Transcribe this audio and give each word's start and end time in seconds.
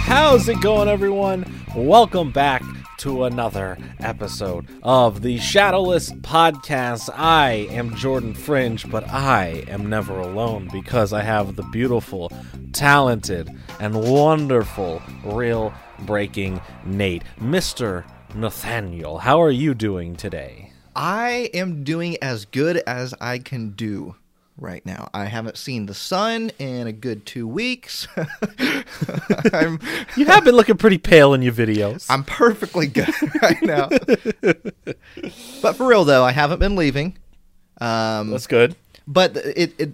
How's 0.00 0.48
it 0.48 0.60
going, 0.60 0.88
everyone? 0.88 1.44
Welcome 1.74 2.30
back 2.30 2.62
to 2.98 3.24
another 3.24 3.76
episode 4.00 4.66
of 4.82 5.22
the 5.22 5.38
Shadowless 5.38 6.10
Podcast. 6.12 7.10
I 7.14 7.68
am 7.70 7.94
Jordan 7.94 8.34
Fringe, 8.34 8.90
but 8.90 9.08
I 9.08 9.64
am 9.68 9.88
never 9.88 10.18
alone 10.18 10.68
because 10.72 11.12
I 11.12 11.22
have 11.22 11.56
the 11.56 11.62
beautiful, 11.64 12.32
talented, 12.72 13.50
and 13.80 13.94
wonderful 14.10 15.02
real 15.24 15.72
breaking 16.00 16.60
Nate, 16.84 17.22
Mr. 17.40 18.04
Nathaniel. 18.34 19.18
How 19.18 19.42
are 19.42 19.50
you 19.50 19.74
doing 19.74 20.16
today? 20.16 20.72
I 20.94 21.50
am 21.54 21.84
doing 21.84 22.16
as 22.22 22.44
good 22.44 22.78
as 22.78 23.14
I 23.20 23.38
can 23.38 23.70
do 23.70 24.16
right 24.56 24.84
now. 24.84 25.08
I 25.14 25.26
haven't 25.26 25.56
seen 25.56 25.86
the 25.86 25.94
sun 25.94 26.50
in 26.58 26.86
a 26.88 26.92
good 26.92 27.24
two 27.24 27.46
weeks. 27.46 28.08
I'm 29.52 29.78
You 30.16 30.26
have 30.26 30.44
been 30.44 30.56
looking 30.56 30.76
pretty 30.76 30.98
pale 30.98 31.34
in 31.34 31.42
your 31.42 31.52
videos. 31.52 32.06
I'm 32.10 32.24
perfectly 32.24 32.88
good 32.88 33.08
right 33.42 33.62
now. 33.62 33.88
but 35.62 35.76
for 35.76 35.86
real 35.86 36.04
though, 36.04 36.24
I 36.24 36.32
haven't 36.32 36.58
been 36.58 36.74
leaving. 36.76 37.16
Um, 37.80 38.30
That's 38.30 38.48
good. 38.48 38.74
but 39.06 39.36
it, 39.36 39.72
it 39.78 39.92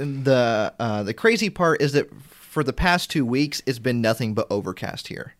the 0.00 0.74
uh, 0.78 1.02
the 1.02 1.14
crazy 1.14 1.50
part 1.50 1.80
is 1.82 1.92
that 1.92 2.10
for 2.22 2.64
the 2.64 2.72
past 2.72 3.10
two 3.10 3.24
weeks, 3.24 3.62
it's 3.66 3.78
been 3.78 4.00
nothing 4.00 4.34
but 4.34 4.46
overcast 4.50 5.08
here. 5.08 5.34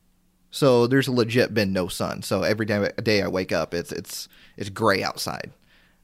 So 0.50 0.86
there's 0.86 1.09
legit 1.09 1.55
been 1.55 1.73
no 1.73 1.88
sun. 1.88 2.23
So 2.23 2.42
every 2.42 2.66
day, 2.66 2.91
day 3.02 3.22
I 3.22 3.28
wake 3.28 3.53
up, 3.53 3.72
it's 3.75 3.92
it's 3.92 4.28
it's 4.56 4.70
gray 4.70 5.03
outside. 5.03 5.53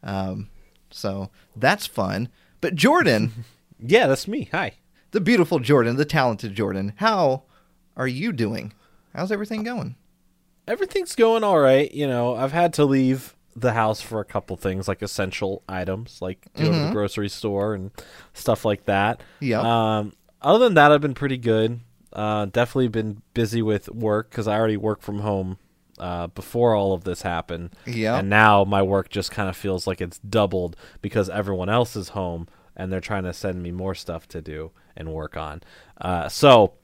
Um, 0.03 0.49
so 0.91 1.31
that's 1.55 1.87
fun. 1.87 2.29
But 2.61 2.75
Jordan, 2.75 3.45
Yeah, 3.79 4.07
that's 4.07 4.27
me. 4.27 4.49
Hi. 4.53 4.73
the 5.11 5.21
beautiful 5.21 5.59
Jordan, 5.59 5.97
the 5.97 6.05
talented 6.05 6.55
Jordan, 6.55 6.95
how 6.97 7.43
are 7.97 8.09
you 8.09 8.33
doing? 8.33 8.73
How's 9.15 9.33
everything 9.33 9.63
going? 9.63 9.97
everything's 10.69 11.15
going 11.15 11.45
all 11.45 11.61
right. 11.61 11.93
You 11.93 12.09
know, 12.09 12.35
I've 12.35 12.51
had 12.51 12.73
to 12.75 12.85
leave 12.85 13.36
the 13.57 13.73
house 13.73 14.03
for 14.03 14.21
a 14.21 14.25
couple 14.25 14.57
things 14.57 14.87
like 14.87 15.03
essential 15.03 15.63
items, 15.69 16.21
like 16.21 16.47
go 16.55 16.65
to 16.65 16.71
the 16.71 16.91
grocery 16.93 17.29
store 17.29 17.75
and 17.75 17.91
stuff 18.35 18.65
like 18.65 18.85
that. 18.85 19.23
Yeah. 19.41 19.61
Um, 19.61 20.13
other 20.43 20.65
than 20.65 20.75
that, 20.75 20.93
I've 20.93 21.01
been 21.01 21.15
pretty 21.15 21.39
good. 21.39 21.81
Uh, 22.13 22.47
definitely 22.47 22.89
been 22.89 23.23
busy 23.35 23.63
with 23.63 23.89
work 23.89 24.31
because 24.31 24.47
I 24.47 24.59
already 24.59 24.77
work 24.77 25.01
from 25.01 25.21
home 25.21 25.59
uh, 25.99 26.27
before 26.29 26.75
all 26.75 26.93
of 26.93 27.05
this 27.05 27.23
happened. 27.23 27.75
Yep. 27.87 28.21
And 28.21 28.31
now 28.31 28.65
my 28.65 28.83
work 28.83 29.09
just 29.09 29.31
kind 29.31 29.49
of 29.49 29.57
feels 29.57 29.87
like 29.87 30.01
it's 30.01 30.19
doubled 30.19 30.77
because 31.01 31.29
everyone 31.31 31.69
else 31.69 31.97
is 31.97 32.11
home 32.11 32.49
and 32.77 32.93
they're 32.93 33.01
trying 33.01 33.25
to 33.25 33.33
send 33.33 33.63
me 33.63 33.71
more 33.71 33.95
stuff 33.95 34.29
to 34.29 34.43
do 34.43 34.71
and 34.97 35.13
work 35.13 35.37
on. 35.37 35.63
Uh, 36.01 36.29
so 36.29 36.75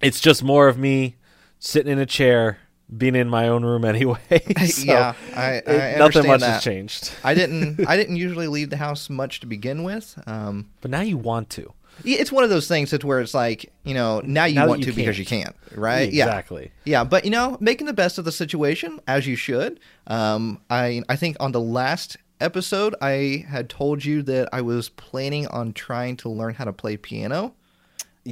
it's 0.00 0.20
just 0.20 0.42
more 0.42 0.68
of 0.68 0.76
me 0.76 1.16
sitting 1.58 1.92
in 1.92 1.98
a 1.98 2.06
chair, 2.06 2.58
being 2.96 3.14
in 3.14 3.28
my 3.28 3.48
own 3.48 3.64
room 3.64 3.84
anyway. 3.94 4.18
So 4.66 4.82
yeah, 4.84 5.14
I, 5.36 5.62
I 5.66 5.94
nothing 5.98 6.26
much 6.26 6.40
that. 6.40 6.54
has 6.54 6.62
changed. 6.64 7.12
I 7.24 7.34
didn't 7.34 7.86
I 7.88 7.96
didn't 7.96 8.16
usually 8.16 8.48
leave 8.48 8.70
the 8.70 8.76
house 8.78 9.10
much 9.10 9.40
to 9.40 9.46
begin 9.46 9.82
with. 9.82 10.18
Um, 10.26 10.70
But 10.80 10.90
now 10.90 11.00
you 11.02 11.16
want 11.16 11.50
to. 11.50 11.72
It's 12.04 12.30
one 12.30 12.44
of 12.44 12.50
those 12.50 12.68
things 12.68 12.92
that's 12.92 13.04
where 13.04 13.20
it's 13.20 13.34
like, 13.34 13.72
you 13.82 13.92
know, 13.92 14.20
now 14.24 14.44
you 14.44 14.54
Now 14.54 14.68
want 14.68 14.80
you 14.80 14.86
to 14.86 14.92
because 14.92 15.16
can't. 15.16 15.18
you 15.18 15.24
can't, 15.24 15.56
right? 15.74 16.12
Yeah. 16.12 16.26
Exactly. 16.26 16.70
Yeah, 16.84 17.02
but 17.02 17.24
you 17.24 17.30
know, 17.32 17.56
making 17.60 17.88
the 17.88 17.92
best 17.92 18.18
of 18.18 18.24
the 18.24 18.30
situation 18.30 19.00
as 19.08 19.26
you 19.26 19.34
should. 19.34 19.80
Um, 20.06 20.60
I 20.70 21.02
I 21.08 21.16
think 21.16 21.36
on 21.40 21.50
the 21.52 21.60
last 21.60 22.16
episode 22.40 22.94
I 23.02 23.44
had 23.48 23.68
told 23.68 24.04
you 24.04 24.22
that 24.22 24.48
I 24.52 24.60
was 24.60 24.88
planning 24.90 25.48
on 25.48 25.72
trying 25.72 26.16
to 26.18 26.28
learn 26.28 26.54
how 26.54 26.64
to 26.66 26.72
play 26.72 26.96
piano. 26.96 27.54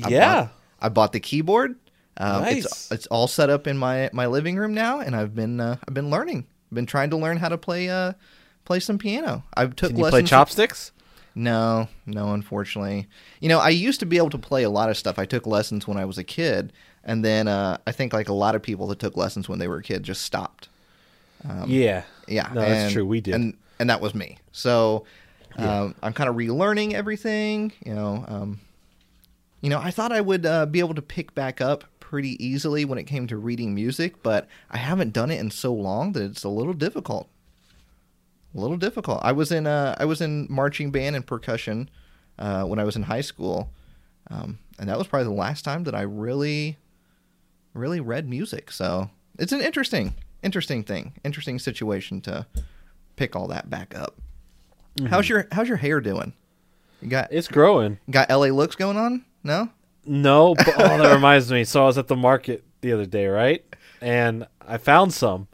I 0.05 0.09
Yeah. 0.11 0.35
bought, 0.35 0.53
I 0.81 0.89
bought 0.89 1.13
the 1.13 1.21
keyboard. 1.21 1.75
Um, 2.19 2.43
Nice. 2.43 2.65
It's 2.65 2.91
it's 2.93 3.07
all 3.09 3.27
set 3.29 3.51
up 3.51 3.67
in 3.67 3.77
my 3.77 4.09
my 4.13 4.27
living 4.27 4.57
room 4.57 4.73
now, 4.75 5.01
and 5.01 5.15
I've 5.15 5.35
been 5.35 5.61
uh, 5.61 5.77
I've 5.87 5.95
been 5.95 6.11
learning. 6.11 6.47
I've 6.71 6.75
been 6.75 6.87
trying 6.87 7.11
to 7.11 7.17
learn 7.17 7.37
how 7.37 7.49
to 7.49 7.59
play 7.59 7.89
uh 7.91 8.13
play 8.65 8.81
some 8.81 8.99
piano. 8.99 9.45
I 9.57 9.67
took 9.67 9.91
Can 9.91 9.97
you 9.97 10.03
play 10.03 10.11
lessons. 10.11 10.31
chopsticks? 10.31 10.93
No, 11.35 11.89
no, 12.07 12.33
unfortunately. 12.33 13.07
You 13.41 13.51
know, 13.51 13.59
I 13.59 13.69
used 13.69 14.01
to 14.01 14.07
be 14.07 14.17
able 14.17 14.31
to 14.31 14.39
play 14.39 14.63
a 14.63 14.71
lot 14.71 14.89
of 14.89 14.97
stuff. 14.97 15.19
I 15.19 15.27
took 15.27 15.47
lessons 15.47 15.87
when 15.87 15.99
I 15.99 16.07
was 16.07 16.17
a 16.17 16.25
kid, 16.25 16.73
and 17.05 17.23
then 17.23 17.47
uh, 17.47 17.77
I 17.87 17.93
think 17.93 18.15
like 18.15 18.31
a 18.31 18.33
lot 18.33 18.55
of 18.55 18.63
people 18.63 18.87
that 18.87 18.99
took 18.99 19.17
lessons 19.19 19.47
when 19.47 19.59
they 19.59 19.69
were 19.69 19.77
a 19.77 19.83
kid 19.83 20.03
just 20.03 20.23
stopped. 20.23 20.69
yeah. 21.67 22.05
Yeah, 22.27 22.51
No, 22.55 22.63
that's 22.63 22.93
true. 22.93 23.05
We 23.07 23.21
did. 23.21 23.35
and 23.35 23.57
and 23.79 23.91
that 23.91 24.01
was 24.01 24.15
me. 24.15 24.39
So 24.53 25.05
um, 25.59 25.95
I'm 26.03 26.13
kind 26.15 26.29
of 26.31 26.37
relearning 26.37 26.95
everything. 26.95 27.73
You 27.85 27.95
know, 27.95 28.25
um, 28.27 28.61
you 29.61 29.69
know, 29.71 29.79
I 29.79 29.91
thought 29.91 30.13
I 30.13 30.23
would 30.23 30.47
uh, 30.47 30.65
be 30.67 30.81
able 30.81 30.95
to 30.95 31.03
pick 31.03 31.35
back 31.35 31.61
up 31.61 31.85
pretty 32.09 32.37
easily 32.45 32.85
when 32.85 32.99
it 32.99 33.05
came 33.05 33.27
to 33.27 33.37
reading 33.37 33.75
music, 33.75 34.23
but 34.23 34.47
I 34.71 34.77
haven't 34.77 35.13
done 35.13 35.29
it 35.33 35.41
in 35.41 35.51
so 35.51 35.75
long 35.75 36.13
that 36.13 36.23
it's 36.23 36.45
a 36.45 36.49
little 36.49 36.73
difficult. 36.73 37.29
A 38.55 38.61
little 38.61 38.77
difficult. 38.77 39.19
I 39.23 39.33
was 39.33 39.51
in 39.51 39.67
uh, 39.67 39.97
I 39.99 40.05
was 40.05 40.21
in 40.21 40.47
marching 40.49 40.93
band 40.93 41.17
and 41.17 41.27
percussion 41.27 41.91
uh, 42.39 42.63
when 42.63 42.79
I 42.79 42.85
was 42.85 42.95
in 42.95 43.03
high 43.03 43.23
school, 43.23 43.71
um, 44.31 44.61
and 44.79 44.89
that 44.89 44.97
was 44.99 45.09
probably 45.09 45.25
the 45.25 45.33
last 45.35 45.65
time 45.65 45.83
that 45.83 45.97
I 45.97 46.03
really, 46.03 46.79
really 47.75 47.99
read 47.99 48.29
music. 48.29 48.71
So 48.71 49.11
it's 49.37 49.53
an 49.53 49.61
interesting, 49.61 50.15
interesting 50.45 50.85
thing, 50.85 51.15
interesting 51.25 51.59
situation 51.59 52.21
to 52.23 52.47
pick 53.17 53.35
all 53.35 53.49
that 53.49 53.69
back 53.69 53.95
up. 53.99 54.15
How's 55.09 55.29
your 55.29 55.49
How's 55.51 55.67
your 55.67 55.77
hair 55.79 56.01
doing? 56.01 56.33
You 57.03 57.09
got 57.09 57.33
It's 57.33 57.49
growing. 57.49 57.99
got 58.09 58.31
LA 58.31 58.47
looks 58.47 58.77
going 58.77 58.97
on? 58.97 59.25
No. 59.43 59.71
No, 60.07 60.55
but 60.55 60.69
oh, 60.79 60.99
that 60.99 61.15
reminds 61.15 61.51
me. 61.51 61.65
So 61.65 61.83
I 61.83 61.87
was 61.87 61.99
at 61.99 62.09
the 62.09 62.17
market 62.17 62.65
the 62.81 62.93
other 62.93 63.07
day, 63.07 63.27
right? 63.27 63.65
And 64.01 64.47
I 64.67 64.79
found 64.79 65.13
some. 65.13 65.49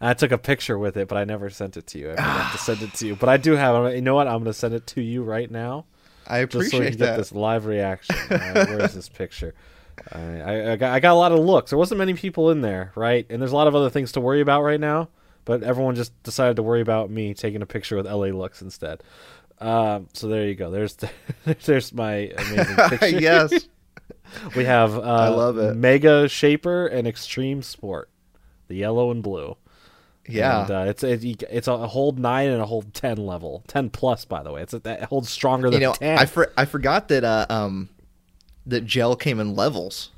I 0.00 0.12
took 0.12 0.30
a 0.30 0.38
picture 0.38 0.78
with 0.78 0.96
it, 0.96 1.08
but 1.08 1.16
I 1.16 1.24
never 1.24 1.48
sent 1.48 1.76
it 1.76 1.86
to 1.88 1.98
you. 1.98 2.12
I 2.12 2.16
forgot 2.16 2.52
to 2.52 2.58
send 2.64 2.82
it 2.82 2.94
to 2.94 3.06
you. 3.06 3.16
But 3.16 3.28
I 3.28 3.36
do 3.36 3.52
have. 3.52 3.94
You 3.94 4.02
know 4.02 4.14
what? 4.14 4.26
I'm 4.26 4.34
going 4.34 4.46
to 4.46 4.52
send 4.52 4.74
it 4.74 4.86
to 4.88 5.00
you 5.00 5.22
right 5.22 5.50
now, 5.50 5.86
I 6.26 6.38
appreciate 6.38 6.62
just 6.62 6.70
so 6.70 6.76
appreciate 6.78 6.98
can 6.98 7.06
get 7.06 7.16
this 7.16 7.32
live 7.32 7.66
reaction. 7.66 8.16
All 8.30 8.36
right, 8.36 8.68
where 8.68 8.84
is 8.84 8.94
this 8.94 9.08
picture? 9.08 9.54
I, 10.12 10.72
I 10.72 10.76
got 10.76 10.92
I 10.92 11.00
got 11.00 11.12
a 11.12 11.14
lot 11.14 11.32
of 11.32 11.38
looks. 11.38 11.70
There 11.70 11.78
wasn't 11.78 11.98
many 11.98 12.14
people 12.14 12.50
in 12.50 12.60
there, 12.60 12.92
right? 12.94 13.26
And 13.30 13.40
there's 13.40 13.52
a 13.52 13.56
lot 13.56 13.66
of 13.66 13.74
other 13.74 13.90
things 13.90 14.12
to 14.12 14.20
worry 14.20 14.40
about 14.40 14.62
right 14.62 14.80
now. 14.80 15.08
But 15.44 15.62
everyone 15.62 15.94
just 15.94 16.20
decided 16.24 16.56
to 16.56 16.62
worry 16.62 16.80
about 16.80 17.08
me 17.08 17.32
taking 17.32 17.62
a 17.62 17.66
picture 17.66 17.96
with 17.96 18.06
LA 18.06 18.26
looks 18.26 18.62
instead. 18.62 19.02
Um, 19.60 20.08
so 20.12 20.28
there 20.28 20.46
you 20.46 20.54
go. 20.54 20.70
There's 20.70 20.96
there's 21.64 21.92
my 21.92 22.32
amazing 22.36 22.76
picture. 22.76 23.08
yes. 23.20 23.68
We 24.54 24.64
have 24.64 24.94
uh, 24.98 25.00
I 25.00 25.28
love 25.28 25.58
it. 25.58 25.76
Mega 25.76 26.28
Shaper 26.28 26.86
and 26.86 27.06
Extreme 27.06 27.62
Sport, 27.62 28.08
the 28.68 28.74
yellow 28.74 29.10
and 29.10 29.22
blue. 29.22 29.56
Yeah. 30.28 30.62
and, 30.62 30.70
uh, 30.70 30.84
it's 30.88 31.04
it, 31.04 31.42
it's 31.50 31.68
a 31.68 31.86
hold 31.86 32.18
nine 32.18 32.50
and 32.50 32.60
a 32.60 32.66
hold 32.66 32.92
ten 32.92 33.16
level, 33.16 33.62
ten 33.68 33.90
plus 33.90 34.24
by 34.24 34.42
the 34.42 34.52
way. 34.52 34.62
It's 34.62 34.74
a, 34.74 34.80
that 34.80 35.04
holds 35.04 35.28
stronger 35.28 35.68
you 35.68 35.72
than 35.72 35.80
know, 35.82 35.92
ten. 35.92 36.18
I 36.18 36.26
for, 36.26 36.52
I 36.56 36.64
forgot 36.64 37.08
that 37.08 37.24
uh, 37.24 37.46
um 37.48 37.90
that 38.66 38.84
gel 38.84 39.16
came 39.16 39.38
in 39.38 39.54
levels. 39.54 40.10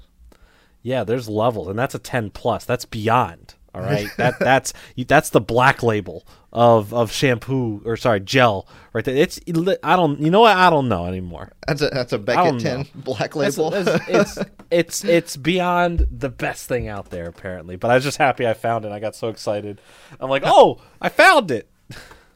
yeah, 0.83 1.05
there's 1.05 1.29
levels, 1.29 1.69
and 1.69 1.79
that's 1.79 1.95
a 1.95 1.99
ten 1.99 2.31
plus. 2.31 2.65
That's 2.65 2.85
beyond. 2.85 3.55
All 3.75 3.83
right, 3.83 4.09
that 4.17 4.39
that's 4.39 4.73
that's 5.07 5.31
the 5.31 5.41
black 5.41 5.83
label 5.83 6.27
of 6.53 6.95
of 6.95 7.13
shampoo 7.13 7.83
or 7.85 7.97
sorry 7.97 8.21
gel 8.21 8.67
right 8.93 9.05
there. 9.05 9.15
It's 9.15 9.39
I 9.83 9.97
don't 9.97 10.21
you 10.21 10.31
know 10.31 10.41
what 10.41 10.57
I 10.57 10.71
don't 10.71 10.89
know 10.89 11.07
anymore. 11.07 11.53
That's 11.67 11.83
a 11.83 11.89
that's 11.91 12.13
a 12.13 12.19
Beckett 12.19 12.61
ten 12.61 12.87
black 12.95 13.37
label. 13.37 13.73
it's, 13.75 14.09
it's 14.09 14.39
it's 14.71 15.05
it's 15.05 15.37
beyond 15.37 16.07
the 16.11 16.31
best 16.31 16.67
thing 16.67 16.89
out 16.89 17.11
there 17.11 17.27
apparently. 17.27 17.77
But 17.77 17.91
I 17.91 17.97
was 17.97 18.05
just 18.05 18.19
happy 18.19 18.47
I 18.47 18.55
found 18.55 18.85
it. 18.85 18.93
I 18.93 18.99
got 18.99 19.15
so 19.15 19.29
excited. 19.29 19.81
I'm 20.19 20.31
like, 20.31 20.43
oh, 20.45 20.81
I 21.01 21.11
found 21.11 21.51
it. 21.51 21.69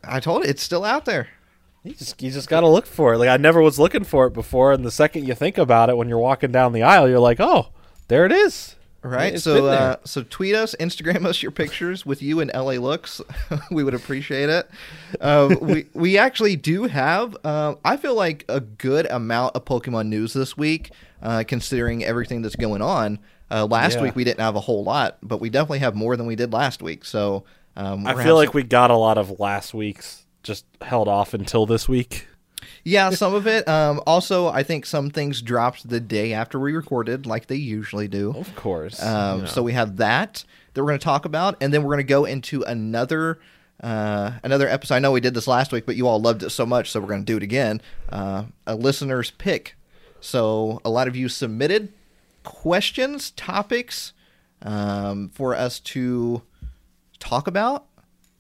I 0.05 0.21
told 0.21 0.45
you 0.45 0.51
it's 0.51 0.63
still 0.63 0.85
out 0.85 1.05
there. 1.05 1.29
You 1.83 1.95
just 1.95 2.23
you 2.23 2.31
just 2.31 2.49
gotta 2.49 2.69
look 2.69 2.87
for 2.87 3.15
it. 3.15 3.19
Like 3.19 3.29
I 3.29 3.39
never 3.39 3.61
was 3.63 3.79
looking 3.79 4.05
for 4.05 4.27
it 4.27 4.35
before, 4.35 4.73
and 4.73 4.85
the 4.85 4.91
second 4.91 5.27
you 5.27 5.35
think 5.35 5.59
about 5.59 5.89
it 5.89 5.97
when 5.97 6.09
you're 6.09 6.19
walking 6.19 6.53
down 6.53 6.73
the 6.73 6.83
aisle, 6.83 7.09
you're 7.09 7.19
like, 7.19 7.41
oh, 7.41 7.69
there 8.09 8.27
it 8.27 8.33
is. 8.33 8.77
Right. 9.03 9.35
It's 9.35 9.45
so 9.45 9.67
uh, 9.67 9.97
so 10.05 10.23
tweet 10.23 10.55
us, 10.55 10.77
Instagram 10.79 11.27
us 11.27 11.43
your 11.43 11.51
pictures 11.51 12.07
with 12.07 12.23
you 12.23 12.41
and 12.41 12.51
LA 12.55 12.75
looks. 12.75 13.21
we 13.71 13.83
would 13.83 13.95
appreciate 13.95 14.49
it. 14.49 14.71
Uh, 15.21 15.55
we 15.61 15.87
we 15.93 16.19
actually 16.19 16.55
do 16.57 16.85
have. 16.85 17.37
Uh, 17.45 17.75
I 17.85 17.97
feel 17.97 18.15
like 18.15 18.45
a 18.49 18.61
good 18.61 19.07
amount 19.11 19.57
of 19.57 19.65
Pokemon 19.65 20.07
news 20.07 20.33
this 20.33 20.57
week, 20.57 20.93
uh, 21.21 21.43
considering 21.47 22.05
everything 22.05 22.43
that's 22.43 22.57
going 22.57 22.81
on. 22.83 23.19
Uh, 23.51 23.67
last 23.67 23.97
Yeah. 23.97 24.03
week 24.05 24.17
we 24.17 24.25
didn't 24.25 24.41
have 24.41 24.57
a 24.57 24.61
whole 24.61 24.85
lot, 24.85 25.19
but 25.23 25.41
we 25.41 25.51
definitely 25.51 25.81
have 25.81 25.95
more 25.97 26.17
than 26.17 26.27
we 26.27 26.37
did 26.37 26.53
last 26.53 26.81
week. 26.81 27.05
So 27.05 27.45
um, 27.77 28.07
I 28.07 28.23
feel 28.23 28.37
like 28.37 28.55
we 28.55 28.63
got 28.63 28.91
a 28.91 28.97
lot 28.97 29.19
of 29.19 29.41
last 29.41 29.75
week's 29.75 30.25
just 30.43 30.65
held 30.81 31.09
off 31.09 31.35
until 31.35 31.67
this 31.67 31.89
week. 31.89 32.27
Yeah, 32.85 33.11
some 33.11 33.35
of 33.35 33.47
it. 33.47 33.67
Um, 33.69 34.01
also, 34.07 34.49
I 34.49 34.63
think 34.63 34.87
some 34.87 35.11
things 35.11 35.43
dropped 35.43 35.89
the 35.89 36.01
day 36.01 36.33
after 36.33 36.59
we 36.59 36.73
recorded, 36.73 37.27
like 37.27 37.47
they 37.47 37.57
usually 37.57 38.09
do. 38.09 38.33
Of 38.37 38.55
course. 38.57 39.03
Um, 39.03 39.41
know. 39.41 39.47
So 39.47 39.63
we 39.63 39.73
have 39.73 39.97
that 39.99 40.45
that 40.75 40.83
we're 40.83 40.89
going 40.89 40.99
to 40.99 41.05
talk 41.05 41.25
about, 41.25 41.57
and 41.61 41.73
then 41.73 41.83
we're 41.83 41.95
going 41.95 41.99
to 41.99 42.05
go 42.05 42.25
into 42.25 42.63
another 42.63 43.39
uh, 43.83 44.33
another 44.43 44.69
episode. 44.69 44.95
I 44.95 44.99
know 45.01 45.13
we 45.13 45.21
did 45.21 45.35
this 45.35 45.47
last 45.47 45.73
week, 45.73 45.87
but 45.87 45.97
you 45.97 46.07
all 46.07 46.21
loved 46.21 46.43
it 46.43 46.51
so 46.51 46.65
much, 46.65 46.91
so 46.91 47.01
we're 47.01 47.09
going 47.09 47.25
to 47.25 47.33
do 47.33 47.37
it 47.37 47.43
again. 47.43 47.81
Uh, 48.09 48.45
a 48.67 48.77
listener's 48.77 49.31
pick. 49.33 49.77
So 50.21 50.81
a 50.85 50.91
lot 50.91 51.09
of 51.09 51.17
you 51.17 51.29
submitted 51.29 51.93
questions, 52.45 53.33
topics 53.33 54.13
um, 54.63 55.31
for 55.31 55.55
us 55.55 55.81
to 55.81 56.43
talk 57.19 57.47
about, 57.49 57.87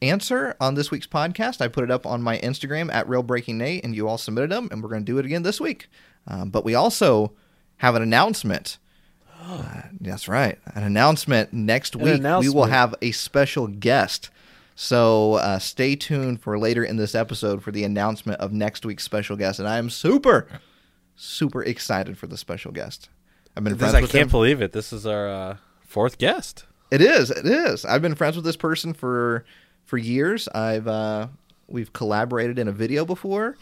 answer 0.03 0.57
on 0.61 0.75
this 0.75 0.91
week's 0.91 1.07
podcast. 1.07 1.61
I 1.61 1.69
put 1.69 1.85
it 1.85 1.91
up 1.91 2.05
on 2.07 2.23
my 2.23 2.39
Instagram 2.39 2.93
at 2.93 3.09
Real 3.09 3.23
Breaking 3.23 3.59
Nate, 3.59 3.85
and 3.85 3.95
you 3.95 4.09
all 4.09 4.19
submitted 4.19 4.51
them, 4.51 4.69
and 4.71 4.83
we're 4.83 4.89
going 4.89 5.05
to 5.05 5.11
do 5.13 5.19
it 5.19 5.25
again 5.25 5.43
this 5.43 5.61
week. 5.61 5.89
Um, 6.27 6.51
but 6.51 6.65
we 6.65 6.75
also 6.75 7.33
have 7.79 7.95
an 7.95 8.03
announcement. 8.03 8.79
Uh, 9.41 9.83
that's 10.01 10.29
right, 10.29 10.59
an 10.75 10.83
announcement 10.85 11.53
next 11.53 11.97
week. 11.97 12.23
We 12.23 12.49
will 12.49 12.65
have 12.67 12.95
a 13.03 13.11
special 13.13 13.67
guest. 13.67 14.31
So 14.75 15.35
uh, 15.35 15.59
stay 15.59 15.97
tuned 15.97 16.41
for 16.43 16.59
later 16.59 16.83
in 16.85 16.97
this 16.97 17.15
episode 17.15 17.63
for 17.63 17.71
the 17.73 17.85
announcement 17.85 18.41
of 18.41 18.53
next 18.53 18.85
week's 18.87 19.05
special 19.05 19.37
guest, 19.37 19.59
and 19.59 19.69
I 19.69 19.79
am 19.79 19.91
super, 19.91 20.49
super 21.17 21.63
excited 21.63 22.17
for 22.19 22.27
the 22.27 22.37
special 22.37 22.73
guest. 22.73 23.09
I've 23.57 23.65
been 23.65 23.77
This- 23.77 23.91
friends 23.91 23.95
I 23.95 24.01
can't 24.13 24.15
him. 24.25 24.29
believe 24.29 24.63
it. 24.63 24.73
This 24.73 24.93
is 24.93 25.07
our 25.07 25.29
uh, 25.29 25.57
fourth 25.81 26.19
guest. 26.19 26.65
It 26.91 27.01
is. 27.01 27.31
It 27.31 27.47
is. 27.47 27.85
I've 27.85 28.03
been 28.03 28.15
friends 28.15 28.37
with 28.37 28.45
this 28.45 28.57
person 28.57 28.93
for 28.95 29.45
for 29.85 29.99
years. 29.99 30.49
I've 30.49 30.87
uh, 30.89 31.29
we've 31.69 31.93
collaborated 31.93 32.59
in 32.59 32.69
a 32.69 32.73
video 32.73 33.05
before, 33.05 33.57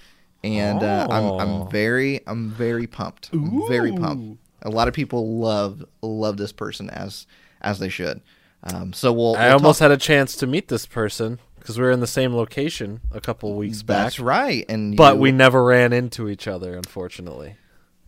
and 0.44 0.82
uh, 0.82 1.06
I'm 1.10 1.24
Oh. 1.24 1.38
I'm 1.38 1.70
very 1.70 2.20
I'm 2.26 2.50
very 2.50 2.86
pumped. 2.86 3.30
I'm 3.32 3.66
very 3.68 3.92
pumped. 3.92 4.38
A 4.62 4.70
lot 4.70 4.88
of 4.88 4.94
people 4.94 5.38
love 5.38 5.84
love 6.02 6.36
this 6.36 6.52
person 6.52 6.90
as 6.90 7.26
as 7.60 7.78
they 7.78 7.88
should. 7.88 8.20
Um, 8.64 8.92
so 8.92 9.12
we'll. 9.12 9.36
I 9.36 9.46
we'll 9.46 9.54
almost 9.54 9.78
talk- 9.78 9.90
had 9.90 9.92
a 9.92 9.96
chance 9.96 10.36
to 10.36 10.46
meet 10.46 10.68
this 10.68 10.84
person 10.86 11.38
because 11.58 11.78
we 11.78 11.84
were 11.84 11.90
in 11.90 12.00
the 12.00 12.06
same 12.06 12.34
location 12.34 13.00
a 13.12 13.20
couple 13.20 13.54
weeks 13.54 13.82
back, 13.82 14.04
That's 14.04 14.20
right, 14.20 14.64
and 14.68 14.96
but 14.96 15.14
you- 15.16 15.20
we 15.20 15.32
never 15.32 15.64
ran 15.64 15.92
into 15.92 16.28
each 16.28 16.46
other, 16.48 16.74
unfortunately. 16.76 17.56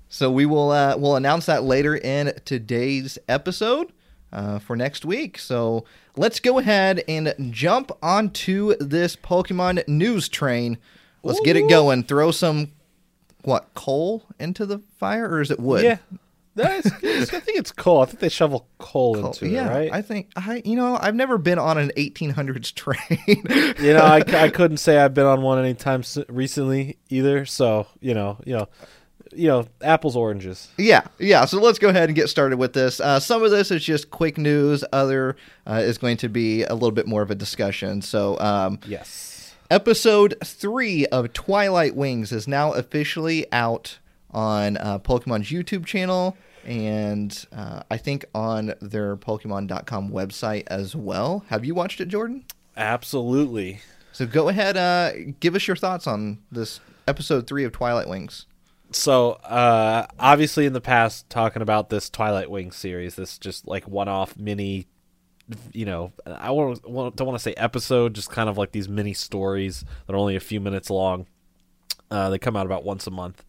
So 0.09 0.31
we 0.31 0.45
will 0.45 0.71
uh, 0.71 0.97
we'll 0.99 1.17
announce 1.17 1.47
that 1.47 1.63
later 1.65 1.97
in 1.97 2.35
today's 2.45 3.19
episode 3.29 3.93
uh, 4.33 4.59
for 4.59 4.77
next 4.77 5.05
week. 5.05 5.39
So 5.39 5.85
let's 6.17 6.41
go 6.41 6.59
ahead 6.59 7.05
and 7.09 7.35
jump 7.51 7.93
onto 8.03 8.75
this 8.77 9.17
Pokemon 9.17 9.87
news 9.87 10.29
train. 10.29 10.79
Let's 11.23 11.41
get 11.41 11.57
it 11.57 11.69
going. 11.69 12.05
Throw 12.05 12.31
some 12.33 12.73
what 13.43 13.75
coal 13.75 14.25
into 14.39 14.67
the 14.67 14.81
fire, 14.99 15.29
or 15.29 15.41
is 15.41 15.51
it 15.51 15.61
wood? 15.61 15.85
Yeah, 15.85 15.99
That's, 16.55 16.87
I 17.33 17.41
think 17.41 17.59
it's 17.59 17.73
coal. 17.73 18.03
I 18.03 18.07
think 18.07 18.21
they 18.21 18.29
shovel 18.29 18.67
coal, 18.79 19.15
Coal. 19.15 19.27
into 19.27 19.49
yeah, 19.49 19.71
it, 19.71 19.75
right? 19.75 19.93
I 19.93 20.03
think 20.03 20.31
I 20.37 20.63
you 20.65 20.77
know 20.77 20.99
I've 21.01 21.15
never 21.15 21.39
been 21.39 21.59
on 21.59 21.79
an 21.79 21.93
1800s 21.97 22.75
train. 22.75 22.99
you 23.79 23.93
know, 23.93 24.03
I, 24.03 24.23
I 24.35 24.49
couldn't 24.55 24.79
say 24.79 24.99
I've 24.99 25.15
been 25.15 25.27
on 25.27 25.43
one 25.43 25.59
anytime 25.59 26.03
recently 26.29 26.99
either. 27.09 27.45
So 27.47 27.87
you 28.01 28.15
know, 28.15 28.39
you 28.45 28.57
know, 28.57 28.69
you 29.35 29.49
know, 29.49 29.67
apples 29.83 30.17
oranges. 30.17 30.69
Yeah, 30.79 31.03
yeah. 31.19 31.45
So 31.45 31.61
let's 31.61 31.79
go 31.79 31.89
ahead 31.89 32.09
and 32.09 32.15
get 32.17 32.29
started 32.29 32.59
with 32.59 32.73
this. 32.73 33.01
Uh, 33.01 33.21
some 33.21 33.43
of 33.43 33.51
this 33.51 33.71
is 33.71 33.85
just 33.85 34.11
quick 34.11 34.39
news. 34.39 34.85
Other 34.93 35.37
uh, 35.67 35.81
is 35.85 35.99
going 35.99 36.17
to 36.19 36.29
be 36.29 36.65
a 36.65 36.75
little 36.75 36.91
bit 36.93 37.07
more 37.07 37.23
of 37.23 37.31
a 37.31 37.35
discussion. 37.35 38.03
So, 38.03 38.39
um, 38.41 38.79
Yes. 38.87 39.55
episode 39.71 40.35
three 40.45 41.07
of 41.07 41.33
Twilight 41.33 41.95
Wings 41.97 42.33
is 42.33 42.47
now 42.49 42.73
officially 42.73 43.47
out 43.53 43.99
on 44.31 44.77
uh, 44.79 44.99
Pokemon's 44.99 45.49
YouTube 45.51 45.85
channel, 45.85 46.37
and 46.65 47.45
uh, 47.55 47.83
I 47.91 47.97
think 47.99 48.25
on 48.35 48.73
their 48.81 49.17
Pokemon.com 49.17 50.11
website 50.11 50.65
as 50.69 50.97
well. 50.97 51.45
Have 51.49 51.65
you 51.65 51.75
watched 51.75 52.01
it, 52.01 52.07
Jordan? 52.09 52.45
Absolutely. 52.77 53.81
So 54.13 54.27
go 54.27 54.49
ahead, 54.49 54.77
uh, 54.77 55.13
give 55.41 55.55
us 55.55 55.67
your 55.67 55.77
thoughts 55.77 56.07
on 56.07 56.39
this 56.51 56.81
episode 57.09 57.47
three 57.47 57.65
of 57.65 57.73
Twilight 57.73 58.09
Wings. 58.09 58.47
So, 58.93 59.33
uh, 59.33 60.07
obviously, 60.19 60.67
in 60.67 60.73
the 60.73 60.81
past, 60.81 61.29
talking 61.31 61.63
about 61.63 61.89
this 61.89 62.11
Twilight 62.11 62.51
Wing 62.51 62.73
series, 62.73 63.15
this 63.15 63.39
just 63.39 63.67
like 63.67 63.89
one-off 63.89 64.37
mini, 64.37 64.87
you 65.73 65.85
know, 65.85 66.13
I 66.27 66.49
don't 66.49 66.91
want 66.93 67.17
to 67.17 67.39
say 67.39 67.55
episode, 67.55 68.15
just 68.15 68.31
kind 68.31 68.49
of 68.49 68.59
like 68.59 68.73
these 68.73 68.89
mini 68.89 69.15
stories 69.15 69.85
that 70.07 70.15
are 70.15 70.19
only 70.19 70.37
a 70.37 70.41
few 70.41 70.61
minutes 70.61 70.91
long. 70.91 71.27
Uh, 72.11 72.31
they 72.31 72.39
come 72.39 72.57
out 72.57 72.67
about 72.67 72.85
once 72.85 73.07
a 73.07 73.11
month, 73.11 73.45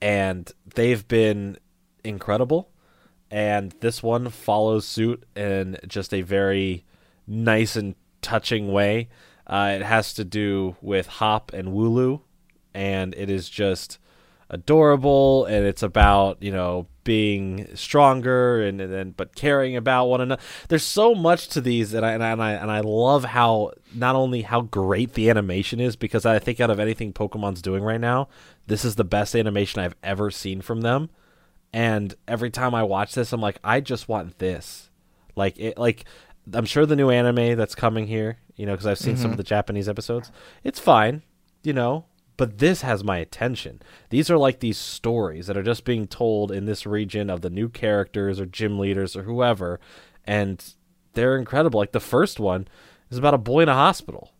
and 0.00 0.50
they've 0.74 1.06
been 1.06 1.58
incredible. 2.02 2.70
And 3.30 3.72
this 3.80 4.02
one 4.02 4.28
follows 4.30 4.86
suit 4.86 5.24
in 5.36 5.78
just 5.86 6.12
a 6.12 6.22
very 6.22 6.84
nice 7.26 7.76
and 7.76 7.94
touching 8.22 8.72
way. 8.72 9.08
Uh, 9.46 9.72
it 9.76 9.82
has 9.82 10.14
to 10.14 10.24
do 10.24 10.76
with 10.80 11.06
Hop 11.06 11.52
and 11.52 11.68
Wooloo 11.68 12.22
and 12.74 13.14
it 13.16 13.30
is 13.30 13.48
just 13.48 13.98
adorable 14.50 15.44
and 15.46 15.64
it's 15.64 15.82
about 15.82 16.42
you 16.42 16.50
know 16.50 16.86
being 17.04 17.68
stronger 17.76 18.60
and 18.62 18.80
and 18.80 18.92
then 18.92 19.10
but 19.16 19.34
caring 19.34 19.76
about 19.76 20.06
one 20.06 20.20
another 20.20 20.42
there's 20.68 20.84
so 20.84 21.14
much 21.14 21.48
to 21.48 21.60
these 21.60 21.94
and 21.94 22.04
I, 22.04 22.12
and 22.12 22.22
I 22.22 22.30
and 22.32 22.42
I 22.42 22.52
and 22.52 22.70
I 22.70 22.80
love 22.80 23.24
how 23.24 23.70
not 23.94 24.16
only 24.16 24.42
how 24.42 24.62
great 24.62 25.14
the 25.14 25.30
animation 25.30 25.80
is 25.80 25.94
because 25.94 26.26
I 26.26 26.40
think 26.40 26.60
out 26.60 26.68
of 26.68 26.80
anything 26.80 27.12
Pokemon's 27.12 27.62
doing 27.62 27.84
right 27.84 28.00
now 28.00 28.28
this 28.66 28.84
is 28.84 28.96
the 28.96 29.04
best 29.04 29.36
animation 29.36 29.80
I've 29.80 29.96
ever 30.02 30.30
seen 30.30 30.60
from 30.60 30.82
them. 30.82 31.10
And 31.72 32.14
every 32.28 32.50
time 32.50 32.74
I 32.74 32.82
watch 32.82 33.14
this 33.14 33.32
I'm 33.32 33.40
like 33.40 33.58
I 33.62 33.80
just 33.80 34.08
want 34.08 34.38
this. 34.38 34.90
Like 35.36 35.58
it 35.58 35.78
like 35.78 36.04
I'm 36.52 36.66
sure 36.66 36.86
the 36.86 36.96
new 36.96 37.10
anime 37.10 37.56
that's 37.56 37.76
coming 37.76 38.08
here 38.08 38.38
you 38.56 38.66
know 38.66 38.72
because 38.72 38.86
I've 38.86 38.98
seen 38.98 39.16
some 39.16 39.26
of 39.26 39.30
mm-hmm. 39.32 39.36
the 39.38 39.44
Japanese 39.44 39.88
episodes 39.88 40.32
it's 40.64 40.80
fine 40.80 41.22
you 41.62 41.72
know 41.72 42.06
but 42.40 42.56
this 42.56 42.80
has 42.80 43.04
my 43.04 43.18
attention. 43.18 43.82
These 44.08 44.30
are 44.30 44.38
like 44.38 44.60
these 44.60 44.78
stories 44.78 45.46
that 45.46 45.58
are 45.58 45.62
just 45.62 45.84
being 45.84 46.06
told 46.06 46.50
in 46.50 46.64
this 46.64 46.86
region 46.86 47.28
of 47.28 47.42
the 47.42 47.50
new 47.50 47.68
characters 47.68 48.40
or 48.40 48.46
gym 48.46 48.78
leaders 48.78 49.14
or 49.14 49.24
whoever, 49.24 49.78
and 50.26 50.72
they're 51.12 51.36
incredible. 51.36 51.78
Like 51.78 51.92
the 51.92 52.00
first 52.00 52.40
one 52.40 52.66
is 53.10 53.18
about 53.18 53.34
a 53.34 53.38
boy 53.38 53.60
in 53.60 53.68
a 53.68 53.74
hospital. 53.74 54.32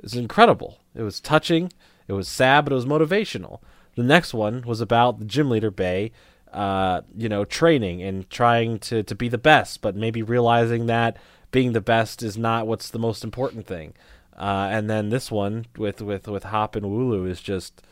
It's 0.00 0.14
incredible. 0.14 0.80
It 0.94 1.00
was 1.00 1.18
touching. 1.18 1.72
It 2.08 2.12
was 2.12 2.28
sad, 2.28 2.66
but 2.66 2.72
it 2.72 2.76
was 2.76 2.84
motivational. 2.84 3.60
The 3.96 4.02
next 4.02 4.34
one 4.34 4.60
was 4.66 4.82
about 4.82 5.18
the 5.18 5.24
gym 5.24 5.48
leader 5.48 5.70
Bea, 5.70 6.12
uh, 6.52 7.00
you 7.16 7.30
know, 7.30 7.46
training 7.46 8.02
and 8.02 8.28
trying 8.28 8.78
to 8.80 9.02
to 9.02 9.14
be 9.14 9.30
the 9.30 9.38
best, 9.38 9.80
but 9.80 9.96
maybe 9.96 10.22
realizing 10.22 10.88
that 10.88 11.16
being 11.52 11.72
the 11.72 11.80
best 11.80 12.22
is 12.22 12.36
not 12.36 12.66
what's 12.66 12.90
the 12.90 12.98
most 12.98 13.24
important 13.24 13.66
thing. 13.66 13.94
Uh, 14.40 14.68
and 14.72 14.88
then 14.88 15.10
this 15.10 15.30
one 15.30 15.66
with 15.76 16.00
with 16.00 16.26
with 16.26 16.44
Hop 16.44 16.74
and 16.74 16.86
Wooloo 16.86 17.28
is 17.28 17.42
just 17.42 17.82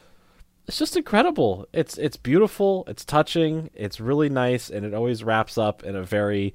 it's 0.67 0.79
just 0.79 0.97
incredible. 0.97 1.69
It's 1.75 1.99
it's 1.99 2.17
beautiful, 2.17 2.85
it's 2.89 3.05
touching, 3.05 3.69
it's 3.75 4.01
really 4.01 4.31
nice, 4.31 4.71
and 4.71 4.87
it 4.87 4.95
always 4.95 5.23
wraps 5.23 5.59
up 5.59 5.85
in 5.85 5.95
a 5.95 6.03
very 6.03 6.55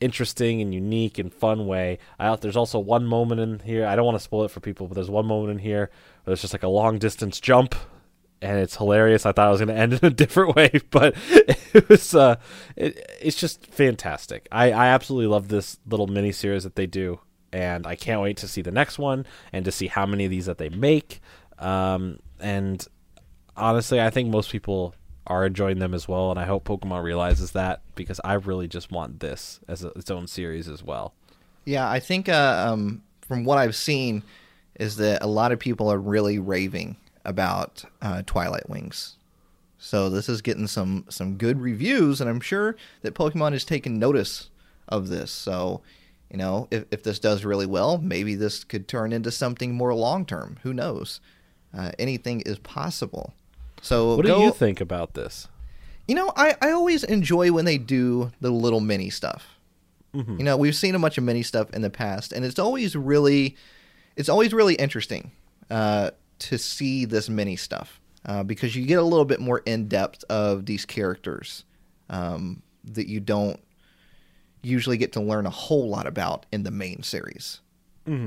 interesting 0.00 0.60
and 0.60 0.72
unique 0.72 1.18
and 1.18 1.34
fun 1.34 1.66
way. 1.66 1.98
I, 2.16 2.36
there's 2.36 2.56
also 2.56 2.78
one 2.78 3.06
moment 3.06 3.40
in 3.40 3.58
here. 3.58 3.86
I 3.86 3.96
don't 3.96 4.04
want 4.04 4.16
to 4.16 4.24
spoil 4.24 4.44
it 4.44 4.52
for 4.52 4.60
people, 4.60 4.86
but 4.86 4.94
there's 4.94 5.10
one 5.10 5.26
moment 5.26 5.50
in 5.50 5.58
here 5.58 5.90
where 6.22 6.32
there's 6.32 6.42
just 6.42 6.54
like 6.54 6.62
a 6.62 6.68
long 6.68 6.98
distance 6.98 7.40
jump, 7.40 7.74
and 8.40 8.60
it's 8.60 8.76
hilarious. 8.76 9.26
I 9.26 9.32
thought 9.32 9.48
I 9.48 9.50
was 9.50 9.60
going 9.60 9.68
to 9.74 9.80
end 9.80 9.94
in 9.94 10.04
a 10.04 10.10
different 10.10 10.54
way, 10.54 10.70
but 10.92 11.16
it 11.74 11.88
was 11.88 12.14
uh, 12.14 12.36
it, 12.76 13.04
it's 13.20 13.36
just 13.36 13.66
fantastic. 13.66 14.46
I 14.52 14.70
I 14.70 14.86
absolutely 14.90 15.26
love 15.26 15.48
this 15.48 15.80
little 15.88 16.06
mini 16.06 16.30
series 16.30 16.62
that 16.62 16.76
they 16.76 16.86
do, 16.86 17.18
and 17.54 17.86
I 17.86 17.94
can't 17.94 18.20
wait 18.20 18.36
to 18.38 18.48
see 18.48 18.62
the 18.62 18.72
next 18.72 18.98
one 18.98 19.24
and 19.52 19.64
to 19.64 19.70
see 19.70 19.86
how 19.86 20.06
many 20.06 20.24
of 20.24 20.30
these 20.30 20.46
that 20.46 20.58
they 20.58 20.68
make. 20.70 21.20
Um, 21.60 22.18
and 22.40 22.84
honestly, 23.56 24.00
I 24.00 24.10
think 24.10 24.28
most 24.28 24.50
people 24.50 24.92
are 25.28 25.46
enjoying 25.46 25.78
them 25.78 25.94
as 25.94 26.08
well, 26.08 26.32
and 26.32 26.38
I 26.38 26.46
hope 26.46 26.64
Pokemon 26.64 27.04
realizes 27.04 27.52
that 27.52 27.80
because 27.94 28.20
I 28.24 28.34
really 28.34 28.66
just 28.66 28.90
want 28.90 29.20
this 29.20 29.60
as 29.68 29.84
a, 29.84 29.88
its 29.90 30.10
own 30.10 30.26
series 30.26 30.68
as 30.68 30.82
well. 30.82 31.14
Yeah, 31.64 31.88
I 31.88 32.00
think 32.00 32.28
uh, 32.28 32.66
um, 32.68 33.02
from 33.26 33.44
what 33.44 33.56
I've 33.56 33.76
seen 33.76 34.24
is 34.74 34.96
that 34.96 35.22
a 35.22 35.28
lot 35.28 35.52
of 35.52 35.60
people 35.60 35.88
are 35.88 35.98
really 35.98 36.40
raving 36.40 36.96
about 37.24 37.84
uh, 38.02 38.22
Twilight 38.26 38.68
Wings. 38.68 39.16
So 39.78 40.10
this 40.10 40.28
is 40.28 40.42
getting 40.42 40.66
some 40.66 41.04
some 41.08 41.36
good 41.36 41.60
reviews, 41.60 42.20
and 42.20 42.28
I'm 42.28 42.40
sure 42.40 42.74
that 43.02 43.14
Pokemon 43.14 43.52
has 43.52 43.64
taken 43.64 43.98
notice 43.98 44.50
of 44.88 45.08
this. 45.08 45.30
So, 45.30 45.82
you 46.30 46.36
know, 46.38 46.68
if 46.70 46.84
if 46.90 47.02
this 47.02 47.18
does 47.18 47.44
really 47.44 47.66
well, 47.66 47.98
maybe 47.98 48.34
this 48.34 48.64
could 48.64 48.88
turn 48.88 49.12
into 49.12 49.30
something 49.30 49.74
more 49.74 49.94
long 49.94 50.24
term. 50.26 50.58
Who 50.62 50.72
knows? 50.72 51.20
Uh, 51.76 51.92
anything 51.98 52.40
is 52.42 52.58
possible. 52.60 53.34
So 53.82 54.16
What 54.16 54.24
do 54.26 54.32
you 54.40 54.52
think 54.52 54.80
about 54.80 55.14
this? 55.14 55.48
you 56.06 56.14
know, 56.14 56.32
I, 56.36 56.54
I 56.60 56.70
always 56.72 57.02
enjoy 57.04 57.50
when 57.50 57.64
they 57.64 57.78
do 57.78 58.30
the 58.40 58.50
little 58.50 58.80
mini 58.80 59.08
stuff. 59.10 59.58
Mhm. 60.14 60.38
You 60.38 60.44
know, 60.44 60.56
we've 60.56 60.76
seen 60.76 60.94
a 60.94 60.98
bunch 60.98 61.16
of 61.18 61.24
mini 61.24 61.42
stuff 61.42 61.70
in 61.72 61.80
the 61.82 61.88
past, 61.90 62.32
and 62.32 62.44
it's 62.44 62.58
always 62.58 62.94
really, 62.94 63.56
it's 64.14 64.28
always 64.28 64.52
really 64.52 64.74
interesting 64.74 65.30
uh, 65.70 66.10
to 66.40 66.58
see 66.58 67.04
this 67.06 67.28
mini 67.28 67.56
stuff. 67.56 68.00
uh, 68.26 68.42
because 68.42 68.74
you 68.76 68.86
get 68.86 68.98
a 68.98 69.02
little 69.02 69.24
bit 69.26 69.38
more 69.40 69.60
in 69.66 69.86
depth 69.88 70.24
of 70.30 70.64
these 70.66 70.86
characters 70.86 71.64
um, 72.08 72.62
that 72.82 73.06
you 73.08 73.20
don't 73.20 73.60
usually 74.64 74.96
get 74.96 75.12
to 75.12 75.20
learn 75.20 75.46
a 75.46 75.50
whole 75.50 75.88
lot 75.88 76.06
about 76.06 76.46
in 76.52 76.62
the 76.62 76.70
main 76.70 77.02
series. 77.02 77.60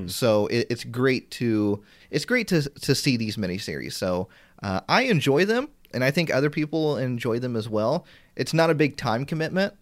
So 0.10 0.48
it, 0.48 0.67
it's 0.70 0.84
great 0.84 1.29
to 1.32 1.84
it's 2.10 2.25
great 2.25 2.48
to 2.48 2.63
to 2.63 2.96
see 2.96 3.15
these 3.15 3.38
miniseries. 3.38 3.94
So 3.94 4.27
uh, 4.63 4.82
I 4.89 5.03
enjoy 5.03 5.46
them, 5.46 5.70
and 5.94 6.03
I 6.03 6.10
think 6.10 6.34
other 6.34 6.50
people 6.50 6.98
enjoy 6.98 7.38
them 7.39 7.56
as 7.56 7.70
well. 7.70 8.06
It's 8.36 8.53
not 8.56 8.72
a 8.72 8.74
big 8.75 8.98
time 8.98 9.24
commitment, 9.24 9.75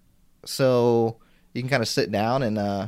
so 0.44 1.18
you 1.54 1.62
can 1.62 1.70
kind 1.70 1.82
of 1.82 1.88
sit 1.88 2.12
down 2.12 2.44
and 2.44 2.58
uh, 2.58 2.88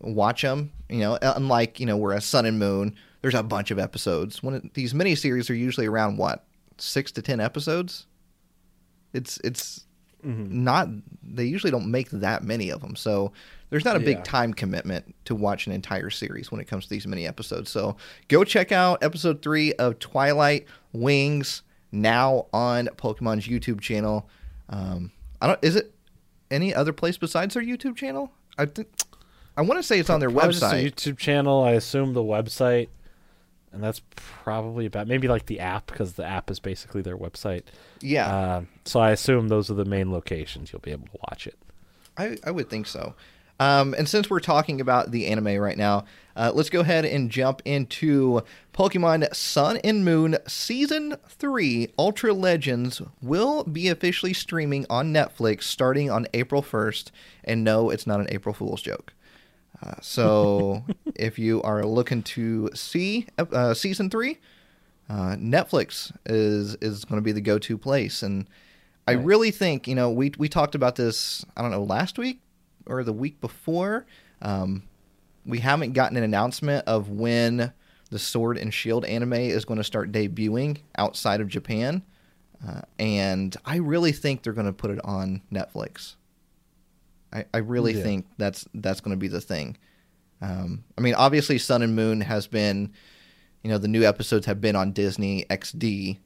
watch 0.00 0.42
them. 0.42 0.72
You 0.88 1.00
know, 1.00 1.18
unlike 1.22 1.78
you 1.78 1.86
know, 1.86 1.96
where 1.96 2.16
a 2.16 2.20
Sun 2.20 2.46
and 2.46 2.58
Moon, 2.58 2.96
there's 3.22 3.34
a 3.34 3.42
bunch 3.44 3.70
of 3.70 3.78
episodes. 3.78 4.42
When 4.42 4.54
it, 4.54 4.74
these 4.74 4.94
miniseries 4.94 5.48
are 5.50 5.54
usually 5.54 5.86
around 5.86 6.16
what 6.16 6.44
six 6.78 7.12
to 7.12 7.22
ten 7.22 7.38
episodes. 7.38 8.06
It's 9.12 9.38
it's 9.44 9.84
not. 10.22 10.88
They 11.22 11.44
usually 11.44 11.70
don't 11.70 11.90
make 11.90 12.10
that 12.10 12.42
many 12.42 12.70
of 12.70 12.80
them, 12.80 12.96
so 12.96 13.32
there's 13.70 13.84
not 13.84 13.96
a 13.96 14.00
Yeah. 14.00 14.04
big 14.06 14.24
time 14.24 14.52
commitment 14.54 15.14
to 15.26 15.34
watch 15.34 15.66
an 15.66 15.72
entire 15.72 16.10
series 16.10 16.50
when 16.50 16.60
it 16.60 16.66
comes 16.66 16.84
to 16.84 16.90
these 16.90 17.06
mini 17.06 17.26
episodes. 17.26 17.70
So 17.70 17.96
go 18.28 18.44
check 18.44 18.72
out 18.72 19.02
episode 19.02 19.42
three 19.42 19.72
of 19.74 19.98
Twilight 19.98 20.66
Wings 20.92 21.62
now 21.92 22.46
on 22.52 22.88
Pokemon's 22.96 23.46
YouTube 23.46 23.80
channel. 23.80 24.28
Um, 24.68 25.12
I 25.40 25.46
don't. 25.48 25.58
Is 25.62 25.76
it 25.76 25.92
any 26.50 26.74
other 26.74 26.92
place 26.92 27.16
besides 27.16 27.54
their 27.54 27.62
YouTube 27.62 27.96
channel? 27.96 28.32
I 28.56 28.66
think. 28.66 28.88
I 29.56 29.62
want 29.62 29.78
to 29.78 29.82
say 29.82 29.98
it's 29.98 30.10
on 30.10 30.20
their 30.20 30.30
Probably 30.30 30.54
website. 30.54 30.84
YouTube 30.92 31.18
channel. 31.18 31.62
I 31.64 31.72
assume 31.72 32.12
the 32.14 32.22
website, 32.22 32.88
and 33.72 33.82
that's 33.82 34.00
probably 34.14 34.86
about 34.86 35.06
maybe 35.08 35.28
like 35.28 35.46
the 35.46 35.60
app 35.60 35.86
because 35.86 36.14
the 36.14 36.24
app 36.24 36.50
is 36.50 36.60
basically 36.60 37.02
their 37.02 37.16
website. 37.16 37.64
Yeah, 38.00 38.28
Uh, 38.28 38.62
so 38.84 39.00
I 39.00 39.10
assume 39.10 39.48
those 39.48 39.70
are 39.70 39.74
the 39.74 39.84
main 39.84 40.12
locations 40.12 40.72
you'll 40.72 40.80
be 40.80 40.92
able 40.92 41.06
to 41.06 41.18
watch 41.30 41.46
it. 41.46 41.56
I, 42.16 42.36
I 42.44 42.50
would 42.50 42.68
think 42.70 42.86
so. 42.86 43.14
Um, 43.60 43.94
and 43.98 44.08
since 44.08 44.30
we're 44.30 44.40
talking 44.40 44.80
about 44.80 45.10
the 45.10 45.26
anime 45.26 45.56
right 45.58 45.76
now, 45.76 46.04
uh, 46.36 46.52
let's 46.54 46.70
go 46.70 46.80
ahead 46.80 47.04
and 47.04 47.28
jump 47.28 47.60
into 47.64 48.42
Pokemon 48.72 49.34
Sun 49.34 49.78
and 49.78 50.04
Moon 50.04 50.36
Season 50.46 51.16
3 51.28 51.88
Ultra 51.98 52.32
Legends 52.32 53.02
will 53.20 53.64
be 53.64 53.88
officially 53.88 54.32
streaming 54.32 54.86
on 54.88 55.12
Netflix 55.12 55.64
starting 55.64 56.08
on 56.08 56.28
April 56.32 56.62
1st. 56.62 57.10
And 57.42 57.64
no, 57.64 57.90
it's 57.90 58.06
not 58.06 58.20
an 58.20 58.28
April 58.30 58.54
Fool's 58.54 58.82
joke. 58.82 59.12
Uh, 59.82 59.94
so 60.00 60.84
if 61.14 61.38
you 61.38 61.62
are 61.62 61.84
looking 61.84 62.22
to 62.22 62.68
see 62.74 63.26
uh, 63.38 63.74
Season 63.74 64.10
3, 64.10 64.38
uh, 65.08 65.14
Netflix 65.36 66.12
is 66.26 66.74
is 66.82 67.04
going 67.04 67.18
to 67.20 67.24
be 67.24 67.32
the 67.32 67.40
go 67.40 67.58
to 67.58 67.78
place, 67.78 68.22
and 68.22 68.46
I 69.06 69.14
Right. 69.14 69.24
really 69.24 69.50
think 69.50 69.88
you 69.88 69.94
know 69.94 70.10
we 70.10 70.32
we 70.36 70.48
talked 70.48 70.74
about 70.74 70.96
this 70.96 71.44
I 71.56 71.62
don't 71.62 71.70
know 71.70 71.82
last 71.84 72.18
week 72.18 72.40
or 72.86 73.02
the 73.04 73.12
week 73.12 73.40
before. 73.40 74.04
Um, 74.42 74.82
we 75.46 75.60
haven't 75.60 75.92
gotten 75.94 76.16
an 76.18 76.24
announcement 76.24 76.86
of 76.86 77.08
when 77.08 77.72
the 78.10 78.18
Sword 78.18 78.58
and 78.58 78.72
Shield 78.72 79.04
anime 79.06 79.32
is 79.34 79.64
going 79.64 79.78
to 79.78 79.84
start 79.84 80.12
debuting 80.12 80.78
outside 80.98 81.40
of 81.40 81.48
Japan, 81.48 82.02
uh, 82.66 82.82
and 82.98 83.56
I 83.64 83.76
really 83.76 84.12
think 84.12 84.42
they're 84.42 84.52
going 84.52 84.66
to 84.66 84.72
put 84.74 84.90
it 84.90 85.00
on 85.04 85.40
Netflix. 85.50 86.16
I, 87.32 87.44
I 87.52 87.58
really 87.58 87.94
Yeah. 87.94 88.02
think 88.02 88.26
that's 88.38 88.66
that's 88.74 89.00
going 89.00 89.16
to 89.16 89.20
be 89.20 89.28
the 89.28 89.40
thing. 89.40 89.76
Um, 90.40 90.84
I 90.96 91.00
mean, 91.00 91.14
obviously, 91.14 91.58
Sun 91.58 91.82
and 91.82 91.96
Moon 91.96 92.20
has 92.20 92.46
been, 92.46 92.92
you 93.62 93.70
know, 93.70 93.78
the 93.78 93.88
new 93.88 94.04
episodes 94.04 94.46
have 94.46 94.60
been 94.60 94.76
on 94.76 94.92
Disney 94.92 95.44
XD, 95.50 96.18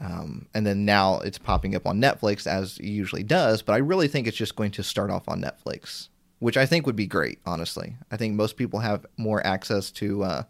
um, 0.00 0.46
and 0.54 0.66
then 0.66 0.84
now 0.84 1.18
it's 1.20 1.38
popping 1.38 1.74
up 1.74 1.86
on 1.86 2.00
Netflix 2.00 2.46
as 2.46 2.78
it 2.78 2.84
usually 2.86 3.22
does. 3.22 3.62
But 3.62 3.72
I 3.74 3.78
really 3.78 4.08
think 4.08 4.26
it's 4.26 4.36
just 4.36 4.56
going 4.56 4.70
to 4.72 4.82
start 4.82 5.10
off 5.10 5.28
on 5.28 5.42
Netflix, 5.42 6.08
which 6.38 6.56
I 6.56 6.66
think 6.66 6.86
would 6.86 6.96
be 6.96 7.06
great. 7.06 7.38
Honestly, 7.46 7.96
I 8.10 8.16
think 8.16 8.34
most 8.34 8.56
people 8.56 8.80
have 8.80 9.06
more 9.16 9.44
access 9.46 9.90
to 9.92 10.22
uh, 10.24 10.42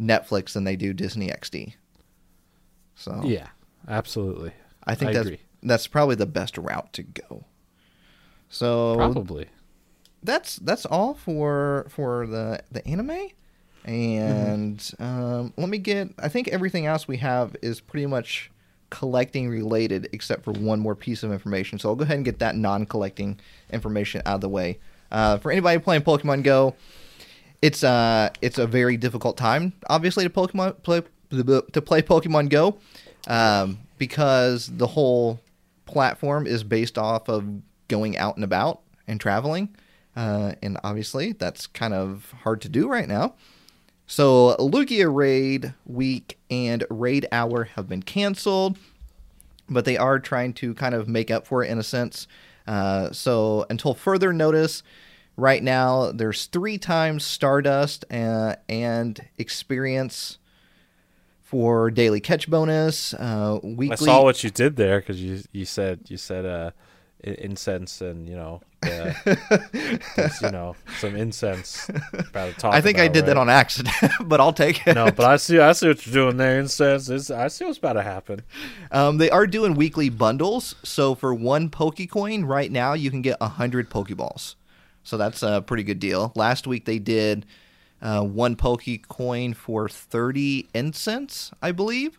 Netflix 0.00 0.52
than 0.52 0.64
they 0.64 0.76
do 0.76 0.92
Disney 0.92 1.28
XD. 1.28 1.74
So 2.94 3.20
Yeah, 3.24 3.48
absolutely. 3.88 4.52
I 4.84 4.94
think 4.94 5.10
I 5.10 5.14
that's 5.14 5.26
agree. 5.26 5.40
that's 5.62 5.86
probably 5.86 6.14
the 6.16 6.26
best 6.26 6.56
route 6.56 6.92
to 6.94 7.02
go. 7.02 7.44
So 8.48 8.96
Probably. 8.96 9.46
that's 10.22 10.56
that's 10.56 10.86
all 10.86 11.14
for 11.14 11.86
for 11.88 12.26
the 12.26 12.60
the 12.70 12.86
anime. 12.86 13.28
And 13.84 14.90
um, 14.98 15.52
let 15.56 15.68
me 15.68 15.78
get 15.78 16.10
i 16.18 16.28
think 16.28 16.48
everything 16.48 16.86
else 16.86 17.06
we 17.06 17.18
have 17.18 17.54
is 17.62 17.80
pretty 17.80 18.06
much 18.06 18.50
collecting 18.90 19.48
related 19.48 20.08
except 20.12 20.42
for 20.42 20.52
one 20.52 20.80
more 20.80 20.94
piece 20.94 21.22
of 21.22 21.32
information. 21.32 21.78
So 21.78 21.88
i'll 21.90 21.96
go 21.96 22.04
ahead 22.04 22.16
and 22.16 22.24
get 22.24 22.38
that 22.40 22.56
non-collecting 22.56 23.38
information 23.70 24.22
out 24.26 24.36
of 24.36 24.40
the 24.40 24.48
way. 24.48 24.78
Uh, 25.10 25.38
for 25.38 25.52
anybody 25.52 25.78
playing 25.78 26.02
pokemon 26.02 26.42
go 26.42 26.74
it's 27.62 27.84
uh 27.84 28.28
it's 28.42 28.58
a 28.58 28.66
very 28.66 28.96
difficult 28.96 29.36
time 29.36 29.72
obviously 29.88 30.24
to 30.24 30.30
pokemon 30.30 30.82
play 30.82 31.00
to 31.30 31.82
play 31.82 32.02
pokemon 32.02 32.48
go 32.48 32.76
um, 33.28 33.78
because 33.98 34.68
the 34.76 34.86
whole 34.86 35.40
platform 35.84 36.46
is 36.46 36.62
based 36.62 36.98
off 36.98 37.28
of 37.28 37.44
going 37.88 38.16
out 38.16 38.36
and 38.36 38.44
about 38.44 38.82
and 39.06 39.20
traveling 39.20 39.74
uh, 40.16 40.52
and 40.62 40.78
obviously 40.82 41.32
that's 41.32 41.66
kind 41.66 41.94
of 41.94 42.32
hard 42.42 42.60
to 42.60 42.68
do 42.68 42.88
right 42.88 43.08
now 43.08 43.34
so 44.06 44.56
lugia 44.58 45.12
raid 45.12 45.74
week 45.84 46.38
and 46.50 46.84
raid 46.90 47.26
hour 47.32 47.64
have 47.64 47.88
been 47.88 48.02
canceled 48.02 48.78
but 49.68 49.84
they 49.84 49.96
are 49.96 50.18
trying 50.18 50.52
to 50.54 50.74
kind 50.74 50.94
of 50.94 51.08
make 51.08 51.30
up 51.30 51.46
for 51.46 51.62
it 51.62 51.70
in 51.70 51.78
a 51.78 51.82
sense. 51.82 52.26
Uh, 52.66 53.10
so 53.12 53.66
until 53.70 53.94
further 53.94 54.32
notice, 54.32 54.82
right 55.36 55.62
now 55.62 56.12
there's 56.12 56.46
three 56.46 56.78
times 56.78 57.24
Stardust 57.24 58.04
uh, 58.10 58.56
and 58.68 59.20
experience 59.38 60.38
for 61.42 61.90
daily 61.90 62.20
catch 62.20 62.48
bonus. 62.48 63.14
Uh, 63.14 63.60
weekly. 63.62 64.08
I 64.08 64.12
saw 64.12 64.22
what 64.24 64.42
you 64.42 64.50
did 64.50 64.76
there 64.76 65.00
because 65.00 65.22
you 65.22 65.42
you 65.52 65.64
said 65.64 66.00
you 66.08 66.16
said 66.16 66.44
uh 66.44 66.70
incense 67.20 68.00
and 68.00 68.28
you 68.28 68.36
know 68.36 68.60
there's, 68.82 70.42
you 70.42 70.50
know 70.50 70.76
some 70.98 71.16
incense. 71.16 71.88
About 71.88 72.52
to 72.52 72.54
talk 72.54 72.74
I 72.74 72.80
think 72.80 72.98
I 72.98 73.04
about, 73.04 73.14
did 73.14 73.26
that 73.26 73.36
on 73.36 73.48
accident, 73.48 73.96
but 74.24 74.40
I'll 74.40 74.52
take 74.52 74.86
it. 74.86 74.94
No, 74.94 75.10
but 75.10 75.24
I 75.24 75.36
see 75.36 75.58
I 75.58 75.72
see 75.72 75.88
what 75.88 76.06
you're 76.06 76.12
doing 76.12 76.36
there. 76.36 76.58
Incense. 76.60 77.08
Is, 77.08 77.30
I 77.30 77.48
see 77.48 77.64
what's 77.64 77.78
about 77.78 77.94
to 77.94 78.02
happen. 78.02 78.42
Um, 78.92 79.18
they 79.18 79.30
are 79.30 79.46
doing 79.46 79.74
weekly 79.74 80.08
bundles. 80.08 80.76
So 80.84 81.14
for 81.14 81.34
one 81.34 81.68
Pokecoin 81.68 82.46
right 82.46 82.70
now, 82.70 82.92
you 82.92 83.10
can 83.10 83.22
get 83.22 83.40
100 83.40 83.90
Pokeballs. 83.90 84.54
So 85.02 85.16
that's 85.16 85.42
a 85.42 85.62
pretty 85.66 85.82
good 85.82 85.98
deal. 85.98 86.32
Last 86.34 86.66
week 86.66 86.84
they 86.84 86.98
did 86.98 87.46
uh, 88.02 88.22
one 88.22 88.56
Pokecoin 88.56 89.54
for 89.56 89.88
30 89.88 90.68
incense, 90.74 91.52
I 91.62 91.72
believe. 91.72 92.18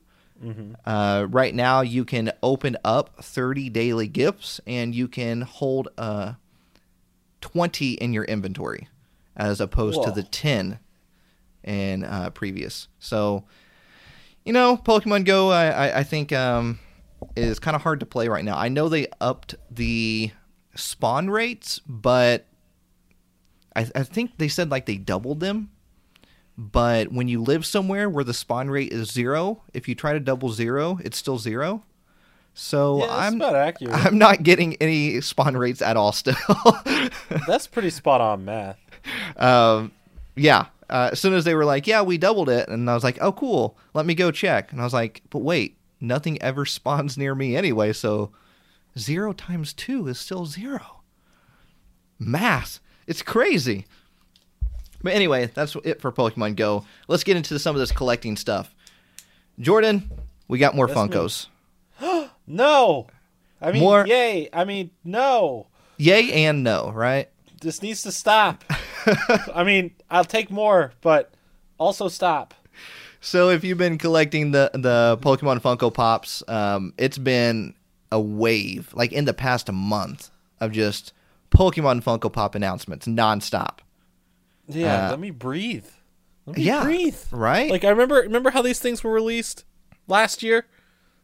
Uh, 0.85 1.25
right 1.29 1.53
now, 1.53 1.81
you 1.81 2.05
can 2.05 2.31
open 2.43 2.77
up 2.83 3.23
30 3.23 3.69
daily 3.69 4.07
gifts 4.07 4.61
and 4.67 4.93
you 4.93 5.07
can 5.07 5.41
hold 5.41 5.89
uh, 5.97 6.33
20 7.41 7.93
in 7.93 8.13
your 8.13 8.23
inventory 8.25 8.87
as 9.35 9.59
opposed 9.61 10.01
to 10.03 10.11
the 10.11 10.23
10 10.23 10.79
in 11.63 12.03
uh, 12.03 12.29
previous. 12.31 12.87
So, 12.99 13.43
you 14.45 14.53
know, 14.53 14.77
Pokemon 14.77 15.25
Go, 15.25 15.49
I, 15.51 15.67
I, 15.67 15.99
I 15.99 16.03
think, 16.03 16.31
um, 16.31 16.79
is 17.35 17.59
kind 17.59 17.75
of 17.75 17.81
hard 17.81 17.99
to 17.99 18.05
play 18.05 18.27
right 18.27 18.45
now. 18.45 18.57
I 18.57 18.69
know 18.69 18.89
they 18.89 19.07
upped 19.19 19.55
the 19.71 20.31
spawn 20.75 21.29
rates, 21.29 21.79
but 21.87 22.45
I, 23.75 23.87
I 23.95 24.03
think 24.03 24.37
they 24.37 24.47
said 24.47 24.69
like 24.71 24.85
they 24.85 24.97
doubled 24.97 25.39
them. 25.39 25.71
But 26.57 27.11
when 27.11 27.27
you 27.27 27.41
live 27.41 27.65
somewhere 27.65 28.09
where 28.09 28.23
the 28.23 28.33
spawn 28.33 28.69
rate 28.69 28.91
is 28.91 29.11
zero, 29.11 29.61
if 29.73 29.87
you 29.87 29.93
try 29.93 30.13
to 30.13 30.19
double 30.19 30.49
zero, 30.49 30.99
it's 31.03 31.17
still 31.17 31.37
zero. 31.37 31.83
So 32.55 33.05
Yeah, 33.05 33.15
I'm 33.15 33.35
about 33.35 33.55
accurate. 33.55 33.93
I'm 34.05 34.17
not 34.17 34.41
getting 34.41 34.75
any 34.77 35.21
spawn 35.21 35.55
rates 35.55 35.83
at 35.83 35.95
all 35.95 36.11
still. 36.11 36.35
That's 37.47 37.67
pretty 37.67 37.91
spot 37.91 38.21
on 38.21 38.43
math. 38.45 38.79
um, 39.37 39.91
yeah. 40.35 40.65
Uh, 40.89 41.09
as 41.11 41.19
soon 41.19 41.33
as 41.33 41.43
they 41.43 41.53
were 41.53 41.65
like, 41.65 41.85
"Yeah, 41.85 42.01
we 42.01 42.17
doubled 42.17 42.47
it," 42.49 42.69
and 42.69 42.89
I 42.89 42.93
was 42.93 43.03
like, 43.03 43.17
"Oh, 43.21 43.33
cool. 43.33 43.77
Let 43.93 44.05
me 44.05 44.15
go 44.15 44.31
check." 44.31 44.71
And 44.71 44.79
I 44.79 44.85
was 44.85 44.93
like, 44.93 45.21
"But 45.29 45.39
wait, 45.39 45.77
nothing 45.99 46.41
ever 46.41 46.65
spawns 46.65 47.17
near 47.17 47.35
me 47.35 47.55
anyway. 47.57 47.91
So 47.91 48.31
zero 48.97 49.33
times 49.33 49.73
two 49.73 50.07
is 50.07 50.17
still 50.17 50.45
zero. 50.45 51.01
Math. 52.17 52.79
It's 53.05 53.21
crazy." 53.21 53.85
But 55.01 55.13
anyway, 55.13 55.49
that's 55.53 55.75
it 55.83 56.01
for 56.01 56.11
Pokemon 56.11 56.55
Go. 56.55 56.85
Let's 57.07 57.23
get 57.23 57.37
into 57.37 57.59
some 57.59 57.75
of 57.75 57.79
this 57.79 57.91
collecting 57.91 58.35
stuff. 58.35 58.73
Jordan, 59.59 60.09
we 60.47 60.57
got 60.57 60.75
more 60.75 60.87
That's 60.87 61.09
me. 61.09 61.15
Funkos. 61.15 61.47
No, 62.49 63.07
I 63.61 63.73
mean, 63.73 63.81
More- 63.81 64.07
yay! 64.07 64.47
I 64.53 64.63
mean, 64.63 64.91
no. 65.03 65.67
Yay 65.97 66.45
and 66.45 66.63
no, 66.63 66.91
right? 66.91 67.29
This 67.59 67.81
needs 67.81 68.03
to 68.03 68.11
stop. 68.13 68.63
I 69.53 69.65
mean, 69.65 69.91
I'll 70.09 70.23
take 70.23 70.49
more, 70.49 70.93
but 71.01 71.33
also 71.77 72.07
stop. 72.07 72.53
So 73.19 73.49
if 73.49 73.63
you've 73.63 73.77
been 73.77 73.97
collecting 73.97 74.51
the 74.51 74.71
the 74.73 75.17
Pokemon 75.21 75.61
Funko 75.61 75.93
Pops, 75.93 76.43
um, 76.47 76.93
it's 76.97 77.17
been 77.17 77.73
a 78.11 78.21
wave, 78.21 78.93
like 78.93 79.11
in 79.11 79.25
the 79.25 79.33
past 79.33 79.71
month, 79.71 80.29
of 80.61 80.71
just 80.71 81.13
Pokemon 81.51 82.03
Funko 82.03 82.31
Pop 82.31 82.55
announcements 82.55 83.07
nonstop. 83.07 83.79
Yeah, 84.67 85.07
Uh, 85.07 85.09
let 85.11 85.19
me 85.19 85.31
breathe. 85.31 85.85
Let 86.45 86.57
me 86.57 86.63
yeah, 86.63 86.83
breathe. 86.83 87.17
right? 87.31 87.69
Like 87.69 87.83
I 87.83 87.89
remember 87.89 88.15
remember 88.15 88.51
how 88.51 88.61
these 88.61 88.79
things 88.79 89.03
were 89.03 89.11
released 89.11 89.65
last 90.07 90.41
year? 90.43 90.65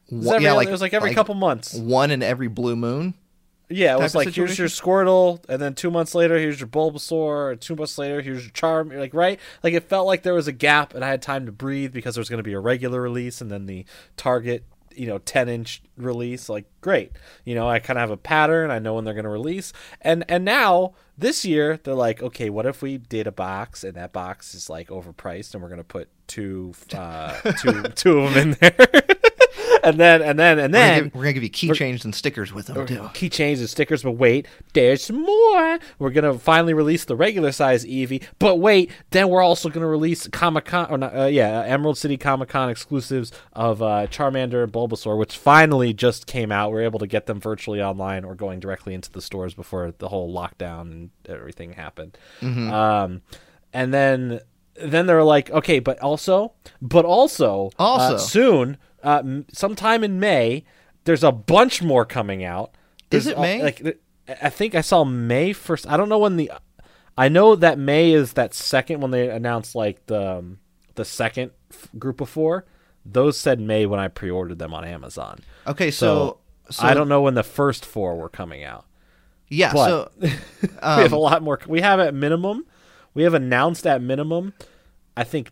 It 0.10 0.16
was, 0.16 0.26
One- 0.26 0.36
every, 0.36 0.46
yeah, 0.46 0.54
like- 0.54 0.68
it 0.68 0.72
was 0.72 0.82
like 0.82 0.94
every 0.94 1.10
like 1.10 1.16
couple 1.16 1.36
months. 1.36 1.74
One 1.76 2.12
in 2.12 2.22
every 2.22 2.48
blue 2.48 2.76
moon. 2.76 3.14
Yeah, 3.70 3.96
it 3.96 4.00
was 4.02 4.14
like 4.14 4.28
here's 4.30 4.60
your 4.60 4.68
Squirtle, 4.68 5.42
and 5.50 5.60
then 5.62 5.74
two 5.74 5.90
months 5.90 6.14
later 6.14 6.38
here's 6.38 6.60
your 6.60 6.68
Bulbasaur, 6.68 7.54
and 7.54 7.62
two 7.62 7.76
months 7.76 7.98
later 7.98 8.22
here's 8.22 8.44
your 8.44 8.52
Charm. 8.52 8.90
Like 8.90 9.14
right, 9.16 9.40
like 9.64 9.74
it 9.74 9.90
felt 9.90 10.06
like 10.06 10.22
there 10.22 10.34
was 10.36 10.48
a 10.48 10.52
gap, 10.52 10.94
and 10.94 11.04
I 11.04 11.08
had 11.10 11.22
time 11.22 11.46
to 11.48 11.52
breathe 11.52 11.92
because 11.94 12.14
there 12.14 12.22
was 12.22 12.30
going 12.30 12.38
to 12.40 12.44
be 12.44 12.54
a 12.54 12.60
regular 12.60 13.02
release, 13.02 13.42
and 13.42 13.50
then 13.50 13.66
the 13.66 13.86
Target, 14.18 14.64
you 14.96 15.08
know, 15.08 15.18
ten 15.20 15.50
inch 15.50 15.82
release. 15.98 16.50
Like 16.50 16.66
great, 16.82 17.12
you 17.46 17.56
know, 17.56 17.70
I 17.70 17.80
kind 17.80 17.98
of 17.98 18.02
have 18.02 18.12
a 18.12 18.18
pattern. 18.18 18.72
I 18.72 18.80
know 18.80 18.96
when 18.96 19.06
they're 19.06 19.14
going 19.14 19.24
to 19.26 19.30
release, 19.30 19.74
and 20.02 20.24
and 20.28 20.44
now 20.46 20.94
this 21.18 21.46
year 21.46 21.80
they're 21.84 21.94
like, 21.94 22.22
okay, 22.22 22.50
what 22.50 22.66
if 22.66 22.82
we 22.82 22.98
did 22.98 23.28
a 23.28 23.32
box, 23.32 23.84
and 23.84 23.96
that 23.96 24.14
box 24.14 24.54
is 24.56 24.70
like 24.70 24.90
overpriced, 24.90 25.54
and 25.54 25.62
we're 25.62 25.70
going 25.70 25.78
to 25.78 25.84
put 25.84 26.10
two, 26.28 26.74
uh, 26.94 27.34
two, 27.60 27.84
two 27.96 28.20
of 28.20 28.34
them 28.34 28.50
in 28.50 28.58
there, 28.60 29.04
and 29.84 30.00
then 30.00 30.22
and 30.22 30.40
then 30.40 30.60
and 30.60 30.74
We're 30.74 30.80
gonna, 30.80 30.86
then 30.94 31.04
give, 31.04 31.16
we're 31.16 31.22
gonna 31.24 31.34
give 31.34 31.44
you 31.44 31.50
keychains 31.50 32.04
and 32.06 32.16
stickers 32.16 32.54
with 32.54 32.68
them 32.68 32.86
too. 32.88 33.00
keychains 33.14 33.60
and 33.60 33.70
stickers, 33.70 34.04
but 34.04 34.12
wait, 34.14 34.48
there's 34.74 35.12
more. 35.12 35.80
We're 36.00 36.10
gonna 36.12 36.38
finally 36.40 36.74
release 36.74 37.06
the 37.06 37.16
regular 37.16 37.52
size 37.52 37.86
Eevee, 37.86 38.24
but 38.40 38.56
wait, 38.58 38.92
then 39.12 39.30
we're 39.30 39.42
also 39.42 39.70
gonna 39.70 39.88
release 39.88 40.28
Comic 40.28 40.66
Con, 40.66 40.88
or 40.90 40.98
not, 40.98 41.16
uh, 41.18 41.26
yeah, 41.26 41.62
Emerald 41.64 41.98
City 41.98 42.18
Comic 42.18 42.50
Con 42.50 42.70
exclusives 42.70 43.32
of 43.54 43.82
uh, 43.82 44.08
Charmander 44.08 44.64
and 44.64 44.72
Bulbasaur, 44.72 45.18
which 45.18 45.38
finally 45.38 45.94
just 45.94 46.28
came 46.28 46.52
out. 46.52 46.72
We're 46.72 46.82
able 46.84 47.00
to 47.00 47.08
get 47.08 47.26
them 47.26 47.40
virtually 47.40 47.82
online 47.82 48.24
or 48.24 48.36
going 48.36 48.60
directly 48.60 48.94
into 48.94 49.12
the 49.12 49.22
stores 49.22 49.54
before 49.54 49.94
the 49.98 50.08
whole 50.10 50.34
lockdown 50.34 50.82
and 50.92 51.10
everything 51.28 51.74
happened. 51.74 52.18
Um, 52.42 53.22
and 53.74 53.94
then 53.94 54.40
then 54.76 55.06
they're 55.06 55.24
like, 55.24 55.52
okay, 55.52 55.80
but 55.80 56.00
also, 56.00 56.54
but 56.82 57.06
also, 57.06 57.70
uh, 57.78 57.84
Also. 57.84 58.18
soon, 58.18 58.78
uh, 59.04 59.20
m- 59.20 59.46
sometime 59.54 60.04
in 60.04 60.20
May, 60.20 60.64
there's 61.04 61.24
a 61.24 61.32
bunch 61.32 61.82
more 61.82 62.06
coming 62.06 62.44
out. 62.44 62.72
Is 63.12 63.28
it 63.28 63.36
all- 63.36 63.44
May? 63.44 63.62
Like, 63.62 64.00
I 64.42 64.50
think 64.50 64.74
I 64.76 64.82
saw 64.82 65.04
May 65.04 65.54
first. 65.54 65.88
I 65.88 65.98
don't 65.98 66.10
know 66.10 66.20
when 66.20 66.38
the. 66.38 66.52
I 67.18 67.30
know 67.30 67.56
that 67.56 67.78
May 67.78 68.12
is 68.12 68.34
that 68.34 68.54
second 68.54 69.02
when 69.02 69.12
they 69.12 69.30
announced 69.30 69.76
like 69.76 70.06
the 70.08 70.38
um, 70.40 70.60
the 70.96 71.06
second 71.06 71.52
f- 71.72 71.90
group 72.00 72.22
of 72.22 72.30
four. 72.30 72.66
Those 73.06 73.38
said 73.38 73.60
May 73.60 73.86
when 73.86 74.00
I 74.00 74.08
pre-ordered 74.08 74.60
them 74.60 74.74
on 74.74 74.86
Amazon. 74.86 75.40
Okay, 75.68 75.92
So, 75.92 76.40
so, 76.70 76.72
so 76.82 76.88
I 76.88 76.94
don't 76.94 77.10
know 77.10 77.22
when 77.22 77.34
the 77.34 77.44
first 77.44 77.86
four 77.86 78.16
were 78.16 78.30
coming 78.30 78.64
out. 78.64 78.86
Yeah, 79.50 79.74
but- 79.74 79.88
so 79.88 80.12
we 80.22 80.30
have 80.80 81.12
a 81.12 81.18
lot 81.18 81.44
more. 81.44 81.60
We 81.68 81.82
have 81.82 82.00
at 82.00 82.14
minimum. 82.14 82.66
We 83.14 83.24
have 83.24 83.34
announced 83.34 83.86
at 83.86 84.02
minimum. 84.02 84.54
I 85.18 85.26
think 85.26 85.52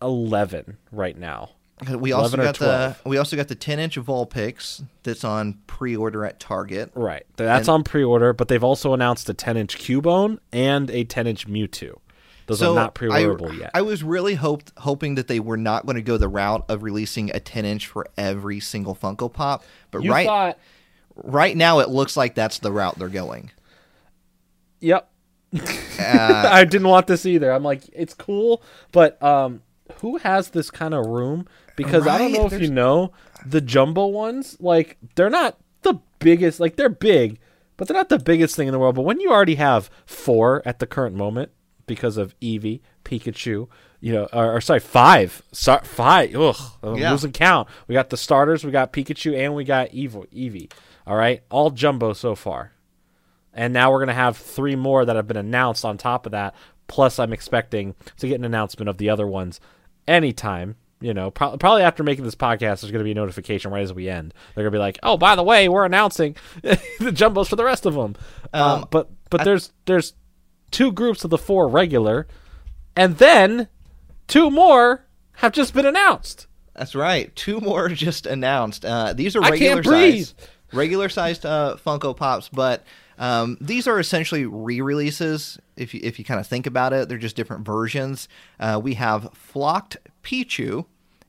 eleven 0.00 0.76
right 0.92 1.16
now. 1.16 1.50
We 1.86 2.12
also 2.12 2.36
11 2.36 2.40
or 2.40 2.42
got 2.44 2.58
the 2.58 2.96
we 3.08 3.18
also 3.18 3.36
got 3.36 3.48
the 3.48 3.54
10 3.54 3.78
inch 3.78 3.96
Vulpix 3.96 4.82
that's 5.02 5.24
on 5.24 5.58
pre-order 5.66 6.24
at 6.24 6.40
Target. 6.40 6.90
Right. 6.94 7.24
That's 7.36 7.68
on 7.68 7.84
pre-order, 7.84 8.32
but 8.32 8.48
they've 8.48 8.64
also 8.64 8.94
announced 8.94 9.28
a 9.28 9.34
10-inch 9.34 9.78
Cubone 9.78 10.38
and 10.52 10.90
a 10.90 11.04
10-inch 11.04 11.46
Mewtwo. 11.46 11.98
Those 12.46 12.62
are 12.62 12.74
not 12.74 12.94
pre-orderable 12.94 13.50
I, 13.50 13.54
yet. 13.54 13.70
I 13.74 13.82
was 13.82 14.02
really 14.02 14.34
hoped 14.34 14.72
hoping 14.78 15.16
that 15.16 15.28
they 15.28 15.38
were 15.38 15.58
not 15.58 15.84
going 15.84 15.96
to 15.96 16.02
go 16.02 16.16
the 16.16 16.28
route 16.28 16.64
of 16.68 16.82
releasing 16.82 17.30
a 17.34 17.40
10 17.40 17.64
inch 17.66 17.86
for 17.86 18.06
every 18.16 18.58
single 18.58 18.94
Funko 18.94 19.30
Pop, 19.30 19.64
but 19.90 20.02
you 20.02 20.10
right 20.10 20.26
thought, 20.26 20.58
right 21.14 21.56
now 21.56 21.80
it 21.80 21.90
looks 21.90 22.16
like 22.16 22.34
that's 22.34 22.58
the 22.58 22.72
route 22.72 22.98
they're 22.98 23.08
going. 23.08 23.50
yep. 24.80 25.10
Uh, 25.54 25.58
I 26.50 26.64
didn't 26.64 26.88
want 26.88 27.06
this 27.06 27.26
either. 27.26 27.52
I'm 27.52 27.62
like, 27.62 27.82
it's 27.92 28.14
cool, 28.14 28.62
but 28.92 29.22
um, 29.22 29.62
who 29.96 30.16
has 30.18 30.50
this 30.50 30.70
kind 30.70 30.94
of 30.94 31.06
room? 31.06 31.46
Because 31.78 32.06
I 32.06 32.18
don't 32.18 32.32
know 32.32 32.44
if 32.44 32.50
There's- 32.50 32.68
you 32.68 32.72
know 32.74 33.12
the 33.46 33.60
jumbo 33.60 34.06
ones. 34.06 34.56
Like, 34.60 34.98
they're 35.14 35.30
not 35.30 35.56
the 35.82 36.00
biggest. 36.18 36.60
Like, 36.60 36.76
they're 36.76 36.88
big, 36.88 37.38
but 37.76 37.88
they're 37.88 37.96
not 37.96 38.08
the 38.10 38.18
biggest 38.18 38.54
thing 38.56 38.68
in 38.68 38.72
the 38.72 38.78
world. 38.78 38.94
But 38.96 39.02
when 39.02 39.20
you 39.20 39.30
already 39.30 39.54
have 39.54 39.88
four 40.04 40.60
at 40.66 40.78
the 40.80 40.86
current 40.86 41.14
moment 41.16 41.50
because 41.86 42.16
of 42.16 42.38
Eevee, 42.40 42.80
Pikachu, 43.04 43.68
you 44.00 44.12
know, 44.12 44.28
or, 44.32 44.56
or 44.56 44.60
sorry, 44.60 44.80
five, 44.80 45.42
so, 45.52 45.78
five. 45.84 46.34
Ugh, 46.36 46.56
I'm 46.82 46.96
Yeah. 46.96 47.12
losing 47.12 47.32
count. 47.32 47.68
We 47.86 47.94
got 47.94 48.10
the 48.10 48.16
starters, 48.16 48.64
we 48.64 48.70
got 48.70 48.92
Pikachu, 48.92 49.36
and 49.38 49.54
we 49.54 49.64
got 49.64 49.90
Evo, 49.92 50.26
Eevee. 50.32 50.70
All 51.06 51.16
right, 51.16 51.42
all 51.50 51.70
jumbo 51.70 52.12
so 52.12 52.34
far. 52.34 52.72
And 53.54 53.72
now 53.72 53.90
we're 53.90 53.98
going 53.98 54.08
to 54.08 54.14
have 54.14 54.36
three 54.36 54.76
more 54.76 55.04
that 55.04 55.16
have 55.16 55.26
been 55.26 55.36
announced 55.38 55.84
on 55.84 55.96
top 55.96 56.26
of 56.26 56.32
that. 56.32 56.54
Plus, 56.86 57.18
I'm 57.18 57.32
expecting 57.32 57.94
to 58.18 58.28
get 58.28 58.38
an 58.38 58.44
announcement 58.44 58.88
of 58.88 58.98
the 58.98 59.08
other 59.10 59.26
ones 59.26 59.60
anytime. 60.06 60.76
You 61.00 61.14
know, 61.14 61.30
pro- 61.30 61.56
probably 61.56 61.82
after 61.82 62.02
making 62.02 62.24
this 62.24 62.34
podcast, 62.34 62.80
there's 62.80 62.90
going 62.90 62.98
to 62.98 63.04
be 63.04 63.12
a 63.12 63.14
notification 63.14 63.70
right 63.70 63.82
as 63.82 63.92
we 63.92 64.08
end. 64.08 64.34
They're 64.54 64.64
going 64.64 64.72
to 64.72 64.76
be 64.76 64.80
like, 64.80 64.98
"Oh, 65.02 65.16
by 65.16 65.36
the 65.36 65.44
way, 65.44 65.68
we're 65.68 65.84
announcing 65.84 66.36
the 66.62 66.76
jumbos 67.12 67.48
for 67.48 67.56
the 67.56 67.64
rest 67.64 67.86
of 67.86 67.94
them." 67.94 68.16
Um, 68.52 68.86
but 68.90 69.08
but 69.30 69.44
there's 69.44 69.72
there's 69.86 70.14
two 70.70 70.90
groups 70.92 71.22
of 71.22 71.30
the 71.30 71.38
four 71.38 71.68
regular, 71.68 72.26
and 72.96 73.16
then 73.18 73.68
two 74.26 74.50
more 74.50 75.04
have 75.34 75.52
just 75.52 75.72
been 75.72 75.86
announced. 75.86 76.46
That's 76.74 76.94
right. 76.94 77.34
Two 77.36 77.60
more 77.60 77.88
just 77.90 78.26
announced. 78.26 78.84
Uh, 78.84 79.12
these 79.12 79.36
are 79.36 79.42
I 79.42 79.50
regular 79.50 79.74
can't 79.74 79.84
breathe. 79.86 80.26
size, 80.26 80.34
regular 80.72 81.08
sized 81.08 81.46
uh, 81.46 81.76
Funko 81.84 82.16
Pops, 82.16 82.48
but 82.48 82.84
um, 83.18 83.58
these 83.60 83.86
are 83.86 83.98
essentially 83.98 84.46
re-releases. 84.46 85.58
If 85.76 85.92
you 85.94 86.00
if 86.02 86.18
you 86.18 86.24
kind 86.24 86.40
of 86.40 86.46
think 86.46 86.66
about 86.66 86.92
it, 86.92 87.08
they're 87.08 87.18
just 87.18 87.36
different 87.36 87.66
versions. 87.66 88.28
Uh, 88.58 88.80
we 88.82 88.94
have 88.94 89.30
Flocked 89.34 89.96
Pichu 90.22 90.86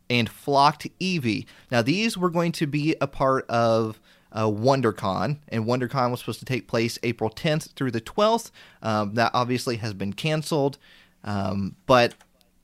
and 0.10 0.30
Flocked 0.30 0.88
Eevee. 1.00 1.46
Now 1.72 1.82
these 1.82 2.18
were 2.18 2.30
going 2.30 2.52
to 2.54 2.68
be 2.68 2.96
a 3.02 3.08
part 3.08 3.50
of. 3.50 4.00
Uh, 4.32 4.44
WonderCon 4.44 5.40
and 5.48 5.66
WonderCon 5.66 6.12
was 6.12 6.20
supposed 6.20 6.38
to 6.38 6.46
take 6.46 6.68
place 6.68 7.00
April 7.02 7.32
10th 7.32 7.74
through 7.74 7.90
the 7.90 8.00
12th. 8.00 8.52
Um, 8.84 9.16
that 9.16 9.32
obviously 9.34 9.78
has 9.78 9.96
been 9.96 10.14
canceled, 10.14 10.78
um, 11.24 11.76
but 11.88 12.14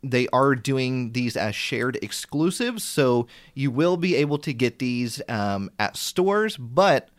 they 0.03 0.27
are 0.27 0.55
doing 0.55 1.13
these 1.13 1.35
as 1.35 1.55
shared 1.55 1.97
exclusives, 2.01 2.83
so 2.83 3.27
you 3.55 3.71
will 3.71 3.97
be 3.97 4.15
able 4.15 4.37
to 4.37 4.53
get 4.53 4.79
these 4.79 5.21
um, 5.27 5.71
at 5.79 5.97
stores, 5.97 6.55
but 6.57 7.09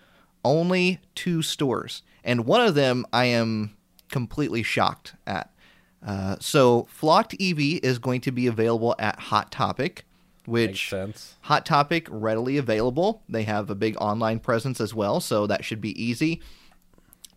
only 0.46 1.00
two 1.14 1.42
stores. 1.42 2.02
And 2.24 2.46
one 2.46 2.60
of 2.60 2.74
them 2.74 3.04
I 3.12 3.26
am 3.26 3.76
completely 4.10 4.62
shocked 4.62 5.14
at. 5.26 5.50
Uh, 6.06 6.36
so, 6.38 6.86
Flocked 6.88 7.36
Eevee 7.38 7.80
is 7.82 7.98
going 7.98 8.20
to 8.20 8.30
be 8.30 8.46
available 8.46 8.94
at 8.98 9.18
Hot 9.18 9.50
Topic, 9.50 10.04
which 10.44 10.88
sense. 10.90 11.34
Hot 11.42 11.66
Topic 11.66 12.06
readily 12.10 12.58
available. 12.58 13.22
They 13.28 13.42
have 13.42 13.70
a 13.70 13.74
big 13.74 13.96
online 13.98 14.38
presence 14.38 14.80
as 14.80 14.94
well, 14.94 15.20
so 15.20 15.46
that 15.48 15.64
should 15.64 15.80
be 15.80 16.00
easy. 16.00 16.40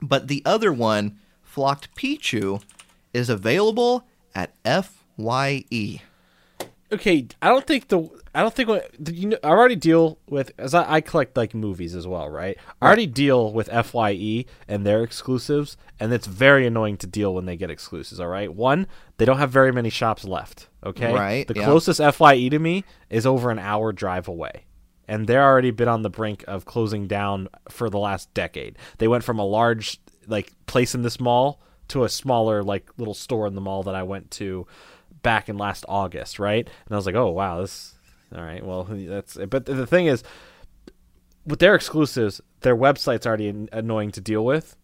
But 0.02 0.28
the 0.28 0.44
other 0.46 0.72
one, 0.72 1.18
Flocked 1.42 1.96
Pichu, 1.96 2.62
is 3.14 3.30
available 3.30 4.06
at 4.36 4.54
FYE. 4.64 6.02
Okay, 6.92 7.28
I 7.42 7.50
don't 7.50 7.66
think 7.66 7.88
the 7.88 8.10
I 8.34 8.42
don't 8.42 8.54
think 8.54 8.70
what 8.70 8.92
you 9.12 9.30
know, 9.30 9.38
I 9.44 9.50
already 9.50 9.76
deal 9.76 10.20
with 10.30 10.52
as 10.58 10.74
I, 10.74 10.96
I 10.96 11.02
collect 11.02 11.36
like 11.38 11.54
movies 11.54 11.96
as 11.96 12.08
well, 12.08 12.30
right? 12.30 12.58
I 12.82 12.86
already 12.88 13.08
deal 13.08 13.52
with 13.52 13.70
Fye 13.86 14.46
and 14.68 14.86
their 14.86 15.04
exclusives, 15.04 15.78
and 16.00 16.14
it's 16.14 16.28
very 16.28 16.66
annoying 16.68 16.98
to 16.98 17.08
deal 17.08 17.34
when 17.34 17.46
they 17.46 17.58
get 17.58 17.72
exclusives. 17.72 18.20
All 18.20 18.28
right, 18.28 18.54
one 18.54 18.88
they 19.18 19.26
don't 19.26 19.40
have 19.40 19.52
very 19.52 19.72
many 19.72 19.90
shops 19.90 20.24
left. 20.24 20.70
Okay, 20.86 21.14
Right, 21.14 21.48
The 21.48 21.56
yeah. 21.56 21.66
closest 21.66 22.02
Fye 22.16 22.48
to 22.48 22.60
me 22.60 22.86
is 23.10 23.26
over 23.26 23.52
an 23.52 23.60
hour 23.60 23.92
drive 23.92 24.28
away. 24.28 24.66
And 25.10 25.26
they're 25.26 25.44
already 25.44 25.72
been 25.72 25.88
on 25.88 26.04
the 26.04 26.10
brink 26.10 26.46
of 26.48 26.66
closing 26.66 27.08
down 27.08 27.48
for 27.68 27.90
the 27.90 27.98
last 27.98 28.32
decade. 28.36 28.78
They 29.00 29.08
went 29.08 29.24
from 29.24 29.40
a 29.40 29.46
large 29.46 30.00
like 30.28 30.54
place 30.68 30.94
in 30.94 31.02
this 31.02 31.20
mall 31.20 31.60
to 31.88 32.04
a 32.04 32.10
smaller 32.10 32.62
like 32.64 32.92
little 32.98 33.16
store 33.16 33.48
in 33.48 33.56
the 33.56 33.62
mall 33.62 33.82
that 33.84 33.96
I 33.96 34.04
went 34.04 34.30
to 34.32 34.68
back 35.22 35.50
in 35.50 35.58
last 35.58 35.86
August, 35.88 36.40
right? 36.40 36.68
And 36.68 36.94
I 36.94 36.96
was 36.96 37.06
like, 37.06 37.16
oh 37.16 37.30
wow, 37.30 37.62
this 37.62 37.96
all 38.36 38.44
right. 38.44 38.64
Well, 38.64 38.84
that's 38.90 39.38
it. 39.38 39.50
but 39.50 39.66
the 39.66 39.88
thing 39.88 40.06
is, 40.06 40.24
with 41.46 41.60
their 41.60 41.76
exclusives, 41.76 42.42
their 42.62 42.76
website's 42.76 43.26
already 43.26 43.48
an- 43.48 43.70
annoying 43.72 44.12
to 44.12 44.22
deal 44.22 44.46
with, 44.46 44.76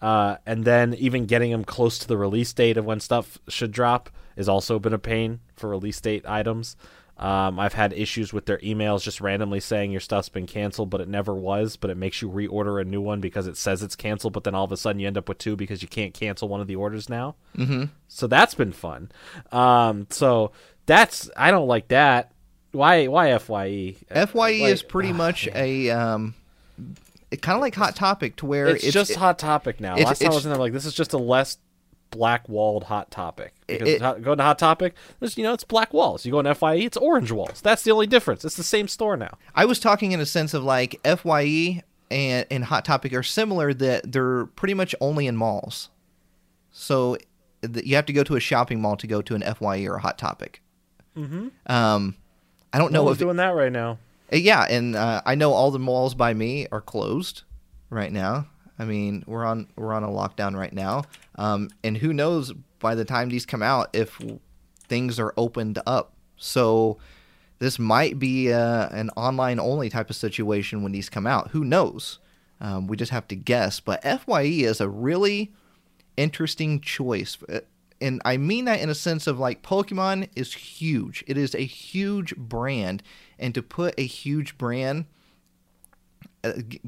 uh, 0.00 0.36
and 0.44 0.64
then 0.64 0.94
even 0.94 1.26
getting 1.26 1.50
them 1.50 1.64
close 1.64 1.98
to 1.98 2.08
the 2.08 2.18
release 2.18 2.52
date 2.52 2.76
of 2.76 2.84
when 2.84 3.00
stuff 3.00 3.38
should 3.48 3.72
drop 3.72 4.10
has 4.36 4.48
also 4.48 4.78
been 4.78 4.92
a 4.92 4.98
pain 4.98 5.40
for 5.56 5.70
release 5.70 6.00
date 6.00 6.24
items. 6.26 6.76
Um, 7.20 7.60
I've 7.60 7.74
had 7.74 7.92
issues 7.92 8.32
with 8.32 8.46
their 8.46 8.58
emails 8.58 9.02
just 9.02 9.20
randomly 9.20 9.60
saying 9.60 9.92
your 9.92 10.00
stuff's 10.00 10.30
been 10.30 10.46
canceled, 10.46 10.88
but 10.88 11.02
it 11.02 11.08
never 11.08 11.34
was. 11.34 11.76
But 11.76 11.90
it 11.90 11.96
makes 11.98 12.22
you 12.22 12.30
reorder 12.30 12.80
a 12.80 12.84
new 12.84 13.02
one 13.02 13.20
because 13.20 13.46
it 13.46 13.58
says 13.58 13.82
it's 13.82 13.94
canceled, 13.94 14.32
but 14.32 14.42
then 14.44 14.54
all 14.54 14.64
of 14.64 14.72
a 14.72 14.76
sudden 14.78 14.98
you 15.00 15.06
end 15.06 15.18
up 15.18 15.28
with 15.28 15.36
two 15.38 15.54
because 15.54 15.82
you 15.82 15.88
can't 15.88 16.14
cancel 16.14 16.48
one 16.48 16.62
of 16.62 16.66
the 16.66 16.76
orders 16.76 17.10
now. 17.10 17.36
Mm-hmm. 17.56 17.84
So 18.08 18.26
that's 18.26 18.54
been 18.54 18.72
fun. 18.72 19.12
Um, 19.52 20.06
so 20.10 20.52
That's 20.86 21.30
I 21.36 21.50
don't 21.50 21.68
like 21.68 21.88
that. 21.88 22.32
Why 22.72 23.06
why 23.06 23.36
Fye? 23.38 23.96
Fye 24.10 24.26
Like, 24.32 24.60
is 24.62 24.82
pretty 24.82 25.10
ah, 25.10 25.14
much 25.14 25.46
man. 25.46 25.56
a 25.56 25.90
um, 25.90 26.34
kind 27.42 27.54
of 27.56 27.60
like 27.60 27.74
Hot 27.74 27.94
Topic 27.94 28.36
to 28.36 28.46
where 28.46 28.68
It's, 28.68 28.84
it's, 28.84 28.94
just 28.94 29.10
it- 29.10 29.16
hot 29.16 29.38
topic 29.38 29.78
now. 29.80 29.96
Last 29.96 30.20
time 30.20 30.32
I 30.32 30.34
was 30.34 30.46
in 30.46 30.52
there, 30.52 30.58
like 30.58 30.72
this 30.72 30.86
is 30.86 30.94
just 30.94 31.12
a 31.12 31.18
less 31.18 31.58
black 32.10 32.48
walled 32.48 32.84
hot 32.84 33.10
topic. 33.10 33.54
Because 33.66 33.88
It- 33.88 34.02
hot- 34.02 34.22
going 34.22 34.38
to 34.38 34.44
hot 34.44 34.58
topic, 34.58 34.94
there's 35.20 35.36
you 35.38 35.44
know 35.44 35.52
it's 35.52 35.64
black 35.64 35.92
walls. 35.92 36.24
You 36.24 36.32
go 36.32 36.40
in 36.40 36.54
Fye, 36.54 36.74
it's 36.76 36.96
orange 36.96 37.30
walls. 37.32 37.60
That's 37.60 37.82
the 37.82 37.90
only 37.92 38.06
difference. 38.06 38.44
It's 38.44 38.56
the 38.56 38.62
same 38.62 38.88
store 38.88 39.16
now. 39.16 39.38
I 39.54 39.64
was 39.64 39.78
talking 39.78 40.12
in 40.12 40.20
a 40.20 40.26
sense 40.26 40.54
of 40.54 40.64
like 40.64 41.00
Fye 41.04 41.82
and 42.10 42.46
and 42.50 42.64
Hot 42.64 42.84
Topic 42.84 43.12
are 43.12 43.22
similar 43.22 43.72
that 43.74 44.10
they're 44.12 44.46
pretty 44.46 44.74
much 44.74 44.94
only 45.00 45.26
in 45.26 45.36
malls. 45.36 45.88
So 46.72 47.16
th- 47.62 47.84
you 47.86 47.96
have 47.96 48.06
to 48.06 48.12
go 48.12 48.22
to 48.24 48.36
a 48.36 48.40
shopping 48.40 48.80
mall 48.80 48.96
to 48.96 49.06
go 49.06 49.22
to 49.22 49.34
an 49.34 49.42
Fye 49.54 49.84
or 49.84 49.96
a 49.96 50.00
Hot 50.00 50.18
Topic. 50.18 50.62
Mm-hmm. 51.16 51.48
Um, 51.72 52.16
I 52.72 52.78
don't 52.78 52.92
No 52.92 53.00
know 53.00 53.04
one's 53.04 53.16
if 53.16 53.20
doing 53.20 53.36
that 53.36 53.54
right 53.54 53.72
now. 53.72 53.98
Uh, 54.32 54.36
Yeah, 54.36 54.62
and 54.68 54.94
uh, 54.96 55.22
I 55.26 55.34
know 55.34 55.52
all 55.52 55.70
the 55.70 55.78
malls 55.78 56.14
by 56.14 56.34
me 56.34 56.66
are 56.70 56.80
closed 56.80 57.42
right 57.90 58.12
now. 58.12 58.46
I 58.80 58.84
mean, 58.84 59.24
we're 59.26 59.44
on 59.44 59.66
we're 59.76 59.92
on 59.92 60.04
a 60.04 60.08
lockdown 60.08 60.56
right 60.56 60.72
now, 60.72 61.04
um, 61.36 61.68
and 61.84 61.98
who 61.98 62.12
knows 62.12 62.52
by 62.78 62.94
the 62.94 63.04
time 63.04 63.28
these 63.28 63.46
come 63.46 63.62
out 63.62 63.90
if 63.92 64.18
things 64.88 65.20
are 65.20 65.34
opened 65.36 65.78
up. 65.86 66.14
So 66.36 66.96
this 67.58 67.78
might 67.78 68.18
be 68.18 68.52
uh, 68.52 68.88
an 68.88 69.10
online 69.16 69.60
only 69.60 69.90
type 69.90 70.08
of 70.08 70.16
situation 70.16 70.82
when 70.82 70.92
these 70.92 71.10
come 71.10 71.26
out. 71.26 71.50
Who 71.50 71.62
knows? 71.62 72.20
Um, 72.58 72.86
we 72.86 72.96
just 72.96 73.12
have 73.12 73.28
to 73.28 73.36
guess. 73.36 73.80
But 73.80 74.02
Fye 74.02 74.42
is 74.44 74.80
a 74.80 74.88
really 74.88 75.52
interesting 76.16 76.80
choice. 76.80 77.36
Uh, 77.48 77.60
And 78.00 78.22
I 78.24 78.38
mean 78.38 78.64
that 78.64 78.80
in 78.80 78.88
a 78.88 78.94
sense 78.94 79.26
of 79.26 79.38
like 79.38 79.62
Pokemon 79.62 80.30
is 80.34 80.54
huge. 80.54 81.22
It 81.26 81.36
is 81.36 81.54
a 81.54 81.66
huge 81.66 82.34
brand. 82.36 83.02
And 83.38 83.54
to 83.54 83.62
put 83.62 83.94
a 83.98 84.06
huge 84.06 84.56
brand, 84.56 85.04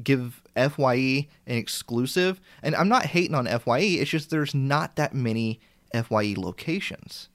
give 0.03 0.41
FYE 0.55 1.27
an 1.47 1.57
exclusive, 1.57 2.41
and 2.61 2.75
I'm 2.75 2.89
not 2.89 3.07
hating 3.07 3.35
on 3.35 3.45
FYE, 3.45 3.79
it's 3.79 4.11
just 4.11 4.29
there's 4.29 4.55
not 4.55 4.95
that 4.95 5.13
many 5.13 5.59
FYE 5.93 6.35
locations. 6.37 7.29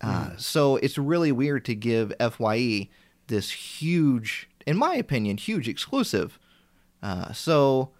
Uh, 0.00 0.30
so 0.36 0.76
it's 0.76 0.98
really 0.98 1.30
weird 1.30 1.64
to 1.64 1.74
give 1.74 2.12
FYE 2.18 2.88
this 3.28 3.50
huge, 3.50 4.48
in 4.66 4.76
my 4.76 4.94
opinion, 4.94 5.36
huge 5.36 5.68
exclusive. 5.68 6.40
Uh, 7.02 7.32
so 7.32 7.90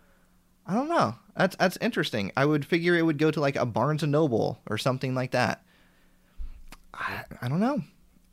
I 0.66 0.74
don't 0.74 0.88
know. 0.88 1.14
That's 1.36 1.56
that's 1.56 1.78
interesting. 1.80 2.32
I 2.36 2.44
would 2.44 2.64
figure 2.64 2.96
it 2.96 3.02
would 3.02 3.18
go 3.18 3.30
to 3.30 3.40
like 3.40 3.56
a 3.56 3.66
Barnes 3.66 4.02
and 4.02 4.12
Noble 4.12 4.60
or 4.68 4.78
something 4.78 5.14
like 5.14 5.30
that. 5.30 5.64
I, 6.92 7.22
I 7.40 7.48
don't 7.48 7.60
know. 7.60 7.82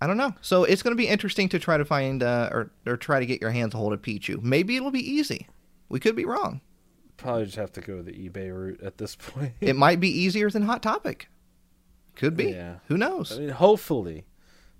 I 0.01 0.07
don't 0.07 0.17
know. 0.17 0.33
So 0.41 0.63
it's 0.63 0.81
going 0.81 0.95
to 0.95 1.01
be 1.01 1.07
interesting 1.07 1.49
to 1.49 1.59
try 1.59 1.77
to 1.77 1.85
find 1.85 2.23
uh, 2.23 2.49
or 2.51 2.71
or 2.85 2.97
try 2.97 3.19
to 3.19 3.25
get 3.25 3.41
your 3.41 3.51
hands 3.51 3.73
a 3.73 3.77
hold 3.77 3.93
of 3.93 4.01
Pichu. 4.01 4.41
Maybe 4.41 4.77
it'll 4.77 4.91
be 4.91 5.07
easy. 5.07 5.47
We 5.89 5.99
could 5.99 6.15
be 6.15 6.25
wrong. 6.25 6.61
Probably 7.17 7.45
just 7.45 7.57
have 7.57 7.73
to 7.73 7.81
go 7.81 8.01
the 8.01 8.13
eBay 8.13 8.53
route 8.55 8.81
at 8.81 8.97
this 8.97 9.15
point. 9.17 9.53
It 9.59 9.75
might 9.75 9.99
be 9.99 10.09
easier 10.09 10.49
than 10.49 10.63
Hot 10.63 10.81
Topic. 10.81 11.27
Could 12.15 12.37
be. 12.37 12.51
Yeah. 12.51 12.75
Who 12.87 12.97
knows? 12.97 13.33
I 13.33 13.39
mean, 13.39 13.49
hopefully, 13.49 14.25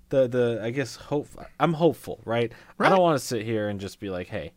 the 0.08 0.26
the 0.28 0.60
I 0.62 0.70
guess 0.70 0.96
hope 0.96 1.28
I'm 1.58 1.74
hopeful, 1.74 2.20
right? 2.24 2.52
right. 2.78 2.86
I 2.86 2.90
don't 2.90 3.02
want 3.02 3.18
to 3.18 3.24
sit 3.24 3.44
here 3.44 3.68
and 3.68 3.80
just 3.80 4.00
be 4.00 4.10
like, 4.10 4.28
hey, 4.28 4.52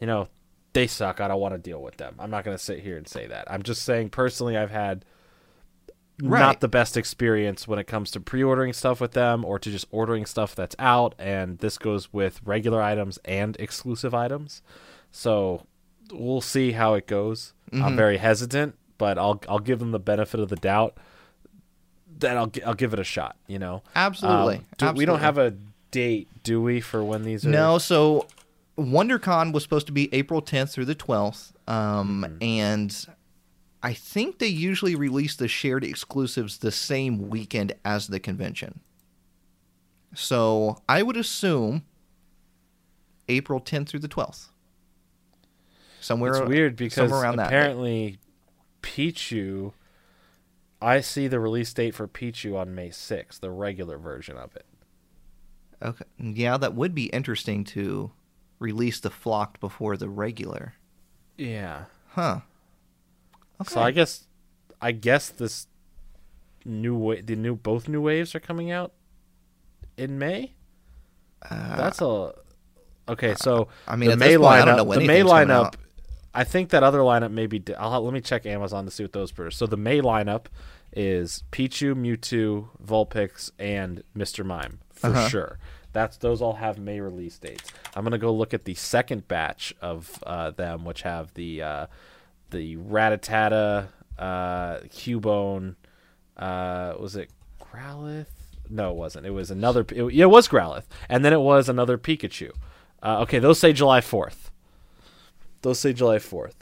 you 0.00 0.06
know, 0.06 0.28
they 0.72 0.86
suck. 0.86 1.20
I 1.20 1.28
don't 1.28 1.40
want 1.40 1.54
to 1.54 1.58
deal 1.58 1.82
with 1.82 1.96
them. 1.96 2.16
I'm 2.18 2.30
not 2.30 2.44
going 2.44 2.56
to 2.56 2.62
sit 2.62 2.80
here 2.80 2.96
and 2.96 3.08
say 3.08 3.26
that. 3.26 3.50
I'm 3.50 3.62
just 3.62 3.82
saying 3.82 4.10
personally, 4.10 4.56
I've 4.56 4.70
had 4.70 5.04
Right. 6.22 6.40
not 6.40 6.60
the 6.60 6.68
best 6.68 6.96
experience 6.96 7.68
when 7.68 7.78
it 7.78 7.86
comes 7.86 8.10
to 8.12 8.20
pre-ordering 8.20 8.72
stuff 8.72 9.00
with 9.02 9.12
them 9.12 9.44
or 9.44 9.58
to 9.58 9.70
just 9.70 9.86
ordering 9.90 10.24
stuff 10.24 10.54
that's 10.54 10.74
out 10.78 11.14
and 11.18 11.58
this 11.58 11.76
goes 11.76 12.10
with 12.12 12.40
regular 12.44 12.80
items 12.80 13.18
and 13.26 13.54
exclusive 13.60 14.14
items 14.14 14.62
so 15.12 15.66
we'll 16.12 16.40
see 16.40 16.72
how 16.72 16.94
it 16.94 17.06
goes 17.06 17.52
Mm-hmm. 17.72 17.84
i'm 17.84 17.96
very 17.96 18.16
hesitant 18.18 18.76
but 18.96 19.18
i'll 19.18 19.42
i'll 19.48 19.58
give 19.58 19.78
them 19.80 19.90
the 19.90 19.98
benefit 19.98 20.38
of 20.40 20.48
the 20.48 20.56
doubt 20.56 20.96
that 22.20 22.36
i'll 22.36 22.50
i'll 22.64 22.74
give 22.74 22.92
it 22.94 22.98
a 23.00 23.04
shot 23.04 23.36
you 23.48 23.58
know 23.58 23.82
Absolutely. 23.94 24.56
Um, 24.56 24.64
do- 24.78 24.92
we 24.92 25.04
don't 25.04 25.18
have 25.20 25.36
a 25.36 25.54
date 25.90 26.28
do 26.44 26.62
we 26.62 26.80
for 26.80 27.02
when 27.04 27.24
these 27.24 27.44
are 27.44 27.50
No, 27.50 27.78
so 27.78 28.26
WonderCon 28.78 29.52
was 29.52 29.62
supposed 29.62 29.86
to 29.86 29.92
be 29.92 30.08
April 30.14 30.42
10th 30.42 30.72
through 30.72 30.84
the 30.84 30.94
12th, 30.94 31.52
um, 31.66 32.24
Mm-hmm. 32.28 32.36
and 32.42 33.06
I 33.82 33.92
think 33.92 34.38
they 34.38 34.46
usually 34.46 34.94
release 34.94 35.36
the 35.36 35.48
shared 35.48 35.84
exclusives 35.84 36.58
the 36.58 36.72
same 36.72 37.28
weekend 37.28 37.74
as 37.84 38.08
the 38.08 38.18
convention. 38.18 38.80
So 40.14 40.78
I 40.88 41.02
would 41.02 41.16
assume 41.16 41.84
April 43.28 43.60
10th 43.60 43.88
through 43.88 44.00
the 44.00 44.08
12th. 44.08 44.48
Somewhere 46.00 46.32
it's 46.32 46.48
weird 46.48 46.76
because 46.76 47.10
around 47.10 47.36
that. 47.36 47.48
apparently 47.48 48.18
Pichu 48.82 49.72
I 50.80 51.00
see 51.00 51.26
the 51.26 51.40
release 51.40 51.72
date 51.72 51.94
for 51.94 52.06
Pichu 52.06 52.56
on 52.56 52.74
May 52.74 52.90
6th, 52.90 53.40
the 53.40 53.50
regular 53.50 53.98
version 53.98 54.36
of 54.36 54.54
it. 54.54 54.66
Okay. 55.82 56.04
Yeah, 56.18 56.56
that 56.58 56.74
would 56.74 56.94
be 56.94 57.06
interesting 57.06 57.64
to 57.64 58.12
release 58.58 59.00
the 59.00 59.10
flocked 59.10 59.60
before 59.60 59.96
the 59.96 60.08
regular. 60.08 60.74
Yeah. 61.36 61.84
Huh. 62.08 62.40
Okay. 63.60 63.70
So 63.74 63.80
I 63.80 63.90
guess 63.90 64.24
I 64.80 64.92
guess 64.92 65.28
this 65.30 65.66
new 66.64 66.94
wa- 66.94 67.16
the 67.22 67.36
new 67.36 67.54
both 67.56 67.88
new 67.88 68.00
waves 68.00 68.34
are 68.34 68.40
coming 68.40 68.70
out 68.70 68.92
in 69.96 70.18
May. 70.18 70.52
Uh, 71.48 71.76
That's 71.76 72.00
a 72.00 72.34
okay. 73.08 73.34
So 73.36 73.68
I 73.86 73.96
mean, 73.96 74.10
the 74.10 74.16
May 74.16 74.28
this 74.36 74.38
point, 74.38 74.68
I 74.68 74.76
lineup, 74.76 74.94
the 74.94 75.06
May 75.06 75.20
lineup. 75.22 75.74
I 76.34 76.44
think 76.44 76.68
that 76.70 76.82
other 76.82 76.98
lineup 77.00 77.30
maybe. 77.30 77.62
I'll 77.78 78.02
let 78.02 78.12
me 78.12 78.20
check 78.20 78.44
Amazon 78.44 78.84
to 78.84 78.90
see 78.90 79.04
what 79.04 79.12
those 79.12 79.36
are. 79.38 79.50
So 79.50 79.66
the 79.66 79.76
May 79.78 80.00
lineup 80.02 80.46
is 80.92 81.44
Pichu, 81.50 81.94
Mewtwo, 81.94 82.68
Vulpix, 82.84 83.50
and 83.58 84.02
Mr. 84.16 84.44
Mime 84.44 84.80
for 84.92 85.08
Uh-huh. 85.08 85.28
sure. 85.28 85.58
That's 85.92 86.18
those 86.18 86.42
all 86.42 86.54
have 86.54 86.78
May 86.78 87.00
release 87.00 87.38
dates. 87.38 87.72
I'm 87.94 88.04
gonna 88.04 88.18
go 88.18 88.34
look 88.34 88.52
at 88.52 88.64
the 88.66 88.74
second 88.74 89.28
batch 89.28 89.74
of 89.80 90.22
uh, 90.26 90.50
them, 90.50 90.84
which 90.84 91.02
have 91.02 91.32
the 91.32 91.62
uh, 91.62 91.86
the 92.50 92.76
Rattata, 92.76 93.88
uh, 94.18 94.78
Cubone, 94.88 95.76
uh, 96.36 96.94
was 96.98 97.16
it 97.16 97.30
Growlithe? 97.60 98.26
No, 98.68 98.90
it 98.90 98.96
wasn't. 98.96 99.26
It 99.26 99.30
was 99.30 99.50
another. 99.50 99.84
It, 99.90 100.12
yeah, 100.12 100.24
it 100.24 100.30
was 100.30 100.48
Growlithe, 100.48 100.84
and 101.08 101.24
then 101.24 101.32
it 101.32 101.40
was 101.40 101.68
another 101.68 101.98
Pikachu. 101.98 102.50
Uh, 103.02 103.20
okay, 103.20 103.38
those 103.38 103.58
say 103.58 103.72
July 103.72 104.00
4th. 104.00 104.50
Those 105.62 105.78
say 105.78 105.92
July 105.92 106.16
4th 106.16 106.54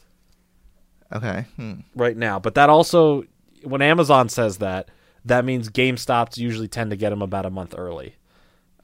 Okay. 1.13 1.47
Hmm. 1.57 1.73
right 1.95 2.17
now. 2.17 2.39
But 2.39 2.55
that 2.55 2.69
also, 2.69 3.25
when 3.63 3.83
Amazon 3.83 4.29
says 4.29 4.59
that, 4.59 4.89
that 5.25 5.45
means 5.45 5.71
GameStops 5.71 6.37
usually 6.37 6.69
tend 6.69 6.91
to 6.91 6.97
get 6.97 7.11
them 7.11 7.23
about 7.23 7.47
a 7.47 7.51
month 7.51 7.75
early 7.77 8.17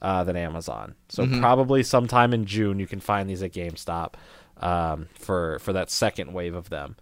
uh, 0.01 0.23
than 0.23 0.35
Amazon. 0.35 0.95
So 1.09 1.27
probably 1.39 1.83
sometime 1.83 2.33
in 2.33 2.45
June 2.45 2.79
you 2.79 2.87
can 2.87 2.99
find 2.99 3.29
these 3.29 3.43
at 3.43 3.51
GameStop 3.51 4.13
um, 4.61 5.07
for 5.15 5.59
for 5.59 5.73
that 5.73 5.89
second 5.89 6.33
wave 6.33 6.55
of 6.55 6.69
them. 6.69 6.95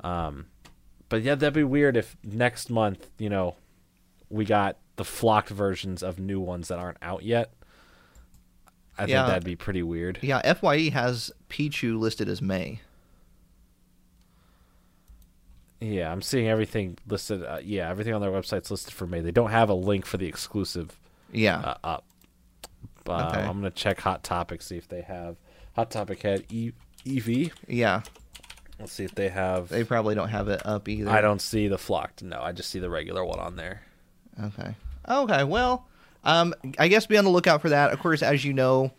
Um, 0.00 0.46
but 1.08 1.22
yeah, 1.22 1.34
that'd 1.34 1.54
be 1.54 1.64
weird 1.64 1.96
if 1.96 2.16
next 2.22 2.70
month, 2.70 3.08
you 3.18 3.28
know, 3.30 3.56
we 4.30 4.44
got 4.44 4.78
the 4.96 5.04
flocked 5.04 5.48
versions 5.50 6.02
of 6.02 6.18
new 6.18 6.40
ones 6.40 6.68
that 6.68 6.78
aren't 6.78 6.98
out 7.02 7.22
yet. 7.22 7.52
I 8.96 9.06
Yeah. 9.06 9.22
think 9.22 9.28
that'd 9.28 9.44
be 9.44 9.56
pretty 9.56 9.82
weird. 9.82 10.18
Yeah, 10.22 10.52
Fye 10.54 10.88
has 10.90 11.32
Pichu 11.48 11.98
listed 11.98 12.28
as 12.28 12.40
May. 12.40 12.80
Yeah, 15.80 16.10
I'm 16.10 16.22
seeing 16.22 16.48
everything 16.48 16.96
listed. 17.06 17.44
Uh, 17.44 17.58
yeah, 17.62 17.90
everything 17.90 18.14
on 18.14 18.20
their 18.20 18.30
website's 18.30 18.70
listed 18.70 18.94
for 18.94 19.06
May. 19.06 19.20
They 19.20 19.32
don't 19.32 19.50
have 19.50 19.68
a 19.68 19.74
link 19.74 20.06
for 20.06 20.16
the 20.16 20.26
exclusive 20.26 20.98
Yeah. 21.32 21.58
uh, 21.60 21.76
up. 21.84 22.04
Uh, 23.06 23.28
Okay. 23.30 23.40
I'm 23.42 23.56
gonna 23.58 23.70
check 23.70 24.00
Hot 24.00 24.22
Topic 24.24 24.62
see 24.62 24.76
if 24.78 24.88
they 24.88 25.02
have 25.02 25.36
Hot 25.74 25.90
Topic 25.90 26.22
had 26.22 26.44
e- 26.50 26.72
Eevee. 27.04 27.52
yeah. 27.68 28.02
Let's 28.78 28.92
see 28.92 29.04
if 29.04 29.14
they 29.14 29.28
have. 29.28 29.68
They 29.68 29.84
probably 29.84 30.14
don't 30.14 30.30
have 30.30 30.48
it 30.48 30.64
up 30.66 30.88
either. 30.88 31.08
I 31.08 31.20
don't 31.20 31.40
see 31.40 31.68
the 31.68 31.78
flocked. 31.78 32.22
No, 32.22 32.40
I 32.40 32.52
just 32.52 32.70
see 32.70 32.80
the 32.80 32.90
regular 32.90 33.24
one 33.24 33.38
on 33.38 33.54
there. 33.56 33.82
Okay. 34.42 34.74
Okay. 35.08 35.44
Well, 35.44 35.86
um, 36.24 36.54
I 36.78 36.88
guess 36.88 37.06
be 37.06 37.16
on 37.16 37.24
the 37.24 37.30
lookout 37.30 37.62
for 37.62 37.68
that. 37.68 37.92
Of 37.92 38.00
course, 38.00 38.20
as 38.22 38.44
you 38.44 38.52
know, 38.52 38.90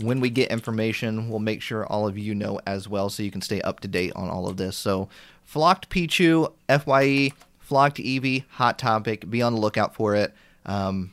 when 0.00 0.20
we 0.20 0.28
get 0.28 0.50
information, 0.50 1.30
we'll 1.30 1.38
make 1.38 1.62
sure 1.62 1.86
all 1.86 2.06
of 2.06 2.18
you 2.18 2.34
know 2.34 2.60
as 2.66 2.88
well, 2.88 3.08
so 3.08 3.22
you 3.22 3.30
can 3.30 3.40
stay 3.40 3.60
up 3.62 3.80
to 3.80 3.88
date 3.88 4.12
on 4.14 4.28
all 4.28 4.48
of 4.48 4.58
this. 4.58 4.76
So, 4.76 5.08
flocked 5.44 5.88
Pichu, 5.88 6.52
Fye, 6.68 7.32
flocked 7.58 7.98
Eevee, 7.98 8.44
hot 8.50 8.78
topic. 8.78 9.30
Be 9.30 9.40
on 9.40 9.54
the 9.54 9.60
lookout 9.60 9.94
for 9.94 10.14
it. 10.14 10.34
Um, 10.66 11.12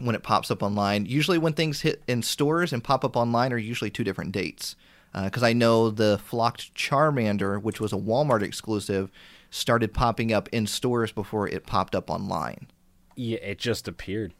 when 0.00 0.16
it 0.16 0.24
pops 0.24 0.50
up 0.50 0.62
online. 0.62 1.06
Usually, 1.06 1.38
when 1.38 1.52
things 1.52 1.82
hit 1.82 2.02
in 2.08 2.22
stores 2.22 2.72
and 2.72 2.82
pop 2.82 3.04
up 3.04 3.16
online, 3.16 3.52
are 3.52 3.58
usually 3.58 3.90
two 3.90 4.02
different 4.02 4.32
dates. 4.32 4.74
Because 5.14 5.42
I 5.42 5.52
know 5.52 5.90
the 5.90 6.18
flocked 6.18 6.74
Charmander, 6.74 7.62
which 7.62 7.80
was 7.80 7.92
a 7.92 7.96
Walmart 7.96 8.42
exclusive, 8.42 9.10
started 9.50 9.94
popping 9.94 10.32
up 10.32 10.48
in 10.50 10.66
stores 10.66 11.12
before 11.12 11.48
it 11.48 11.66
popped 11.66 11.94
up 11.94 12.10
online. 12.10 12.66
Yeah, 13.14 13.38
it 13.38 13.58
just 13.58 13.86
appeared. 13.86 14.34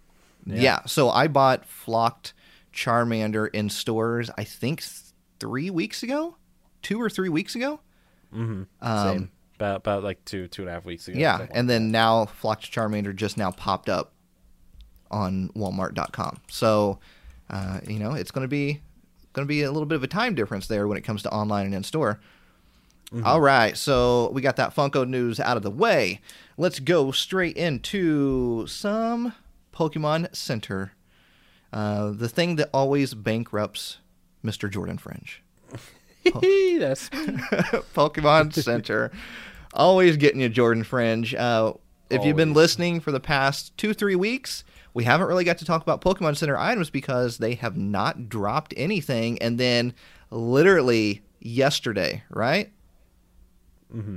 Yeah. 0.46 0.80
So 0.86 1.10
I 1.10 1.28
bought 1.28 1.64
Flocked 1.64 2.34
Charmander 2.72 3.48
in 3.52 3.70
stores. 3.70 4.30
I 4.36 4.44
think 4.44 4.80
th- 4.80 5.12
three 5.38 5.70
weeks 5.70 6.02
ago, 6.02 6.36
two 6.82 7.00
or 7.00 7.08
three 7.08 7.28
weeks 7.28 7.54
ago. 7.54 7.80
Mm-hmm. 8.34 8.62
Um, 8.82 9.08
Same. 9.08 9.30
About 9.56 9.76
about 9.76 10.02
like 10.02 10.24
two 10.24 10.48
two 10.48 10.62
and 10.62 10.68
a 10.68 10.72
half 10.72 10.84
weeks 10.84 11.06
ago. 11.06 11.16
Yeah, 11.16 11.46
and 11.52 11.70
then 11.70 11.92
now 11.92 12.24
Flocked 12.24 12.72
Charmander 12.72 13.14
just 13.14 13.36
now 13.36 13.52
popped 13.52 13.88
up 13.88 14.12
on 15.12 15.48
Walmart.com. 15.50 16.40
So, 16.50 16.98
uh, 17.48 17.78
you 17.86 18.00
know, 18.00 18.14
it's 18.14 18.32
going 18.32 18.42
to 18.42 18.48
be 18.48 18.80
going 19.34 19.46
to 19.46 19.48
be 19.48 19.62
a 19.62 19.70
little 19.70 19.86
bit 19.86 19.96
of 19.96 20.02
a 20.02 20.08
time 20.08 20.34
difference 20.34 20.66
there 20.66 20.88
when 20.88 20.96
it 20.96 21.02
comes 21.02 21.22
to 21.24 21.30
online 21.30 21.66
and 21.66 21.74
in 21.74 21.82
store. 21.84 22.20
All 23.22 23.40
right, 23.40 23.76
so 23.76 24.30
we 24.32 24.42
got 24.42 24.56
that 24.56 24.74
Funko 24.74 25.06
news 25.06 25.38
out 25.38 25.56
of 25.56 25.62
the 25.62 25.70
way. 25.70 26.20
Let's 26.56 26.80
go 26.80 27.12
straight 27.12 27.56
into 27.56 28.66
some 28.66 29.34
Pokemon 29.72 30.34
Center. 30.34 30.94
Uh, 31.72 32.10
the 32.10 32.28
thing 32.28 32.56
that 32.56 32.70
always 32.74 33.14
bankrupts 33.14 33.98
Mr. 34.44 34.68
Jordan 34.68 34.98
Fringe. 34.98 35.42
that. 36.24 36.76
That's 36.78 37.08
Pokemon 37.94 38.52
Center. 38.52 39.12
Always 39.74 40.16
getting 40.16 40.40
you, 40.40 40.48
Jordan 40.48 40.84
Fringe. 40.84 41.34
Uh, 41.34 41.74
if 42.14 42.24
you've 42.24 42.36
been 42.36 42.54
listening 42.54 43.00
for 43.00 43.12
the 43.12 43.20
past 43.20 43.76
two, 43.76 43.92
three 43.94 44.16
weeks, 44.16 44.64
we 44.92 45.04
haven't 45.04 45.26
really 45.26 45.44
got 45.44 45.58
to 45.58 45.64
talk 45.64 45.82
about 45.82 46.00
Pokemon 46.00 46.36
Center 46.36 46.56
items 46.56 46.90
because 46.90 47.38
they 47.38 47.54
have 47.54 47.76
not 47.76 48.28
dropped 48.28 48.72
anything. 48.76 49.40
And 49.42 49.58
then 49.58 49.94
literally 50.30 51.22
yesterday, 51.40 52.22
right? 52.30 52.72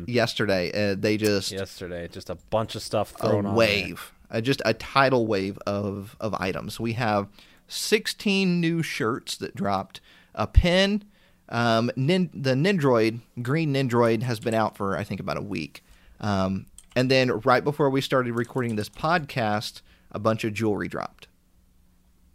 Yesterday, 0.08 0.72
uh, 0.74 0.96
they 0.98 1.18
just 1.18 1.52
yesterday. 1.52 2.08
Just 2.08 2.32
a 2.32 2.36
bunch 2.50 2.74
of 2.74 2.82
stuff 2.82 3.14
a 3.20 3.28
thrown 3.28 3.46
on 3.46 3.52
there. 3.52 3.54
wave, 3.54 4.12
uh, 4.32 4.42
just 4.42 4.60
a 4.66 4.74
tidal 4.74 5.28
wave 5.28 5.60
of 5.68 6.16
of 6.20 6.34
items. 6.40 6.80
We 6.80 6.94
have 6.94 7.28
16 7.68 8.60
new 8.60 8.82
shirts 8.82 9.38
that 9.38 9.54
dropped, 9.54 10.02
a 10.34 10.48
pin. 10.48 11.04
Um, 11.50 11.92
nin- 11.96 12.32
the 12.34 12.56
Nendoroid, 12.56 13.20
green 13.44 13.74
Nendoroid, 13.74 14.24
has 14.24 14.40
been 14.40 14.56
out 14.56 14.76
for 14.76 14.98
I 14.98 15.04
think 15.04 15.20
about 15.20 15.38
a 15.38 15.42
week. 15.44 15.84
Um, 16.20 16.66
and 16.96 17.10
then 17.12 17.32
right 17.42 17.64
before 17.64 17.90
we 17.90 18.02
started 18.02 18.34
recording 18.34 18.76
this 18.76 18.90
podcast, 18.90 19.82
a 20.12 20.20
bunch 20.20 20.44
of 20.44 20.54
jewelry 20.54 20.88
dropped. 20.88 21.28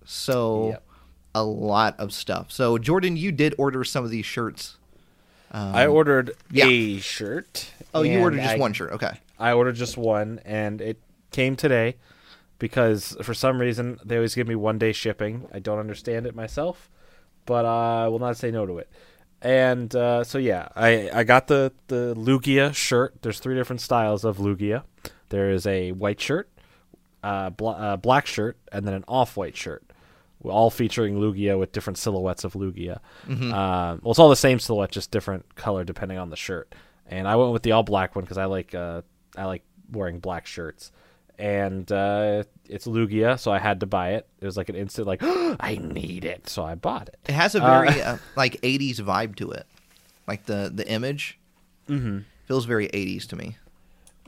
So 0.05 0.69
Yep. 0.69 0.83
a 1.35 1.45
lot 1.45 1.99
of 1.99 2.13
stuff. 2.13 2.51
So 2.53 2.79
Jordan, 2.79 3.17
you 3.17 3.33
did 3.33 3.55
order 3.59 3.85
some 3.85 4.05
of 4.05 4.11
these 4.11 4.27
shirts. 4.27 4.77
Um, 5.51 5.75
I 5.75 5.87
ordered 5.87 6.33
yeah. 6.51 6.67
a 6.67 6.99
shirt. 6.99 7.73
Oh, 7.95 8.03
you 8.03 8.21
ordered 8.21 8.39
just 8.41 8.55
I- 8.55 8.59
one 8.59 8.73
shirt. 8.73 8.93
Okay. 8.93 9.19
I 9.39 9.53
ordered 9.53 9.75
just 9.75 9.97
one, 9.97 10.41
and 10.45 10.81
it 10.81 10.99
came 11.33 11.57
today 11.57 11.97
because 12.59 13.17
for 13.23 13.35
some 13.35 13.61
reason 13.61 13.99
they 14.05 14.17
always 14.17 14.35
give 14.37 14.47
me 14.47 14.55
one 14.55 14.79
day 14.79 14.93
shipping. 14.93 15.49
I 15.53 15.59
don't 15.59 15.79
understand 15.81 16.27
it 16.27 16.35
myself, 16.35 16.89
but 17.45 17.65
I 17.65 18.07
will 18.09 18.21
not 18.21 18.37
say 18.37 18.51
no 18.53 18.67
to 18.67 18.79
it. 18.79 18.89
And 19.43 19.95
uh, 19.95 20.23
so 20.25 20.39
yeah, 20.39 20.69
I 20.77 21.11
I 21.13 21.25
got 21.25 21.49
the 21.49 21.73
the 21.89 22.15
Lugia 22.17 22.73
shirt. 22.75 23.17
There's 23.23 23.41
three 23.41 23.55
different 23.57 23.81
styles 23.81 24.25
of 24.25 24.39
Lugia. 24.39 24.85
There 25.31 25.51
is 25.51 25.67
a 25.67 25.93
white 25.93 26.21
shirt, 26.21 26.49
uh, 27.25 27.51
bl- 27.51 27.69
uh, 27.71 27.97
black 27.97 28.27
shirt, 28.27 28.57
and 28.71 28.87
then 28.87 28.95
an 28.95 29.05
off 29.09 29.37
white 29.37 29.57
shirt. 29.57 29.83
All 30.45 30.71
featuring 30.71 31.17
Lugia 31.17 31.59
with 31.59 31.73
different 31.73 31.99
silhouettes 31.99 32.45
of 32.45 32.55
Lugia. 32.55 32.99
Uh, 33.29 33.99
well, 34.03 34.11
it's 34.11 34.19
all 34.19 34.29
the 34.29 34.37
same 34.37 34.59
silhouette, 34.59 34.91
just 34.91 35.11
different 35.11 35.55
color 35.55 35.85
depending 35.85 36.19
on 36.19 36.31
the 36.31 36.37
shirt. 36.37 36.75
And 37.07 37.27
I 37.29 37.37
went 37.37 37.53
with 37.53 37.63
the 37.63 37.73
all 37.73 37.83
black 37.83 38.15
one 38.15 38.25
because 38.25 38.39
I 38.39 38.45
like 38.45 38.75
uh, 38.75 39.03
I 39.37 39.45
like 39.45 39.63
wearing 39.91 40.21
black 40.21 40.47
shirts. 40.47 40.93
And 41.43 41.91
uh, 41.91 42.45
it's 42.69 42.87
Lugia, 42.87 43.37
so 43.37 43.51
I 43.51 43.59
had 43.59 43.81
to 43.81 43.87
buy 43.87 44.11
it. 44.13 44.29
It 44.41 44.45
was 44.47 44.57
like 44.57 44.69
an 44.69 44.77
instant, 44.77 45.09
like 45.09 45.21
I 45.25 45.77
need 45.83 46.25
it, 46.25 46.49
so 46.49 46.63
I 46.65 46.77
bought 46.77 47.09
it. 47.09 47.19
It 47.29 47.33
has 47.33 47.57
a 47.57 47.61
very 47.61 48.01
uh, 48.01 48.19
like 48.37 48.61
'80s 48.61 48.99
vibe 49.01 49.35
to 49.37 49.51
it, 49.51 49.67
like 50.29 50.47
the 50.47 50.71
the 50.73 50.89
image 50.89 51.39
Mm-hmm. 51.89 52.21
feels 52.47 52.65
very 52.65 52.87
'80s 52.91 53.27
to 53.27 53.37
me. 53.37 53.57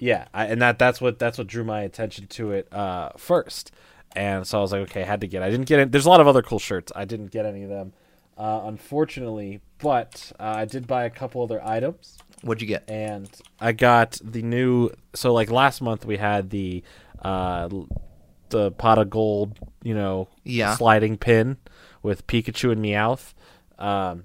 Yeah, 0.01 0.27
I, 0.35 0.47
and 0.47 0.61
that 0.61 0.81
that's 0.81 1.01
what 1.01 1.21
that's 1.21 1.39
what 1.39 1.47
drew 1.47 1.63
my 1.63 1.83
attention 1.83 2.27
to 2.27 2.51
it 2.51 2.67
uh, 2.73 3.11
first. 3.17 3.71
And 4.17 4.45
so 4.45 4.59
I 4.59 4.61
was 4.61 4.73
like, 4.73 4.81
okay, 4.83 5.03
I 5.03 5.07
had 5.07 5.21
to 5.21 5.29
get. 5.29 5.43
It. 5.43 5.47
I 5.47 5.51
didn't 5.51 5.67
get 5.69 5.79
it. 5.79 5.93
There's 5.93 6.07
a 6.07 6.11
lot 6.11 6.21
of 6.21 6.27
other 6.27 6.43
cool 6.43 6.59
shirts. 6.59 6.91
I 6.97 7.05
didn't 7.05 7.31
get 7.31 7.47
any 7.47 7.63
of 7.63 7.69
them, 7.69 7.93
uh, 8.37 8.63
unfortunately. 8.65 9.61
But 9.79 10.33
uh, 10.41 10.55
I 10.57 10.65
did 10.65 10.89
buy 10.89 11.05
a 11.05 11.11
couple 11.11 11.43
other 11.43 11.65
items, 11.65 12.19
What'd 12.43 12.61
you 12.63 12.67
get? 12.69 12.89
and 12.91 13.31
I 13.61 13.71
got 13.71 14.19
the 14.23 14.43
new. 14.43 14.91
So 15.15 15.33
like 15.33 15.49
last 15.51 15.81
month 15.81 16.05
we 16.05 16.17
had 16.17 16.51
the 16.51 16.83
uh, 17.25 17.69
the 18.51 18.71
pot 18.73 18.99
of 18.99 19.11
gold, 19.11 19.59
you 19.83 19.95
know, 19.95 20.29
Yeah. 20.45 20.77
sliding 20.77 21.17
pin 21.17 21.57
with 22.03 22.27
Pikachu 22.27 22.71
and 22.73 22.85
Meowth. 22.85 23.35
Um, 23.79 24.25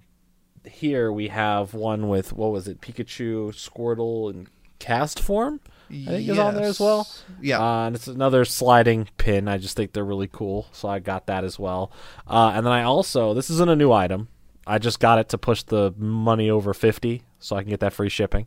here 0.65 1.11
we 1.11 1.29
have 1.29 1.73
one 1.73 2.09
with 2.09 2.33
what 2.33 2.51
was 2.51 2.67
it? 2.67 2.81
Pikachu, 2.81 3.49
Squirtle, 3.53 4.29
and 4.29 4.47
Castform. 4.79 5.59
I 5.91 6.05
think 6.05 6.29
is 6.29 6.37
on 6.37 6.53
there 6.53 6.65
as 6.65 6.79
well. 6.79 7.07
Yeah. 7.41 7.59
Uh, 7.59 7.87
and 7.87 7.95
it's 7.95 8.07
another 8.07 8.45
sliding 8.45 9.09
pin. 9.17 9.47
I 9.47 9.57
just 9.57 9.75
think 9.75 9.93
they're 9.93 10.05
really 10.05 10.29
cool, 10.31 10.67
so 10.71 10.87
I 10.87 10.99
got 10.99 11.25
that 11.25 11.43
as 11.43 11.57
well. 11.57 11.91
Uh, 12.27 12.51
and 12.53 12.63
then 12.63 12.71
I 12.73 12.83
also 12.83 13.33
this 13.33 13.49
isn't 13.49 13.69
a 13.69 13.75
new 13.75 13.91
item. 13.91 14.27
I 14.67 14.77
just 14.77 14.99
got 14.99 15.17
it 15.17 15.29
to 15.29 15.37
push 15.39 15.63
the 15.63 15.95
money 15.97 16.47
over 16.51 16.75
fifty, 16.75 17.23
so 17.39 17.55
I 17.55 17.63
can 17.63 17.71
get 17.71 17.79
that 17.79 17.93
free 17.93 18.09
shipping. 18.09 18.45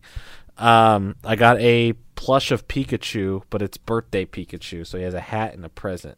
Um, 0.62 1.16
I 1.24 1.34
got 1.36 1.60
a 1.60 1.94
plush 2.14 2.52
of 2.52 2.68
Pikachu, 2.68 3.42
but 3.50 3.62
it's 3.62 3.76
birthday 3.76 4.24
Pikachu, 4.24 4.86
so 4.86 4.96
he 4.96 5.04
has 5.04 5.14
a 5.14 5.20
hat 5.20 5.54
and 5.54 5.64
a 5.64 5.68
present, 5.68 6.16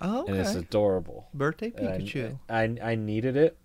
oh, 0.00 0.24
and 0.26 0.36
it's 0.36 0.54
adorable. 0.54 1.28
Birthday 1.32 1.72
And 1.76 1.88
I- 1.88 1.98
Pikachu. 1.98 2.38
I, 2.48 2.76
I 2.82 2.94
needed 2.96 3.36
it. 3.36 3.56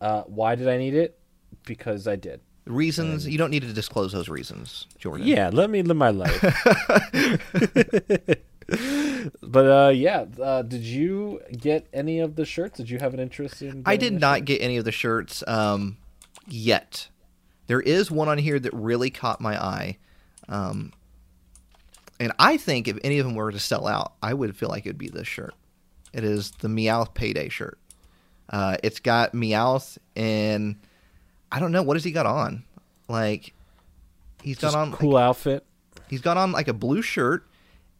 Uh, 0.00 0.22
why 0.22 0.54
did 0.54 0.68
I 0.68 0.78
need 0.78 0.94
it? 0.94 1.18
Because 1.66 2.06
I 2.08 2.16
did. 2.16 2.40
reasons 2.64 3.26
you 3.26 3.36
don't 3.36 3.50
need 3.50 3.62
to 3.62 3.72
disclose 3.72 4.12
those 4.12 4.28
reasons, 4.30 4.86
Jordan. 4.98 5.26
Yeah, 5.26 5.50
let 5.52 5.68
me 5.68 5.82
live 5.82 5.96
my 5.96 6.10
life. 6.10 6.40
but 9.42 9.66
uh, 9.66 9.90
yeah, 9.90 10.24
uh, 10.40 10.62
did 10.62 10.82
you 10.82 11.40
get 11.56 11.86
any 11.92 12.20
of 12.20 12.36
the 12.36 12.44
shirts? 12.44 12.76
Did 12.78 12.88
you 12.90 12.98
have 12.98 13.12
an 13.14 13.20
interest 13.20 13.60
in? 13.62 13.82
I 13.84 13.96
did 13.96 14.12
not 14.18 14.44
get 14.44 14.60
any 14.62 14.76
of 14.76 14.84
the 14.84 14.92
shirts 14.92 15.42
um, 15.46 15.96
yet. 16.46 17.08
There 17.68 17.80
is 17.80 18.10
one 18.10 18.28
on 18.28 18.38
here 18.38 18.58
that 18.58 18.74
really 18.74 19.10
caught 19.10 19.40
my 19.40 19.62
eye. 19.62 19.98
Um, 20.48 20.92
and 22.18 22.32
I 22.38 22.56
think 22.56 22.88
if 22.88 22.98
any 23.04 23.18
of 23.18 23.26
them 23.26 23.36
were 23.36 23.52
to 23.52 23.58
sell 23.60 23.86
out, 23.86 24.14
I 24.22 24.34
would 24.34 24.56
feel 24.56 24.68
like 24.68 24.84
it 24.86 24.90
would 24.90 24.98
be 24.98 25.08
this 25.08 25.28
shirt. 25.28 25.54
It 26.12 26.24
is 26.24 26.50
the 26.50 26.68
Meowth 26.68 27.14
Payday 27.14 27.50
shirt. 27.50 27.78
Uh, 28.48 28.78
it's 28.82 28.98
got 28.98 29.32
Meowth 29.32 29.98
and 30.16 30.76
I 31.52 31.60
don't 31.60 31.70
know 31.70 31.82
what 31.82 31.96
has 31.96 32.04
he 32.04 32.10
got 32.10 32.26
on. 32.26 32.64
Like 33.08 33.52
he's 34.42 34.56
got 34.56 34.68
Just 34.68 34.76
on 34.76 34.90
like, 34.90 35.00
cool 35.00 35.16
outfit. 35.16 35.64
He's 36.08 36.22
got 36.22 36.36
on 36.36 36.52
like 36.52 36.68
a 36.68 36.72
blue 36.72 37.02
shirt 37.02 37.46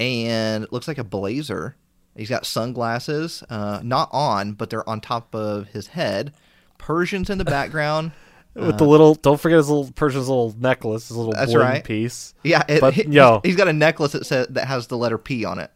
and 0.01 0.65
it 0.65 0.73
looks 0.73 0.89
like 0.89 0.99
a 0.99 1.05
blazer. 1.05 1.77
He's 2.17 2.31
got 2.31 2.47
sunglasses, 2.47 3.45
uh, 3.49 3.81
not 3.85 4.09
on, 4.13 4.53
but 4.53 4.71
they're 4.71 4.89
on 4.89 5.01
top 5.01 5.35
of 5.35 5.69
his 5.69 5.89
head. 5.89 6.33
Persians 6.79 7.31
in 7.31 7.39
the 7.39 7.45
background. 7.45 8.13
With 8.55 8.79
the 8.79 8.85
little, 8.85 9.15
don't 9.15 9.41
forget 9.41 9.59
his 9.59 9.69
little 9.69 9.93
Persian's 9.93 10.29
little 10.29 10.53
necklace, 10.59 11.09
his 11.09 11.17
little 11.17 11.33
That's 11.33 11.55
right. 11.55 11.85
piece. 11.85 12.35
Yeah, 12.43 12.63
it, 12.69 12.81
But, 12.81 12.97
yo. 12.97 13.41
he's 13.45 13.55
got 13.55 13.69
a 13.69 13.73
necklace 13.73 14.13
that 14.13 14.27
says 14.27 14.49
that 14.51 14.67
has 14.67 14.89
the 14.89 14.97
letter 14.97 15.17
P 15.19 15.45
on 15.45 15.59
it. 15.61 15.71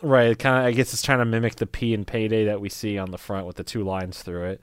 Right, 0.00 0.38
kind 0.38 0.58
of. 0.58 0.64
I 0.64 0.72
guess 0.72 0.92
it's 0.94 1.02
trying 1.02 1.18
to 1.18 1.24
mimic 1.26 1.56
the 1.56 1.66
P 1.66 1.92
in 1.92 2.04
Payday 2.06 2.46
that 2.46 2.60
we 2.62 2.68
see 2.70 2.96
on 2.98 3.10
the 3.10 3.18
front 3.18 3.46
with 3.46 3.56
the 3.56 3.64
two 3.64 3.84
lines 3.84 4.22
through 4.22 4.44
it. 4.44 4.60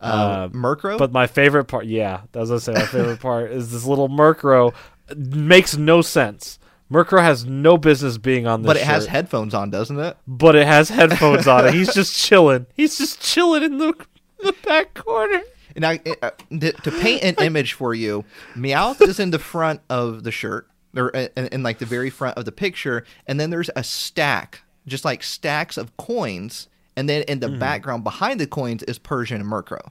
Uh, 0.00 0.04
Uh, 0.04 0.48
Murkrow. 0.48 0.96
But 0.98 1.12
my 1.12 1.26
favorite 1.26 1.64
part, 1.66 1.84
yeah, 1.86 2.22
that 2.32 2.40
was 2.40 2.48
gonna 2.50 2.60
say 2.60 2.72
my 2.72 2.86
favorite 2.86 3.20
part 3.20 3.52
is 3.52 3.70
this 3.72 3.84
little 3.84 4.08
Murkrow. 4.08 4.74
Makes 5.14 5.76
no 5.76 6.00
sense. 6.02 6.58
Murkrow 6.90 7.22
has 7.22 7.44
no 7.46 7.78
business 7.78 8.18
being 8.18 8.46
on 8.46 8.62
this. 8.62 8.66
but 8.68 8.76
it 8.76 8.82
has 8.84 9.06
headphones 9.06 9.54
on, 9.54 9.70
doesn't 9.70 9.98
it? 9.98 10.16
but 10.26 10.54
it 10.56 10.66
has 10.66 10.88
headphones 10.90 11.46
on 11.46 11.66
it. 11.66 11.74
He's 11.74 11.92
just 11.94 12.16
chilling. 12.18 12.66
He's 12.74 12.96
just 12.98 13.20
chilling 13.20 13.62
in 13.62 13.78
the 13.78 13.94
the 14.40 14.54
back 14.64 14.92
corner. 14.94 15.42
Now, 15.76 15.90
it- 15.92 16.18
uh, 16.22 16.30
to, 16.60 16.72
to 16.72 16.90
paint 16.90 17.22
an 17.22 17.34
image 17.44 17.72
for 17.74 17.94
you, 17.94 18.24
Meowth 18.54 19.00
is 19.02 19.18
in 19.20 19.30
the 19.30 19.38
front 19.38 19.80
of 19.88 20.22
the 20.24 20.30
shirt, 20.30 20.68
or 20.96 21.08
in, 21.10 21.46
in 21.48 21.62
like 21.62 21.78
the 21.78 21.86
very 21.86 22.10
front 22.10 22.36
of 22.38 22.44
the 22.44 22.52
picture, 22.52 23.04
and 23.26 23.38
then 23.40 23.50
there's 23.50 23.70
a 23.76 23.82
stack, 23.84 24.62
just 24.86 25.04
like 25.04 25.22
stacks 25.22 25.76
of 25.76 25.96
coins, 25.96 26.68
and 26.96 27.08
then 27.08 27.22
in 27.22 27.40
the 27.40 27.48
Mm-hmm. 27.48 27.58
background 27.58 28.04
behind 28.04 28.38
the 28.40 28.46
coins 28.46 28.82
is 28.82 28.98
Persian 28.98 29.40
and 29.40 29.50
Murkrow, 29.50 29.90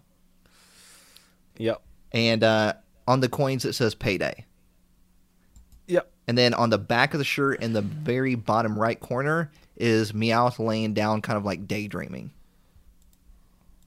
Yep. 1.57 1.81
and 2.11 2.43
uh, 2.43 2.73
on 3.07 3.19
the 3.21 3.29
coins 3.29 3.65
it 3.65 3.73
says 3.73 3.95
payday, 3.95 4.45
Yep. 5.87 6.11
and 6.27 6.37
then 6.37 6.53
on 6.53 6.69
the 6.69 6.77
back 6.77 7.13
of 7.13 7.17
the 7.17 7.23
shirt 7.23 7.61
in 7.61 7.73
the 7.73 7.81
very 7.81 8.35
bottom 8.35 8.77
right 8.77 8.99
corner 8.99 9.51
is 9.77 10.11
Meowth 10.11 10.59
laying 10.59 10.93
down, 10.93 11.21
kind 11.21 11.37
of 11.37 11.45
like 11.45 11.67
daydreaming. 11.67 12.31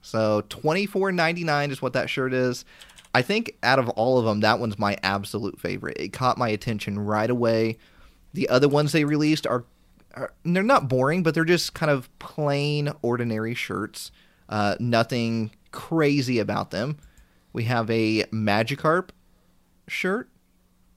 So 0.05 0.43
twenty 0.51 0.85
four 0.85 1.11
ninety 1.13 1.45
nine 1.45 1.71
is 1.71 1.81
what 1.81 1.95
that 1.95 2.11
shirt 2.11 2.35
is. 2.35 2.67
I 3.15 3.23
think 3.23 3.57
out 3.63 3.79
of 3.79 3.89
all 3.91 4.19
of 4.19 4.27
them, 4.27 4.41
that 4.41 4.59
one's 4.59 4.79
my 4.79 4.99
absolute 5.03 5.59
favorite. 5.59 5.97
It 5.99 6.13
caught 6.13 6.37
my 6.37 6.51
attention 6.51 6.99
right 6.99 7.31
away. 7.31 7.79
The 8.35 8.49
other 8.51 8.69
ones 8.69 8.93
they 8.93 9.05
released 9.05 9.47
are 9.47 9.65
are 10.15 10.35
they're 10.45 10.63
not 10.63 10.89
boring, 10.89 11.23
but 11.23 11.35
they're 11.35 11.45
just 11.45 11.73
kind 11.73 11.91
of 11.91 12.11
plain, 12.19 12.93
ordinary 13.01 13.55
shirts. 13.55 14.13
Uh, 14.49 14.77
nothing 14.79 15.53
crazy 15.71 16.39
about 16.39 16.71
them. 16.71 16.99
We 17.55 17.65
have 17.65 17.91
a 17.91 18.25
Magikarp 18.25 19.09
shirt, 19.89 20.29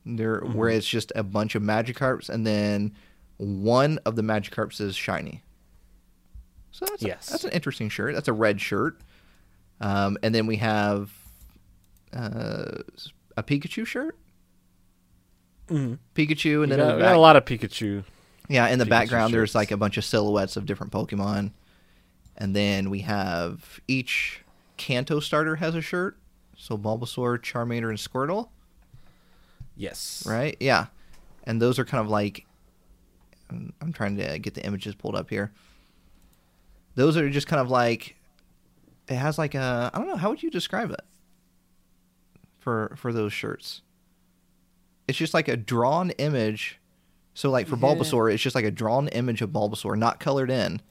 there 0.05 0.41
where 0.41 0.69
it's 0.69 0.87
just 0.87 1.13
a 1.15 1.23
bunch 1.23 1.55
of 1.55 1.63
Magikarps, 1.63 2.27
and 2.27 2.45
then 2.45 2.93
one 3.37 3.99
of 4.05 4.17
the 4.17 4.21
Magikarps 4.21 4.81
is 4.81 4.97
shiny. 4.97 5.43
So 6.77 6.85
that's 6.85 7.01
Yes. 7.01 7.27
a, 7.27 7.31
that's 7.31 7.43
an 7.45 7.51
interesting 7.53 7.89
shirt. 7.89 8.13
That's 8.13 8.27
a 8.27 8.33
red 8.33 8.61
shirt. 8.61 8.99
Um, 9.81 10.15
and 10.21 10.33
then 10.35 10.45
we 10.45 10.57
have 10.57 11.11
uh, 12.13 12.81
a 13.35 13.41
Pikachu 13.41 13.83
shirt. 13.85 14.15
Mhm. 15.69 15.97
Pikachu, 16.13 16.61
and 16.63 16.71
We 16.71 16.77
then 16.77 16.79
got, 16.79 16.89
in 16.91 16.95
we 16.97 17.01
got 17.01 17.15
a 17.15 17.19
lot 17.19 17.35
of 17.35 17.45
Pikachu. 17.45 18.03
yeah, 18.47 18.67
in 18.67 18.77
the 18.77 18.85
Pikachu 18.85 18.89
background, 18.89 19.33
there's 19.33 19.55
like 19.55 19.71
a 19.71 19.77
bunch 19.77 19.97
of 19.97 20.05
silhouettes 20.05 20.55
of 20.55 20.67
different 20.67 20.93
Pokemon, 20.93 21.51
and 22.37 22.55
then 22.55 22.91
we 22.91 22.99
have 22.99 23.79
each 23.87 24.41
Kanto 24.77 25.19
starter 25.19 25.55
has 25.55 25.73
a 25.73 25.81
shirt. 25.81 26.17
So 26.55 26.77
Bulbasaur, 26.77 27.39
Charmander, 27.39 27.89
and 27.89 27.97
Squirtle, 27.97 28.49
Yes. 29.75 30.23
right? 30.27 30.55
Yeah, 30.59 30.87
and 31.43 31.59
those 31.61 31.79
are 31.79 31.85
kind 31.85 32.03
of 32.05 32.09
like 32.09 32.45
I'm, 33.49 33.73
I'm 33.81 33.91
trying 33.93 34.17
to 34.17 34.37
get 34.39 34.53
the 34.53 34.63
images 34.65 34.93
pulled 34.95 35.15
up 35.15 35.29
here. 35.29 35.51
Those 36.97 37.15
are 37.15 37.29
just 37.29 37.45
kind 37.47 37.61
of 37.61 37.69
like 37.69 38.15
it 39.07 39.15
has 39.15 39.37
like 39.37 39.53
a 39.55 39.91
I 39.93 39.97
don't 39.97 40.07
know 40.07 40.17
how 40.17 40.29
would 40.31 40.41
you 40.43 40.49
describe 40.51 40.89
it 40.91 41.01
for 42.59 42.93
for 42.97 43.13
those 43.13 43.31
shirts. 43.31 43.81
It's 45.07 45.17
just 45.17 45.33
like 45.33 45.47
a 45.47 45.55
drawn 45.55 46.09
image. 46.11 46.79
So 47.33 47.51
like 47.51 47.67
for 47.67 47.75
Yeah. 47.77 47.83
Bulbasaur, 47.83 48.33
it's 48.33 48.41
just 48.41 48.55
like 48.55 48.65
a 48.65 48.71
drawn 48.71 49.07
image 49.09 49.41
of 49.43 49.51
Bulbasaur, 49.51 49.97
not 49.97 50.19
colored 50.19 50.49
in. 50.49 50.81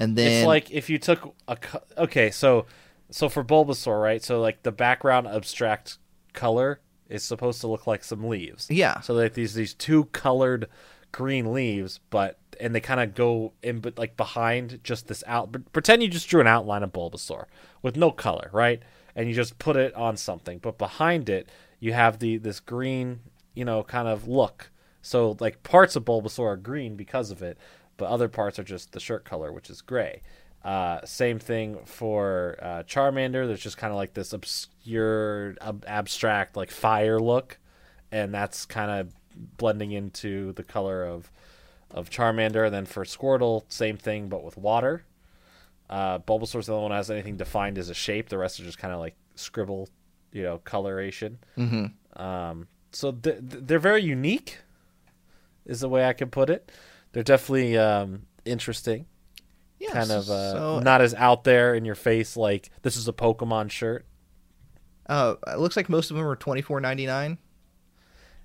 And 0.00 0.16
then 0.16 0.26
it's 0.32 0.46
like 0.46 0.70
if 0.70 0.90
you 0.90 0.98
took 0.98 1.34
a 1.46 1.56
co- 1.56 1.82
okay, 1.96 2.30
so 2.30 2.66
so 3.10 3.28
for 3.28 3.44
Bulbasaur, 3.44 4.02
right? 4.02 4.22
So 4.22 4.40
like 4.40 4.62
the 4.64 4.72
background 4.72 5.28
abstract 5.28 5.98
color 6.32 6.80
is 7.08 7.22
supposed 7.22 7.60
to 7.60 7.68
look 7.68 7.86
like 7.86 8.02
some 8.04 8.24
leaves. 8.28 8.66
yeah, 8.68 9.00
So 9.00 9.14
like 9.14 9.34
these 9.34 9.54
these 9.54 9.74
two 9.74 10.06
colored 10.06 10.68
green 11.12 11.52
leaves, 11.52 12.00
but 12.10 12.38
and 12.60 12.74
they 12.74 12.80
kind 12.80 13.00
of 13.00 13.14
go 13.14 13.52
in, 13.62 13.80
but 13.80 13.98
like 13.98 14.16
behind 14.16 14.80
just 14.82 15.08
this 15.08 15.24
out. 15.26 15.52
But 15.52 15.72
pretend 15.72 16.02
you 16.02 16.08
just 16.08 16.28
drew 16.28 16.40
an 16.40 16.46
outline 16.46 16.82
of 16.82 16.92
Bulbasaur 16.92 17.44
with 17.82 17.96
no 17.96 18.10
color, 18.10 18.50
right? 18.52 18.82
And 19.16 19.28
you 19.28 19.34
just 19.34 19.58
put 19.58 19.76
it 19.76 19.94
on 19.94 20.16
something, 20.16 20.58
but 20.58 20.78
behind 20.78 21.28
it 21.28 21.48
you 21.80 21.92
have 21.92 22.18
the 22.18 22.36
this 22.36 22.60
green, 22.60 23.20
you 23.54 23.64
know, 23.64 23.82
kind 23.82 24.06
of 24.06 24.28
look. 24.28 24.70
So 25.02 25.36
like 25.40 25.62
parts 25.62 25.96
of 25.96 26.04
Bulbasaur 26.04 26.46
are 26.46 26.56
green 26.56 26.96
because 26.96 27.30
of 27.30 27.42
it, 27.42 27.58
but 27.96 28.08
other 28.08 28.28
parts 28.28 28.58
are 28.58 28.64
just 28.64 28.92
the 28.92 29.00
shirt 29.00 29.24
color, 29.24 29.52
which 29.52 29.70
is 29.70 29.80
gray. 29.80 30.22
Uh, 30.62 31.00
same 31.06 31.38
thing 31.38 31.78
for 31.86 32.58
uh, 32.60 32.82
Charmander. 32.82 33.46
There's 33.46 33.62
just 33.62 33.78
kind 33.78 33.92
of 33.92 33.96
like 33.96 34.12
this 34.12 34.34
obscure, 34.34 35.56
ab- 35.62 35.84
abstract, 35.88 36.54
like 36.54 36.70
fire 36.70 37.18
look, 37.18 37.58
and 38.12 38.34
that's 38.34 38.66
kind 38.66 38.90
of 38.90 39.14
blending 39.36 39.92
into 39.92 40.52
the 40.52 40.62
color 40.62 41.04
of 41.04 41.30
of 41.90 42.08
Charmander. 42.10 42.66
And 42.66 42.74
then 42.74 42.86
for 42.86 43.04
Squirtle, 43.04 43.64
same 43.68 43.96
thing, 43.96 44.28
but 44.28 44.44
with 44.44 44.56
water. 44.56 45.04
Uh, 45.88 46.20
Bulbasaur's 46.20 46.66
the 46.66 46.72
only 46.72 46.82
one 46.82 46.90
that 46.92 46.96
has 46.98 47.10
anything 47.10 47.36
defined 47.36 47.76
as 47.78 47.88
a 47.90 47.94
shape. 47.94 48.28
The 48.28 48.38
rest 48.38 48.60
are 48.60 48.64
just 48.64 48.78
kind 48.78 48.94
of 48.94 49.00
like 49.00 49.16
scribble, 49.34 49.88
you 50.32 50.42
know, 50.44 50.58
coloration. 50.58 51.38
hmm 51.56 51.86
Um, 52.14 52.68
so 52.92 53.10
th- 53.10 53.38
th- 53.38 53.64
they're 53.66 53.80
very 53.80 54.02
unique, 54.02 54.58
is 55.66 55.80
the 55.80 55.88
way 55.88 56.04
I 56.06 56.12
can 56.12 56.30
put 56.30 56.48
it. 56.48 56.70
They're 57.12 57.24
definitely 57.24 57.76
um, 57.76 58.22
interesting, 58.44 59.06
yeah, 59.80 59.90
kind 59.90 60.12
of 60.12 60.30
uh, 60.30 60.52
so, 60.52 60.78
not 60.80 61.00
as 61.00 61.12
out 61.14 61.42
there 61.42 61.74
in 61.74 61.84
your 61.84 61.96
face 61.96 62.36
like 62.36 62.70
this 62.82 62.96
is 62.96 63.08
a 63.08 63.12
Pokemon 63.12 63.72
shirt. 63.72 64.06
uh, 65.06 65.34
it 65.48 65.58
looks 65.58 65.76
like 65.76 65.88
most 65.88 66.12
of 66.12 66.16
them 66.16 66.24
are 66.26 66.36
twenty 66.36 66.62
four 66.62 66.80
ninety 66.80 67.06
nine. 67.06 67.38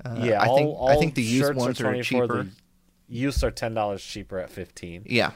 Uh, 0.03 0.15
yeah, 0.19 0.41
I 0.41 0.47
all, 0.47 0.57
think 0.57 0.69
all 0.69 0.89
I 0.89 0.95
think 0.97 1.15
the 1.15 1.23
used 1.23 1.53
ones 1.55 1.81
are, 1.81 1.95
are 1.95 2.03
cheaper. 2.03 2.43
The 2.43 2.49
used 3.07 3.43
are 3.43 3.51
ten 3.51 3.73
dollars 3.73 4.03
cheaper 4.03 4.39
at 4.39 4.49
fifteen. 4.49 5.03
Yeah, 5.05 5.31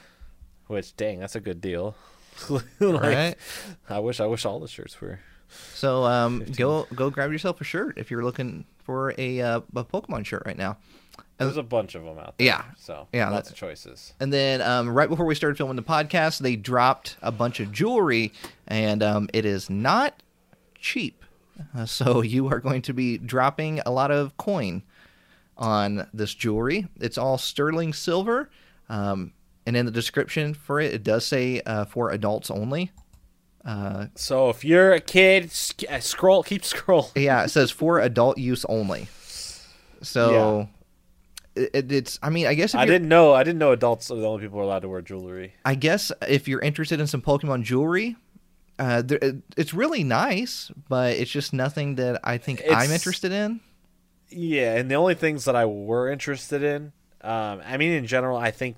Which 0.67 0.95
dang, 0.95 1.19
that's 1.19 1.35
a 1.35 1.39
good 1.39 1.61
deal. 1.61 1.95
like, 2.49 2.63
right. 2.79 3.35
I 3.89 3.99
wish 3.99 4.19
I 4.19 4.25
wish 4.25 4.45
all 4.45 4.59
the 4.59 4.67
shirts 4.67 4.99
were. 5.01 5.19
So 5.73 6.05
um, 6.05 6.39
15. 6.39 6.55
go 6.55 6.87
go 6.93 7.09
grab 7.09 7.31
yourself 7.31 7.59
a 7.59 7.63
shirt 7.63 7.97
if 7.97 8.11
you're 8.11 8.23
looking 8.23 8.65
for 8.83 9.13
a 9.17 9.41
uh, 9.41 9.61
a 9.75 9.83
Pokemon 9.83 10.25
shirt 10.25 10.43
right 10.45 10.57
now. 10.57 10.77
There's 11.37 11.57
a 11.57 11.63
bunch 11.63 11.95
of 11.95 12.03
them 12.03 12.19
out 12.19 12.37
there. 12.37 12.47
Yeah. 12.47 12.63
So 12.77 13.07
Yeah, 13.13 13.29
lots 13.29 13.47
that- 13.47 13.53
of 13.53 13.59
choices. 13.59 14.13
And 14.19 14.31
then 14.31 14.61
um, 14.61 14.89
right 14.89 15.07
before 15.07 15.25
we 15.25 15.35
started 15.35 15.55
filming 15.57 15.77
the 15.77 15.81
podcast, 15.83 16.39
they 16.39 16.57
dropped 16.57 17.15
a 17.21 17.31
bunch 17.31 17.61
of 17.61 17.71
jewelry, 17.71 18.33
and 18.67 19.01
um, 19.01 19.29
it 19.33 19.45
is 19.45 19.69
not 19.69 20.21
cheap. 20.75 21.18
Uh, 21.75 21.85
so 21.85 22.21
you 22.21 22.47
are 22.47 22.59
going 22.59 22.81
to 22.83 22.93
be 22.93 23.17
dropping 23.17 23.79
a 23.85 23.91
lot 23.91 24.11
of 24.11 24.35
coin 24.37 24.83
on 25.57 26.07
this 26.13 26.33
jewelry. 26.33 26.87
It's 26.99 27.17
all 27.17 27.37
sterling 27.37 27.93
silver, 27.93 28.49
um, 28.87 29.33
and 29.65 29.75
in 29.75 29.85
the 29.85 29.91
description 29.91 30.53
for 30.53 30.79
it, 30.79 30.93
it 30.93 31.03
does 31.03 31.25
say 31.25 31.61
uh, 31.65 31.85
for 31.85 32.11
adults 32.11 32.49
only. 32.49 32.91
Uh, 33.65 34.07
So 34.15 34.49
if 34.49 34.63
you're 34.63 34.93
a 34.93 35.01
kid, 35.01 35.51
sc- 35.51 35.83
uh, 35.89 35.99
scroll, 35.99 36.43
keep 36.43 36.61
scrolling. 36.61 37.11
yeah, 37.21 37.43
it 37.43 37.49
says 37.49 37.71
for 37.71 37.99
adult 37.99 38.37
use 38.37 38.63
only. 38.65 39.07
So 40.01 40.69
it, 41.55 41.69
it- 41.73 41.91
it's. 41.91 42.19
I 42.23 42.29
mean, 42.29 42.47
I 42.47 42.53
guess 42.53 42.73
if 42.73 42.79
I 42.79 42.85
didn't 42.85 43.09
know. 43.09 43.33
I 43.33 43.43
didn't 43.43 43.59
know 43.59 43.71
adults 43.73 44.09
are 44.11 44.15
the 44.15 44.25
only 44.25 44.41
people 44.43 44.57
who 44.57 44.61
are 44.61 44.65
allowed 44.65 44.79
to 44.83 44.89
wear 44.89 45.01
jewelry. 45.01 45.55
I 45.65 45.75
guess 45.75 46.11
if 46.27 46.47
you're 46.47 46.61
interested 46.61 46.99
in 47.01 47.07
some 47.07 47.21
Pokemon 47.21 47.63
jewelry, 47.63 48.15
uh, 48.79 49.01
there, 49.03 49.19
it's 49.57 49.73
really 49.73 50.03
nice, 50.03 50.71
but 50.87 51.13
it's 51.17 51.29
just 51.29 51.53
nothing 51.53 51.95
that 51.95 52.19
I 52.23 52.37
think 52.37 52.61
I'm 52.71 52.91
interested 52.91 53.31
in. 53.31 53.59
Yeah, 54.29 54.75
and 54.75 54.89
the 54.89 54.95
only 54.95 55.15
things 55.15 55.45
that 55.45 55.55
I 55.55 55.65
were 55.65 56.09
interested 56.11 56.63
in, 56.63 56.93
um, 57.21 57.61
I 57.65 57.77
mean, 57.77 57.91
in 57.91 58.05
general, 58.07 58.37
I 58.37 58.51
think 58.51 58.77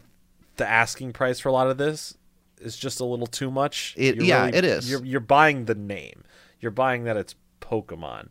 the 0.57 0.67
asking 0.67 1.13
price 1.13 1.39
for 1.39 1.49
a 1.49 1.51
lot 1.51 1.67
of 1.67 1.77
this 1.77 2.15
is 2.59 2.75
just 2.77 2.99
a 2.99 3.05
little 3.05 3.27
too 3.27 3.51
much. 3.51 3.93
It- 3.97 4.15
You're 4.15 4.25
yeah, 4.25 4.47
it 4.47 4.63
is. 4.65 4.89
You're, 4.89 5.03
you're 5.05 5.19
buying 5.19 5.65
the 5.65 5.75
name. 5.75 6.23
You're 6.59 6.71
buying 6.71 7.03
that 7.05 7.17
it's 7.17 7.35
Pokemon, 7.59 8.29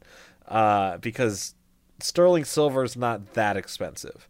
uh, 0.49 0.99
because 0.99 1.55
sterling 2.01 2.45
silver 2.45 2.83
is 2.85 2.97
not 2.97 3.35
that 3.35 3.57
expensive, 3.57 4.29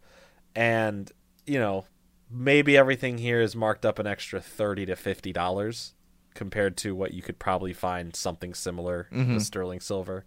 and 0.54 1.10
you 1.46 1.58
know 1.58 1.84
maybe 2.30 2.76
everything 2.76 3.18
here 3.18 3.40
is 3.40 3.54
marked 3.56 3.84
up 3.84 3.98
an 3.98 4.06
extra 4.06 4.40
thirty 4.40 4.86
to 4.86 4.96
fifty 4.96 5.32
dollars 5.32 5.94
compared 6.34 6.76
to 6.78 6.94
what 6.94 7.12
you 7.14 7.22
could 7.22 7.38
probably 7.38 7.72
find 7.72 8.14
something 8.16 8.54
similar 8.54 9.08
Mm-hmm. 9.12 9.34
with 9.34 9.42
sterling 9.42 9.80
silver. 9.80 10.24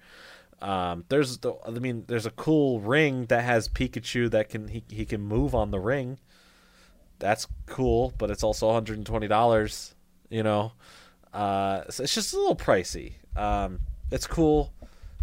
Um, 0.62 1.04
there's 1.10 1.40
the, 1.40 1.54
I 1.66 1.72
mean, 1.72 2.06
there's 2.08 2.26
a 2.26 2.32
cool 2.32 2.80
ring 2.80 3.26
that 3.26 3.44
has 3.44 3.68
Pikachu 3.68 4.30
that 4.32 4.50
can 4.50 4.70
he 4.70 4.84
he 4.90 5.06
can 5.06 5.22
move 5.22 5.54
on 5.54 5.72
the 5.72 5.80
ring. 5.80 6.20
That's 7.20 7.48
cool, 7.66 8.14
but 8.18 8.30
it's 8.30 8.44
also 8.44 8.68
120 8.68 9.28
dollars. 9.28 9.96
You 10.30 10.44
know, 10.44 10.72
uh, 11.34 11.84
so 11.90 12.04
it's 12.04 12.16
just 12.16 12.34
a 12.34 12.38
little 12.38 12.56
pricey. 12.56 13.14
Um, 13.36 13.80
it's 14.12 14.26
cool. 14.28 14.72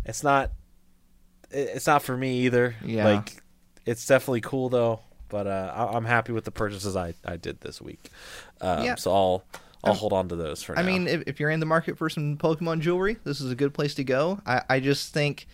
It's 0.04 0.22
not. 0.22 0.50
it- 1.50 1.70
It's 1.76 1.86
not 1.86 2.02
for 2.02 2.16
me 2.16 2.40
either. 2.46 2.74
Yeah. 2.84 3.04
Like, 3.06 3.42
it's 3.86 4.06
definitely 4.06 4.40
cool 4.42 4.68
though. 4.68 5.00
But 5.28 5.46
uh, 5.46 5.72
I- 5.74 5.96
I'm 5.96 6.04
happy 6.04 6.32
with 6.32 6.44
the 6.44 6.50
purchases 6.50 6.96
I, 6.96 7.14
I 7.24 7.36
did 7.36 7.60
this 7.60 7.80
week. 7.80 8.10
Um, 8.60 8.84
Yeah. 8.84 8.94
So 8.96 9.12
I'll 9.12 9.44
I'll 9.82 9.94
hold 9.94 10.12
on 10.12 10.28
to 10.28 10.36
those 10.36 10.62
for 10.62 10.78
I 10.78 10.82
now. 10.82 10.88
I 10.88 10.92
mean, 10.92 11.08
if, 11.08 11.22
if 11.26 11.40
you're 11.40 11.50
in 11.50 11.60
the 11.60 11.66
market 11.66 11.96
for 11.96 12.10
some 12.10 12.36
Pokemon 12.36 12.80
jewelry, 12.80 13.16
this 13.24 13.40
is 13.40 13.50
a 13.50 13.54
good 13.54 13.72
place 13.72 13.94
to 13.94 14.04
go. 14.04 14.40
I, 14.44 14.62
I 14.68 14.80
just 14.80 15.12
think, 15.14 15.46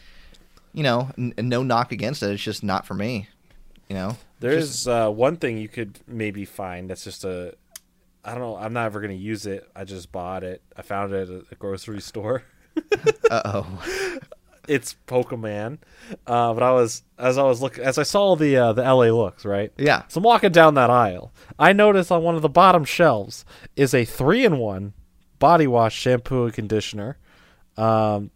you 0.73 0.83
know, 0.83 1.11
n- 1.17 1.35
no 1.39 1.63
knock 1.63 1.93
against 1.93 2.23
it. 2.23 2.31
It's 2.31 2.43
just 2.43 2.65
not 2.65 2.87
for 2.87 2.95
me. 2.95 3.29
You 3.89 3.95
know, 3.95 4.17
There's 4.41 4.69
Just- 4.69 4.89
uh, 4.89 5.09
one 5.11 5.37
thing 5.37 5.59
you 5.59 5.69
could 5.69 6.01
maybe 6.09 6.45
find 6.45 6.91
that's 6.91 7.05
just 7.05 7.25
a. 7.25 7.55
I 8.25 8.33
don't 8.33 8.41
know. 8.41 8.57
I'm 8.57 8.73
not 8.73 8.87
ever 8.87 9.01
going 9.01 9.17
to 9.17 9.23
use 9.23 9.47
it. 9.47 9.69
I 9.77 9.85
just 9.85 10.11
bought 10.11 10.43
it. 10.43 10.61
I 10.77 10.83
found 10.83 11.13
it 11.15 11.31
at 11.31 11.45
a 11.53 11.55
grocery 11.55 12.01
store. 12.01 12.43
uh 13.31 13.43
oh, 13.45 14.19
It's 14.69 14.97
Pokemon. 15.07 15.79
Uh, 16.27 16.55
but 16.55 16.63
I 16.63 16.73
was 16.73 17.03
as 17.19 17.39
I 17.39 17.43
was 17.45 17.61
looking 17.63 17.85
as 17.85 17.99
I 17.99 18.03
saw 18.03 18.35
the 18.37 18.57
uh, 18.57 18.73
the 18.73 18.83
LA 18.83 19.07
looks 19.07 19.45
right. 19.45 19.73
yeah, 19.77 20.03
So 20.09 20.19
I'm 20.19 20.25
walking 20.25 20.53
down 20.53 20.75
that 20.75 20.91
aisle. 20.91 21.33
I 21.59 21.73
noticed 21.73 22.11
on 22.13 22.23
one 22.23 22.35
of 22.37 22.43
the 22.43 22.49
bottom 22.49 22.85
shelves 22.85 23.45
is 23.77 23.95
a 23.95 24.05
three 24.05 24.45
in 24.45 24.59
one 24.59 24.93
body 25.39 25.67
wash, 25.67 25.95
shampoo, 25.97 26.45
and 26.45 26.55
conditioner. 26.55 27.19
Um, 27.77 28.31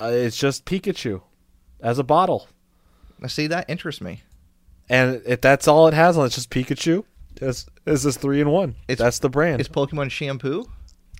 uh, 0.00 0.10
it's 0.12 0.36
just 0.36 0.64
Pikachu 0.64 1.22
as 1.80 1.98
a 1.98 2.04
bottle. 2.04 2.48
I 3.22 3.28
see 3.28 3.46
that 3.46 3.70
interests 3.70 4.00
me. 4.00 4.22
and 4.88 5.22
if 5.26 5.40
that's 5.40 5.68
all 5.68 5.86
it 5.88 5.94
has 5.94 6.18
on, 6.18 6.26
it's 6.26 6.34
just 6.34 6.50
Pikachu. 6.50 7.04
Is 7.40 7.66
is 7.86 8.02
this 8.02 8.16
three 8.16 8.40
in 8.40 8.50
one? 8.50 8.70
It's- 8.88 8.98
that's 8.98 9.18
the 9.20 9.30
brand. 9.30 9.60
It's, 9.60 9.68
Pokemon 9.68 10.10
shampoo. 10.10 10.66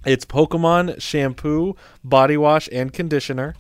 It's 0.05 0.25
Pokemon 0.25 1.01
shampoo, 1.01 1.77
body 2.05 2.37
wash, 2.37 2.69
and 2.73 2.93
conditioner, 2.93 3.55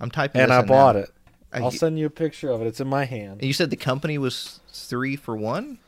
I'm 0.00 0.10
typing. 0.10 0.40
and 0.42 0.50
this 0.50 0.56
I 0.56 0.60
in 0.60 0.66
bought 0.66 0.96
now. 0.96 1.02
it. 1.02 1.10
Uh, 1.52 1.56
I'll 1.58 1.62
y- 1.64 1.70
send 1.70 1.98
you 1.98 2.06
a 2.06 2.10
picture 2.10 2.50
of 2.50 2.60
it. 2.62 2.66
It's 2.66 2.80
in 2.80 2.88
my 2.88 3.04
hand. 3.04 3.42
You 3.42 3.52
said 3.52 3.70
the 3.70 3.76
company 3.76 4.18
was 4.18 4.60
three 4.68 5.16
for 5.16 5.36
one. 5.36 5.78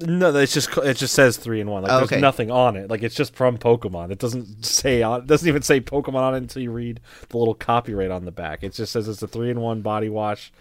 No, 0.00 0.34
it's 0.34 0.54
just 0.54 0.76
it 0.78 0.96
just 0.96 1.14
says 1.14 1.36
three 1.36 1.60
in 1.60 1.68
one. 1.70 1.82
Like 1.82 1.92
Okay. 1.92 2.06
there's 2.16 2.22
nothing 2.22 2.50
on 2.50 2.76
it. 2.76 2.90
Like 2.90 3.02
it's 3.02 3.14
just 3.14 3.34
from 3.36 3.58
Pokemon. 3.58 4.10
It 4.10 4.18
doesn't 4.18 4.64
say 4.64 5.02
on. 5.02 5.20
It 5.20 5.26
doesn't 5.26 5.46
even 5.46 5.62
say 5.62 5.80
Pokemon 5.80 6.14
on 6.16 6.34
it 6.34 6.38
until 6.38 6.62
you 6.62 6.72
read 6.72 7.00
the 7.28 7.36
little 7.38 7.54
copyright 7.54 8.10
on 8.10 8.24
the 8.24 8.32
back. 8.32 8.62
It 8.64 8.72
just 8.72 8.90
says 8.92 9.06
it's 9.06 9.22
a 9.22 9.28
three 9.28 9.50
in 9.50 9.60
one 9.60 9.82
body 9.82 10.08
wash. 10.08 10.52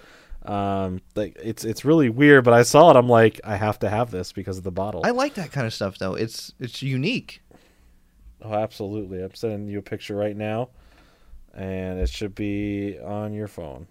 Um, 0.45 1.01
like 1.15 1.37
it's 1.41 1.63
it's 1.63 1.85
really 1.85 2.09
weird. 2.09 2.43
But 2.43 2.53
I 2.53 2.63
saw 2.63 2.91
it. 2.91 2.97
I'm 2.97 3.07
like, 3.09 3.39
I 3.43 3.55
have 3.55 3.79
to 3.79 3.89
have 3.89 4.11
this 4.11 4.31
because 4.31 4.57
of 4.57 4.63
the 4.63 4.71
bottle. 4.71 5.01
I 5.05 5.11
like 5.11 5.35
that 5.35 5.51
kind 5.51 5.65
of 5.65 5.73
stuff 5.73 5.97
though. 5.97 6.13
It's 6.13 6.53
it's 6.59 6.81
unique. 6.83 7.41
oh, 8.43 8.53
absolutely. 8.53 9.23
I'm 9.23 9.33
sending 9.33 9.67
you 9.69 9.79
a 9.79 9.83
picture 9.83 10.15
right 10.15 10.35
now, 10.35 10.69
and 11.53 11.99
it 11.99 12.09
should 12.09 12.35
be 12.35 12.97
on 13.03 13.33
your 13.33 13.47
phone 13.47 13.87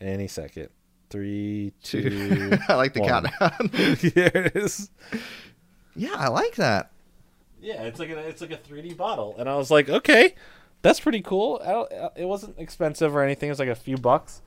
any 0.00 0.26
second. 0.28 0.68
Three, 1.10 1.72
two. 1.82 2.58
I 2.68 2.74
like 2.74 2.92
the 2.94 3.00
one. 3.00 3.08
countdown. 3.08 3.68
Here 3.96 4.30
it 4.34 4.56
is. 4.56 4.90
yeah, 5.94 6.14
I 6.16 6.28
like 6.28 6.56
that. 6.56 6.90
Yeah, 7.60 7.82
it's 7.84 7.98
like 7.98 8.10
a 8.10 8.18
it's 8.18 8.40
like 8.40 8.50
a 8.50 8.56
3D 8.58 8.96
bottle, 8.96 9.34
and 9.38 9.48
I 9.48 9.56
was 9.56 9.70
like, 9.70 9.88
okay, 9.88 10.34
that's 10.82 11.00
pretty 11.00 11.22
cool. 11.22 11.60
I 11.64 11.72
don't, 11.72 11.92
uh, 11.92 12.10
it 12.16 12.26
wasn't 12.26 12.58
expensive 12.58 13.14
or 13.16 13.22
anything. 13.22 13.48
It 13.48 13.52
was 13.52 13.58
like 13.58 13.68
a 13.68 13.74
few 13.74 13.96
bucks. 13.96 14.42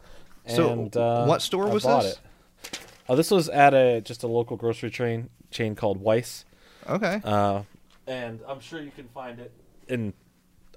So, 0.46 0.70
And, 0.72 0.96
uh, 0.96 1.26
what 1.26 1.42
store 1.42 1.68
I 1.68 1.74
was 1.74 1.84
bought 1.84 2.04
this? 2.04 2.20
It. 2.64 2.80
Oh, 3.10 3.16
this 3.16 3.32
was 3.32 3.50
at 3.50 3.74
a 3.74 4.02
just 4.02 4.24
a 4.24 4.28
local 4.28 4.56
grocery 4.58 4.90
chain 4.92 5.30
chain 5.52 5.74
called 5.76 6.04
Weis, 6.04 6.44
Okay. 6.88 7.22
uh, 7.24 7.64
and 8.06 8.40
I'm 8.48 8.60
sure 8.60 8.82
you 8.82 8.92
can 8.92 9.08
find 9.08 9.40
it 9.40 9.52
in 9.88 10.14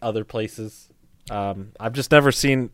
other 0.00 0.24
places. 0.24 0.88
Um, 1.28 1.72
I've 1.78 1.92
just 1.92 2.10
never 2.10 2.32
seen 2.32 2.70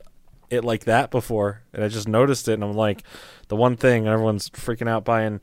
it 0.51 0.65
like 0.65 0.85
that 0.85 1.11
before, 1.11 1.63
and 1.73 1.83
I 1.83 1.89
just 1.89 2.09
noticed 2.09 2.49
it, 2.49 2.55
and 2.55 2.65
I'm 2.65 2.73
like, 2.73 3.03
the 3.49 3.57
one 3.57 3.77
thing 3.77 4.07
everyone's 4.07 4.49
freaking 4.51 4.89
out 4.89 5.05
buying 5.05 5.41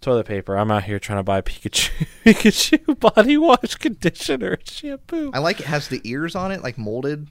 toilet 0.00 0.26
paper. 0.26 0.56
I'm 0.56 0.70
out 0.70 0.84
here 0.84 0.98
trying 0.98 1.18
to 1.18 1.22
buy 1.24 1.40
Pikachu 1.40 1.90
Pikachu 2.24 3.00
body 3.00 3.36
wash, 3.36 3.74
conditioner, 3.76 4.58
shampoo. 4.64 5.30
I 5.34 5.38
like 5.38 5.60
it 5.60 5.66
has 5.66 5.88
the 5.88 6.00
ears 6.04 6.34
on 6.34 6.52
it, 6.52 6.62
like 6.62 6.78
molded. 6.78 7.28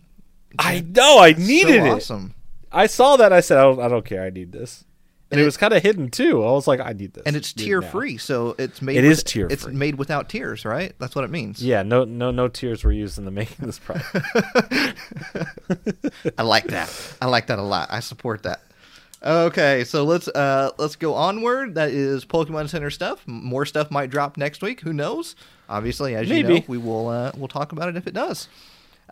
I 0.59 0.81
know. 0.81 1.19
I 1.19 1.33
needed 1.33 1.81
so 1.81 1.85
it. 1.85 1.89
awesome. 1.89 2.33
I 2.71 2.87
saw 2.87 3.17
that. 3.17 3.31
I 3.31 3.39
said, 3.39 3.57
I 3.57 3.63
don't, 3.63 3.79
I 3.79 3.87
don't 3.87 4.05
care. 4.05 4.23
I 4.23 4.29
need 4.29 4.51
this. 4.51 4.85
And, 5.33 5.39
it, 5.39 5.43
it- 5.43 5.45
was 5.45 5.57
kind 5.57 5.73
of 5.73 5.83
hidden 5.83 6.09
too. 6.09 6.43
I 6.43 6.51
was 6.51 6.67
like, 6.67 6.79
I 6.79 6.93
need 6.93 7.13
this. 7.13 7.23
And 7.25 7.35
it's 7.35 7.53
tear 7.53 7.81
free, 7.81 8.17
so 8.17 8.55
it's 8.57 8.81
made. 8.81 8.97
It 8.97 9.03
with- 9.03 9.11
is 9.11 9.23
tear 9.23 9.47
It's 9.49 9.65
made 9.65 9.95
without 9.95 10.29
tears, 10.29 10.65
right? 10.65 10.93
That's 10.99 11.15
what 11.15 11.23
it 11.25 11.31
means. 11.31 11.63
Yeah. 11.63 11.83
No. 11.83 12.03
No. 12.05 12.31
No 12.31 12.47
tears 12.47 12.83
were 12.83 12.91
used 12.91 13.17
in 13.17 13.25
the 13.25 13.31
making 13.31 13.57
of 13.59 13.65
this 13.65 13.79
product. 13.79 14.13
I 16.37 16.43
like 16.43 16.65
that. 16.67 17.15
I 17.21 17.25
like 17.27 17.47
that 17.47 17.59
a 17.59 17.63
lot. 17.63 17.89
I 17.91 17.99
support 17.99 18.43
that. 18.43 18.61
Okay, 19.25 19.85
so 19.85 20.03
let's 20.03 20.27
uh 20.27 20.71
let's 20.77 20.97
go 20.97 21.13
onward. 21.13 21.75
That 21.75 21.91
is 21.91 22.25
Pokemon 22.25 22.67
Center 22.69 22.89
stuff. 22.89 23.25
More 23.25 23.65
stuff 23.65 23.89
might 23.89 24.09
drop 24.09 24.35
next 24.35 24.61
week. 24.61 24.81
Who 24.81 24.91
knows? 24.91 25.35
Obviously, 25.69 26.13
as 26.15 26.29
you 26.29 26.43
know, 26.43 26.59
we 26.67 26.77
will 26.77 27.07
uh, 27.07 27.31
we'll 27.37 27.47
talk 27.47 27.71
about 27.71 27.87
it 27.87 27.95
if 27.95 28.05
it 28.05 28.13
does. 28.13 28.49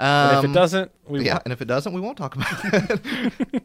Um, 0.01 0.37
if 0.39 0.49
it 0.49 0.53
doesn't, 0.53 0.91
we 1.07 1.25
yeah, 1.25 1.33
won't. 1.33 1.43
and 1.45 1.53
if 1.53 1.61
it 1.61 1.65
doesn't, 1.65 1.93
we 1.93 2.01
won't 2.01 2.17
talk 2.17 2.35
about 2.35 2.47
it. 2.63 3.63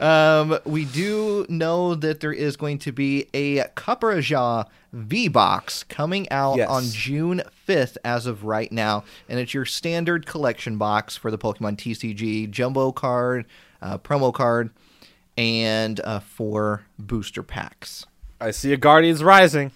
um, 0.00 0.58
we 0.64 0.84
do 0.84 1.44
know 1.48 1.94
that 1.96 2.20
there 2.20 2.32
is 2.32 2.56
going 2.56 2.78
to 2.78 2.92
be 2.92 3.26
a 3.34 3.64
Copperajah 3.76 4.66
V 4.92 5.28
box 5.28 5.82
coming 5.84 6.30
out 6.30 6.56
Yes. 6.58 6.68
on 6.68 6.84
June 6.84 7.42
5th 7.68 7.96
as 8.04 8.26
of 8.26 8.44
right 8.44 8.70
now, 8.70 9.04
and 9.28 9.40
it's 9.40 9.54
your 9.54 9.64
standard 9.64 10.24
collection 10.26 10.78
box 10.78 11.16
for 11.16 11.30
the 11.30 11.38
Pokemon 11.38 11.76
TCG 11.78 12.48
jumbo 12.50 12.92
card, 12.92 13.44
uh, 13.82 13.98
promo 13.98 14.32
card, 14.32 14.70
and 15.36 16.00
uh, 16.00 16.20
four 16.20 16.84
booster 16.98 17.42
packs. 17.42 18.06
I 18.40 18.52
see 18.52 18.72
a 18.72 18.76
Guardians 18.76 19.24
Rising. 19.24 19.72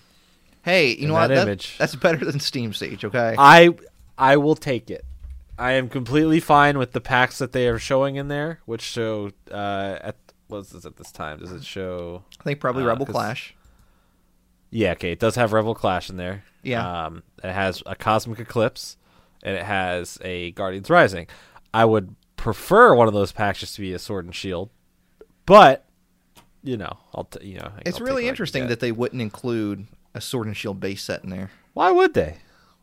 Hey, 0.62 0.91
you 0.91 1.03
In 1.03 1.09
know 1.09 1.14
what? 1.14 1.28
that 1.28 1.34
That- 1.34 1.43
image. 1.49 1.76
that's 1.78 1.97
better 1.97 2.24
than 2.24 2.38
Steam 2.38 2.72
Siege, 2.74 3.05
okay? 3.05 3.34
I 3.38 3.70
I 4.16 4.36
will 4.36 4.55
take 4.55 4.91
it. 4.91 5.05
I 5.61 5.73
am 5.73 5.91
completely 5.91 6.41
fine 6.41 6.79
with 6.79 6.93
the 6.93 7.03
packs 7.03 7.39
that 7.39 7.53
they 7.53 7.69
are 7.69 7.79
showing 7.79 8.17
in 8.17 8.29
there, 8.29 8.61
which 8.65 8.81
show 8.81 9.31
uh, 9.51 9.99
at 10.01 10.17
what 10.49 10.59
is 10.61 10.71
this 10.71 10.87
at 10.87 10.97
this 10.97 11.13
time? 11.13 11.39
Does 11.39 11.53
it 11.53 11.65
show? 11.65 12.25
I 12.41 12.45
think 12.45 12.61
probably 12.61 12.83
uh, 12.83 12.87
Rebel 12.87 13.05
Clash. 13.05 13.55
Yeah, 14.71 14.93
okay. 14.93 15.13
It 15.13 15.19
does 15.19 15.37
have 15.37 15.53
Rebel 15.53 15.75
Clash 15.75 16.09
in 16.09 16.17
there. 16.17 16.45
Yeah. 16.63 17.07
Um, 17.07 17.23
it 17.45 17.53
has 17.53 17.83
a 17.85 17.95
Cosmic 17.95 18.39
Eclipse, 18.39 18.97
and 19.43 19.55
it 19.55 19.65
has 19.65 20.19
a 20.23 20.53
Guardians 20.53 20.89
Rising. 20.89 21.27
I 21.75 21.85
would 21.85 22.17
prefer 22.37 22.95
one 22.95 23.07
of 23.07 23.13
those 23.13 23.31
packs 23.31 23.61
just 23.61 23.75
to 23.75 23.83
be 23.83 23.93
a 23.93 23.99
Sword 23.99 24.25
and 24.25 24.35
Shield, 24.35 24.71
but 25.45 25.85
you 26.63 26.79
know, 26.79 26.99
I'll 27.15 27.25
t- 27.25 27.47
you 27.47 27.59
know. 27.59 27.71
It's 27.85 28.01
I'll 28.01 28.07
really 28.07 28.07
take 28.07 28.15
what 28.15 28.17
I 28.17 28.21
can 28.21 28.29
interesting 28.29 28.67
that 28.69 28.81
they 28.81 28.93
wouldn't 28.93 29.21
include 29.21 29.87
a 30.15 30.23
Sword 30.23 30.47
and 30.47 30.57
Shield 30.57 30.81
base 30.81 31.03
set 31.03 31.23
in 31.23 31.29
there. 31.29 31.51
Why 31.75 31.91
would 31.91 32.15
they? 32.15 32.39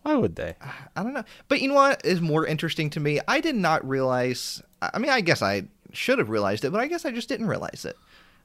Why 0.08 0.16
would 0.16 0.38
they? 0.38 0.56
I 0.96 1.04
don't 1.04 1.14
know. 1.14 1.26
But 1.50 1.60
you 1.60 1.68
know 1.68 1.74
what 1.74 2.06
is 2.06 2.22
more 2.22 2.46
interesting 2.48 2.90
to 2.92 3.02
me? 3.02 3.20
I 3.28 3.42
did 3.42 3.56
not 3.56 3.86
realize. 3.86 4.64
I 4.82 5.00
mean, 5.00 5.12
I 5.12 5.20
guess 5.20 5.42
I 5.42 5.64
should 5.92 6.18
have 6.18 6.30
realized 6.30 6.64
it, 6.64 6.72
but 6.72 6.80
I 6.80 6.88
guess 6.88 7.04
I 7.04 7.12
just 7.12 7.28
didn't 7.28 7.48
realize 7.48 7.84
it. 7.84 7.98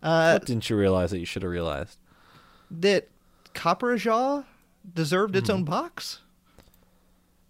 Uh, 0.03 0.33
What 0.33 0.47
didn't 0.47 0.69
you 0.69 0.77
realize 0.77 1.13
that 1.13 1.21
you 1.21 1.25
should 1.27 1.43
have 1.43 1.53
realized? 1.53 1.99
that 2.69 3.07
Copperajah 3.55 4.45
deserved 4.95 5.37
its 5.37 5.49
own 5.51 5.63
box. 5.63 6.19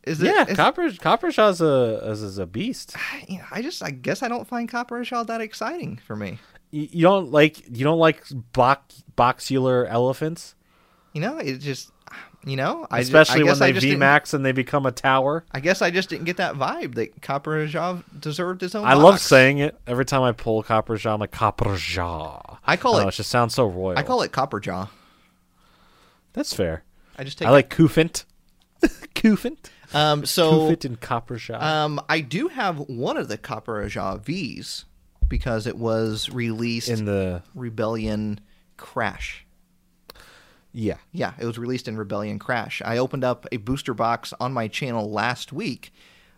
Is 0.03 0.21
it? 0.21 0.27
Yeah, 0.27 0.47
is- 0.47 0.57
Copper 0.57 0.91
Coppershaw's 0.91 1.61
a 1.63 2.03
is, 2.11 2.23
is 2.23 2.37
a 2.39 2.45
beast. 2.47 2.95
you 3.29 3.39
know, 3.39 3.45
I 3.51 3.63
just, 3.63 3.83
I 3.83 3.93
guess 3.93 4.23
I 4.23 4.29
don't 4.29 4.47
find 4.47 4.69
Copperajah 4.71 5.27
that 5.29 5.41
exciting 5.41 6.01
for 6.07 6.17
me. 6.17 6.39
You, 6.71 6.89
you 6.91 7.03
don't 7.03 7.31
like 7.31 7.65
you 7.75 7.85
don't 7.85 7.99
like 8.01 8.25
box 8.53 9.05
boxular 9.17 9.89
elephants, 9.89 10.55
You 11.15 11.21
know, 11.23 11.39
it 11.39 11.59
just, 11.59 11.92
you 12.45 12.57
know, 12.57 12.87
I 12.91 13.01
especially 13.01 13.43
I 13.43 13.45
when 13.45 13.59
they 13.59 13.73
VMAX 13.73 14.35
and 14.35 14.45
they 14.45 14.53
become 14.53 14.85
a 14.87 14.93
tower. 14.93 15.45
I 15.53 15.61
guess 15.61 15.81
I 15.83 15.91
just 15.91 16.09
didn't 16.09 16.25
get 16.25 16.39
that 16.39 16.55
vibe 16.55 16.95
that 16.97 17.21
Copperajah 17.21 18.03
deserved 18.21 18.61
his 18.63 18.75
own. 18.75 18.85
I 18.85 18.95
love 18.95 19.21
saying 19.21 19.59
it 19.59 19.79
every 19.87 20.05
time 20.05 20.23
I 20.23 20.33
pull 20.33 20.63
Copperjaw. 20.63 21.15
I'm 21.15 21.21
like 21.21 21.31
Copperjaw. 21.33 22.59
I 22.67 22.77
call 22.77 22.95
don't 22.95 23.03
know, 23.03 23.09
it- 23.09 23.15
It 23.15 23.17
just 23.17 23.31
sounds 23.31 23.55
so 23.55 23.67
royal. 23.67 23.99
I 23.99 24.03
call 24.03 24.23
it 24.23 24.33
Copperjaw. 24.33 24.89
That's 26.33 26.53
fair. 26.55 26.83
I 27.19 27.25
just 27.25 27.39
take 27.39 27.49
I 27.49 27.51
like 27.51 27.69
Cufant. 27.71 28.25
Cufant. 29.15 29.71
Um, 29.95 30.25
so 30.25 30.53
Cufant 30.71 30.85
and 30.85 31.01
Copperjaw. 31.01 31.61
Um, 31.63 32.01
I 32.09 32.21
do 32.21 32.49
have 32.49 32.79
one 32.79 33.17
of 33.17 33.29
the 33.29 33.37
Copperajah 33.39 34.21
V's 34.23 34.85
because 35.29 35.67
it 35.67 35.77
was 35.77 36.29
released 36.31 36.89
in 36.89 37.05
the 37.05 37.43
Rebellion 37.55 38.41
Crash. 38.77 39.45
Yeah. 40.73 40.99
Yeah, 41.13 41.35
it 41.39 41.45
was 41.45 41.59
released 41.59 41.89
in 41.89 41.97
Rebellion 41.97 42.39
Crash. 42.39 42.83
I 42.85 42.99
opened 42.99 43.25
up 43.25 43.47
a 43.53 43.59
booster 43.59 43.95
box 43.95 44.33
on 44.41 44.53
my 44.53 44.69
channel 44.69 45.11
last 45.11 45.53
week 45.53 45.93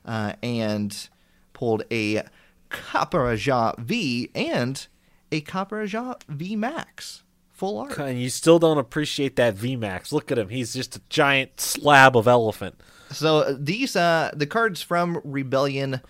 uh, 0.05 0.35
and 0.43 1.09
pulled 1.53 1.85
a 1.91 2.23
Copperajah 2.71 3.79
V 3.79 4.31
and 4.35 4.87
a 5.31 5.41
Copperajah 5.41 6.21
V 6.29 6.57
Max 6.57 7.25
full 7.55 7.79
art. 7.79 7.99
And 7.99 8.21
you 8.21 8.29
still 8.29 8.59
don't 8.59 8.79
appreciate 8.79 9.37
that 9.37 9.57
VMAX. 9.57 10.13
Look 10.13 10.31
at 10.31 10.39
him. 10.39 10.51
He's 10.51 10.75
just 10.75 10.97
a 10.97 11.01
giant 11.09 11.61
slab 11.61 12.17
of 12.17 12.29
elephant. 12.29 12.75
So 13.11 13.39
uh, 13.39 13.57
these 13.59 13.97
uh 13.97 14.33
the 14.35 14.47
cards 14.47 14.83
from 14.83 15.21
Rebellion 15.25 16.01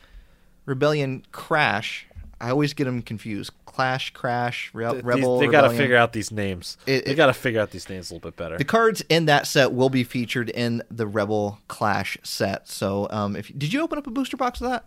Rebellion 0.64 1.24
Crash, 1.32 2.06
I 2.40 2.50
always 2.50 2.72
get 2.72 2.84
them 2.84 3.02
confused. 3.02 3.52
Clash, 3.74 4.10
Crash, 4.12 4.70
Re- 4.72 4.90
Th- 4.90 5.02
Rebel. 5.04 5.38
these- 5.38 5.46
they 5.48 5.52
got 5.52 5.68
to 5.68 5.76
figure 5.76 5.96
out 5.96 6.12
these 6.12 6.30
names. 6.30 6.76
It- 6.86 7.04
they 7.06 7.14
got 7.14 7.26
to 7.26 7.32
figure 7.32 7.60
out 7.60 7.70
these 7.72 7.88
names 7.88 8.10
a 8.10 8.14
little 8.14 8.30
bit 8.30 8.36
better. 8.36 8.56
The 8.56 8.64
cards 8.64 9.02
in 9.08 9.26
that 9.26 9.46
set 9.46 9.72
will 9.72 9.90
be 9.90 10.04
featured 10.04 10.48
in 10.50 10.82
the 10.90 11.06
Rebel 11.06 11.58
Clash 11.66 12.16
set. 12.22 12.68
So, 12.68 13.08
um, 13.10 13.34
if 13.34 13.48
did 13.58 13.72
you 13.72 13.82
open 13.82 13.98
up 13.98 14.06
a 14.06 14.10
booster 14.10 14.36
box 14.36 14.60
of 14.60 14.70
that? 14.70 14.84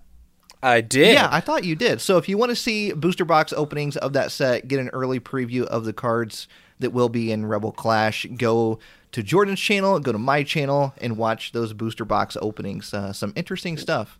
I 0.64 0.82
did. 0.82 1.14
Yeah, 1.14 1.28
I 1.32 1.40
thought 1.42 1.66
you 1.66 1.76
did. 1.76 2.00
So, 2.02 2.18
if 2.18 2.28
you 2.30 2.38
want 2.38 2.50
to 2.52 2.56
see 2.56 2.92
booster 2.94 3.26
box 3.26 3.52
openings 3.54 3.98
of 3.98 4.14
that 4.14 4.32
set, 4.32 4.68
get 4.68 4.80
an 4.80 4.90
early 4.90 5.20
preview 5.20 5.64
of 5.66 5.84
the 5.86 5.94
cards 5.94 6.48
that 6.80 6.92
will 6.94 7.10
be 7.10 7.32
in 7.32 7.46
Rebel 7.46 7.72
Clash. 7.72 8.26
Go 8.38 8.80
to 9.12 9.22
Jordan's 9.24 9.60
channel, 9.60 10.00
go 10.00 10.12
to 10.12 10.18
my 10.18 10.44
channel, 10.44 10.94
and 11.00 11.18
watch 11.18 11.52
those 11.52 11.74
booster 11.74 12.06
box 12.06 12.38
openings. 12.42 12.94
Uh, 12.94 13.12
some 13.14 13.34
interesting 13.36 13.78
stuff. 13.78 14.18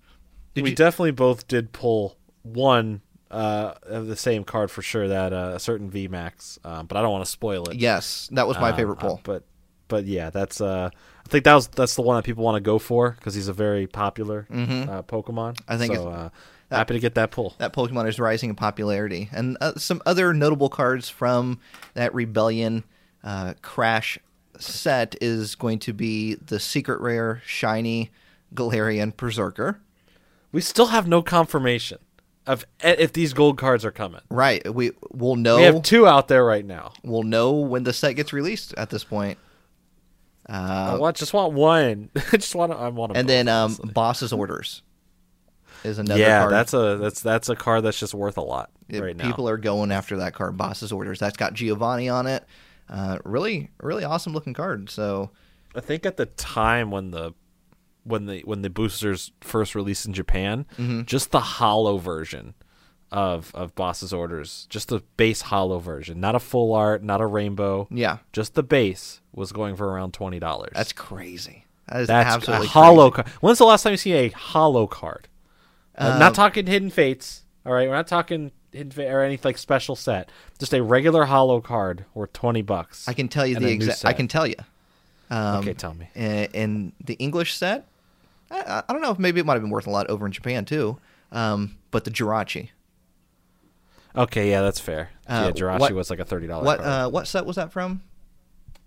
Did 0.54 0.64
we 0.64 0.72
you? 0.72 0.76
definitely 0.76 1.12
both 1.12 1.48
did 1.48 1.72
pull 1.72 2.18
one 2.44 3.02
uh, 3.32 3.74
the 3.88 4.16
same 4.16 4.44
card 4.44 4.72
for 4.72 4.82
sure. 4.82 5.08
That 5.08 5.34
uh, 5.34 5.54
a 5.56 5.60
certain 5.60 5.90
VMAX, 5.92 6.64
um, 6.66 6.86
but 6.88 6.98
I 6.98 7.02
don't 7.02 7.12
want 7.12 7.26
to 7.26 7.32
spoil 7.32 7.66
it. 7.70 7.76
yes, 7.78 8.30
that 8.32 8.48
was 8.48 8.58
my 8.60 8.70
Um, 8.72 8.76
favorite 8.78 8.98
pull. 8.98 9.20
but 9.24 9.44
but 9.88 10.06
yeah, 10.06 10.30
that's 10.30 10.60
uh, 10.62 10.90
I 10.94 11.30
think 11.30 11.44
that 11.46 11.54
was 11.56 11.68
that's 11.68 11.96
the 11.96 12.02
one 12.02 12.16
that 12.18 12.24
people 12.24 12.44
want 12.44 12.56
to 12.56 12.62
go 12.62 12.80
for 12.80 13.12
because 13.12 13.34
he's 13.36 13.48
a 13.48 13.54
very 13.54 13.88
popular 13.88 14.48
uh, 14.52 15.02
Pokemon. 15.04 15.60
I 15.68 15.78
think 15.78 15.96
so. 15.96 16.08
Uh, 16.10 16.30
happy 16.72 16.94
to 16.96 17.00
get 17.00 17.16
that 17.16 17.32
pull. 17.32 17.54
that 17.60 17.74
Pokemon 17.74 18.08
is 18.10 18.20
rising 18.20 18.50
in 18.50 18.56
popularity. 18.56 19.30
And 19.32 19.58
uh, 19.62 19.74
some 19.78 20.02
other 20.06 20.34
notable 20.34 20.70
cards 20.70 21.08
from 21.10 21.60
that 21.94 22.14
Rebellion 22.14 22.84
uh, 23.24 23.54
Crash 23.62 24.18
set 24.60 25.16
is 25.22 25.56
going 25.56 25.80
to 25.80 25.94
be 25.94 26.36
the 26.36 26.60
secret 26.60 27.00
rare 27.00 27.42
shiny 27.46 28.12
Galarian 28.54 29.14
Perrserker. 29.14 29.78
We 30.52 30.62
still 30.62 30.88
have 30.88 31.08
no 31.08 31.22
confirmation 31.22 32.00
of 32.48 32.66
if 32.82 33.14
these 33.14 33.34
gold 33.34 33.58
cards 33.58 33.84
are 33.86 33.92
coming. 33.92 34.22
Right. 34.30 34.74
We 34.74 34.92
will 35.12 35.36
know. 35.36 35.58
We 35.58 35.64
have 35.64 35.82
two 35.84 36.08
out 36.08 36.28
there 36.28 36.44
right 36.46 36.66
now. 36.66 36.94
we'll 37.04 37.24
know 37.24 37.52
when 37.54 37.84
the 37.84 37.94
set 37.94 38.14
gets 38.14 38.34
released. 38.34 38.74
At 38.78 38.90
this 38.90 39.04
point, 39.04 39.38
Uh, 40.50 40.94
I 40.94 40.98
want, 40.98 41.18
just 41.18 41.34
want 41.34 41.54
one. 41.54 42.10
I 42.16 42.38
just 42.38 42.56
want. 42.56 42.72
I 42.72 42.88
want. 42.90 43.16
and 43.18 43.28
both, 43.28 43.28
then 43.28 43.48
um. 43.50 43.76
Boss's 43.94 44.32
Orders 44.34 44.82
is 45.84 46.00
another 46.00 46.20
yeah, 46.20 46.40
card. 46.42 46.54
that's 46.54 46.74
a 46.74 46.98
that's 46.98 47.22
that's 47.22 47.50
a 47.50 47.56
card 47.56 47.84
that's 47.84 48.00
just 48.00 48.14
worth 48.14 48.38
a 48.38 48.42
lot 48.42 48.72
Yeah, 48.88 49.02
right 49.02 49.16
now. 49.16 49.28
people 49.28 49.48
are 49.48 49.58
going 49.58 49.92
after 49.92 50.18
that 50.18 50.34
card, 50.34 50.58
Boss's 50.58 50.92
Orders. 50.92 51.20
That's 51.20 51.38
got 51.38 51.54
Giovanni 51.54 52.10
on 52.10 52.26
it. 52.28 52.44
Uh, 52.90 53.20
really, 53.26 53.70
really 53.82 54.04
awesome 54.06 54.34
looking 54.34 54.54
card. 54.54 54.90
So 54.90 55.30
I 55.76 55.82
think 55.82 56.06
at 56.06 56.16
the 56.18 56.26
time 56.26 56.90
when 56.92 57.12
the 57.12 57.34
when 58.08 58.26
the 58.26 58.42
when 58.42 58.62
the 58.62 58.70
boosters 58.70 59.32
first 59.42 59.76
released 59.76 60.06
in 60.06 60.14
Japan, 60.14 60.66
Mm-hmm. 60.78 61.04
just 61.04 61.32
the 61.32 61.40
hollow 61.42 61.98
version 61.98 62.54
of 63.12 63.52
of 63.56 63.74
Boss's 63.76 64.12
Orders, 64.14 64.68
just 64.70 64.90
the 64.90 65.02
base 65.16 65.42
hollow 65.42 65.80
version, 65.80 66.20
not 66.20 66.36
a 66.36 66.40
full 66.40 66.74
art, 66.74 67.04
not 67.04 67.22
a 67.22 67.26
rainbow, 67.26 67.88
yeah, 67.90 68.18
just 68.34 68.54
the 68.56 68.64
base 68.64 69.22
was 69.34 69.52
going 69.52 69.76
for 69.76 69.88
around 69.88 70.14
twenty 70.14 70.40
dollars. 70.40 70.72
that's 70.74 70.94
crazy. 70.94 71.66
That 71.88 72.02
is 72.02 72.08
That's 72.10 72.36
absolutely 72.36 72.66
a 72.68 72.70
hollow 72.70 73.12
card. 73.12 73.28
When's 73.40 73.60
the 73.60 73.66
last 73.66 73.84
time 73.84 73.94
you 73.94 73.98
see 73.98 74.12
a 74.14 74.28
hollow 74.30 74.88
card? 74.88 75.30
Uh, 75.98 76.12
Um, 76.14 76.20
not 76.20 76.36
talking 76.36 76.68
Hidden 76.68 76.90
Fates. 76.90 77.44
All 77.66 77.72
right, 77.72 77.88
we're 77.88 77.96
not 77.96 78.08
talking 78.08 78.52
Hidden 78.74 78.92
Fate 78.92 79.10
or 79.10 79.22
any 79.22 79.40
like 79.42 79.58
special 79.58 79.96
set. 79.96 80.30
Just 80.60 80.74
a 80.74 80.84
regular 80.84 81.24
hollow 81.26 81.62
card 81.62 82.04
worth 82.14 82.34
twenty 82.34 82.62
bucks. 82.62 83.08
I 83.08 83.14
can 83.14 83.30
tell 83.30 83.48
you 83.48 83.56
the 83.56 83.72
exact. 83.72 84.04
I 84.04 84.12
can 84.12 84.28
tell 84.28 84.46
you. 84.46 84.56
Um, 85.30 85.58
okay, 85.60 85.74
tell 85.74 85.94
me. 85.94 86.10
in, 86.16 86.46
in 86.54 86.94
the 87.04 87.14
English 87.16 87.54
set, 87.56 87.86
I, 88.52 88.84
I 88.88 88.94
don't 88.94 89.02
know 89.02 89.12
if 89.12 89.20
maybe 89.20 89.40
it 89.40 89.46
might 89.46 89.54
have 89.54 89.62
been 89.62 89.72
worth 89.72 89.88
a 89.88 89.92
lot 89.92 90.08
over 90.10 90.26
in 90.26 90.32
Japan 90.32 90.66
too. 90.66 90.98
Um, 91.32 91.78
but 91.92 92.04
the 92.06 92.12
Jirachi. 92.12 92.70
Okay, 94.16 94.50
yeah, 94.50 94.62
that's 94.62 94.80
fair. 94.80 95.10
Uh, 95.28 95.46
yeah, 95.56 95.62
Jirachi 95.62 95.80
what- 95.80 95.94
was 95.94 96.10
like 96.10 96.20
a 96.20 96.26
thirty 96.26 96.48
dollars. 96.48 96.66
What 96.66 96.80
uh, 96.80 97.10
what 97.10 97.28
set 97.28 97.46
was 97.46 97.56
that 97.58 97.72
from? 97.72 98.02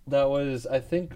that 0.08 0.28
was, 0.28 0.66
I 0.66 0.80
think, 0.80 1.14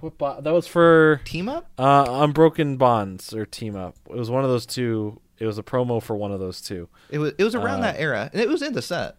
what 0.00 0.16
bo- 0.16 0.40
that 0.40 0.50
was 0.52 0.66
for 0.66 1.20
Team 1.24 1.48
Up. 1.48 1.68
uh, 1.78 2.06
Unbroken 2.08 2.78
Bonds 2.78 3.34
or 3.34 3.44
Team 3.44 3.76
Up. 3.76 3.96
It 4.08 4.16
was 4.16 4.30
one 4.30 4.44
of 4.44 4.50
those 4.50 4.64
two. 4.64 5.20
It 5.38 5.44
was 5.46 5.58
a 5.58 5.62
promo 5.62 6.02
for 6.02 6.16
one 6.16 6.32
of 6.32 6.40
those 6.40 6.60
two. 6.62 6.88
It 7.10 7.18
was 7.18 7.32
it 7.38 7.44
was 7.44 7.54
around 7.54 7.80
Uh, 7.80 7.92
that 7.92 8.00
era, 8.00 8.30
and 8.32 8.40
it 8.40 8.48
was 8.48 8.62
in 8.62 8.72
the 8.72 8.82
set. 8.82 9.16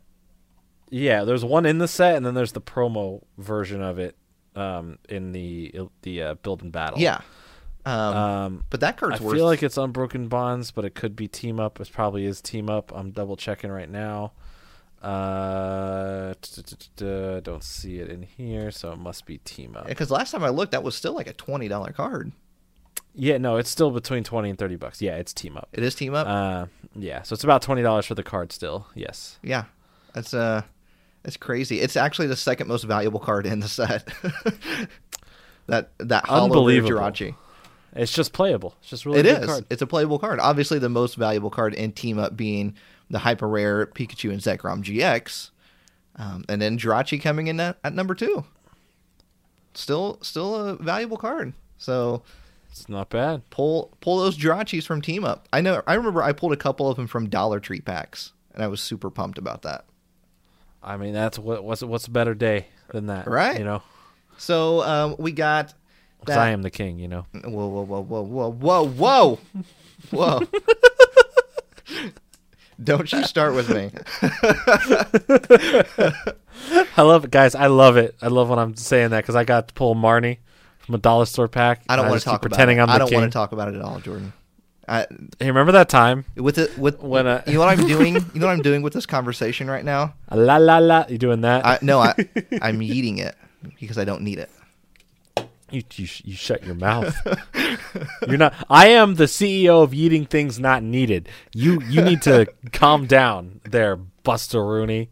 Yeah, 0.90 1.24
there's 1.24 1.46
one 1.46 1.66
in 1.66 1.78
the 1.78 1.88
set, 1.88 2.16
and 2.16 2.26
then 2.26 2.34
there's 2.34 2.52
the 2.54 2.62
promo 2.62 3.22
version 3.38 3.82
of 3.82 4.00
it 4.00 4.16
um, 4.56 4.98
in 5.08 5.34
the 5.34 5.74
the 6.02 6.22
uh, 6.24 6.34
build 6.36 6.64
and 6.64 6.72
battle. 6.72 7.00
Yeah. 7.00 7.22
Um, 7.86 7.94
Um, 8.16 8.64
but 8.70 8.80
that 8.82 9.00
I 9.02 9.06
worth. 9.08 9.22
I 9.22 9.32
feel 9.36 9.46
like 9.46 9.64
it's 9.64 9.78
Unbroken 9.78 10.28
Bonds, 10.28 10.72
but 10.72 10.86
it 10.86 10.94
could 10.96 11.16
be 11.16 11.28
Team 11.28 11.60
Up. 11.60 11.80
It 11.80 11.90
probably 11.92 12.26
is 12.26 12.42
Team 12.42 12.70
Up. 12.70 12.92
I'm 12.96 13.12
double 13.12 13.36
checking 13.36 13.72
right 13.72 13.90
now. 13.90 14.34
Uh, 15.02 16.34
don't 17.42 17.64
see 17.64 17.98
it 18.00 18.10
in 18.10 18.22
here, 18.22 18.70
so 18.70 18.92
it 18.92 18.98
must 19.00 19.26
be 19.26 19.40
Team 19.40 19.76
Up. 19.76 19.88
because 19.88 20.12
last 20.12 20.32
time 20.32 20.44
I 20.44 20.50
looked, 20.50 20.74
that 20.74 20.84
was 20.84 20.96
still 20.96 21.14
like 21.14 21.28
a 21.28 21.34
twenty 21.34 21.68
dollar 21.68 21.92
card. 21.92 22.32
Yeah, 23.16 23.38
no, 23.40 23.58
it's 23.58 23.70
still 23.70 23.90
between 23.92 24.24
twenty 24.24 24.50
and 24.52 24.60
thirty 24.60 24.76
bucks. 24.76 25.02
Yeah, 25.02 25.16
it's 25.16 25.34
Team 25.34 25.58
Up. 25.58 25.70
It 25.74 25.84
is 25.84 25.96
Team 25.96 26.14
Up. 26.14 26.28
Uh, 26.28 26.66
yeah, 26.96 27.24
so 27.24 27.34
it's 27.34 27.44
about 27.44 27.64
twenty 27.64 27.82
dollars 27.82 28.06
for 28.06 28.14
the 28.16 28.24
card 28.24 28.52
still. 28.52 28.88
Yes. 28.94 29.40
yeah, 29.42 29.64
that's 30.14 30.34
uh, 30.36 30.62
that's 31.24 31.38
crazy. 31.38 31.82
It's 31.82 31.96
actually 31.98 32.28
the 32.28 32.36
second 32.36 32.68
most 32.68 32.84
valuable 32.84 33.20
card 33.20 33.48
in 33.48 33.60
the 33.60 33.68
set. 33.68 34.08
that 35.66 35.92
that 35.98 36.26
hollow 36.26 36.44
Unbelievable. 36.46 36.92
Jirachi. 36.92 37.36
It's 37.94 38.14
just 38.14 38.32
playable. 38.34 38.76
It's 38.82 38.90
just 38.90 39.06
really 39.06 39.20
It 39.20 39.26
is. 39.26 39.46
card. 39.46 39.66
It's 39.70 39.82
a 39.82 39.88
playable 39.88 40.18
card. 40.20 40.40
Obviously, 40.40 40.80
the 40.80 40.90
most 40.90 41.16
valuable 41.16 41.50
card 41.50 41.74
in 41.74 41.92
Team 41.92 42.18
Up 42.20 42.38
being 42.38 42.76
the 43.10 43.20
hyper 43.20 43.48
rare 43.48 43.86
Pikachu 43.88 44.30
and 44.32 44.40
Zekrom 44.40 44.82
GX, 44.84 45.50
um, 46.16 46.46
and 46.48 46.62
then 46.62 46.78
Jirachi 46.78 47.22
coming 47.22 47.48
in 47.48 47.60
at, 47.60 47.78
at 47.84 47.94
number 47.94 48.16
two. 48.16 48.46
Still, 49.74 50.18
still 50.22 50.56
a 50.56 50.76
valuable 50.76 51.18
card. 51.18 51.54
So 51.78 52.24
It's 52.70 52.88
not 52.90 53.10
bad. 53.10 53.50
pull 53.50 53.92
pull 54.02 54.20
those 54.20 54.38
Jirachis 54.38 54.86
from 54.86 55.02
Team 55.02 55.24
Up. 55.26 55.48
I 55.54 55.62
know. 55.62 55.82
I 55.88 55.94
remember 55.96 56.22
I 56.24 56.32
pulled 56.34 56.54
a 56.54 56.58
couple 56.58 56.90
of 56.90 56.96
them 56.98 57.08
from 57.08 57.30
Dollar 57.30 57.60
Tree 57.60 57.82
packs, 57.82 58.34
and 58.54 58.64
I 58.64 58.68
was 58.68 58.82
super 58.82 59.10
pumped 59.10 59.38
about 59.38 59.62
that. 59.64 59.86
I 60.84 60.98
mean, 60.98 61.14
that's 61.14 61.38
what 61.40 61.64
what's 61.64 61.84
what's 61.84 62.08
a 62.08 62.12
better 62.12 62.34
day 62.34 62.68
than 62.90 63.08
that, 63.08 63.28
Right. 63.28 63.58
You 63.60 63.64
know, 63.66 63.82
So 64.38 64.82
um, 64.84 65.16
we 65.20 65.32
got 65.32 65.74
because. 66.22 66.38
I 66.38 66.50
am 66.52 66.62
the 66.62 66.70
king. 66.72 67.00
You 67.00 67.08
know. 67.08 67.26
Whoa, 67.34 67.68
whoa, 67.68 67.84
whoa, 67.84 68.02
whoa, 68.02 68.22
whoa, 68.22 68.52
whoa, 68.52 68.88
whoa, 68.88 69.40
whoa. 70.12 70.42
Don't 72.84 73.12
you 73.12 73.24
start 73.24 73.54
with 73.54 73.70
me. 73.70 73.92
I 76.98 77.02
love 77.04 77.26
it, 77.26 77.32
guys. 77.32 77.54
I 77.54 77.68
love 77.68 77.98
it. 77.98 78.16
I 78.22 78.28
love 78.28 78.50
when 78.50 78.58
I'm 78.58 78.76
saying 78.76 79.12
that 79.12 79.22
because 79.22 79.36
I 79.36 79.44
got 79.44 79.68
to 79.68 79.74
pull 79.74 79.96
Marnie 79.96 80.38
from 80.80 80.96
a 80.96 80.98
dollar 80.98 81.26
store 81.26 81.48
pack. 81.48 81.84
I 81.88 81.96
don't 81.96 82.10
want 82.10 82.20
to 82.22 82.26
talk 82.26 82.42
about 82.42 82.50
pretending 82.50 82.78
it. 82.78 82.82
I'm 82.82 82.88
the 82.88 82.94
I 82.94 82.98
don't 82.98 83.10
king. 83.10 83.20
want 83.20 83.32
to 83.32 83.38
talk 83.38 83.52
about 83.52 83.68
it 83.68 83.76
at 83.76 83.82
all, 83.82 84.00
Jordan. 84.00 84.34
I, 84.88 85.06
Hey, 85.40 85.48
remember 85.48 85.72
that 85.74 85.90
time? 85.90 86.26
with 86.36 86.58
it, 86.58 86.76
with 86.78 87.00
When, 87.02 87.28
uh, 87.28 87.44
you 87.46 87.54
know 87.54 87.60
what 87.60 87.78
I'm 87.78 87.88
doing? 87.88 88.16
You 88.34 88.40
know 88.40 88.48
what 88.48 88.54
I'm 88.54 88.62
doing 88.64 88.82
with 88.82 88.94
this 88.94 89.06
conversation 89.06 89.70
right 89.70 89.86
now? 89.86 90.16
La 90.32 90.58
la 90.58 90.80
la. 90.80 91.06
You 91.08 91.20
doing 91.20 91.42
that? 91.42 91.66
I, 91.66 91.78
no, 91.82 92.00
I, 92.00 92.16
I'm 92.62 92.82
eating 92.82 93.20
it 93.20 93.36
because 93.80 93.98
I 94.00 94.06
don't 94.06 94.24
need 94.24 94.40
it. 94.40 94.50
You, 95.74 95.84
you 95.96 96.06
sh- 96.06 96.22
you 96.26 96.34
shut 96.36 96.64
your 96.66 96.76
mouth. 96.76 97.16
You're 98.28 98.38
not. 98.38 98.54
I 98.70 98.88
am 98.88 99.16
the 99.16 99.26
CEO 99.26 99.84
of 99.84 99.94
eating 99.94 100.26
things 100.26 100.60
not 100.60 100.84
needed. 100.84 101.30
You 101.54 101.82
you 101.84 102.02
need 102.02 102.22
to 102.24 102.48
calm 102.74 103.06
down 103.06 103.62
there, 103.64 103.96
Buster 103.96 104.64
Rooney. 104.64 105.10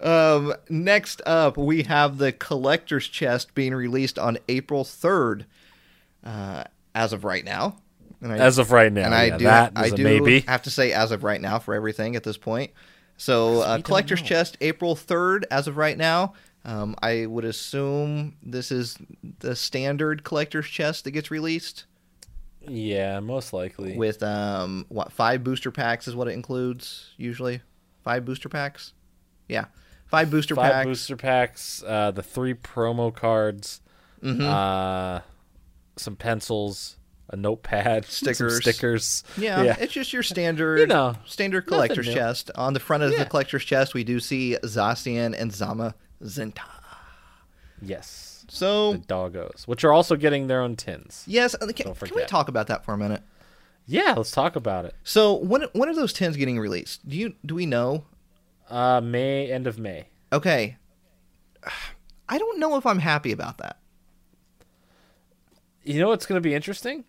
Um, 0.00 0.54
next 0.68 1.20
up, 1.26 1.56
we 1.56 1.82
have 1.84 2.18
the 2.18 2.32
collector's 2.32 3.06
chest 3.08 3.54
being 3.54 3.74
released 3.74 4.18
on 4.18 4.38
April 4.48 4.84
3rd, 4.84 5.44
uh, 6.24 6.64
as 6.94 7.12
of 7.12 7.24
right 7.24 7.44
now. 7.44 7.76
And 8.20 8.32
I, 8.32 8.38
As 8.38 8.58
of 8.58 8.70
right 8.70 8.92
now, 8.92 9.04
and 9.06 9.14
I 9.14 9.24
yeah, 9.26 9.36
do, 9.38 9.44
that 9.44 9.72
I 9.74 9.90
do 9.90 10.04
maybe. 10.04 10.40
have 10.40 10.62
to 10.62 10.70
say 10.70 10.92
as 10.92 11.10
of 11.10 11.24
right 11.24 11.40
now 11.40 11.58
for 11.58 11.74
everything 11.74 12.14
at 12.14 12.22
this 12.22 12.36
point. 12.36 12.70
So, 13.16 13.60
uh, 13.60 13.80
collector's 13.82 14.22
chest, 14.22 14.56
April 14.60 14.94
3rd, 14.94 15.42
as 15.50 15.66
of 15.66 15.76
right 15.76 15.96
now. 15.98 16.34
Um, 16.64 16.94
I 17.02 17.26
would 17.26 17.44
assume 17.44 18.36
this 18.42 18.70
is 18.70 18.96
the 19.40 19.56
standard 19.56 20.22
collector's 20.24 20.66
chest 20.68 21.04
that 21.04 21.10
gets 21.10 21.30
released 21.30 21.86
Yeah, 22.68 23.18
most 23.20 23.52
likely. 23.52 23.96
with 23.96 24.22
um, 24.22 24.86
what 24.88 25.10
five 25.12 25.42
booster 25.42 25.72
packs 25.72 26.06
is 26.06 26.14
what 26.14 26.28
it 26.28 26.32
includes 26.32 27.10
usually. 27.16 27.62
Five 28.04 28.24
booster 28.24 28.48
packs, 28.48 28.92
yeah, 29.48 29.66
five 30.06 30.30
booster 30.30 30.54
Five 30.54 30.72
packs. 30.72 30.86
booster 30.86 31.16
packs, 31.16 31.82
uh, 31.86 32.10
the 32.12 32.22
three 32.22 32.54
promo 32.54 33.14
cards, 33.14 33.80
Mhm. 34.22 34.42
uh, 34.42 35.20
some 35.96 36.14
pencils, 36.16 36.96
a 37.28 37.36
notepad, 37.36 38.04
some 38.04 38.34
Stickers. 38.34 38.56
stickers. 38.60 39.24
Yeah, 39.36 39.62
yeah. 39.62 39.76
it's 39.80 39.92
just 39.92 40.12
your 40.12 40.22
standard, 40.22 40.78
You 40.80 40.86
know, 40.86 41.14
standard 41.26 41.66
collector's 41.66 42.06
chest. 42.12 42.50
On 42.54 42.72
the 42.72 42.80
front 42.80 43.02
of 43.02 43.10
Yeah. 43.12 43.18
the 43.18 43.24
collector's 43.26 43.64
chest, 43.64 43.94
we 43.94 44.04
do 44.04 44.20
see 44.20 44.56
Zacian 44.64 45.34
and 45.36 45.52
Zama 45.52 45.94
Zenta. 46.24 46.62
Yes, 47.80 48.44
So 48.48 48.92
the 48.92 48.98
doggos, 48.98 49.66
which 49.66 49.82
are 49.82 49.92
also 49.92 50.14
getting 50.16 50.46
their 50.46 50.60
own 50.62 50.76
tins. 50.76 51.24
yes, 51.26 51.54
uh, 51.60 51.66
can, 51.74 51.92
can 51.94 52.14
we 52.14 52.24
talk 52.26 52.48
about 52.48 52.68
that 52.68 52.84
for 52.84 52.94
a 52.94 52.98
minute? 52.98 53.22
Yeah, 53.86 54.14
let's 54.16 54.30
talk 54.30 54.54
about 54.54 54.84
it. 54.84 54.94
So 55.02 55.34
when 55.34 55.62
when 55.72 55.88
are 55.88 55.94
those 55.94 56.12
tins 56.12 56.36
getting 56.36 56.58
released? 56.60 57.08
Do 57.08 57.16
you 57.16 57.34
do 57.44 57.56
we 57.56 57.66
know? 57.66 58.04
Uh, 58.70 59.00
May 59.00 59.50
end 59.50 59.66
of 59.66 59.78
May. 59.80 60.06
Okay, 60.32 60.76
I 62.28 62.38
don't 62.38 62.60
know 62.60 62.76
if 62.76 62.86
I'm 62.86 63.00
happy 63.00 63.32
about 63.32 63.58
that. 63.58 63.78
You 65.82 65.98
know 65.98 66.08
what's 66.08 66.26
going 66.26 66.36
to 66.40 66.48
be 66.48 66.54
interesting 66.54 67.04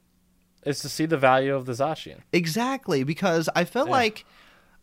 is 0.66 0.80
to 0.80 0.90
see 0.90 1.06
the 1.06 1.18
value 1.18 1.54
of 1.56 1.66
the 1.68 1.74
Zacian. 1.74 2.20
Exactly, 2.32 3.04
because 3.04 3.48
I 3.56 3.66
feel 3.66 3.86
Yeah. 3.86 3.92
like 3.92 4.26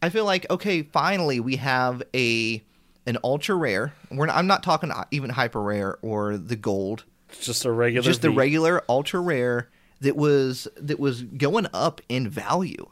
I 0.03 0.09
feel 0.11 0.25
like 0.25 0.47
okay, 0.51 0.83
finally 0.83 1.41
we 1.41 1.57
have 1.57 2.03
a 2.15 2.63
an 3.11 3.19
ultra 3.23 3.55
rare. 3.57 3.93
We're 4.11 4.27
not, 4.27 4.37
I'm 4.37 4.47
not 4.47 4.63
talking 4.63 4.91
even 5.11 5.31
hyper 5.31 5.61
rare 5.61 5.99
or 6.01 6.39
the 6.39 6.57
gold. 6.57 7.05
It's 7.29 7.45
just 7.45 7.65
a 7.65 7.71
regular. 7.71 8.05
just 8.05 8.23
the 8.23 8.31
V. 8.31 8.37
regular 8.37 8.83
ultra 8.89 9.21
rare 9.21 9.69
that 10.01 10.17
was 10.17 10.67
that 10.77 10.99
was 10.99 11.23
going 11.23 11.67
up 11.75 12.01
in 12.09 12.29
value 12.29 12.89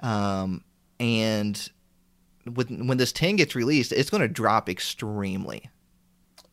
um 0.00 0.62
and 1.00 1.70
with, 2.54 2.70
when 2.70 2.98
this 2.98 3.12
10 3.12 3.36
gets 3.36 3.54
released 3.54 3.92
it's 3.92 4.10
going 4.10 4.20
to 4.20 4.28
drop 4.28 4.68
extremely 4.68 5.70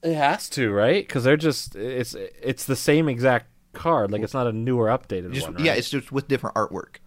It 0.01 0.15
has 0.15 0.47
to, 0.51 0.71
right? 0.71 1.05
Because 1.05 1.23
they're 1.23 1.37
just 1.37 1.75
it's 1.75 2.15
it's 2.15 2.65
the 2.65 2.75
same 2.75 3.09
exact 3.09 3.47
card. 3.73 4.11
Like 4.11 4.21
it's 4.21 4.33
not 4.33 4.47
a 4.47 4.53
newer 4.53 4.87
updated 4.87 5.33
just 5.33 5.47
one. 5.47 5.55
Right? 5.55 5.65
yeah 5.65 5.73
it's 5.73 5.89
just 5.89 6.11
with 6.11 6.27
different 6.27 6.55
artwork 6.55 6.97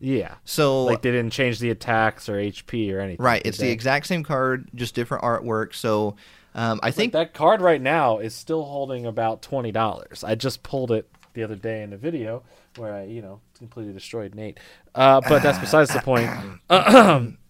yeah. 0.00 0.34
so 0.44 0.84
Like 0.84 1.02
they 1.02 1.10
didn't 1.10 1.32
change 1.32 1.58
the 1.58 1.70
attacks 1.70 2.28
or 2.28 2.34
HP 2.34 2.92
or 2.94 3.00
anything. 3.00 3.24
right 3.24 3.42
it's 3.44 3.58
the 3.58 3.70
exact 3.70 4.06
same 4.06 4.22
card 4.22 4.68
just 4.74 4.94
different 4.94 5.24
artwork 5.24 5.74
so 5.74 6.16
um 6.54 6.80
i 6.82 6.86
Like, 6.86 6.94
think 6.94 7.12
that 7.12 7.34
card 7.34 7.60
right 7.60 7.80
now 7.80 8.18
is 8.18 8.34
still 8.34 8.64
holding 8.64 9.06
about 9.06 9.42
twenty 9.42 9.72
dollars. 9.72 10.24
I 10.24 10.34
just 10.34 10.62
pulled 10.62 10.90
it 10.92 11.08
the 11.34 11.42
other 11.44 11.56
day 11.56 11.82
in 11.82 11.92
a 11.92 11.96
video 11.96 12.42
where 12.76 12.94
I, 12.94 13.04
you 13.04 13.22
know, 13.22 13.40
completely 13.58 13.92
destroyed 13.92 14.34
Nate. 14.34 14.58
Uh, 14.94 15.20
but 15.28 15.42
that's 15.42 15.58
besides 15.58 15.92
the 15.92 16.00
point. 16.00 16.30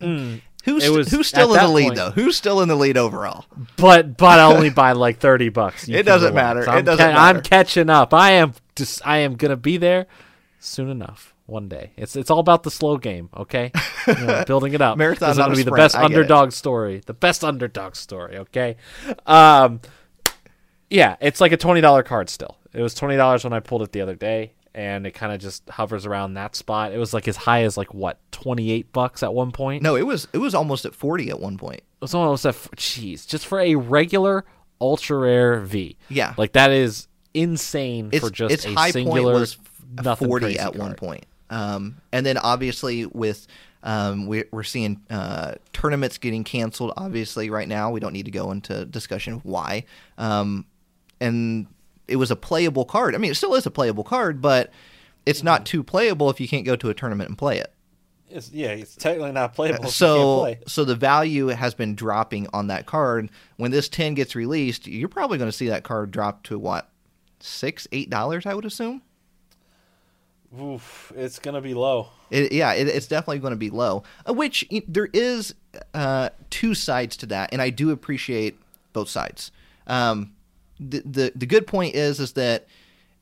Mm. 0.00 0.40
Who's 0.64 0.84
It 0.84 0.90
was- 0.90 1.10
who's 1.10 1.28
still 1.28 1.54
in 1.54 1.60
the 1.62 1.68
lead 1.68 1.82
point- 1.84 1.96
though? 1.96 2.10
Who's 2.10 2.36
still 2.36 2.60
in 2.60 2.68
the 2.68 2.74
lead 2.76 2.96
overall? 2.96 3.46
but 3.76 4.16
but 4.16 4.38
only 4.40 4.70
by 4.70 4.92
like 4.92 5.18
thirty 5.18 5.48
bucks. 5.48 5.88
It 5.88 6.02
doesn't 6.02 6.34
matter. 6.34 6.62
It 6.62 6.68
I'm 6.68 6.84
doesn't 6.84 7.14
I'm 7.14 7.40
catching 7.42 7.88
up. 7.88 8.12
I 8.12 8.32
am 8.32 8.54
just. 8.76 9.00
I 9.06 9.18
am 9.18 9.36
gonna 9.36 9.56
be 9.56 9.76
there 9.76 10.06
soon 10.58 10.90
enough. 10.90 11.34
One 11.48 11.66
day. 11.68 11.92
It's 11.96 12.14
it's 12.14 12.30
all 12.30 12.40
about 12.40 12.62
the 12.62 12.70
slow 12.70 12.98
game. 12.98 13.30
Okay, 13.34 13.72
You 14.06 14.14
know, 14.14 14.44
building 14.46 14.74
it 14.74 14.82
up. 14.82 14.98
Marathon, 14.98 15.30
is 15.30 15.38
gonna 15.38 15.54
a 15.54 15.56
be 15.56 15.62
the 15.62 15.70
best 15.72 15.94
get 15.94 16.02
it. 16.02 16.04
underdog 16.04 16.52
story. 16.52 17.00
The 17.06 17.14
best 17.14 17.42
underdog 17.42 17.96
story. 17.96 18.36
Okay. 18.36 18.76
Um. 19.26 19.80
Yeah, 20.90 21.16
it's 21.20 21.40
like 21.40 21.52
a 21.52 21.56
twenty 21.56 21.80
dollar 21.80 22.02
card 22.02 22.28
still. 22.30 22.56
It 22.74 22.82
was 22.82 22.94
twenty 22.94 23.16
dollars 23.16 23.44
when 23.44 23.52
I 23.54 23.60
pulled 23.60 23.80
it 23.82 23.92
the 23.92 24.02
other 24.02 24.14
day, 24.14 24.52
and 24.74 25.06
it 25.06 25.12
kind 25.12 25.32
of 25.32 25.40
just 25.40 25.68
hovers 25.70 26.04
around 26.06 26.34
that 26.34 26.54
spot. 26.54 26.92
It 26.92 26.98
was 26.98 27.12
like 27.14 27.26
as 27.28 27.36
high 27.36 27.62
as 27.62 27.76
like 27.78 27.92
what 27.94 28.18
twenty 28.30 28.70
eight 28.70 28.92
bucks 28.92 29.22
at 29.22 29.32
one 29.32 29.50
point. 29.50 29.82
No, 29.82 29.96
it 29.96 30.06
was 30.06 30.28
it 30.34 30.38
was 30.38 30.54
almost 30.54 30.84
at 30.84 30.94
forty 30.94 31.30
at 31.30 31.40
one 31.40 31.56
point. 31.56 31.80
It 31.80 32.00
was 32.02 32.12
almost 32.14 32.44
a 32.44 32.50
jeez, 32.76 33.26
just 33.26 33.46
for 33.46 33.58
a 33.58 33.74
regular 33.74 34.44
ultra 34.82 35.16
rare 35.18 35.60
V. 35.60 35.96
Yeah. 36.10 36.34
like 36.36 36.52
that 36.52 36.70
is 36.72 37.08
insane 37.34 38.10
Its 38.12 38.24
for 38.24 38.30
just 38.30 38.52
its 38.52 38.64
a 38.66 38.72
high 38.74 38.90
singular 38.90 39.32
point 39.32 39.40
was 39.40 39.58
nothing 40.02 40.28
forty 40.28 40.46
crazy 40.46 40.58
at 40.58 40.76
one 40.76 40.94
point. 40.94 41.24
Um, 41.50 42.00
and 42.12 42.24
then 42.26 42.38
obviously 42.38 43.06
with 43.06 43.46
um, 43.82 44.26
we're, 44.26 44.48
we're 44.50 44.64
seeing 44.64 45.00
uh, 45.08 45.54
tournaments 45.72 46.18
getting 46.18 46.44
canceled. 46.44 46.92
Obviously, 46.96 47.48
right 47.50 47.68
now 47.68 47.90
we 47.90 48.00
don't 48.00 48.12
need 48.12 48.24
to 48.26 48.30
go 48.30 48.50
into 48.50 48.84
discussion 48.84 49.34
of 49.34 49.44
why. 49.44 49.84
Um, 50.16 50.66
and 51.20 51.66
it 52.06 52.16
was 52.16 52.30
a 52.30 52.36
playable 52.36 52.84
card. 52.84 53.14
I 53.14 53.18
mean, 53.18 53.30
it 53.30 53.36
still 53.36 53.54
is 53.54 53.66
a 53.66 53.70
playable 53.70 54.04
card, 54.04 54.40
but 54.40 54.72
it's 55.26 55.42
not 55.42 55.66
too 55.66 55.82
playable 55.82 56.30
if 56.30 56.40
you 56.40 56.48
can't 56.48 56.64
go 56.64 56.74
to 56.76 56.90
a 56.90 56.94
tournament 56.94 57.28
and 57.28 57.38
play 57.38 57.58
it. 57.58 57.72
It's, 58.30 58.50
yeah, 58.50 58.68
it's 58.68 58.94
technically 58.94 59.32
not 59.32 59.54
playable. 59.54 59.88
so 59.88 60.54
so 60.66 60.84
the 60.84 60.94
value 60.94 61.46
has 61.48 61.72
been 61.72 61.94
dropping 61.94 62.46
on 62.52 62.66
that 62.66 62.84
card. 62.84 63.30
When 63.56 63.70
this 63.70 63.88
ten 63.88 64.14
gets 64.14 64.34
released, 64.34 64.86
you're 64.86 65.08
probably 65.08 65.38
going 65.38 65.50
to 65.50 65.56
see 65.56 65.68
that 65.68 65.82
card 65.82 66.10
drop 66.10 66.42
to 66.44 66.58
what 66.58 66.90
six, 67.40 67.88
eight 67.90 68.10
dollars, 68.10 68.44
I 68.44 68.52
would 68.54 68.66
assume. 68.66 69.02
Oof, 70.60 71.12
it's 71.16 71.38
gonna 71.38 71.60
be 71.60 71.74
low. 71.74 72.08
It, 72.30 72.52
yeah, 72.52 72.72
it, 72.74 72.88
it's 72.88 73.06
definitely 73.06 73.38
going 73.38 73.52
to 73.52 73.56
be 73.56 73.70
low. 73.70 74.02
Uh, 74.28 74.34
which 74.34 74.66
there 74.86 75.08
is 75.12 75.54
uh, 75.94 76.30
two 76.50 76.74
sides 76.74 77.16
to 77.18 77.26
that, 77.26 77.50
and 77.52 77.62
I 77.62 77.70
do 77.70 77.90
appreciate 77.90 78.58
both 78.92 79.08
sides. 79.08 79.50
Um, 79.86 80.32
the, 80.78 81.02
the 81.04 81.32
the 81.34 81.46
good 81.46 81.66
point 81.66 81.94
is 81.94 82.20
is 82.20 82.32
that 82.32 82.66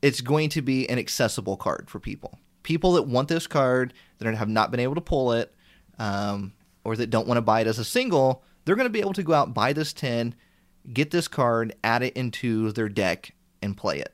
it's 0.01 0.21
going 0.21 0.49
to 0.49 0.61
be 0.61 0.89
an 0.89 0.99
accessible 0.99 1.57
card 1.57 1.89
for 1.89 1.99
people. 1.99 2.37
People 2.63 2.93
that 2.93 3.03
want 3.03 3.29
this 3.29 3.47
card 3.47 3.93
that 4.19 4.33
have 4.35 4.49
not 4.49 4.71
been 4.71 4.79
able 4.79 4.95
to 4.95 5.01
pull 5.01 5.31
it, 5.31 5.53
um, 5.99 6.53
or 6.83 6.95
that 6.95 7.09
don't 7.09 7.27
want 7.27 7.37
to 7.37 7.41
buy 7.41 7.61
it 7.61 7.67
as 7.67 7.79
a 7.79 7.85
single, 7.85 8.43
they're 8.65 8.75
going 8.75 8.87
to 8.87 8.93
be 8.93 8.99
able 8.99 9.13
to 9.13 9.23
go 9.23 9.33
out 9.33 9.53
buy 9.53 9.73
this 9.73 9.93
ten, 9.93 10.35
get 10.91 11.11
this 11.11 11.27
card, 11.27 11.73
add 11.83 12.03
it 12.03 12.13
into 12.17 12.71
their 12.73 12.89
deck, 12.89 13.33
and 13.61 13.77
play 13.77 13.99
it. 13.99 14.13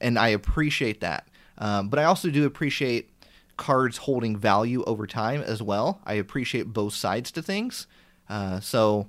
And 0.00 0.16
I 0.16 0.28
appreciate 0.28 1.00
that. 1.00 1.28
Um, 1.58 1.88
but 1.88 1.98
I 1.98 2.04
also 2.04 2.30
do 2.30 2.46
appreciate 2.46 3.10
cards 3.56 3.98
holding 3.98 4.36
value 4.36 4.84
over 4.84 5.06
time 5.06 5.42
as 5.42 5.62
well. 5.62 6.00
I 6.06 6.14
appreciate 6.14 6.72
both 6.72 6.94
sides 6.94 7.30
to 7.32 7.42
things. 7.42 7.86
Uh, 8.28 8.60
so 8.60 9.08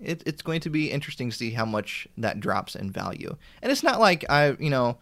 it, 0.00 0.22
it's 0.26 0.42
going 0.42 0.60
to 0.60 0.70
be 0.70 0.90
interesting 0.90 1.30
to 1.30 1.36
see 1.36 1.50
how 1.52 1.64
much 1.64 2.08
that 2.18 2.40
drops 2.40 2.74
in 2.74 2.90
value. 2.90 3.36
And 3.62 3.70
it's 3.70 3.82
not 3.82 4.00
like 4.00 4.24
I, 4.30 4.56
you 4.58 4.70
know, 4.70 4.98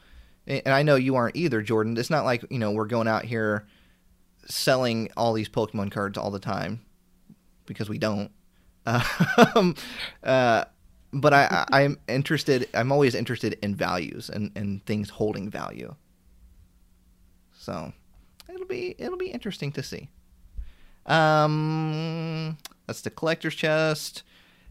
and 0.47 0.69
I 0.69 0.83
know 0.83 0.97
you 0.97 1.17
aren't 1.17 1.37
either, 1.37 1.63
Jordan. 1.63 1.97
It's 1.97 2.11
not 2.11 2.25
like 2.25 2.45
you 2.51 2.59
know 2.59 2.73
we're 2.73 2.87
going 2.87 3.09
out 3.09 3.25
here 3.25 3.67
selling 4.47 5.09
all 5.17 5.33
these 5.33 5.49
Pokemon 5.49 5.91
cards 5.91 6.19
all 6.19 6.31
the 6.31 6.39
time 6.39 6.85
because 7.67 7.89
we 7.89 7.99
don't. 7.99 8.31
Um, 9.57 9.75
uh, 10.23 10.65
but 11.15 11.33
I, 11.33 11.65
I, 11.71 11.83
I'm 11.83 11.99
interested. 12.09 12.69
I'm 12.75 12.93
always 12.93 13.15
interested 13.15 13.57
in 13.63 13.75
values 13.75 14.29
and, 14.29 14.51
and 14.55 14.85
things 14.85 15.09
holding 15.09 15.49
value. 15.49 15.95
So 17.65 17.95
it'll 18.53 18.67
be 18.67 18.95
it'll 18.99 19.17
be 19.17 19.29
interesting 19.29 19.73
to 19.73 19.83
see. 19.83 20.11
Um, 21.07 22.59
that's 22.87 23.01
the 23.01 23.09
collector's 23.11 23.55
chest. 23.55 24.23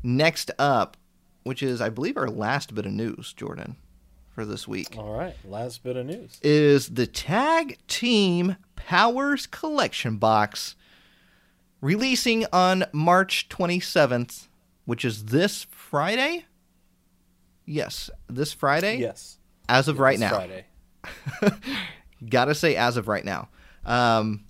Next 0.04 0.52
up, 0.60 0.96
which 1.44 1.64
is 1.64 1.82
I 1.82 1.90
believe 1.90 2.18
our 2.18 2.30
last 2.30 2.76
bit 2.76 2.86
of 2.86 2.92
news, 2.92 3.34
Jordan, 3.34 3.78
for 4.30 4.46
this 4.46 4.68
week, 4.68 4.96
All 4.98 5.16
right, 5.18 5.36
last 5.44 5.84
bit 5.84 5.96
of 5.98 6.06
news. 6.06 6.38
is 6.44 6.90
the 6.90 7.08
Tag 7.08 7.80
Team 7.88 8.58
Powers 8.76 9.48
Collection 9.48 10.18
Box 10.18 10.76
releasing 11.82 12.46
on 12.54 12.84
March 12.92 13.48
27th, 13.50 14.48
which 14.86 15.04
is 15.04 15.26
this 15.26 15.66
Friday. 15.72 16.46
Yes, 17.66 18.10
this 18.28 18.54
Friday. 18.54 18.98
Yes, 18.98 19.38
As 19.70 19.88
of 19.88 19.98
right 20.00 20.20
This 20.20 20.32
now. 20.32 20.36
Friday. 20.36 20.66
Gotta 22.30 22.56
say, 22.56 22.76
as 22.76 22.98
of 22.98 23.08
right 23.08 23.26
now. 23.26 23.50
Um, 23.86 24.46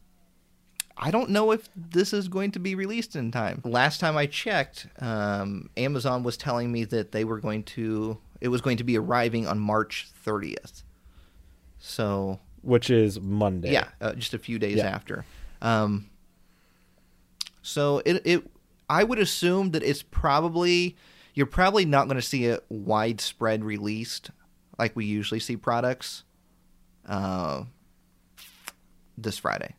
I 0.95 1.09
don't 1.11 1.31
know 1.31 1.51
if 1.51 1.67
this 1.75 2.13
is 2.13 2.27
going 2.27 2.51
to 2.51 2.59
be 2.59 2.75
released 2.75 3.15
in 3.15 3.31
time. 3.31 3.61
Last 3.65 3.99
time 3.99 4.15
I 4.15 4.27
checked, 4.27 4.87
um, 4.99 5.69
Amazon 5.75 6.21
was 6.23 6.37
telling 6.37 6.71
me 6.71 6.83
that 6.85 7.11
they 7.11 7.23
were 7.23 7.39
going 7.39 7.63
to, 7.63 8.19
it 8.41 8.49
was 8.49 8.61
going 8.61 8.77
to 8.77 8.83
be 8.83 8.97
arriving 8.97 9.47
on 9.47 9.59
March 9.59 10.07
30th. 10.25 10.83
So, 11.79 12.39
Which 12.61 12.89
is 12.91 13.19
Monday. 13.19 13.71
yeah, 13.73 13.87
uh, 14.01 14.13
just 14.13 14.33
a 14.35 14.39
few 14.39 14.59
days 14.59 14.77
Yeah. 14.77 14.85
after. 14.87 15.25
Um, 15.63 16.09
so 17.61 18.01
it, 18.05 18.21
it, 18.25 18.51
I 18.89 19.03
would 19.03 19.19
assume 19.19 19.71
that 19.71 19.81
it's 19.83 20.03
probably, 20.03 20.95
you're 21.33 21.45
probably 21.47 21.85
not 21.85 22.05
going 22.07 22.17
to 22.17 22.21
see 22.21 22.45
it 22.45 22.63
widespread 22.69 23.63
released 23.63 24.29
like 24.77 24.95
we 24.95 25.05
usually 25.05 25.39
see 25.39 25.57
products 25.57 26.23
uh, 27.07 27.63
this 29.17 29.37
Friday. 29.37 29.75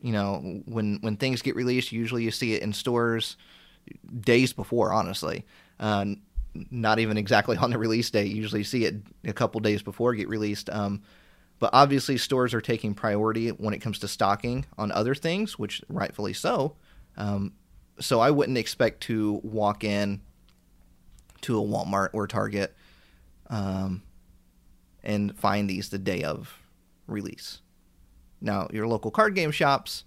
You 0.00 0.12
know, 0.12 0.62
when 0.66 0.98
when 1.00 1.16
things 1.16 1.42
get 1.42 1.54
released, 1.54 1.92
usually 1.92 2.24
you 2.24 2.30
see 2.30 2.54
it 2.54 2.62
in 2.62 2.72
stores 2.72 3.36
days 4.20 4.52
before. 4.52 4.92
Honestly, 4.92 5.44
uh, 5.78 6.06
not 6.70 6.98
even 6.98 7.16
exactly 7.16 7.56
on 7.60 7.70
the 7.70 7.78
release 7.78 8.10
date. 8.10 8.28
You 8.28 8.36
usually 8.36 8.64
see 8.64 8.84
it 8.84 8.96
a 9.24 9.32
couple 9.32 9.60
days 9.60 9.82
before 9.82 10.14
get 10.14 10.28
released. 10.28 10.68
Um, 10.70 11.02
but 11.58 11.70
obviously, 11.72 12.18
stores 12.18 12.54
are 12.54 12.60
taking 12.60 12.94
priority 12.94 13.50
when 13.50 13.72
it 13.72 13.78
comes 13.78 14.00
to 14.00 14.08
stocking 14.08 14.66
on 14.76 14.90
other 14.90 15.14
things, 15.14 15.58
which 15.58 15.80
rightfully 15.88 16.32
so. 16.32 16.74
Um, 17.16 17.52
so 18.00 18.18
I 18.18 18.32
wouldn't 18.32 18.58
expect 18.58 19.02
to 19.02 19.40
walk 19.44 19.84
in 19.84 20.20
to 21.42 21.58
a 21.58 21.62
Walmart 21.62 22.10
or 22.12 22.26
Target 22.26 22.74
um, 23.48 24.02
and 25.04 25.36
find 25.38 25.68
these 25.68 25.88
the 25.88 25.98
day 25.98 26.22
of 26.22 26.58
release. 27.06 27.60
Now, 28.40 28.68
your 28.72 28.86
local 28.86 29.10
card 29.10 29.34
game 29.34 29.50
shops 29.50 30.04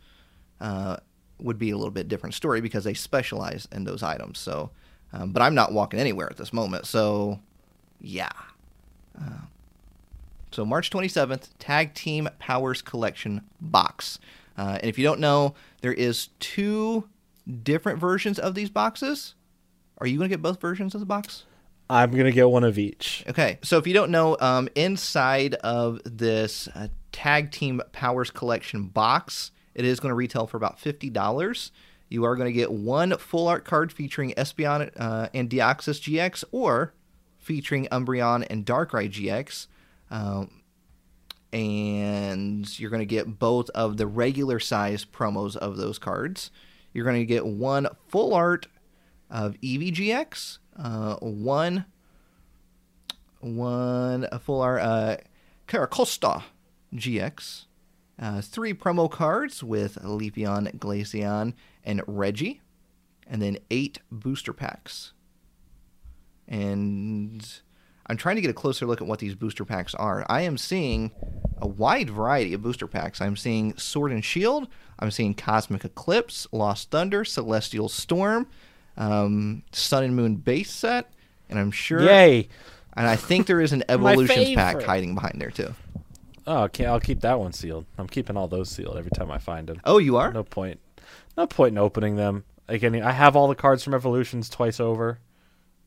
uh, 0.59 0.97
would 1.39 1.57
be 1.57 1.71
a 1.71 1.77
little 1.77 1.91
bit 1.91 2.07
different 2.07 2.35
story 2.35 2.61
because 2.61 2.83
they 2.83 2.93
specialize 2.93 3.67
in 3.71 3.83
those 3.83 4.03
items. 4.03 4.39
So, 4.39 4.71
um, 5.13 5.31
but 5.31 5.41
I'm 5.41 5.55
not 5.55 5.71
walking 5.71 5.99
anywhere 5.99 6.29
at 6.29 6.37
this 6.37 6.53
moment. 6.53 6.85
So, 6.85 7.39
yeah. 8.01 8.29
Uh, 9.17 9.45
so 10.51 10.65
March 10.65 10.89
27th, 10.89 11.49
Tag 11.59 11.93
Team 11.93 12.29
Powers 12.39 12.81
Collection 12.81 13.41
box. 13.59 14.19
Uh, 14.57 14.77
and 14.81 14.89
if 14.89 14.97
you 14.97 15.03
don't 15.03 15.19
know, 15.19 15.53
there 15.81 15.93
is 15.93 16.29
two 16.39 17.09
different 17.63 17.99
versions 17.99 18.39
of 18.39 18.55
these 18.55 18.69
boxes. 18.69 19.35
Are 19.97 20.07
you 20.07 20.17
going 20.17 20.29
to 20.29 20.33
get 20.33 20.41
both 20.41 20.59
versions 20.59 20.93
of 20.93 20.99
the 20.99 21.05
box? 21.05 21.43
I'm 21.89 22.11
gonna 22.11 22.31
get 22.31 22.49
one 22.49 22.63
of 22.63 22.77
each. 22.79 23.23
Okay, 23.27 23.59
so 23.61 23.77
if 23.77 23.85
you 23.85 23.93
don't 23.93 24.11
know, 24.11 24.37
um, 24.39 24.67
inside 24.75 25.55
of 25.55 26.01
this 26.05 26.67
uh, 26.73 26.87
Tag 27.11 27.51
Team 27.51 27.81
Powers 27.91 28.31
Collection 28.31 28.87
box, 28.87 29.51
it 29.73 29.85
is 29.85 29.99
going 29.99 30.09
to 30.09 30.15
retail 30.15 30.47
for 30.47 30.57
about 30.57 30.79
fifty 30.79 31.09
dollars. 31.09 31.71
You 32.09 32.23
are 32.23 32.35
going 32.35 32.47
to 32.47 32.53
get 32.53 32.71
one 32.71 33.17
full 33.17 33.47
art 33.47 33.65
card 33.65 33.91
featuring 33.91 34.33
Espeon 34.33 34.91
uh, 34.95 35.29
and 35.33 35.49
Deoxys 35.49 36.01
GX, 36.01 36.43
or 36.51 36.93
featuring 37.37 37.87
Umbreon 37.87 38.45
and 38.49 38.65
Darkrai 38.65 39.09
GX. 39.09 39.67
Um, 40.11 40.61
and 41.53 42.79
you're 42.79 42.89
going 42.89 42.99
to 42.99 43.05
get 43.05 43.39
both 43.39 43.69
of 43.69 43.97
the 43.97 44.07
regular 44.07 44.59
size 44.59 45.05
promos 45.05 45.55
of 45.55 45.77
those 45.77 45.97
cards. 45.97 46.51
You're 46.93 47.05
going 47.05 47.19
to 47.19 47.25
get 47.25 47.45
one 47.45 47.87
full 48.07 48.33
art 48.33 48.67
of 49.29 49.53
Eevee 49.61 49.93
GX, 49.93 50.59
uh, 50.77 51.15
one 51.17 51.85
one 53.39 54.27
a 54.31 54.39
full 54.39 54.61
art 54.61 54.81
uh, 54.81 55.17
Carracosta 55.67 56.43
GX, 56.93 57.65
uh, 58.19 58.41
three 58.41 58.73
promo 58.73 59.09
cards 59.09 59.63
with 59.63 59.95
Leafeon, 60.01 60.77
Glaceon, 60.77 61.53
and 61.83 62.01
Reggie, 62.07 62.61
and 63.27 63.41
then 63.41 63.57
eight 63.69 63.99
booster 64.11 64.53
packs. 64.53 65.13
And 66.47 67.47
I'm 68.07 68.17
trying 68.17 68.35
to 68.35 68.41
get 68.41 68.51
a 68.51 68.55
closer 68.55 68.85
look 68.85 69.01
at 69.01 69.07
what 69.07 69.19
these 69.19 69.35
booster 69.35 69.65
packs 69.65 69.95
are. 69.95 70.25
I 70.29 70.41
am 70.41 70.57
seeing 70.57 71.11
a 71.57 71.67
wide 71.67 72.09
variety 72.09 72.53
of 72.53 72.61
booster 72.61 72.87
packs. 72.87 73.19
I'm 73.19 73.35
seeing 73.35 73.75
Sword 73.77 74.11
and 74.11 74.23
Shield. 74.23 74.67
I'm 74.99 75.11
seeing 75.11 75.33
Cosmic 75.33 75.83
Eclipse, 75.83 76.47
Lost 76.51 76.91
Thunder, 76.91 77.25
Celestial 77.25 77.89
Storm, 77.89 78.47
um, 78.97 79.63
Sun 79.71 80.03
and 80.03 80.15
Moon 80.15 80.35
base 80.35 80.71
set, 80.71 81.11
and 81.49 81.59
I'm 81.59 81.71
sure. 81.71 82.01
Yay! 82.01 82.47
And 82.97 83.07
I 83.07 83.15
think 83.15 83.47
there 83.47 83.59
is 83.61 83.73
an 83.73 83.83
Evolutions 83.89 84.55
pack 84.55 84.81
hiding 84.81 85.15
behind 85.15 85.41
there 85.41 85.51
too. 85.51 85.73
Oh, 86.47 86.63
okay, 86.63 86.85
I'll 86.85 86.99
keep 86.99 87.21
that 87.21 87.39
one 87.39 87.53
sealed. 87.53 87.85
I'm 87.97 88.07
keeping 88.07 88.37
all 88.37 88.47
those 88.47 88.69
sealed 88.69 88.97
every 88.97 89.11
time 89.11 89.31
I 89.31 89.39
find 89.39 89.67
them. 89.67 89.81
Oh, 89.83 89.97
you 89.97 90.17
are? 90.17 90.31
No 90.31 90.43
point. 90.43 90.79
No 91.35 91.47
point 91.47 91.71
in 91.73 91.77
opening 91.77 92.15
them. 92.15 92.43
Again, 92.67 93.01
I 93.01 93.11
have 93.11 93.35
all 93.35 93.47
the 93.47 93.55
cards 93.55 93.83
from 93.83 93.93
Evolutions 93.93 94.47
twice 94.49 94.79
over, 94.79 95.19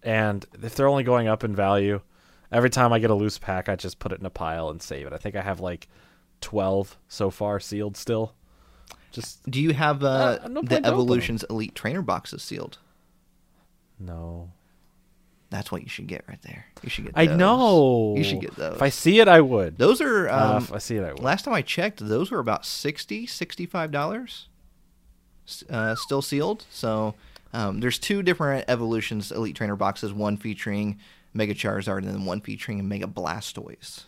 and 0.02 0.44
if 0.62 0.74
they're 0.74 0.88
only 0.88 1.04
going 1.04 1.28
up 1.28 1.42
in 1.44 1.54
value, 1.54 2.00
every 2.52 2.70
time 2.70 2.92
I 2.92 2.98
get 2.98 3.10
a 3.10 3.14
loose 3.14 3.38
pack, 3.38 3.68
I 3.68 3.76
just 3.76 3.98
put 3.98 4.12
it 4.12 4.20
in 4.20 4.26
a 4.26 4.30
pile 4.30 4.68
and 4.68 4.82
save 4.82 5.06
it. 5.06 5.12
I 5.12 5.16
think 5.16 5.34
I 5.36 5.42
have 5.42 5.60
like 5.60 5.88
twelve 6.40 6.96
so 7.08 7.30
far 7.30 7.58
sealed 7.60 7.96
still. 7.96 8.34
Just 9.10 9.48
Do 9.50 9.60
you 9.60 9.72
have 9.72 10.04
uh, 10.04 10.38
Uh, 10.42 10.48
no 10.48 10.60
the 10.60 10.68
to 10.68 10.74
open 10.76 10.84
'em. 10.84 10.92
Evolutions 10.92 11.44
Elite 11.50 11.74
Trainer 11.74 12.02
boxes 12.02 12.42
sealed? 12.42 12.78
No. 13.98 14.50
That's 15.50 15.72
what 15.72 15.82
you 15.82 15.88
should 15.88 16.08
get 16.08 16.24
right 16.28 16.40
there. 16.42 16.66
You 16.82 16.90
should 16.90 17.04
get. 17.06 17.14
I 17.16 17.24
know. 17.24 18.14
You 18.18 18.22
should 18.22 18.42
get 18.42 18.54
those. 18.56 18.74
If 18.76 18.82
I 18.82 18.90
see 18.90 19.18
it, 19.20 19.28
I 19.28 19.40
would. 19.40 19.78
those 19.78 20.02
are. 20.02 20.28
Uh, 20.28 20.56
Um, 20.56 20.62
if 20.64 20.72
I 20.74 20.78
see 20.78 20.96
it, 20.96 21.04
I 21.04 21.12
would. 21.12 21.22
last 21.22 21.46
time 21.46 21.54
I 21.54 21.62
checked, 21.62 22.06
those 22.06 22.30
were 22.30 22.38
about 22.38 22.66
60 22.66 23.26
65 23.26 23.90
dollars. 23.90 24.48
Uh, 25.70 25.94
still 25.94 26.20
sealed. 26.20 26.66
So 26.70 27.14
um, 27.54 27.80
there's 27.80 27.98
two 27.98 28.22
different 28.22 28.66
Evolutions 28.68 29.32
Elite 29.32 29.56
Trainer 29.56 29.76
boxes. 29.76 30.12
One 30.12 30.36
featuring 30.36 30.98
Mega 31.32 31.54
Charizard, 31.54 31.98
and 31.98 32.08
then 32.08 32.26
one 32.26 32.42
featuring 32.42 32.86
Mega 32.86 33.06
Blastoise. 33.06 34.02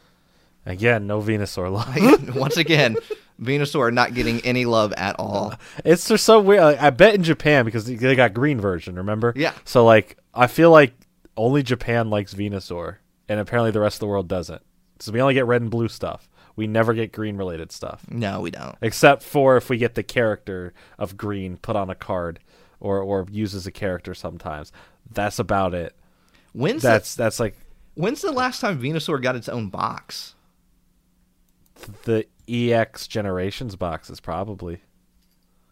Again, 0.66 1.06
no 1.06 1.22
Venusaur. 1.22 2.34
Once 2.36 2.58
again, 2.58 2.96
Venusaur 3.40 3.92
not 3.92 4.14
getting 4.14 4.40
any 4.40 4.64
love 4.66 4.92
at 4.94 5.16
all. 5.18 5.54
It's 5.84 6.06
just 6.08 6.24
so 6.24 6.40
weird. 6.40 6.62
Like, 6.62 6.80
I 6.82 6.90
bet 6.90 7.14
in 7.14 7.22
Japan 7.22 7.64
because 7.64 7.84
they 7.86 8.14
got 8.14 8.34
green 8.34 8.60
version. 8.60 8.96
Remember? 8.96 9.32
Yeah. 9.36 9.52
So 9.64 9.84
like, 9.84 10.18
I 10.34 10.46
feel 10.46 10.70
like 10.70 10.92
only 11.36 11.62
Japan 11.62 12.10
likes 12.10 12.34
Venusaur, 12.34 12.96
and 13.28 13.40
apparently 13.40 13.70
the 13.70 13.80
rest 13.80 13.96
of 13.96 14.00
the 14.00 14.06
world 14.08 14.28
doesn't. 14.28 14.62
So 14.98 15.12
we 15.12 15.20
only 15.22 15.34
get 15.34 15.46
red 15.46 15.62
and 15.62 15.70
blue 15.70 15.88
stuff. 15.88 16.28
We 16.56 16.66
never 16.66 16.92
get 16.92 17.12
green 17.12 17.36
related 17.38 17.72
stuff, 17.72 18.04
No, 18.10 18.40
we 18.42 18.50
don't. 18.50 18.76
except 18.82 19.22
for 19.22 19.56
if 19.56 19.70
we 19.70 19.78
get 19.78 19.94
the 19.94 20.02
character 20.02 20.74
of 20.98 21.16
green 21.16 21.56
put 21.56 21.74
on 21.76 21.88
a 21.88 21.94
card, 21.94 22.40
or 22.80 22.98
or 23.00 23.26
use 23.30 23.54
as 23.54 23.66
a 23.66 23.72
character 23.72 24.12
sometimes. 24.14 24.70
That's 25.10 25.38
about 25.38 25.72
it. 25.72 25.96
When's 26.52 26.82
That's 26.82 27.14
that's 27.14 27.40
like 27.40 27.56
when's 27.94 28.20
the 28.20 28.32
last 28.32 28.60
time 28.60 28.78
Venusaur 28.82 29.22
got 29.22 29.36
its 29.36 29.48
own 29.48 29.68
box? 29.70 30.34
the 32.04 32.26
EX 32.50 33.06
generations 33.06 33.76
boxes 33.76 34.20
probably. 34.20 34.80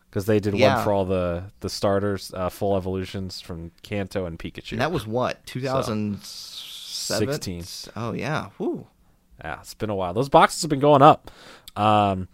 Because 0.09 0.24
they 0.26 0.41
did 0.41 0.55
Yeah. 0.55 0.76
one 0.76 0.85
for 0.85 0.93
all 0.93 1.05
the 1.05 1.45
the 1.61 1.68
starters, 1.68 2.33
uh, 2.35 2.49
full 2.49 2.76
evolutions 2.76 3.41
from 3.41 3.72
Kanto 3.83 4.24
and 4.24 4.39
Pikachu. 4.39 4.72
And 4.72 4.81
that 4.81 4.93
was 4.93 5.07
what 5.07 5.45
2007? 5.47 6.20
16. 6.22 7.64
Oh 7.97 8.12
yeah. 8.12 8.49
Yeah, 9.45 9.61
it's 9.61 9.74
been 9.74 9.91
a 9.91 9.95
while. 9.95 10.14
Those 10.14 10.29
boxes 10.29 10.62
have 10.62 10.68
been 10.70 10.81
going 10.81 11.03
up. 11.03 11.31
Um, 11.76 12.29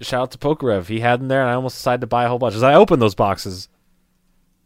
shout 0.00 0.22
out 0.22 0.30
to 0.32 0.38
Pokerev. 0.38 0.86
He 0.86 1.00
had 1.00 1.20
them 1.20 1.28
there, 1.28 1.42
and 1.42 1.50
I 1.50 1.54
almost 1.54 1.76
decided 1.76 2.00
to 2.02 2.06
buy 2.06 2.24
a 2.24 2.28
whole 2.28 2.38
bunch. 2.38 2.52
Because 2.54 2.62
I 2.62 2.74
opened 2.74 3.02
those 3.02 3.14
boxes 3.14 3.68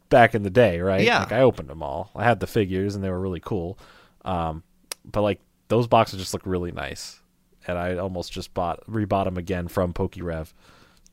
back 0.08 0.34
in 0.34 0.44
the 0.44 0.50
day, 0.50 0.80
right? 0.80 1.02
Yeah. 1.02 1.20
Like, 1.20 1.32
I 1.32 1.40
opened 1.40 1.68
them 1.68 1.82
all. 1.82 2.10
I 2.14 2.22
had 2.24 2.38
the 2.40 2.46
figures, 2.46 2.94
and 2.94 3.02
they 3.02 3.10
were 3.10 3.18
really 3.18 3.40
cool. 3.40 3.76
Um, 4.24 4.62
but, 5.04 5.22
like, 5.22 5.40
those 5.68 5.88
boxes 5.88 6.20
just 6.20 6.32
look 6.32 6.42
really 6.44 6.70
nice. 6.70 7.18
And 7.66 7.78
I 7.78 7.96
almost 7.96 8.32
just 8.32 8.52
bought, 8.54 8.84
rebought 8.86 9.24
them 9.24 9.36
again 9.38 9.68
from 9.68 9.92
Pokerev 9.92 10.52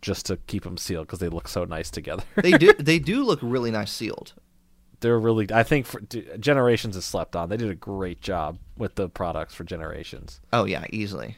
just 0.01 0.25
to 0.25 0.37
keep 0.47 0.63
them 0.63 0.77
sealed 0.77 1.07
because 1.07 1.19
they 1.19 1.29
look 1.29 1.47
so 1.47 1.63
nice 1.63 1.89
together. 1.91 2.23
They 2.35 2.51
do 2.51 2.73
they 2.79 2.99
do 2.99 3.23
look 3.23 3.39
really 3.41 3.71
nice 3.71 3.91
sealed. 3.91 4.33
They're 4.99 5.17
really, 5.19 5.47
I 5.51 5.63
think, 5.63 5.85
for, 5.87 5.99
Generations 6.39 6.95
is 6.95 7.05
slept 7.05 7.35
on. 7.35 7.49
They 7.49 7.57
did 7.57 7.69
a 7.71 7.75
great 7.75 8.21
job 8.21 8.57
with 8.77 8.95
the 8.95 9.09
products 9.09 9.53
for 9.55 9.63
Generations. 9.63 10.39
Oh 10.53 10.65
yeah, 10.65 10.85
easily. 10.91 11.37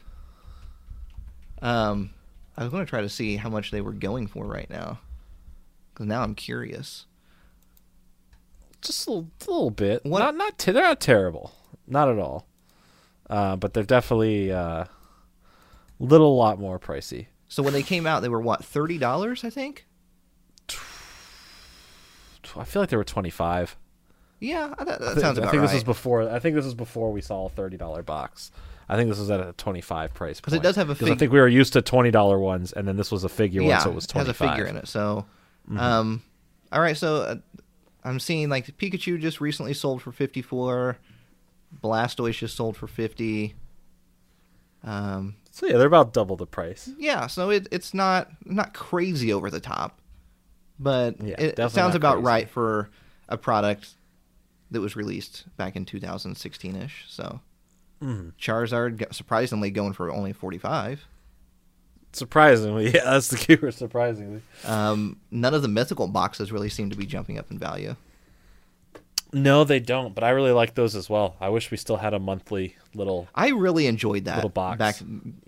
Um, 1.62 2.10
I 2.58 2.64
was 2.64 2.72
going 2.72 2.86
to 2.86 2.90
try 2.90 3.02
to 3.02 3.10
see 3.10 3.38
how 3.38 3.50
much 3.50 3.72
they 3.72 3.82
were 3.82 3.94
going 3.94 4.28
for 4.28 4.46
right 4.46 4.70
now, 4.70 5.00
because 5.94 6.08
now 6.08 6.22
I'm 6.24 6.36
curious. 6.36 7.06
just 8.82 9.08
a 9.08 9.12
little, 9.12 9.30
a 9.48 9.50
little 9.52 9.70
bit. 9.72 10.04
What- 10.06 10.20
Not 10.20 10.36
not 10.36 10.58
te- 10.58 10.72
they're 10.72 10.84
not 10.84 11.00
terrible, 11.00 11.54
not 11.88 12.10
at 12.10 12.20
all. 12.20 12.46
Uh, 13.30 13.56
but 13.56 13.74
they're 13.74 13.84
definitely 13.84 14.52
uh, 14.52 14.86
little 16.04 16.36
lot 16.36 16.60
more 16.60 16.80
pricey. 16.80 17.28
So 17.48 17.62
when 17.64 17.74
they 17.74 17.84
came 17.84 18.06
out, 18.08 18.22
they 18.22 18.30
were 18.30 18.42
what 18.42 18.64
thirty 18.64 18.98
dollars, 18.98 19.44
I 19.44 19.50
think. 19.50 19.86
I 22.56 22.64
feel 22.66 22.82
like 22.82 22.90
they 22.90 22.98
were 22.98 23.04
twenty 23.04 23.30
five. 23.30 23.76
Yeah, 24.40 24.74
that, 24.78 25.00
that 25.00 25.20
sounds 25.20 25.40
I 25.40 25.44
about 25.44 25.52
think 25.52 25.62
right. 25.62 25.62
this 25.62 25.74
was 25.74 25.84
before. 25.84 26.30
I 26.30 26.40
think 26.40 26.56
this 26.56 26.66
was 26.66 26.74
before 26.76 27.12
we 27.12 27.22
saw 27.22 27.46
a 27.46 27.50
thirty 27.50 27.78
dollar 27.78 28.04
box. 28.04 28.52
I 28.90 28.98
think 28.98 29.10
this 29.10 29.18
was 29.18 29.32
at 29.32 29.40
a 29.40 29.54
twenty 29.54 29.82
five 29.82 30.14
price 30.14 30.40
because 30.40 30.54
it 30.54 30.62
does 30.62 30.76
have 30.76 30.90
a 30.90 30.96
'Cause 30.96 31.04
I 31.08 31.12
fig- 31.12 31.20
think 31.20 31.32
we 31.32 31.40
were 31.40 31.48
used 31.48 31.74
to 31.74 31.82
twenty 31.82 32.12
dollar 32.12 32.38
ones, 32.38 32.74
and 32.74 32.88
then 32.88 32.98
this 32.98 33.12
was 33.12 33.24
a 33.24 33.30
figure 33.30 33.62
yeah, 33.62 33.76
one, 33.76 33.82
so 33.82 33.90
it 33.92 33.96
was 33.96 34.04
has 34.04 34.08
twenty 34.12 34.30
a 34.30 34.34
figure 34.34 34.66
in 34.66 34.76
it. 34.78 34.88
So, 34.88 35.26
Mm-hmm. 35.70 35.80
um, 35.80 36.22
all 36.74 36.82
right. 36.82 36.98
So 36.98 37.16
uh, 37.22 37.36
I'm 38.04 38.20
seeing 38.20 38.50
like 38.50 38.66
Pikachu 38.78 39.20
just 39.22 39.40
recently 39.40 39.74
sold 39.74 40.02
for 40.02 40.12
fifty 40.12 40.42
four. 40.42 40.98
Blastoise 41.82 42.38
just 42.38 42.58
sold 42.58 42.76
for 42.76 42.88
fifty. 42.88 43.56
Um, 44.84 45.36
So 45.56 45.68
yeah, 45.68 45.78
they're 45.78 45.86
about 45.86 46.14
double 46.14 46.36
the 46.36 46.48
price. 46.48 46.90
yeah, 46.98 47.28
so 47.28 47.52
it, 47.52 47.68
it's 47.72 47.94
not 47.94 48.28
not 48.44 48.74
crazy 48.74 49.32
over 49.32 49.52
the 49.52 49.60
top, 49.60 50.00
but 50.80 51.22
Yeah, 51.22 51.36
it, 51.38 51.60
it 51.60 51.70
sounds 51.72 51.94
about 51.94 52.16
crazy. 52.16 52.26
right 52.26 52.50
for 52.50 52.90
a 53.30 53.38
product 53.38 53.90
that 54.72 54.82
was 54.82 54.96
released 54.96 55.46
back 55.56 55.76
in 55.76 55.86
2016 55.86 56.76
ish. 56.76 57.06
So 57.08 57.40
Mm-hmm. 58.02 58.30
Charizard 58.38 59.14
surprisingly 59.14 59.70
going 59.72 59.94
for 59.94 60.12
only 60.12 60.34
45. 60.34 61.06
Surprisingly, 62.12 62.86
yeah, 62.94 63.04
that's 63.06 63.30
the 63.30 63.38
keyword. 63.38 63.74
Surprisingly, 63.74 64.42
Um, 64.66 65.18
none 65.32 65.54
of 65.54 65.62
the 65.62 65.68
mythical 65.68 66.08
boxes 66.08 66.52
really 66.52 66.70
seem 66.70 66.90
to 66.90 66.98
be 66.98 67.06
jumping 67.06 67.38
up 67.40 67.50
in 67.50 67.58
value. 67.58 67.96
No, 69.34 69.64
they 69.64 69.80
don't. 69.80 70.14
But 70.16 70.24
I 70.24 70.30
really 70.30 70.52
like 70.52 70.76
those 70.76 70.96
as 70.96 71.10
well. 71.10 71.36
I 71.42 71.50
wish 71.50 71.72
we 71.72 71.78
still 71.78 71.98
had 71.98 72.14
a 72.14 72.20
monthly 72.20 72.76
little 72.96 73.28
I 73.34 73.50
really 73.50 73.88
enjoyed 73.88 74.26
that 74.26 74.36
Little 74.36 74.50
box. 74.50 74.78
back 74.78 74.96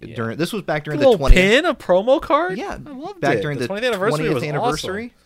Yeah. 0.01 0.15
during 0.15 0.37
this 0.37 0.51
was 0.51 0.63
back 0.63 0.83
during 0.83 0.99
the 0.99 1.05
20th 1.05 1.31
pin, 1.31 1.65
a 1.65 1.73
promo 1.75 2.21
card. 2.21 2.57
yeah 2.57 2.77
I 2.85 2.89
loved 2.91 3.21
back 3.21 3.37
it. 3.37 3.41
during 3.41 3.59
the, 3.59 3.67
20th 3.67 3.85
anniversary. 3.85 4.25
20th 4.25 4.33
was 4.33 4.43
anniversary. 4.43 5.03
awesome. 5.05 5.19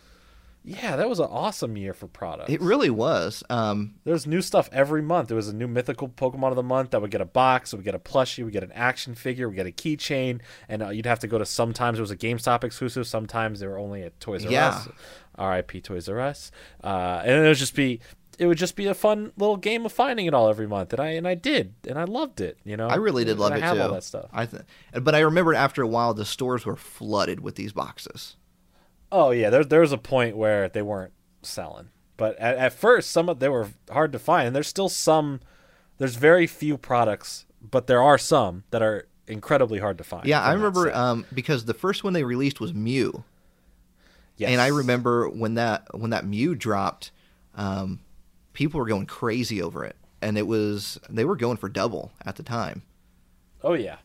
Yeah, 0.62 0.96
that 0.96 1.08
was 1.08 1.18
an 1.20 1.28
awesome 1.30 1.78
year 1.78 1.94
for 1.94 2.06
products. 2.06 2.50
It 2.52 2.60
really 2.60 2.90
was. 2.90 3.42
Um, 3.48 3.94
There's 4.04 4.26
new 4.26 4.42
stuff 4.42 4.68
every 4.72 5.00
month. 5.00 5.28
There 5.28 5.36
was 5.36 5.48
a 5.48 5.54
new 5.54 5.66
mythical 5.66 6.06
Pokemon 6.06 6.50
of 6.50 6.56
the 6.56 6.62
month 6.62 6.90
that 6.90 7.00
would 7.00 7.10
get 7.10 7.22
a 7.22 7.24
box, 7.26 7.72
would 7.72 7.82
get 7.82 7.94
a 7.94 7.98
plushie, 7.98 8.44
would 8.44 8.52
get 8.52 8.62
an 8.62 8.72
action 8.72 9.14
figure, 9.14 9.48
would 9.48 9.56
get 9.56 9.66
a 9.66 9.70
keychain, 9.72 10.42
and 10.68 10.82
uh, 10.82 10.90
you'd 10.90 11.06
have 11.06 11.18
to 11.20 11.26
go 11.26 11.38
to. 11.38 11.46
Sometimes 11.46 11.98
it 11.98 12.02
was 12.02 12.10
a 12.10 12.16
GameStop 12.16 12.62
exclusive. 12.62 13.06
Sometimes 13.06 13.60
they 13.60 13.66
were 13.66 13.78
only 13.78 14.02
at 14.02 14.20
Toys 14.20 14.44
R 14.44 14.52
Yeah. 14.52 14.68
Us. 14.68 14.88
R.I.P. 15.36 15.80
Toys 15.80 16.10
R 16.10 16.20
Us. 16.20 16.52
Uh, 16.84 17.22
and 17.24 17.42
it 17.42 17.48
would 17.48 17.56
just 17.56 17.74
be. 17.74 18.00
It 18.40 18.46
would 18.46 18.56
just 18.56 18.74
be 18.74 18.86
a 18.86 18.94
fun 18.94 19.32
little 19.36 19.58
game 19.58 19.84
of 19.84 19.92
finding 19.92 20.24
it 20.24 20.32
all 20.32 20.48
every 20.48 20.66
month, 20.66 20.94
and 20.94 21.00
I 21.00 21.08
and 21.08 21.28
I 21.28 21.34
did, 21.34 21.74
and 21.86 21.98
I 21.98 22.04
loved 22.04 22.40
it. 22.40 22.56
You 22.64 22.74
know, 22.76 22.88
I 22.88 22.94
really 22.94 23.22
did 23.24 23.32
And 23.32 23.40
love 23.40 23.52
I 23.52 23.56
it 23.56 23.62
have 23.62 23.76
too. 23.76 23.82
all 23.82 23.92
that 23.92 24.02
stuff. 24.02 24.30
I 24.32 24.46
th- 24.46 24.62
but 25.02 25.14
I 25.14 25.18
remember 25.20 25.52
after 25.54 25.82
a 25.82 25.86
while 25.86 26.14
the 26.14 26.24
stores 26.24 26.64
were 26.64 26.74
flooded 26.76 27.40
with 27.40 27.56
these 27.56 27.72
boxes. 27.74 28.36
Oh 29.12 29.30
yeah, 29.30 29.50
there 29.50 29.62
there 29.62 29.80
was 29.80 29.92
a 29.92 29.98
point 29.98 30.36
where 30.38 30.68
they 30.70 30.80
weren't 30.80 31.12
selling, 31.42 31.90
but 32.16 32.38
at, 32.38 32.56
at 32.56 32.72
first 32.72 33.10
some 33.10 33.28
of 33.28 33.40
they 33.40 33.48
were 33.50 33.68
hard 33.90 34.10
to 34.12 34.18
find. 34.18 34.46
And 34.46 34.56
there's 34.56 34.68
still 34.68 34.88
some. 34.88 35.40
There's 35.98 36.16
very 36.16 36.46
few 36.46 36.78
products, 36.78 37.44
but 37.60 37.88
there 37.88 38.02
are 38.02 38.16
some 38.16 38.64
that 38.70 38.80
are 38.80 39.06
incredibly 39.26 39.80
hard 39.80 39.98
to 39.98 40.04
find. 40.04 40.24
Yeah, 40.26 40.40
I 40.40 40.54
remember 40.54 40.90
um, 40.96 41.26
because 41.34 41.66
the 41.66 41.74
first 41.74 42.04
one 42.04 42.14
they 42.14 42.24
released 42.24 42.58
was 42.58 42.72
Mew, 42.72 43.22
Yes. 44.38 44.48
and 44.50 44.62
I 44.62 44.68
remember 44.68 45.28
when 45.28 45.54
that 45.54 45.86
when 45.98 46.08
that 46.10 46.24
Mew 46.24 46.54
dropped, 46.54 47.10
um, 47.54 48.00
people 48.52 48.78
were 48.80 48.86
going 48.86 49.06
crazy 49.06 49.62
over 49.62 49.84
it, 49.84 49.96
and 50.22 50.36
it 50.38 50.46
was 50.46 50.98
they 51.08 51.24
were 51.24 51.36
going 51.36 51.56
for 51.56 51.68
double 51.68 52.12
at 52.24 52.36
the 52.36 52.42
time. 52.42 52.82
Oh 53.62 53.74
yeah, 53.74 53.96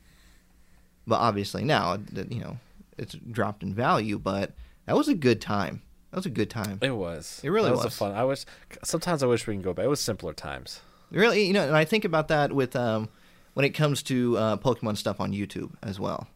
But 1.07 1.17
obviously 1.19 1.63
now, 1.63 1.97
you 2.29 2.39
know, 2.39 2.57
it's 2.97 3.13
dropped 3.15 3.63
in 3.63 3.73
value. 3.73 4.17
But 4.19 4.53
that 4.85 4.95
was 4.97 5.07
a 5.07 5.13
good 5.15 5.39
time. 5.41 5.81
That 6.11 6.17
was 6.17 6.25
a 6.25 6.29
good 6.29 6.49
time. 6.49 6.79
it 6.81 6.91
was. 6.91 7.39
It 7.43 7.49
really 7.49 7.69
That 7.69 7.75
was. 7.77 7.85
was. 7.85 7.93
A 7.95 7.97
fun. 7.97 8.11
I 8.13 8.23
wish. 8.25 8.45
Sometimes 8.83 9.23
I 9.23 9.27
wish 9.27 9.47
we 9.47 9.53
can 9.53 9.61
go 9.61 9.73
back. 9.73 9.85
It 9.85 9.89
was 9.89 9.99
simpler 10.01 10.33
times. 10.33 10.81
Really, 11.11 11.45
you 11.45 11.53
know, 11.53 11.65
and 11.67 11.75
I 11.77 11.85
think 11.85 12.03
about 12.05 12.27
that 12.29 12.51
with 12.51 12.75
um, 12.75 13.09
when 13.53 13.65
it 13.65 13.69
comes 13.71 14.01
to 14.03 14.37
uh, 14.37 14.57
Pokemon 14.57 14.97
stuff 14.97 15.19
on 15.21 15.31
YouTube 15.33 15.71
as 15.83 15.99
well. 15.99 16.27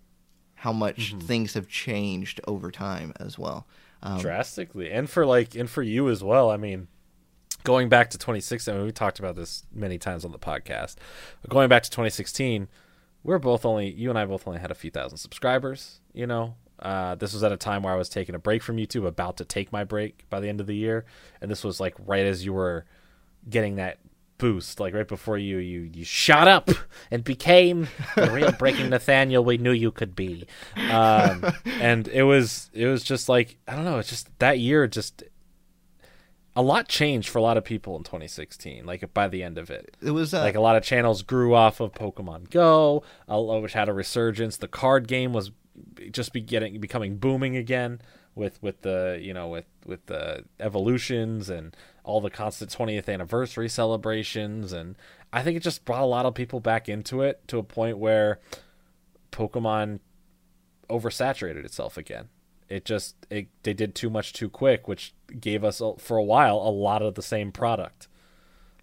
How 0.55 0.73
much 0.73 1.11
Mm-hmm. 1.11 1.19
things 1.27 1.53
have 1.53 1.67
changed 1.69 2.41
over 2.47 2.69
time 2.71 3.13
as 3.19 3.39
well. 3.39 3.65
Um, 4.03 4.19
drastically 4.21 4.91
and 4.91 5.09
for 5.09 5.25
like 5.25 5.55
and 5.55 5.69
for 5.69 5.83
you 5.83 6.07
as 6.07 6.23
well 6.23 6.49
i 6.49 6.55
mean 6.55 6.87
going 7.63 7.89
back 7.89 8.09
to 8.11 8.17
2016, 8.17 8.73
I 8.73 8.77
mean, 8.77 8.85
we 8.85 8.91
talked 8.91 9.19
about 9.19 9.35
this 9.35 9.63
many 9.73 9.97
times 9.97 10.25
on 10.25 10.31
the 10.31 10.39
podcast. 10.39 10.95
But 11.41 11.51
going 11.51 11.69
back 11.69 11.83
to 11.83 11.89
2016, 11.89 12.67
we're 13.23 13.39
both 13.39 13.65
only 13.65 13.91
you 13.91 14.09
and 14.09 14.17
I 14.17 14.25
both 14.25 14.47
only 14.47 14.59
had 14.59 14.71
a 14.71 14.75
few 14.75 14.91
thousand 14.91 15.17
subscribers. 15.17 15.99
You 16.13 16.27
know, 16.27 16.55
uh, 16.79 17.15
this 17.15 17.33
was 17.33 17.43
at 17.43 17.51
a 17.51 17.57
time 17.57 17.83
where 17.83 17.93
I 17.93 17.97
was 17.97 18.09
taking 18.09 18.35
a 18.35 18.39
break 18.39 18.63
from 18.63 18.77
YouTube, 18.77 19.05
about 19.05 19.37
to 19.37 19.45
take 19.45 19.71
my 19.71 19.83
break 19.83 20.25
by 20.29 20.39
the 20.39 20.49
end 20.49 20.61
of 20.61 20.67
the 20.67 20.75
year, 20.75 21.05
and 21.41 21.51
this 21.51 21.63
was 21.63 21.79
like 21.79 21.95
right 22.05 22.25
as 22.25 22.45
you 22.45 22.53
were 22.53 22.85
getting 23.49 23.75
that 23.75 23.99
boost, 24.37 24.79
like 24.79 24.93
right 24.93 25.07
before 25.07 25.37
you 25.37 25.57
you 25.57 25.81
you 25.81 26.03
shot 26.03 26.47
up 26.47 26.69
and 27.11 27.23
became 27.23 27.87
the 28.15 28.31
real 28.31 28.51
Breaking 28.57 28.89
Nathaniel 28.89 29.43
we 29.43 29.57
knew 29.57 29.71
you 29.71 29.91
could 29.91 30.15
be. 30.15 30.47
Um, 30.89 31.45
and 31.65 32.07
it 32.07 32.23
was 32.23 32.71
it 32.73 32.87
was 32.87 33.03
just 33.03 33.29
like 33.29 33.57
I 33.67 33.75
don't 33.75 33.85
know, 33.85 33.99
it's 33.99 34.09
just 34.09 34.27
that 34.39 34.57
year 34.59 34.87
just 34.87 35.23
a 36.59 36.61
lot 36.61 36.89
changed 36.89 37.29
for 37.29 37.37
a 37.37 37.41
lot 37.41 37.55
of 37.55 37.63
people 37.63 37.95
in 37.95 38.03
2016 38.03 38.85
like 38.85 39.13
by 39.13 39.29
the 39.29 39.41
end 39.41 39.57
of 39.57 39.69
it. 39.69 39.95
It 40.01 40.11
was 40.11 40.33
uh, 40.33 40.41
like 40.41 40.55
a 40.55 40.59
lot 40.59 40.75
of 40.75 40.83
channels 40.83 41.23
grew 41.23 41.55
off 41.55 41.79
of 41.79 41.93
pokemon 41.93 42.49
go 42.49 43.01
which 43.27 43.71
had 43.71 43.87
a 43.87 43.93
resurgence. 43.93 44.57
The 44.57 44.67
card 44.67 45.07
game 45.07 45.31
was 45.31 45.51
just 46.11 46.33
be 46.33 46.41
getting 46.41 46.81
becoming 46.81 47.15
booming 47.15 47.55
again 47.55 48.01
with 48.35 48.61
with 48.61 48.81
the 48.81 49.17
you 49.21 49.33
know 49.33 49.47
with 49.47 49.67
with 49.85 50.05
the 50.07 50.43
evolutions 50.59 51.49
and 51.49 51.77
all 52.03 52.19
the 52.19 52.29
constant 52.29 52.69
20th 52.71 53.07
anniversary 53.07 53.69
celebrations. 53.69 54.73
And 54.73 54.97
i 55.31 55.41
think 55.41 55.55
it 55.55 55.63
just 55.63 55.85
brought 55.85 56.01
a 56.01 56.05
lot 56.05 56.25
of 56.25 56.33
people 56.33 56.59
back 56.59 56.89
into 56.89 57.21
it 57.21 57.47
to 57.47 57.57
a 57.57 57.63
point 57.63 57.97
where 57.97 58.39
pokemon 59.31 60.01
oversaturated 60.89 61.63
itself 61.63 61.95
again. 61.95 62.27
It 62.67 62.83
just 62.83 63.15
it, 63.29 63.47
they 63.63 63.73
did 63.73 63.95
too 63.95 64.09
much 64.09 64.33
too 64.33 64.49
quick 64.49 64.89
which 64.89 65.13
gave 65.39 65.63
us 65.63 65.81
a- 65.81 65.97
for 65.97 66.17
a 66.17 66.23
while 66.23 66.57
a 66.57 66.71
lot 66.71 67.01
of 67.01 67.15
the 67.15 67.21
same 67.21 67.51
product 67.51 68.07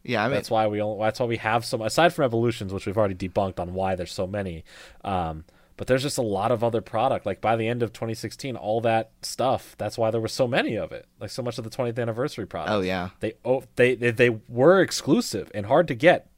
yeah. 0.02 0.22
I 0.22 0.28
mean, 0.28 0.34
that's 0.34 0.52
why 0.52 0.68
we 0.68 0.80
only, 0.80 1.04
that's 1.04 1.18
why 1.18 1.26
we 1.26 1.38
have 1.38 1.64
some 1.64 1.82
aside 1.82 2.12
from 2.12 2.24
evolutions 2.24 2.72
which 2.72 2.86
we've 2.86 2.96
already 2.96 3.14
debunked 3.14 3.58
on 3.58 3.74
why 3.74 3.94
there's 3.94 4.12
so 4.12 4.26
many 4.26 4.64
um, 5.04 5.44
but 5.76 5.88
there's 5.88 6.02
just 6.02 6.16
a 6.16 6.22
lot 6.22 6.52
of 6.52 6.62
other 6.62 6.80
product 6.80 7.26
like 7.26 7.40
by 7.40 7.56
the 7.56 7.66
end 7.66 7.82
of 7.82 7.92
2016 7.92 8.56
all 8.56 8.80
that 8.80 9.10
stuff 9.22 9.74
that's 9.78 9.98
why 9.98 10.10
there 10.10 10.20
was 10.20 10.32
so 10.32 10.46
many 10.46 10.76
of 10.76 10.92
it 10.92 11.06
like 11.20 11.30
so 11.30 11.42
much 11.42 11.58
of 11.58 11.64
the 11.64 11.70
20th 11.70 11.98
anniversary 11.98 12.46
product 12.46 12.72
oh 12.72 12.80
yeah. 12.80 13.10
they 13.20 13.32
oh, 13.44 13.64
they 13.74 13.94
they, 13.96 14.12
they 14.12 14.30
were 14.48 14.80
exclusive 14.80 15.50
and 15.54 15.66
hard 15.66 15.88
to 15.88 15.94
get 15.94 16.28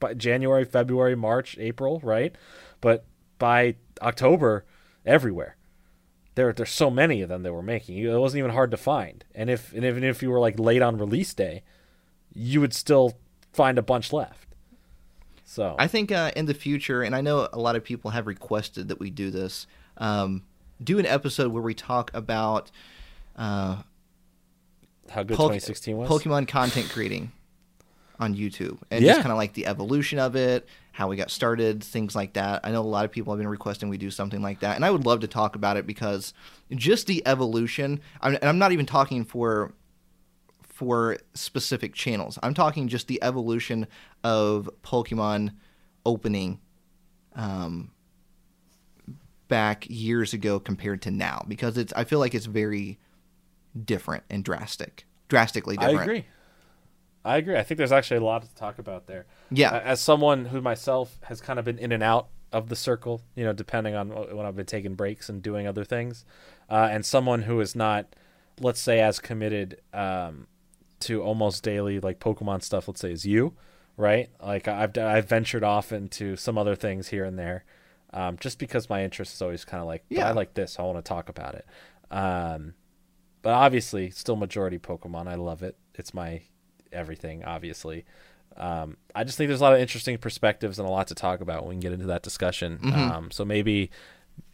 by 0.00 0.14
January, 0.14 0.64
February, 0.64 1.16
March, 1.16 1.56
April, 1.58 2.00
right? 2.02 2.34
But 2.80 3.04
by 3.38 3.76
October, 4.00 4.64
everywhere. 5.04 5.56
There 6.38 6.52
there's 6.52 6.70
so 6.70 6.88
many 6.88 7.20
of 7.20 7.28
them 7.28 7.42
that 7.42 7.52
were 7.52 7.62
making. 7.62 7.98
It 7.98 8.16
wasn't 8.16 8.38
even 8.38 8.52
hard 8.52 8.70
to 8.70 8.76
find. 8.76 9.24
And 9.34 9.50
if 9.50 9.72
and 9.72 9.84
even 9.84 10.04
if 10.04 10.22
you 10.22 10.30
were 10.30 10.38
like 10.38 10.56
late 10.58 10.82
on 10.82 10.96
release 10.96 11.34
day, 11.34 11.64
you 12.32 12.60
would 12.60 12.72
still 12.72 13.18
find 13.52 13.76
a 13.76 13.82
bunch 13.82 14.12
left. 14.12 14.46
So 15.44 15.74
I 15.78 15.88
think 15.88 16.12
uh, 16.12 16.30
in 16.36 16.46
the 16.46 16.54
future, 16.54 17.02
and 17.02 17.16
I 17.16 17.22
know 17.22 17.48
a 17.52 17.58
lot 17.58 17.74
of 17.74 17.82
people 17.82 18.12
have 18.12 18.26
requested 18.28 18.86
that 18.88 19.00
we 19.00 19.10
do 19.10 19.30
this, 19.30 19.66
um, 19.96 20.44
do 20.82 20.98
an 21.00 21.06
episode 21.06 21.50
where 21.52 21.62
we 21.62 21.74
talk 21.74 22.12
about 22.14 22.70
uh, 23.34 23.82
how 25.10 25.22
good 25.24 25.36
Poke- 25.36 25.48
2016 25.48 25.96
was. 25.96 26.08
Pokemon 26.08 26.46
content 26.46 26.88
creating 26.90 27.32
on 28.20 28.34
YouTube 28.36 28.78
and 28.90 29.02
Yeah. 29.02 29.12
just 29.12 29.22
kind 29.22 29.32
of 29.32 29.38
like 29.38 29.54
the 29.54 29.66
evolution 29.66 30.18
of 30.18 30.36
it, 30.36 30.68
how 30.98 31.06
we 31.06 31.14
got 31.14 31.30
started, 31.30 31.84
things 31.84 32.16
like 32.16 32.32
that. 32.32 32.60
I 32.64 32.72
know 32.72 32.80
a 32.80 32.82
lot 32.82 33.04
of 33.04 33.12
people 33.12 33.32
have 33.32 33.38
been 33.38 33.46
requesting 33.46 33.88
we 33.88 33.98
do 33.98 34.10
something 34.10 34.42
like 34.42 34.58
that, 34.60 34.74
and 34.74 34.84
I 34.84 34.90
would 34.90 35.06
love 35.06 35.20
to 35.20 35.28
talk 35.28 35.54
about 35.54 35.76
it 35.76 35.86
because 35.86 36.34
just 36.72 37.06
the 37.06 37.22
evolution. 37.24 38.00
I'm, 38.20 38.34
and 38.34 38.44
I'm 38.44 38.58
not 38.58 38.72
even 38.72 38.84
talking 38.84 39.24
for 39.24 39.72
for 40.64 41.16
specific 41.34 41.94
channels. 41.94 42.36
I'm 42.42 42.52
talking 42.52 42.88
just 42.88 43.06
the 43.06 43.22
evolution 43.22 43.86
of 44.24 44.68
Pokemon 44.82 45.52
opening 46.04 46.58
um, 47.36 47.92
back 49.46 49.86
years 49.88 50.32
ago 50.32 50.58
compared 50.58 51.02
to 51.02 51.12
now 51.12 51.44
because 51.46 51.78
it's 51.78 51.92
I 51.92 52.02
feel 52.02 52.18
like 52.18 52.34
it's 52.34 52.46
very 52.46 52.98
different 53.84 54.24
and 54.30 54.42
drastic, 54.42 55.06
drastically 55.28 55.76
different. 55.76 56.00
I 56.00 56.02
agree. 56.02 56.24
I 57.24 57.36
agree. 57.36 57.56
I 57.56 57.62
think 57.62 57.78
there's 57.78 57.92
actually 57.92 58.16
a 58.16 58.24
lot 58.24 58.42
to 58.42 58.52
talk 58.56 58.80
about 58.80 59.06
there. 59.06 59.26
Yeah. 59.50 59.78
As 59.78 60.00
someone 60.00 60.46
who 60.46 60.60
myself 60.60 61.18
has 61.24 61.40
kind 61.40 61.58
of 61.58 61.64
been 61.64 61.78
in 61.78 61.92
and 61.92 62.02
out 62.02 62.28
of 62.52 62.68
the 62.68 62.76
circle, 62.76 63.22
you 63.34 63.44
know, 63.44 63.52
depending 63.52 63.94
on 63.94 64.08
when 64.10 64.46
I've 64.46 64.56
been 64.56 64.66
taking 64.66 64.94
breaks 64.94 65.28
and 65.28 65.42
doing 65.42 65.66
other 65.66 65.84
things, 65.84 66.24
uh, 66.70 66.88
and 66.90 67.04
someone 67.04 67.42
who 67.42 67.60
is 67.60 67.74
not, 67.76 68.14
let's 68.60 68.80
say, 68.80 69.00
as 69.00 69.18
committed 69.18 69.80
um, 69.92 70.46
to 71.00 71.22
almost 71.22 71.62
daily 71.62 72.00
like 72.00 72.20
Pokemon 72.20 72.62
stuff, 72.62 72.88
let's 72.88 73.00
say, 73.00 73.12
as 73.12 73.24
you, 73.24 73.54
right? 73.96 74.28
Like 74.42 74.68
I've 74.68 74.96
I've 74.96 75.28
ventured 75.28 75.64
off 75.64 75.92
into 75.92 76.36
some 76.36 76.56
other 76.58 76.74
things 76.74 77.08
here 77.08 77.24
and 77.24 77.38
there, 77.38 77.64
um, 78.12 78.36
just 78.38 78.58
because 78.58 78.88
my 78.88 79.04
interest 79.04 79.34
is 79.34 79.42
always 79.42 79.64
kind 79.64 79.80
of 79.80 79.86
like, 79.86 80.04
Yeah. 80.08 80.28
I 80.28 80.32
like 80.32 80.54
this, 80.54 80.78
I 80.78 80.82
want 80.82 80.98
to 80.98 81.02
talk 81.02 81.28
about 81.28 81.54
it. 81.54 81.66
Um, 82.10 82.74
but 83.42 83.52
obviously, 83.52 84.10
still 84.10 84.36
majority 84.36 84.78
Pokemon. 84.78 85.28
I 85.28 85.34
love 85.36 85.62
it. 85.62 85.76
It's 85.94 86.12
my 86.12 86.42
everything, 86.92 87.44
obviously. 87.44 88.04
Um, 88.58 88.96
I 89.14 89.24
just 89.24 89.38
think 89.38 89.48
there's 89.48 89.60
a 89.60 89.64
lot 89.64 89.72
of 89.74 89.80
interesting 89.80 90.18
perspectives 90.18 90.78
and 90.78 90.86
a 90.88 90.90
lot 90.90 91.06
to 91.08 91.14
talk 91.14 91.40
about 91.40 91.62
when 91.62 91.68
we 91.70 91.74
can 91.76 91.80
get 91.80 91.92
into 91.92 92.06
that 92.06 92.22
discussion. 92.22 92.80
Um, 92.92 93.30
so 93.30 93.44
maybe, 93.44 93.90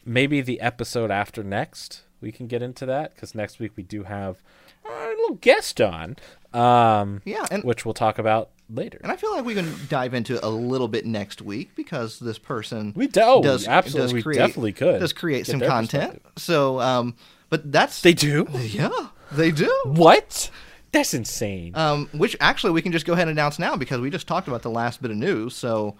maybe 0.04 0.40
the 0.40 0.60
episode 0.60 1.10
after 1.10 1.42
next 1.42 2.02
we 2.20 2.30
can 2.32 2.46
get 2.46 2.62
into 2.62 2.86
that 2.86 3.14
because 3.14 3.34
next 3.34 3.58
week 3.58 3.72
we 3.76 3.82
do 3.82 4.04
have 4.04 4.42
a 4.86 5.08
little 5.08 5.36
guest 5.36 5.80
on, 5.80 6.16
um, 6.52 7.20
Yeah, 7.24 7.44
and 7.50 7.64
which 7.64 7.84
we'll 7.84 7.94
talk 7.94 8.18
about 8.18 8.50
later. 8.70 8.98
and 9.02 9.10
I 9.12 9.16
feel 9.16 9.32
like 9.34 9.44
we 9.44 9.54
can 9.54 9.70
dive 9.88 10.14
into 10.14 10.36
it 10.36 10.40
a 10.42 10.48
little 10.48 10.88
bit 10.88 11.04
next 11.06 11.42
week 11.42 11.70
because 11.76 12.18
this 12.18 12.38
person 12.38 12.92
We 12.96 13.06
do- 13.06 13.20
oh, 13.22 13.42
does 13.42 13.66
absolutely, 13.68 14.14
does 14.14 14.22
create, 14.22 14.38
definitely 14.38 14.72
could 14.72 15.00
does 15.00 15.12
create 15.12 15.46
some 15.46 15.60
content. 15.60 16.22
So, 16.36 16.80
um, 16.80 17.14
but 17.50 17.70
that's 17.70 18.00
They 18.02 18.14
do 18.14 18.46
yeah, 18.54 18.90
they 19.32 19.50
do. 19.50 19.70
what? 19.84 20.50
That's 20.94 21.12
insane. 21.12 21.72
Um, 21.74 22.08
which 22.12 22.36
actually 22.38 22.72
we 22.72 22.80
can 22.80 22.92
just 22.92 23.04
go 23.04 23.14
ahead 23.14 23.26
and 23.26 23.36
announce 23.36 23.58
now 23.58 23.74
because 23.74 24.00
we 24.00 24.10
just 24.10 24.28
talked 24.28 24.46
about 24.46 24.62
the 24.62 24.70
last 24.70 25.02
bit 25.02 25.10
of 25.10 25.16
news. 25.16 25.56
So 25.56 25.96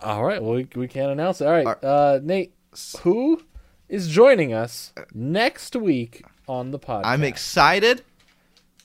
All 0.00 0.24
right, 0.24 0.40
well, 0.40 0.54
we, 0.54 0.68
we 0.76 0.86
can't 0.86 1.10
announce 1.10 1.40
it. 1.40 1.46
All 1.46 1.52
right, 1.52 1.84
uh, 1.84 2.20
Nate, 2.22 2.54
who 3.00 3.42
is 3.88 4.08
joining 4.08 4.52
us 4.52 4.92
next 5.12 5.74
week 5.74 6.24
on 6.46 6.70
the 6.70 6.78
podcast? 6.78 7.06
I'm 7.06 7.24
excited 7.24 8.02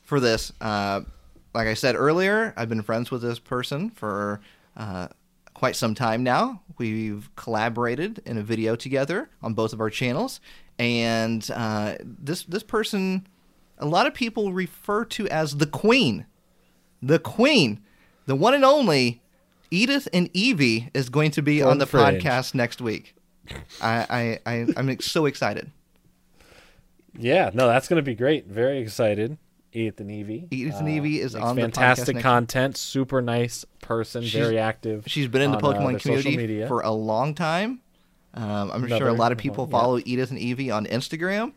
for 0.03 0.19
this. 0.19 0.51
Uh, 0.59 1.01
like 1.53 1.67
I 1.67 1.75
said 1.75 1.95
earlier, 1.95 2.55
I've 2.57 2.69
been 2.69 2.81
friends 2.81 3.11
with 3.11 3.21
this 3.21 3.37
person 3.37 3.91
for 3.91 4.41
uh, 4.75 5.09
quite 5.53 5.75
some 5.75 5.93
time 5.93 6.23
now. 6.23 6.63
We've 6.79 7.29
collaborated 7.35 8.23
in 8.25 8.39
a 8.39 8.41
video 8.41 8.75
together 8.75 9.29
on 9.43 9.53
both 9.53 9.71
of 9.71 9.79
our 9.81 9.91
channels, 9.91 10.39
and 10.79 11.47
uh, 11.53 11.97
this 12.01 12.41
this 12.45 12.63
person, 12.63 13.27
a 13.77 13.85
lot 13.85 14.07
of 14.07 14.13
people 14.13 14.53
refer 14.53 15.05
to 15.05 15.27
as 15.29 15.57
the 15.57 15.65
Queen, 15.67 16.25
the 17.01 17.19
Queen, 17.19 17.81
the 18.25 18.35
one 18.35 18.53
and 18.53 18.65
only 18.65 19.21
Edith 19.71 20.07
and 20.13 20.29
Evie 20.33 20.89
is 20.93 21.09
going 21.09 21.31
to 21.31 21.41
be 21.41 21.61
on 21.61 21.79
the 21.79 21.85
Fringe. 21.85 22.23
podcast 22.23 22.53
next 22.53 22.81
week. 22.81 23.15
I, 23.81 24.39
I, 24.45 24.51
I 24.51 24.67
I'm 24.77 24.99
so 25.01 25.25
excited. 25.25 25.71
Yeah, 27.17 27.51
no, 27.53 27.67
that's 27.67 27.87
going 27.87 27.97
to 27.97 28.03
be 28.03 28.15
great. 28.15 28.47
Very 28.47 28.79
excited. 28.79 29.37
Edith 29.71 29.99
and 29.99 30.11
Evie. 30.11 30.47
Edith 30.51 30.75
and 30.75 30.87
Evie 30.89 31.19
is 31.19 31.33
makes 31.33 31.45
on 31.45 31.55
the 31.55 31.61
podcast 31.63 31.63
fantastic 31.63 32.19
content. 32.19 32.77
Super 32.77 33.21
nice 33.21 33.65
person. 33.81 34.23
She's- 34.23 34.43
very 34.43 34.59
active. 34.59 35.03
She's 35.07 35.27
been 35.27 35.41
in 35.41 35.51
the 35.51 35.57
on, 35.57 35.63
uh, 35.63 35.67
Pokemon 35.79 36.03
their 36.03 36.21
community 36.21 36.65
for 36.67 36.81
a 36.81 36.91
long 36.91 37.33
time. 37.33 37.81
Um, 38.35 38.71
I'm 38.71 38.87
sure 38.87 39.07
a 39.07 39.13
lot 39.13 39.31
of 39.31 39.37
people 39.37 39.67
follow 39.67 39.99
Edith 40.05 40.31
and 40.31 40.39
Evie 40.39 40.71
on 40.71 40.85
Instagram. 40.87 41.53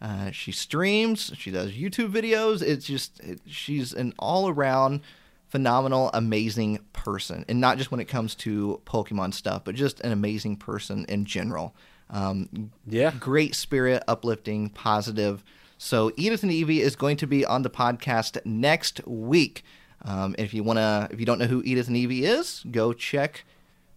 Uh, 0.00 0.30
she 0.30 0.52
streams. 0.52 1.32
She 1.38 1.50
does 1.50 1.72
YouTube 1.72 2.10
videos. 2.12 2.62
It's 2.62 2.86
just 2.86 3.18
it, 3.20 3.40
she's 3.46 3.92
an 3.92 4.12
all 4.18 4.48
around 4.48 5.00
phenomenal, 5.48 6.10
amazing 6.12 6.80
person, 6.92 7.44
and 7.48 7.60
not 7.60 7.78
just 7.78 7.90
when 7.90 8.00
it 8.00 8.06
comes 8.06 8.34
to 8.34 8.80
Pokemon 8.84 9.32
stuff, 9.32 9.62
but 9.64 9.74
just 9.74 10.00
an 10.00 10.12
amazing 10.12 10.56
person 10.56 11.06
in 11.08 11.24
general. 11.24 11.74
Um, 12.10 12.70
Yeah. 12.86 13.12
great 13.18 13.54
spirit, 13.54 14.02
uplifting, 14.06 14.68
positive. 14.70 15.42
So 15.78 16.12
Edith 16.16 16.42
and 16.42 16.52
Evie 16.52 16.80
is 16.80 16.94
going 16.96 17.16
to 17.18 17.26
be 17.26 17.44
on 17.44 17.62
the 17.62 17.70
podcast 17.70 18.38
next 18.44 19.00
week. 19.06 19.64
Um, 20.04 20.34
if 20.38 20.52
you 20.54 20.62
wanna, 20.62 21.08
if 21.10 21.20
you 21.20 21.26
don't 21.26 21.38
know 21.38 21.46
who 21.46 21.62
Edith 21.64 21.88
and 21.88 21.96
Evie 21.96 22.24
is, 22.24 22.62
go 22.70 22.92
check 22.92 23.44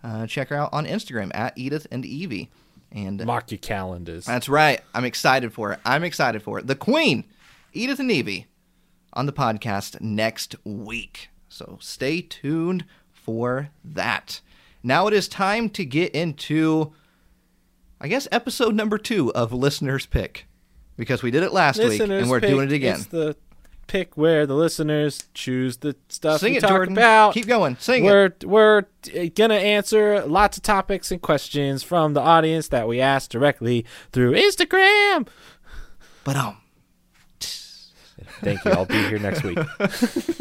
uh, 0.02 0.26
check 0.28 0.48
her 0.48 0.56
out 0.56 0.70
on 0.72 0.86
Instagram 0.86 1.30
at 1.36 1.52
Edith 1.58 1.86
and 1.92 2.06
Evie. 2.06 2.50
And 2.92 3.24
Mark 3.26 3.52
your 3.52 3.60
calendars. 3.60 4.26
that's 4.26 4.50
right. 4.50 4.82
I'm 4.96 5.06
excited 5.06 5.54
for 5.54 5.74
it. 5.74 5.80
I'm 5.86 6.04
excited 6.04 6.42
for 6.42 6.58
it. 6.58 6.68
The 6.68 6.76
Queen, 6.76 7.24
Edith 7.72 8.00
and 8.00 8.12
Evie, 8.12 8.48
on 9.14 9.26
the 9.26 9.34
podcast 9.34 10.02
next 10.02 10.56
week. 10.64 11.30
So 11.50 11.78
stay 11.82 12.22
tuned 12.22 12.86
for 13.12 13.70
that. 13.84 14.42
Now 14.82 15.08
it 15.08 15.14
is 15.14 15.28
time 15.28 15.70
to 15.72 15.86
get 15.86 16.16
into, 16.16 16.94
I 18.00 18.08
guess, 18.08 18.28
episode 18.32 18.74
number 18.76 18.98
two 18.98 19.32
of 19.34 19.52
Listener's 19.52 20.06
Pick. 20.06 20.46
Because 20.98 21.24
we 21.24 21.32
did 21.32 21.44
it 21.44 21.54
last 21.54 21.80
week 21.80 22.02
and 22.02 22.30
we're 22.30 22.40
doing 22.40 22.70
it 22.70 22.74
again. 22.74 22.96
It's 22.96 23.06
the 23.06 23.36
pick 23.90 24.16
where 24.16 24.46
the 24.46 24.54
listeners 24.54 25.28
choose 25.34 25.78
the 25.78 25.96
stuff 26.08 26.40
Sing 26.40 26.54
we 26.54 26.58
it, 26.60 26.62
talk 26.62 26.70
Jordan. 26.70 26.94
about. 26.98 27.34
Keep 27.34 27.48
going. 27.48 27.76
Sing 27.80 28.06
it. 28.06 28.08
we're 28.08 28.34
we're 28.46 28.84
gonna 29.36 29.56
answer 29.56 30.24
lots 30.26 30.56
of 30.56 30.64
topics 30.64 31.12
and 31.12 31.22
questions 31.22 31.84
from 31.84 32.14
the 32.14 32.22
audience 32.22 32.70
that 32.70 32.88
we 32.88 33.02
asked 33.02 33.32
directly 33.32 33.86
through 34.14 34.32
Instagram. 34.34 35.28
But 36.24 36.36
um, 36.38 36.58
Thank 38.42 38.64
you. 38.64 38.72
I'll 38.72 38.86
be 38.86 39.02
here 39.10 39.20
next 39.20 39.44
week. 39.44 39.60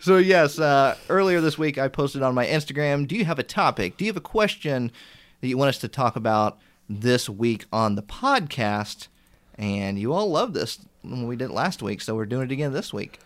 So 0.00 0.16
yes, 0.16 0.60
uh, 0.60 0.96
earlier 1.08 1.40
this 1.40 1.58
week 1.58 1.76
I 1.76 1.88
posted 1.88 2.22
on 2.22 2.32
my 2.32 2.46
Instagram. 2.46 3.06
Do 3.08 3.16
you 3.16 3.24
have 3.24 3.40
a 3.40 3.42
topic? 3.42 3.96
Do 3.96 4.04
you 4.04 4.10
have 4.10 4.16
a 4.16 4.20
question 4.20 4.92
that 5.40 5.48
you 5.48 5.58
want 5.58 5.70
us 5.70 5.78
to 5.78 5.88
talk 5.88 6.14
about 6.14 6.58
this 6.88 7.28
week 7.28 7.66
on 7.72 7.96
the 7.96 8.02
podcast? 8.02 9.08
And 9.56 9.98
you 9.98 10.12
all 10.12 10.30
love 10.30 10.52
this 10.52 10.78
when 10.78 10.87
we 11.04 11.36
did 11.36 11.50
last 11.50 11.82
week, 11.82 12.00
so 12.00 12.14
we're 12.14 12.26
doing 12.26 12.44
it 12.44 12.52
again 12.52 12.72
this 12.72 12.92
week. 12.92 13.18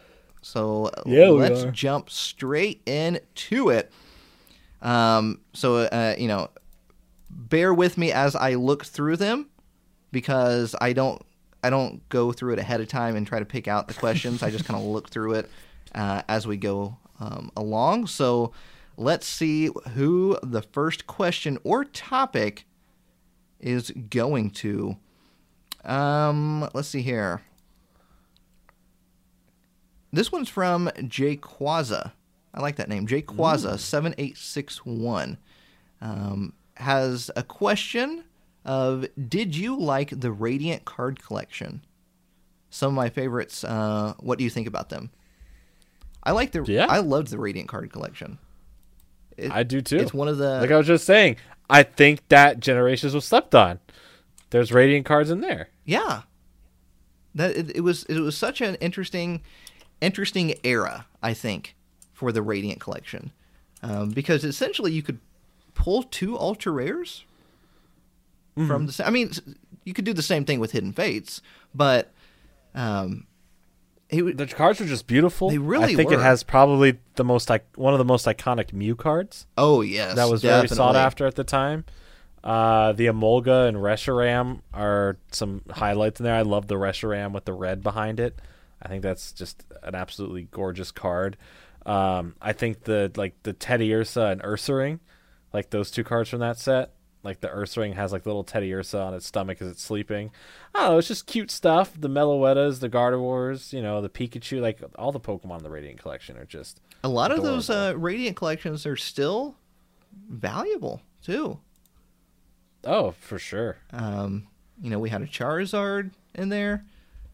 So 0.43 0.91
Yeah, 1.07 1.29
let's 1.29 1.65
jump 1.73 2.11
straight 2.11 2.83
into 2.87 3.71
it. 3.71 3.93
Um, 4.81 5.41
so 5.53 5.77
uh, 5.77 6.17
you 6.19 6.29
know, 6.29 6.51
bear 7.31 7.73
with 7.73 7.97
me 7.97 8.13
as 8.13 8.35
I 8.35 8.55
look 8.55 8.85
through 8.85 9.17
them 9.17 9.49
because 10.11 10.75
I 10.81 10.93
don't 10.93 11.23
I 11.63 11.71
don't 11.71 12.07
go 12.09 12.33
through 12.33 12.55
it 12.55 12.59
ahead 12.59 12.81
of 12.81 12.89
time 12.89 13.17
and 13.17 13.27
try 13.27 13.39
to 13.39 13.45
pick 13.45 13.69
out 13.69 13.89
the 13.89 13.95
questions. 13.95 14.43
I 14.43 14.51
just 14.51 14.65
kind 14.65 14.79
of 14.79 14.87
look 14.89 15.11
through 15.11 15.35
it 15.35 15.51
uh, 15.95 16.23
as 16.29 16.47
we 16.47 16.57
go 16.57 16.97
um, 17.21 17.51
along. 17.57 18.09
So 18.09 18.53
let's 18.97 19.27
see 19.27 19.71
who 19.95 20.39
the 20.43 20.63
first 20.63 21.07
question 21.07 21.59
or 21.65 21.85
topic 21.85 22.67
is 23.61 23.91
going 24.11 24.51
to. 24.51 24.97
Um, 25.85 26.69
let's 26.75 26.89
see 26.89 27.03
here. 27.03 27.43
This 30.13 30.31
one's 30.31 30.49
from 30.49 30.91
Jay 31.09 31.37
Quaza. 31.37 32.13
I 32.55 32.61
like 32.61 32.77
that 32.77 32.89
name. 32.89 33.07
Jay 33.07 33.23
Quaza, 33.23 33.79
7861. 33.79 35.39
Um, 36.01 36.53
has 36.77 37.31
a 37.37 37.43
question 37.43 38.25
of 38.65 39.07
Did 39.29 39.57
you 39.57 39.79
like 39.79 40.11
the 40.21 40.31
Radiant 40.31 40.85
card 40.85 41.23
collection? 41.23 41.83
Some 42.71 42.89
of 42.89 42.95
my 42.95 43.09
favorites. 43.09 43.65
Uh, 43.65 44.15
what 44.21 44.39
do 44.39 44.45
you 44.45 44.51
think 44.51 44.67
about 44.67 44.89
them? 44.91 45.11
I 46.23 46.33
like 46.33 46.53
the. 46.53 46.63
Yeah. 46.65 46.87
I 46.89 46.99
loved 46.99 47.29
the 47.29 47.39
Radiant 47.39 47.69
card 47.69 47.93
collection. 47.93 48.39
It- 49.37 49.51
I 49.51 49.63
do 49.63 49.81
too. 49.81 49.97
It's 49.97 50.15
one 50.15 50.29
of 50.29 50.39
the. 50.39 50.61
like 50.61 50.71
I 50.71 50.77
was 50.77 50.87
just 50.87 51.05
saying, 51.05 51.37
I 51.71 51.83
think 51.83 52.27
that 52.29 52.61
Generations 52.61 53.15
was 53.15 53.25
slept 53.25 53.55
on. 53.55 53.81
There's 54.51 54.73
Radiant 54.73 55.07
cards 55.07 55.31
in 55.31 55.41
there. 55.41 55.69
Yeah. 55.85 56.23
That 57.35 57.57
it, 57.57 57.77
it 57.77 57.81
was 57.81 58.05
it 58.05 58.21
was 58.21 58.37
such 58.37 58.61
an 58.61 58.75
interesting 58.77 59.41
interesting 60.03 60.55
era, 60.65 61.07
I 61.23 61.33
think, 61.35 61.75
for 62.13 62.33
the 62.33 62.43
Radiant 62.43 62.81
collection. 62.81 63.33
Um, 63.83 64.11
because 64.11 64.45
essentially 64.45 64.93
you 64.93 65.03
could 65.03 65.19
pull 65.75 66.03
two 66.03 66.39
ultra 66.39 66.71
rares 66.71 67.25
from 68.55 68.87
the 68.87 69.03
I 69.05 69.11
mean 69.11 69.33
you 69.85 69.95
could 69.95 70.05
do 70.05 70.13
the 70.13 70.23
same 70.23 70.45
thing 70.45 70.61
with 70.61 70.73
Hidden 70.73 70.93
Fates, 70.93 71.41
but 71.75 72.13
um 72.75 73.27
it, 74.11 74.37
The 74.37 74.47
cards 74.47 74.79
are 74.83 74.87
just 74.87 75.07
beautiful. 75.07 75.49
They 75.49 75.57
really 75.59 75.95
I 75.95 75.97
think 75.97 76.11
were. 76.11 76.17
it 76.17 76.23
has 76.23 76.43
probably 76.43 76.99
the 77.15 77.25
most 77.25 77.51
one 77.77 77.95
of 77.95 77.99
the 77.99 78.05
most 78.05 78.27
iconic 78.27 78.73
Mew 78.75 78.95
cards. 78.95 79.47
oh 79.57 79.81
yes, 79.81 80.15
that 80.17 80.29
was 80.29 80.43
very 80.43 80.69
sought 80.69 80.97
after 80.97 81.27
at 81.27 81.35
the 81.35 81.45
time. 81.45 81.85
Uh, 82.45 82.93
the 82.93 83.07
Emolga 83.07 83.69
and 83.69 83.79
Reshiram 83.79 84.61
are 84.75 85.17
some 85.31 85.63
highlights 85.71 86.21
in 86.21 86.25
there. 86.25 86.35
I 86.35 86.43
love 86.43 86.67
the 86.67 86.75
Reshiram 86.75 87.33
with 87.33 87.47
the 87.47 87.53
red 87.55 87.83
behind 87.83 88.21
it. 88.21 88.39
I 88.83 88.89
think 88.89 89.03
that's 89.03 89.33
just 89.33 89.65
an 89.83 89.95
absolutely 89.95 90.49
gorgeous 90.51 90.91
card. 90.91 91.37
Um, 91.87 92.35
I 92.41 92.53
think 92.53 92.85
the 92.85 93.11
like 93.17 93.35
the 93.43 93.55
Teddiursa 93.55 94.33
and 94.33 94.43
Ursaring, 94.43 95.01
like 95.53 95.71
those 95.71 95.91
two 95.91 96.05
cards 96.05 96.29
from 96.31 96.41
that 96.41 96.59
set. 96.59 96.93
Like 97.25 97.41
the 97.41 97.49
Ursaring 97.49 97.95
has 97.95 98.11
like 98.13 98.27
little 98.27 98.43
Teddiursa 98.45 99.05
on 99.07 99.15
its 99.15 99.27
stomach 99.27 99.63
as 99.63 99.69
it's 99.69 99.83
sleeping. 99.83 100.33
I 100.75 100.81
don't 100.81 100.91
know, 100.91 100.99
it's 100.99 101.07
just 101.09 101.27
cute 101.27 101.51
stuff. 101.53 101.93
The 101.97 102.09
Meloettas, 102.09 102.81
the 102.81 102.91
Gardevoirs, 102.91 103.73
you 103.73 103.81
know, 103.81 104.01
the 104.01 104.09
Pikachu, 104.09 104.61
like 104.61 104.81
all 104.97 105.13
the 105.13 105.21
Pokemon 105.21 105.59
in 105.59 105.63
the 105.63 105.71
Radiant 105.71 106.01
Collection 106.01 106.37
are 106.37 106.45
just 106.45 106.81
A 107.05 107.09
lot 107.09 107.31
of 107.31 107.43
those 107.45 107.71
uh, 107.71 107.95
Radiant 107.97 108.37
collections 108.37 108.87
are 108.87 108.97
still 108.97 109.57
valuable 110.29 111.01
too. 111.23 111.61
oh 112.85 113.13
for 113.13 113.39
sure. 113.39 113.77
Um, 113.93 114.49
you 114.81 114.91
know, 114.91 114.99
we 114.99 115.11
had 115.11 115.23
a 115.23 115.27
Charizard 115.27 116.11
in 116.35 116.49
there, 116.49 116.85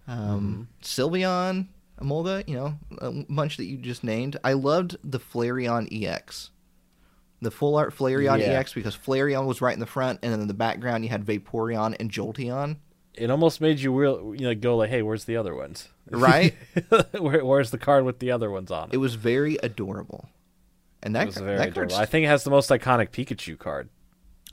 um, 0.09 0.69
Sylveon, 0.83 1.67
Emolga, 2.01 2.47
you 2.49 2.57
know, 2.57 2.79
a 2.99 3.11
bunch 3.29 3.57
that 3.59 3.65
you 3.67 3.77
just 3.77 4.03
named. 4.03 4.37
I 4.43 4.55
loved 4.55 4.97
the 5.05 5.21
Flareon 5.21 5.89
EX. 5.93 6.51
The 7.41 7.51
full 7.53 7.77
art 7.77 7.95
Flareon 7.97 8.41
Yeah. 8.41 8.59
EX 8.59 8.73
because 8.75 8.97
Flareon 8.97 9.47
was 9.47 9.61
right 9.61 9.75
in 9.75 9.81
the 9.81 9.87
front, 9.87 10.19
and 10.23 10.33
then 10.33 10.41
in 10.41 10.49
the 10.49 10.55
background 10.55 11.05
you 11.05 11.11
had 11.11 11.25
Vaporeon 11.25 11.95
and 12.01 12.11
Jolteon. 12.11 12.79
it 13.15 13.31
almost 13.31 13.61
made 13.61 13.79
you 13.81 13.93
real 13.93 14.35
you 14.35 14.43
know 14.47 14.55
go 14.55 14.77
like 14.77 14.91
hey 14.91 15.03
where's 15.03 15.25
the 15.25 15.37
other 15.37 15.55
ones 15.55 15.89
Right? 16.11 16.55
Where, 17.19 17.45
where's 17.45 17.71
the 17.71 17.77
card 17.79 18.05
with 18.05 18.19
the 18.21 18.31
other 18.31 18.51
ones 18.51 18.71
on 18.71 18.89
it, 18.89 18.95
It 18.95 18.99
was 18.99 19.15
very 19.17 19.57
adorable. 19.63 20.29
And 21.03 21.15
It 21.15 21.19
that, 21.19 21.27
was 21.27 21.37
very 21.37 21.59
that 21.59 21.69
adorable. 21.69 21.97
i 21.97 22.07
think 22.07 22.25
it 22.25 22.29
has 22.29 22.45
the 22.45 22.51
most 22.51 22.71
iconic 22.71 23.11
pikachu 23.11 23.59
card 23.59 23.89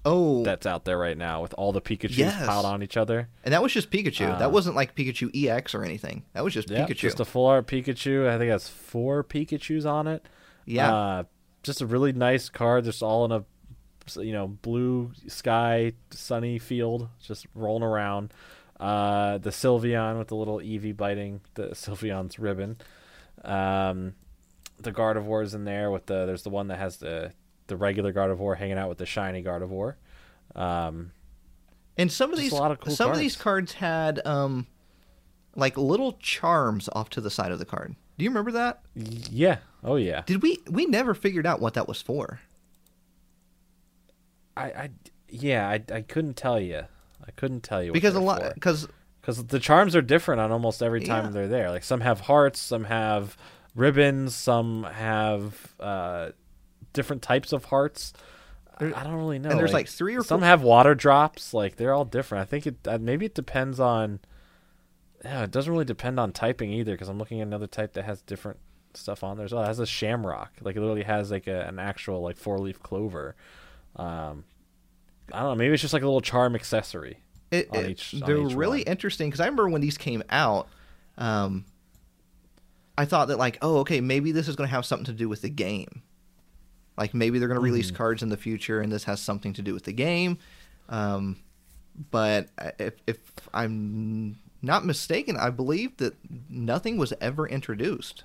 oh, 0.06 0.44
that's 0.44 0.66
out 0.66 0.86
there 0.86 0.98
right 0.98 1.18
now 1.18 1.42
with 1.42 1.54
all 1.58 1.72
the 1.72 1.82
pikachus 1.82 2.18
Yes. 2.18 2.46
piled 2.46 2.66
on 2.66 2.84
each 2.84 2.96
other 2.98 3.28
and 3.44 3.54
that 3.54 3.62
was 3.64 3.74
just 3.74 3.90
Pikachu. 3.90 4.32
Uh, 4.34 4.38
that 4.40 4.52
wasn't 4.52 4.76
like 4.76 4.96
Pikachu 4.96 5.30
EX 5.36 5.74
or 5.76 5.84
anything. 5.84 6.24
That 6.34 6.44
was 6.44 6.54
just 6.54 6.70
yeah 6.70 6.86
Pikachu. 6.86 6.96
just 6.96 7.20
a 7.20 7.26
full 7.26 7.46
art 7.48 7.68
pikachu 7.68 8.28
i 8.28 8.38
think 8.38 8.50
it 8.50 8.52
has 8.52 8.68
four 8.70 9.24
pikachus 9.24 9.86
on 9.86 10.08
it 10.08 10.26
yeah, 10.66 10.94
uh, 10.96 11.24
just 11.64 11.82
a 11.82 11.86
really 11.86 12.12
nice 12.14 12.50
card 12.50 12.86
just 12.86 13.04
all 13.04 13.26
in 13.26 13.32
a 13.32 13.44
you 14.22 14.34
know 14.34 14.48
blue 14.48 15.12
sky 15.28 15.94
sunny 16.12 16.60
field 16.60 17.10
just 17.22 17.48
rolling 17.56 17.82
around 17.84 18.32
uh, 18.80 19.38
the 19.40 19.50
sylveon 19.50 20.18
with 20.20 20.28
the 20.28 20.36
little 20.36 20.58
eevee 20.60 20.96
biting 20.96 21.42
the 21.56 21.68
sylveon's 21.74 22.38
ribbon 22.38 22.78
um, 23.44 24.14
the 24.80 24.92
gardevoirs 24.92 25.56
in 25.56 25.64
there 25.66 25.90
with 25.92 26.06
the 26.08 26.26
there's 26.26 26.44
the 26.44 26.50
one 26.50 26.68
that 26.68 26.78
has 26.78 26.98
the 26.98 27.32
the 27.68 27.78
regular 27.78 28.14
gardevoir 28.14 28.58
hanging 28.58 28.78
out 28.78 28.90
with 28.90 28.98
the 28.98 29.06
shiny 29.06 29.42
gardevoir 29.44 29.96
um, 30.56 31.12
And 31.98 32.12
some 32.12 32.32
of 32.34 32.40
these 32.40 32.54
of 32.54 32.80
cool 32.80 32.96
some 32.96 33.12
of 33.12 33.18
these 33.18 33.36
cards 33.36 33.74
had 33.74 34.26
um 34.26 34.68
like 35.56 35.78
little 35.78 36.14
charms 36.14 36.90
off 36.94 37.10
to 37.12 37.22
the 37.22 37.30
side 37.30 37.52
of 37.52 37.60
the 37.60 37.66
card. 37.66 37.96
Do 38.18 38.24
you 38.24 38.30
remember 38.30 38.52
that? 38.52 38.82
yeah 38.96 39.58
oh 39.84 39.96
yeah 39.98 40.22
Did 40.26 40.42
we 40.42 40.60
we 40.70 40.86
never 40.86 41.14
figured 41.14 41.46
out 41.46 41.60
what 41.62 41.74
that 41.76 41.88
was 41.88 42.02
for? 42.02 42.40
I, 44.58 44.64
I 44.66 44.90
yeah 45.30 45.68
I, 45.68 45.84
I 45.94 46.02
couldn't 46.02 46.36
tell 46.36 46.60
you 46.60 46.84
I 47.26 47.32
couldn't 47.36 47.62
tell 47.62 47.84
you 47.84 47.92
what 47.92 47.96
Because 47.96 48.16
a 48.16 48.20
lot 48.22 48.54
because 48.54 48.88
because 49.22 49.44
the 49.48 49.60
charms 49.60 49.96
are 49.96 50.02
different 50.02 50.40
on 50.42 50.52
almost 50.52 50.84
every 50.84 51.02
time 51.04 51.26
Yeah. 51.26 51.32
they're 51.32 51.48
there. 51.48 51.72
Like 51.72 51.84
some 51.84 52.02
have 52.02 52.22
hearts, 52.22 52.60
some 52.60 52.84
have 52.84 53.36
ribbons, 53.74 54.36
some 54.36 54.84
have 54.84 55.74
uh, 55.80 56.30
different 56.96 57.22
types 57.22 57.54
of 57.54 57.66
hearts. 57.66 58.12
I 58.80 58.86
I 58.86 59.04
don't 59.04 59.14
really 59.14 59.38
know. 59.40 59.50
and 59.52 59.60
there's 59.60 59.72
like 59.74 59.88
three 59.88 60.16
or 60.18 60.24
some 60.24 60.40
four 60.42 60.48
have 60.48 60.64
water 60.64 60.96
drops. 60.96 61.54
Like 61.54 61.76
they're 61.76 61.94
all 61.94 62.06
different. 62.06 62.42
I 62.42 62.46
think 62.46 62.66
it 62.66 62.76
uh, 62.88 62.98
maybe 63.00 63.28
it 63.28 63.36
depends 63.36 63.80
on. 63.80 64.20
Yeah, 65.24 65.44
it 65.44 65.52
doesn't 65.52 65.72
really 65.72 65.86
depend 65.86 66.20
on 66.20 66.32
typing 66.32 66.72
either. 66.72 66.92
Because 66.94 67.08
I'm 67.08 67.18
looking 67.20 67.40
at 67.42 67.48
another 67.48 67.68
type 67.68 67.94
that 67.94 68.06
has 68.06 68.22
different 68.22 68.58
stuff 68.96 69.24
on 69.24 69.38
there 69.38 69.46
as 69.46 69.54
well. 69.54 69.64
It 69.64 69.68
has 69.68 69.80
a 69.80 69.86
shamrock. 69.86 70.54
Like 70.62 70.76
it 70.76 70.80
literally 70.80 71.04
has 71.04 71.32
like 71.32 71.48
a, 71.48 71.62
an 71.68 71.80
actual 71.80 72.22
like 72.22 72.38
four 72.38 72.58
leaf 72.60 72.82
clover. 72.82 73.36
Um, 73.96 74.44
I 75.32 75.40
don't 75.40 75.50
know. 75.52 75.56
Maybe 75.56 75.74
it's 75.74 75.82
just 75.82 75.94
like 75.94 76.04
a 76.04 76.06
little 76.06 76.22
charm 76.22 76.56
accessory. 76.56 77.24
it, 77.52 77.70
on 77.72 77.86
each- 77.86 78.14
on 78.16 78.20
they're 78.22 78.38
each 78.46 78.54
really 78.54 78.80
one. 78.80 78.88
interesting 78.88 79.30
because 79.30 79.40
I 79.40 79.46
remember 79.46 79.70
when 79.70 79.82
these 79.82 79.98
came 79.98 80.22
out, 80.30 80.68
um, 81.18 81.66
I 82.98 83.06
thought 83.06 83.30
that 83.30 83.38
like 83.38 83.58
oh 83.62 83.78
okay 83.80 84.02
maybe 84.02 84.32
this 84.32 84.48
is 84.48 84.56
going 84.56 84.68
to 84.68 84.72
have 84.76 84.86
something 84.86 85.06
to 85.06 85.14
do 85.14 85.28
with 85.30 85.42
the 85.42 85.50
game, 85.50 86.02
like 86.98 87.14
maybe 87.14 87.40
they're 87.40 87.48
going 87.48 87.60
to 87.60 87.64
release 87.64 87.88
Mm-hmm. 87.88 87.96
cards 87.98 88.24
in 88.24 88.30
the 88.30 88.38
future 88.38 88.82
and 88.82 88.92
this 88.92 89.04
has 89.06 89.20
something 89.22 89.54
to 89.54 89.62
do 89.62 89.74
with 89.74 89.84
the 89.84 89.94
game, 89.94 90.38
um, 90.90 91.38
but 92.12 92.48
if 92.80 92.94
if 93.08 93.18
I'm 93.54 94.38
not 94.62 94.86
mistaken, 94.86 95.38
I 95.38 95.50
believe 95.50 95.98
that 95.98 96.16
nothing 96.50 96.98
was 96.98 97.14
ever 97.22 97.48
introduced. 97.48 98.24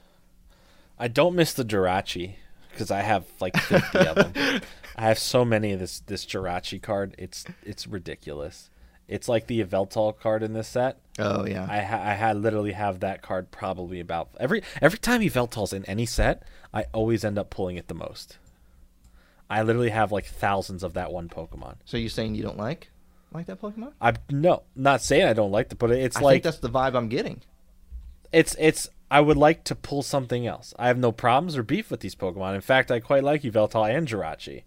I 0.98 1.08
don't 1.08 1.34
miss 1.34 1.52
the 1.54 1.64
Jirachi 1.64 2.34
because 2.70 2.90
I 2.90 3.00
have 3.02 3.24
like 3.40 3.56
50 3.56 3.98
of 3.98 4.32
them. 4.32 4.60
I 4.96 5.02
have 5.04 5.18
so 5.18 5.44
many 5.44 5.72
of 5.72 5.80
this 5.80 6.00
this 6.00 6.26
Jirachi 6.26 6.80
card. 6.82 7.14
It's 7.18 7.44
it's 7.62 7.86
ridiculous. 7.86 8.70
It's 9.08 9.28
like 9.28 9.46
the 9.48 9.60
Yveltal 9.64 10.16
card 10.18 10.42
in 10.42 10.52
this 10.52 10.68
set. 10.68 10.98
Oh 11.18 11.44
yeah, 11.46 11.66
I 11.68 11.80
ha- 11.80 12.02
I 12.02 12.14
had 12.14 12.36
literally 12.36 12.72
have 12.72 13.00
that 13.00 13.22
card 13.22 13.50
probably 13.50 13.98
about 14.00 14.28
every 14.38 14.62
every 14.80 14.98
time 14.98 15.20
Yveltal's 15.20 15.72
in 15.72 15.84
any 15.86 16.06
set, 16.06 16.42
I 16.74 16.84
always 16.92 17.24
end 17.24 17.38
up 17.38 17.50
pulling 17.50 17.76
it 17.76 17.88
the 17.88 17.94
most. 17.94 18.38
I 19.51 19.62
literally 19.62 19.90
have 19.90 20.12
like 20.12 20.26
thousands 20.26 20.82
of 20.82 20.94
that 20.94 21.12
one 21.12 21.28
Pokemon. 21.28 21.76
so 21.84 21.96
you're 21.96 22.09
saying 22.09 22.34
you 22.36 22.42
don't 22.42 22.57
like 22.59 22.90
like 23.32 23.46
that 23.46 23.61
Pokemon? 23.61 23.92
I'm 24.01 24.16
no, 24.30 24.62
not 24.74 25.03
saying 25.03 25.26
I 25.26 25.32
don't 25.34 25.53
like 25.53 25.68
to 25.70 25.76
put 25.76 25.90
it. 25.90 25.98
It's 25.98 26.16
I 26.16 26.20
like 26.20 26.34
think 26.34 26.44
that's 26.44 26.59
the 26.59 26.70
vibe 26.70 26.94
I'm 26.96 27.09
getting. 27.09 27.42
it's 28.32 28.57
it's 28.59 28.88
I 29.11 29.20
would 29.20 29.36
like 29.36 29.64
to 29.64 29.74
pull 29.74 30.03
something 30.03 30.46
else. 30.46 30.72
I 30.78 30.86
have 30.86 30.98
no 30.98 31.11
problems 31.12 31.57
or 31.57 31.64
beef 31.64 31.90
with 31.90 32.01
these 32.01 32.14
Pokemon. 32.14 32.55
In 32.55 32.61
fact, 32.61 32.90
I 32.92 33.01
quite 33.01 33.24
like 33.24 33.42
Yveltal 33.42 33.92
and 33.92 34.07
Jirachi. 34.07 34.62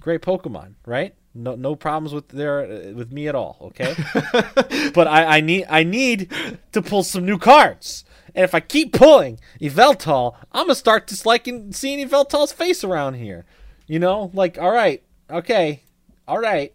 Great 0.00 0.22
Pokemon, 0.22 0.74
right? 0.86 1.14
No, 1.34 1.56
no 1.56 1.74
problems 1.76 2.14
with 2.14 2.28
their 2.28 2.60
uh, 2.60 2.92
with 2.92 3.12
me 3.12 3.26
at 3.28 3.34
all. 3.34 3.56
Okay, 3.60 3.94
but 4.94 5.06
I, 5.08 5.38
I 5.38 5.40
need 5.40 5.66
I 5.68 5.82
need 5.82 6.30
to 6.72 6.80
pull 6.82 7.02
some 7.02 7.24
new 7.26 7.38
cards. 7.38 8.04
And 8.34 8.44
if 8.44 8.54
I 8.54 8.60
keep 8.60 8.92
pulling 8.92 9.40
Yveltal, 9.60 10.36
I'm 10.52 10.64
gonna 10.66 10.74
start 10.74 11.06
disliking 11.06 11.72
seeing 11.72 12.06
Yveltal's 12.06 12.52
face 12.52 12.82
around 12.84 13.14
here. 13.14 13.44
You 13.88 13.98
know, 13.98 14.30
like 14.34 14.58
all 14.58 14.70
right, 14.70 15.02
okay, 15.30 15.82
all 16.28 16.38
right, 16.38 16.72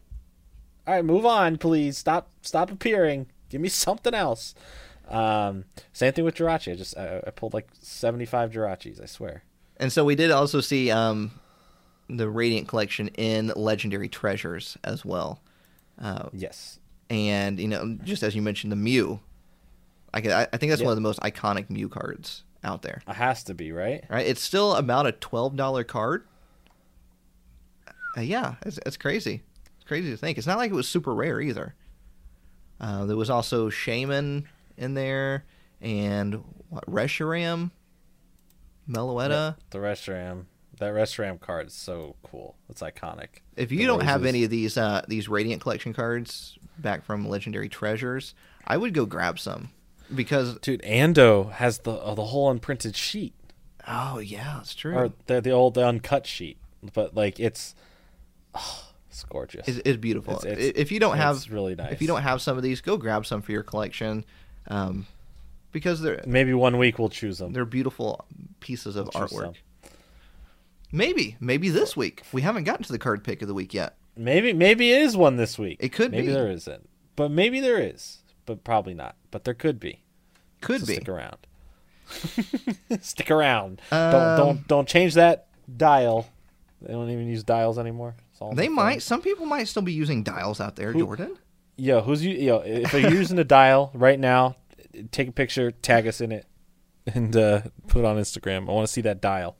all 0.87 0.95
right, 0.95 1.05
move 1.05 1.25
on, 1.25 1.57
please. 1.57 1.97
Stop, 1.97 2.29
stop 2.41 2.71
appearing. 2.71 3.27
Give 3.49 3.61
me 3.61 3.69
something 3.69 4.13
else. 4.13 4.55
Um, 5.09 5.65
same 5.91 6.13
thing 6.13 6.25
with 6.25 6.35
Jirachi. 6.35 6.73
I 6.73 6.75
just 6.75 6.97
I, 6.97 7.21
I 7.27 7.29
pulled 7.29 7.53
like 7.53 7.67
75 7.81 8.51
Jirachis. 8.51 9.01
I 9.01 9.05
swear. 9.05 9.43
And 9.77 9.91
so 9.91 10.03
we 10.05 10.15
did 10.15 10.31
also 10.31 10.59
see 10.61 10.89
um, 10.91 11.31
the 12.09 12.29
Radiant 12.29 12.67
Collection 12.67 13.09
in 13.09 13.51
Legendary 13.55 14.09
Treasures 14.09 14.77
as 14.83 15.05
well. 15.05 15.39
Uh, 16.01 16.29
Yes. 16.33 16.79
and 17.09 17.59
you 17.59 17.67
know, 17.67 17.97
just 18.03 18.23
as 18.23 18.35
you 18.35 18.41
mentioned, 18.41 18.71
the 18.71 18.75
Mew. 18.77 19.19
I, 20.15 20.21
could- 20.21 20.31
I 20.31 20.47
I 20.51 20.57
think 20.57 20.71
that's 20.71 20.81
Yeah. 20.81 20.87
one 20.87 20.93
of 20.93 20.97
the 20.97 21.01
most 21.01 21.19
iconic 21.19 21.69
Mew 21.69 21.89
cards 21.89 22.43
out 22.63 22.81
there. 22.81 23.01
It 23.07 23.13
has 23.13 23.43
to 23.45 23.53
be 23.53 23.71
right. 23.71 24.03
Right? 24.09 24.25
It's 24.25 24.41
still 24.41 24.73
about 24.75 25.05
a 25.05 25.11
twelve 25.11 25.55
dollar 25.55 25.83
card. 25.83 26.25
Uh, 28.15 28.21
yeah, 28.21 28.55
it's, 28.65 28.79
it's 28.85 28.97
crazy. 28.97 29.41
It's 29.75 29.87
crazy 29.87 30.11
to 30.11 30.17
think. 30.17 30.37
It's 30.37 30.47
not 30.47 30.57
like 30.57 30.71
it 30.71 30.75
was 30.75 30.87
super 30.87 31.13
rare 31.13 31.41
either. 31.41 31.75
Uh, 32.79 33.05
there 33.05 33.17
was 33.17 33.29
also 33.29 33.69
Shaymin 33.69 34.45
in 34.77 34.93
there, 34.93 35.45
and 35.81 36.43
what 36.69 36.85
Reshiram, 36.89 37.71
Meloetta. 38.89 39.55
The 39.69 39.77
Reshiram. 39.79 40.45
That 40.79 40.93
Reshiram 40.93 41.39
card 41.39 41.67
is 41.67 41.73
so 41.73 42.15
cool. 42.23 42.55
It's 42.67 42.81
iconic. 42.81 43.27
If 43.55 43.71
you 43.71 43.79
The 43.79 43.85
don't 43.85 44.03
have 44.03 44.25
any 44.25 44.43
of 44.43 44.49
these 44.49 44.75
uh, 44.77 45.03
these 45.07 45.29
Radiant 45.29 45.61
Collection 45.61 45.93
cards 45.93 46.57
back 46.79 47.05
from 47.05 47.27
Legendary 47.29 47.69
Treasures, 47.69 48.33
I 48.65 48.77
would 48.77 48.93
go 48.93 49.05
grab 49.05 49.39
some 49.39 49.69
because 50.13 50.57
Dude, 50.59 50.81
Ando 50.81 51.51
has 51.51 51.79
the 51.79 51.91
uh, 51.93 52.15
the 52.15 52.25
whole 52.25 52.49
unprinted 52.49 52.95
sheet, 52.95 53.33
oh 53.87 54.17
yeah, 54.17 54.59
it's 54.61 54.73
true. 54.73 54.95
or 54.95 55.11
the 55.27 55.39
the 55.41 55.51
old 55.51 55.75
the 55.75 55.85
uncut 55.85 56.25
sheet. 56.25 56.57
But 56.93 57.15
like 57.15 57.39
it's, 57.39 57.75
oh, 58.55 58.83
it's 59.09 59.23
gorgeous. 59.23 59.67
It's, 59.67 59.81
it's 59.85 59.97
beautiful. 59.97 60.35
It's- 60.37 60.53
it's- 60.57 60.71
if 60.75 60.91
you 60.91 60.99
don't 60.99 61.17
have, 61.17 61.49
really 61.51 61.75
nice. 61.75 61.91
if 61.93 62.01
you 62.01 62.07
don't 62.07 62.21
have 62.23 62.41
some 62.41 62.57
of 62.57 62.63
these, 62.63 62.81
go 62.81 62.97
grab 62.97 63.25
some 63.25 63.41
for 63.41 63.51
your 63.51 63.63
collection, 63.63 64.25
um, 64.67 65.05
because 65.71 66.01
they're 66.01 66.21
Maybe 66.25 66.53
one 66.53 66.77
week 66.77 66.99
we'll 66.99 67.09
choose 67.09 67.37
them. 67.39 67.51
they're 67.53 67.65
beautiful 67.65 68.25
pieces 68.59 68.95
of 68.95 69.11
Choose 69.11 69.31
artwork. 69.31 69.55
Maybe, 70.91 71.37
maybe 71.39 71.69
this 71.69 71.97
week. 71.97 72.21
We 72.31 72.43
haven't 72.43 72.65
gotten 72.65 72.83
to 72.85 72.91
the 72.91 72.99
card 72.99 73.23
pick 73.23 73.41
of 73.41 73.47
the 73.47 73.53
week 73.55 73.73
yet. 73.73 73.95
Maybe 74.15 74.53
maybe 74.53 74.91
it 74.91 75.01
is 75.01 75.17
one 75.17 75.37
this 75.37 75.57
week. 75.57 75.77
It 75.79 75.89
could 75.89 76.11
maybe 76.11 76.27
be. 76.27 76.33
there 76.33 76.51
isn't, 76.51 76.87
but 77.15 77.31
maybe 77.31 77.59
there 77.59 77.79
is, 77.79 78.19
but 78.45 78.63
probably 78.63 78.93
not. 78.93 79.15
But 79.31 79.43
there 79.43 79.55
could 79.55 79.79
be. 79.79 80.03
Could 80.61 80.81
So 80.81 80.85
be. 80.87 80.93
Stick 80.93 81.09
around. 81.09 81.37
stick 83.01 83.31
around. 83.31 83.81
Um, 83.91 84.11
don't 84.11 84.37
don't 84.37 84.67
don't 84.67 84.87
change 84.87 85.15
that 85.15 85.47
dial. 85.75 86.27
They 86.81 86.93
don't 86.93 87.09
even 87.09 87.27
use 87.27 87.43
dials 87.43 87.79
anymore. 87.79 88.15
It's 88.43 88.49
all 88.51 88.55
They 88.55 88.67
the 88.67 88.73
might. 88.73 88.91
phone. 88.93 88.99
Some 89.01 89.21
people 89.21 89.45
might 89.45 89.67
still 89.67 89.81
be 89.83 89.93
using 89.93 90.23
dials 90.23 90.59
out 90.59 90.75
there, 90.75 90.91
Who- 90.91 90.99
Jordan. 90.99 91.37
Yo, 91.75 92.01
who's 92.01 92.23
you? 92.23 92.35
Yo, 92.35 92.57
if 92.59 92.93
you're 92.93 93.09
using 93.11 93.39
a 93.39 93.43
dial 93.43 93.89
right 93.95 94.19
now, 94.19 94.55
take 95.11 95.27
a 95.27 95.31
picture, 95.31 95.71
tag 95.71 96.05
us 96.07 96.21
in 96.21 96.31
it, 96.31 96.45
and 97.07 97.35
uh, 97.35 97.61
put 97.87 97.99
it 97.99 98.05
on 98.05 98.17
Instagram. 98.17 98.69
I 98.69 98.73
want 98.73 98.85
to 98.85 98.93
see 98.93 99.01
that 99.01 99.21
dial. 99.21 99.55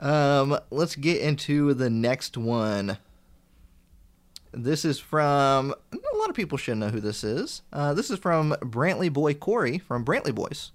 Um, 0.00 0.58
let's 0.70 0.96
get 0.96 1.20
into 1.20 1.74
the 1.74 1.90
next 1.90 2.38
one. 2.38 2.96
This 4.52 4.86
is 4.86 4.98
from 4.98 5.74
a 5.92 6.16
lot 6.18 6.30
of 6.30 6.34
people 6.34 6.56
should 6.56 6.78
know 6.78 6.88
who 6.88 7.00
this 7.00 7.22
is. 7.22 7.60
Uh, 7.74 7.92
this 7.92 8.10
is 8.10 8.18
from 8.18 8.52
Brantley 8.62 9.12
Boy 9.12 9.34
Corey 9.34 9.76
from 9.78 10.04
Brantley 10.06 10.34
Boys. 10.34 10.72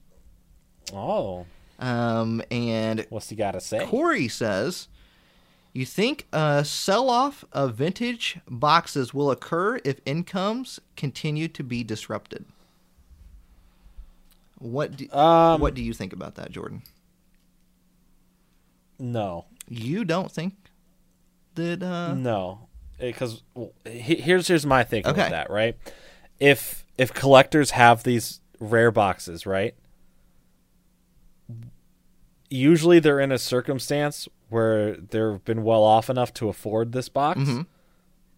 Oh, 0.93 1.47
Um, 1.79 2.43
and 2.51 3.07
what's 3.09 3.29
he 3.29 3.35
got 3.35 3.53
to 3.53 3.59
say? 3.61 3.85
Corey 3.87 4.27
says, 4.27 4.87
"You 5.73 5.85
think 5.85 6.27
a 6.31 6.63
sell-off 6.63 7.43
of 7.51 7.75
vintage 7.75 8.39
boxes 8.47 9.13
will 9.13 9.31
occur 9.31 9.79
if 9.83 9.99
incomes 10.05 10.79
continue 10.95 11.47
to 11.49 11.63
be 11.63 11.83
disrupted?" 11.83 12.45
What 14.59 14.95
do, 14.95 15.11
Um, 15.11 15.59
what 15.59 15.73
do 15.73 15.83
you 15.83 15.93
think 15.93 16.13
about 16.13 16.35
that, 16.35 16.51
Jordan? 16.51 16.83
No, 18.99 19.45
You 19.67 20.05
don't 20.05 20.31
think 20.31 20.55
that? 21.55 21.81
Uh, 21.83 22.13
no, 22.13 22.67
because 22.99 23.41
here's 23.85 24.47
here's 24.47 24.65
my 24.65 24.83
thinking 24.83 25.11
Okay. 25.11 25.23
with 25.23 25.31
that. 25.31 25.49
Right, 25.49 25.77
if 26.39 26.85
if 26.97 27.13
collectors 27.13 27.71
have 27.71 28.03
these 28.03 28.39
rare 28.59 28.91
boxes, 28.91 29.45
right, 29.45 29.75
usually 32.49 32.99
they're 32.99 33.19
in 33.19 33.31
a 33.31 33.39
circumstance 33.39 34.27
where 34.53 34.95
they've 34.95 35.43
been 35.43 35.63
well 35.63 35.83
off 35.83 36.09
enough 36.09 36.33
to 36.35 36.47
afford 36.49 36.91
this 36.93 37.09
box, 37.09 37.39
Mhm. 37.41 37.65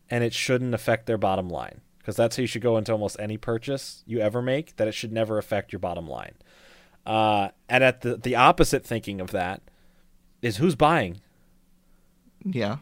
and 0.10 0.24
it 0.24 0.34
shouldn't 0.34 0.74
affect 0.74 1.06
their 1.06 1.18
bottom 1.18 1.50
line. 1.50 1.82
Because 2.00 2.16
that's 2.16 2.36
how 2.38 2.42
you 2.42 2.48
should 2.48 2.62
go 2.62 2.78
into 2.78 2.92
almost 2.92 3.18
any 3.20 3.36
purchase 3.38 4.04
you 4.06 4.20
ever 4.20 4.42
make. 4.42 4.76
That 4.76 4.88
it 4.88 4.94
should 4.94 5.12
never 5.12 5.38
affect 5.40 5.72
your 5.74 5.80
bottom 5.80 6.08
line. 6.08 6.34
Uh, 7.06 7.50
and 7.70 7.84
at 7.84 8.02
the 8.02 8.16
the 8.18 8.36
opposite 8.36 8.86
thinking 8.86 9.20
of 9.22 9.32
that 9.32 9.62
is 10.42 10.58
who's 10.58 10.76
buying. 10.76 11.22
Yeah. 12.44 12.78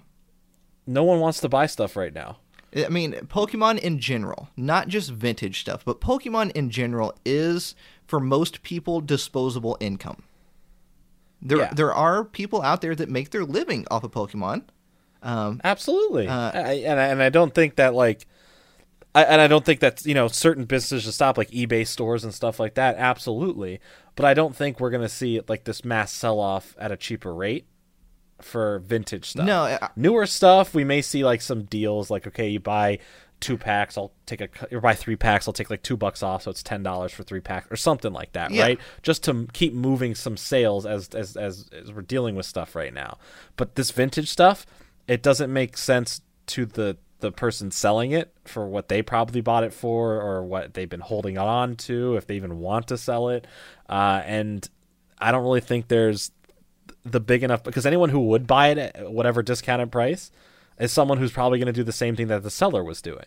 No 0.85 1.03
one 1.03 1.19
wants 1.21 1.39
to 1.41 1.49
buy 1.49 1.65
stuff 1.67 1.95
right 1.95 2.13
now. 2.13 2.37
I 2.75 2.89
mean, 2.89 3.13
Pokemon 3.13 3.79
in 3.79 3.99
general, 3.99 4.49
not 4.57 4.87
just 4.87 5.11
vintage 5.11 5.61
stuff, 5.61 5.85
but 5.85 6.01
Pokemon 6.01 6.51
in 6.51 6.69
general 6.69 7.13
is 7.23 7.75
for 8.05 8.19
most 8.19 8.63
people 8.63 8.99
disposable 8.99 9.77
income. 9.79 10.23
There, 11.45 11.57
Yeah. 11.59 11.73
there 11.73 11.93
are 11.93 12.23
people 12.23 12.61
out 12.61 12.81
there 12.81 12.95
that 12.95 13.09
make 13.09 13.29
their 13.31 13.43
living 13.45 13.85
off 13.91 14.03
of 14.03 14.11
Pokemon. 14.11 14.63
Um, 15.21 15.61
Absolutely, 15.63 16.27
Uh, 16.27 16.51
I, 16.53 16.73
and 16.85 16.99
I, 16.99 17.05
and 17.07 17.21
I 17.23 17.29
don't 17.29 17.53
think 17.53 17.75
that 17.75 17.93
like, 17.93 18.25
I, 19.15 19.23
and 19.23 19.39
I 19.39 19.47
don't 19.47 19.63
think 19.63 19.79
that 19.81 20.05
you 20.05 20.13
know 20.13 20.27
certain 20.27 20.65
businesses 20.65 21.03
should 21.03 21.13
stop 21.13 21.37
like 21.37 21.49
eBay 21.51 21.85
stores 21.87 22.23
and 22.23 22.33
stuff 22.33 22.59
like 22.59 22.73
that. 22.75 22.97
Absolutely, 22.97 23.79
but 24.15 24.25
I 24.25 24.33
don't 24.33 24.55
think 24.55 24.79
we're 24.79 24.89
gonna 24.89 25.07
see 25.09 25.39
like 25.47 25.63
this 25.65 25.85
mass 25.85 26.11
sell 26.11 26.39
off 26.39 26.75
at 26.79 26.91
a 26.91 26.97
cheaper 26.97 27.33
rate 27.33 27.67
for 28.41 28.79
vintage 28.79 29.29
stuff. 29.29 29.45
No, 29.45 29.61
I- 29.63 29.89
newer 29.95 30.25
stuff 30.25 30.73
we 30.73 30.83
may 30.83 31.01
see 31.01 31.23
like 31.23 31.41
some 31.41 31.63
deals. 31.63 32.09
Like 32.09 32.25
okay, 32.27 32.49
you 32.49 32.59
buy 32.59 32.99
two 33.43 33.57
packs, 33.57 33.97
I'll 33.97 34.11
take 34.25 34.41
a 34.41 34.49
or 34.71 34.81
buy 34.81 34.95
three 34.95 35.15
packs, 35.15 35.47
I'll 35.47 35.53
take 35.53 35.69
like 35.69 35.83
two 35.83 35.97
bucks 35.97 36.23
off, 36.23 36.43
so 36.43 36.51
it's 36.51 36.63
ten 36.63 36.81
dollars 36.83 37.11
for 37.11 37.23
three 37.23 37.41
packs 37.41 37.67
or 37.71 37.75
something 37.75 38.13
like 38.13 38.31
that, 38.33 38.51
Yeah. 38.51 38.63
right? 38.63 38.79
Just 39.03 39.23
to 39.25 39.47
keep 39.53 39.73
moving 39.73 40.15
some 40.15 40.37
sales 40.37 40.85
as, 40.85 41.09
as 41.09 41.35
as 41.35 41.69
as 41.71 41.91
we're 41.91 42.01
dealing 42.01 42.35
with 42.35 42.45
stuff 42.45 42.75
right 42.75 42.93
now. 42.93 43.17
But 43.57 43.75
this 43.75 43.91
vintage 43.91 44.29
stuff, 44.29 44.65
it 45.07 45.21
doesn't 45.21 45.51
make 45.53 45.77
sense 45.77 46.21
to 46.47 46.65
the 46.65 46.97
the 47.19 47.31
person 47.31 47.71
selling 47.71 48.11
it 48.11 48.33
for 48.43 48.67
what 48.67 48.89
they 48.89 49.01
probably 49.01 49.39
bought 49.39 49.63
it 49.63 49.73
for 49.73 50.19
or 50.19 50.43
what 50.43 50.73
they've 50.73 50.89
been 50.89 50.99
holding 50.99 51.37
on 51.37 51.75
to 51.77 52.17
if 52.17 52.27
they 52.27 52.35
even 52.35 52.59
want 52.59 52.87
to 52.87 52.97
sell 52.97 53.29
it 53.29 53.47
uh, 53.87 54.21
and 54.25 54.67
i 55.19 55.31
don't 55.31 55.43
really 55.43 55.61
think 55.61 55.87
there's 55.87 56.31
the 57.05 57.21
big 57.21 57.41
enough 57.41 57.63
because 57.63 57.85
anyone 57.85 58.09
who 58.09 58.19
would 58.27 58.45
buy 58.45 58.67
it 58.71 58.77
at 58.77 59.09
whatever 59.09 59.41
discounted 59.41 59.89
price 59.89 60.31
is 60.79 60.91
someone 60.91 61.17
who's 61.17 61.31
probably 61.31 61.59
going 61.59 61.67
to 61.67 61.73
do 61.73 61.83
the 61.83 61.91
same 61.91 62.15
thing 62.15 62.27
that 62.27 62.43
the 62.43 62.49
seller 62.49 62.83
was 62.83 63.01
doing 63.01 63.25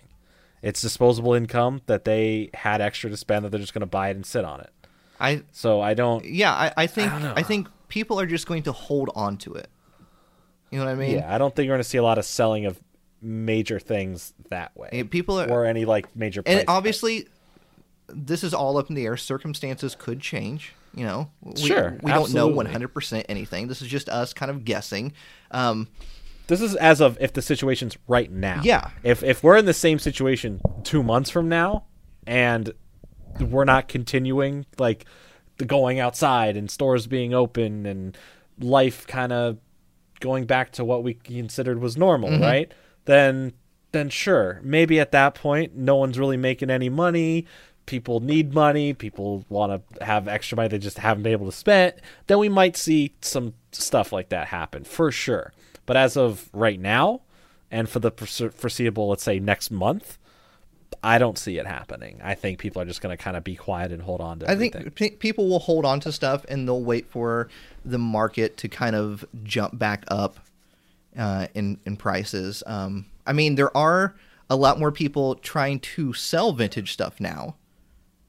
it's 0.63 0.81
disposable 0.81 1.35
income 1.35 1.83
that 1.87 2.05
they 2.05 2.51
had 2.55 2.81
extra 2.81 3.11
to 3.11 3.17
spend 3.17 3.45
that 3.45 3.51
they're 3.51 3.61
just 3.61 3.75
going 3.75 3.81
to 3.81 3.87
buy 3.87 4.09
it 4.09 4.17
and 4.17 4.25
sit 4.27 4.45
on 4.45 4.61
it 4.61 4.71
I 5.21 5.43
so 5.53 5.81
i 5.81 5.95
don't 5.95 6.25
yeah, 6.25 6.53
I, 6.53 6.73
I 6.77 6.87
think 6.87 7.11
don't. 7.13 7.39
I, 7.39 7.43
think 7.43 7.69
people 7.89 8.21
are 8.21 8.27
just 8.27 8.47
going 8.47 8.65
to 8.65 8.73
hold 8.73 9.11
on 9.15 9.37
to 9.39 9.55
it. 9.55 9.69
You 10.71 10.79
know 10.79 10.85
what 10.85 10.91
I 10.91 10.95
mean? 10.95 11.13
yeah 11.19 11.35
i 11.35 11.39
don't 11.39 11.55
think 11.55 11.67
you're 11.67 11.75
going 11.77 11.83
to 11.83 11.89
see 11.89 11.99
a 11.99 12.03
lot 12.03 12.19
of 12.19 12.25
selling 12.25 12.67
of 12.67 12.81
major 13.23 13.79
things 13.79 14.35
that 14.51 14.77
way 14.77 14.89
Eh, 14.93 15.03
People 15.05 15.41
are, 15.41 15.49
or 15.49 15.65
any 15.65 15.85
like 15.85 16.15
major 16.15 16.43
and 16.45 16.59
price 16.59 16.65
obviously, 16.69 17.27
this 18.09 18.45
is 18.45 18.55
all 18.55 18.77
up 18.77 18.89
in 18.89 18.95
the 18.95 19.05
air. 19.05 19.17
Circumstances 19.17 19.95
could 19.99 20.21
change. 20.21 20.75
You 20.95 21.05
know, 21.05 21.31
we, 21.43 21.61
Sure, 21.61 21.99
we 22.03 22.11
don't 22.13 22.33
know 22.33 22.47
one 22.47 22.67
hundred 22.67 22.89
percent 22.89 23.27
anything. 23.29 23.69
This 23.69 23.83
is 23.83 23.89
just 23.89 24.09
us 24.09 24.33
kind 24.33 24.51
of 24.51 24.65
guessing. 24.65 25.13
Um, 25.51 25.89
This 26.49 26.61
is 26.61 26.77
as 26.77 27.01
of 27.01 27.17
if 27.21 27.33
the 27.33 27.43
situation's 27.43 27.97
right 28.07 28.31
now. 28.31 28.61
Yeah. 28.63 28.91
If 29.03 29.23
if 29.23 29.43
we're 29.43 29.57
in 29.57 29.65
the 29.67 29.75
same 29.75 29.99
situation 29.99 30.61
two 30.85 31.03
months 31.03 31.31
from 31.31 31.49
now, 31.49 31.85
and 32.27 32.73
we're 33.41 33.65
not 33.65 33.89
continuing 33.89 34.67
like 34.79 35.05
the 35.59 35.65
going 35.65 35.99
outside 36.01 36.57
and 36.57 36.71
stores 36.71 37.07
being 37.07 37.35
open 37.35 37.87
and 37.87 38.17
life 38.61 39.07
kind 39.07 39.33
of 39.33 39.59
going 40.21 40.45
back 40.47 40.73
to 40.73 40.85
what 40.85 41.03
we 41.03 41.15
considered 41.15 41.81
was 41.81 41.97
normal, 41.97 42.31
Mm-hmm. 42.31 42.43
right? 42.43 42.73
Then 43.07 43.53
then 43.93 44.09
sure, 44.11 44.61
maybe 44.63 45.01
at 45.01 45.13
that 45.13 45.35
point 45.35 45.75
no 45.77 45.97
one's 45.97 46.19
really 46.19 46.37
making 46.37 46.71
any 46.71 46.89
money. 46.89 47.47
people 47.87 48.19
need 48.21 48.53
money, 48.53 48.93
people 48.93 49.45
want 49.49 49.71
to 49.73 50.05
have 50.05 50.27
extra 50.29 50.57
money 50.57 50.69
they 50.69 50.79
just 50.79 50.99
haven't 50.99 51.23
been 51.23 51.33
able 51.33 51.47
to 51.47 51.57
spend, 51.57 51.95
then 52.27 52.37
we 52.39 52.49
might 52.49 52.77
see 52.77 53.15
some 53.21 53.55
stuff 53.73 54.13
like 54.13 54.29
that 54.31 54.49
happen 54.49 54.83
for 54.85 55.13
sure. 55.13 55.53
But 55.87 55.97
as 55.97 56.17
of 56.17 56.51
right 56.53 56.79
now, 56.79 57.23
and 57.71 57.89
for 57.89 57.99
the 58.01 58.11
foreseeable, 58.11 59.09
let's 59.09 59.23
say 59.23 59.39
next 59.39 59.71
month, 59.71 60.19
I 61.03 61.19
don't 61.19 61.39
see 61.39 61.59
it 61.59 61.67
happening. 61.67 62.21
I 62.23 62.35
think 62.35 62.59
people 62.59 62.83
are 62.83 62.85
just 62.85 63.01
going 63.01 63.17
to 63.17 63.23
kind 63.23 63.37
of 63.37 63.45
be 63.45 63.55
quiet 63.55 63.93
and 63.93 64.03
hold 64.03 64.21
on 64.21 64.41
to. 64.41 64.49
I 64.49 64.53
everything. 64.53 64.83
think 64.83 64.95
p- 64.95 65.11
people 65.11 65.49
will 65.49 65.59
hold 65.59 65.85
on 65.85 66.01
to 66.01 66.13
stuff 66.13 66.45
and 66.49 66.67
they'll 66.67 66.83
wait 66.83 67.09
for 67.09 67.49
the 67.85 67.99
market 67.99 68.57
to 68.59 68.69
kind 68.69 68.97
of 68.97 69.25
jump 69.43 69.79
back 69.79 70.05
up 70.09 70.39
uh, 71.17 71.47
in 71.55 71.79
in 71.87 71.97
prices. 71.97 72.63
Um, 72.67 73.07
I 73.27 73.33
mean, 73.33 73.55
there 73.55 73.77
are 73.77 74.15
a 74.49 74.57
lot 74.57 74.79
more 74.79 74.93
people 74.93 75.35
trying 75.37 75.81
to 75.81 76.13
sell 76.13 76.53
vintage 76.53 76.93
stuff 76.93 77.21
now. 77.21 77.57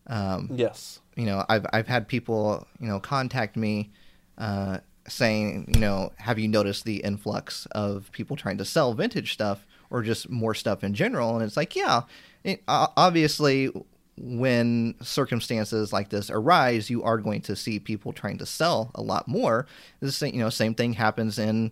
Um, 0.08 0.50
yes. 0.54 1.00
You 1.16 1.26
know, 1.26 1.46
I've 1.50 1.66
I've 1.74 1.88
had 1.88 2.08
people 2.08 2.68
you 2.80 2.88
know 2.88 3.00
contact 3.00 3.56
me. 3.56 3.92
Uh, 4.38 4.80
saying, 5.08 5.72
you 5.74 5.80
know, 5.80 6.12
have 6.18 6.40
you 6.40 6.48
noticed 6.48 6.86
the 6.86 6.98
influx 6.98 7.66
of 7.72 8.12
people 8.12 8.36
trying 8.36 8.58
to 8.58 8.66
sell 8.66 8.94
vintage 8.94 9.34
stuff 9.34 9.66
or 9.90 10.02
just 10.02 10.30
more 10.30 10.54
stuff 10.54 10.84
in 10.84 10.94
general? 10.94 11.36
And 11.36 11.44
it's 11.44 11.58
like, 11.58 11.76
yeah, 11.76 12.02
it, 12.44 12.64
obviously, 12.68 13.72
when 14.18 14.96
circumstances 15.02 15.94
like 15.94 16.10
this 16.10 16.30
arise, 16.30 16.90
you 16.90 17.04
are 17.04 17.18
going 17.18 17.42
to 17.42 17.56
see 17.56 17.80
people 17.80 18.14
trying 18.14 18.38
to 18.40 18.46
sell 18.46 18.92
a 18.96 19.02
lot 19.02 19.28
more. 19.28 19.68
This, 20.00 20.22
you 20.22 20.40
know, 20.40 20.50
same 20.50 20.74
thing 20.74 20.94
happens 20.94 21.38
in, 21.38 21.72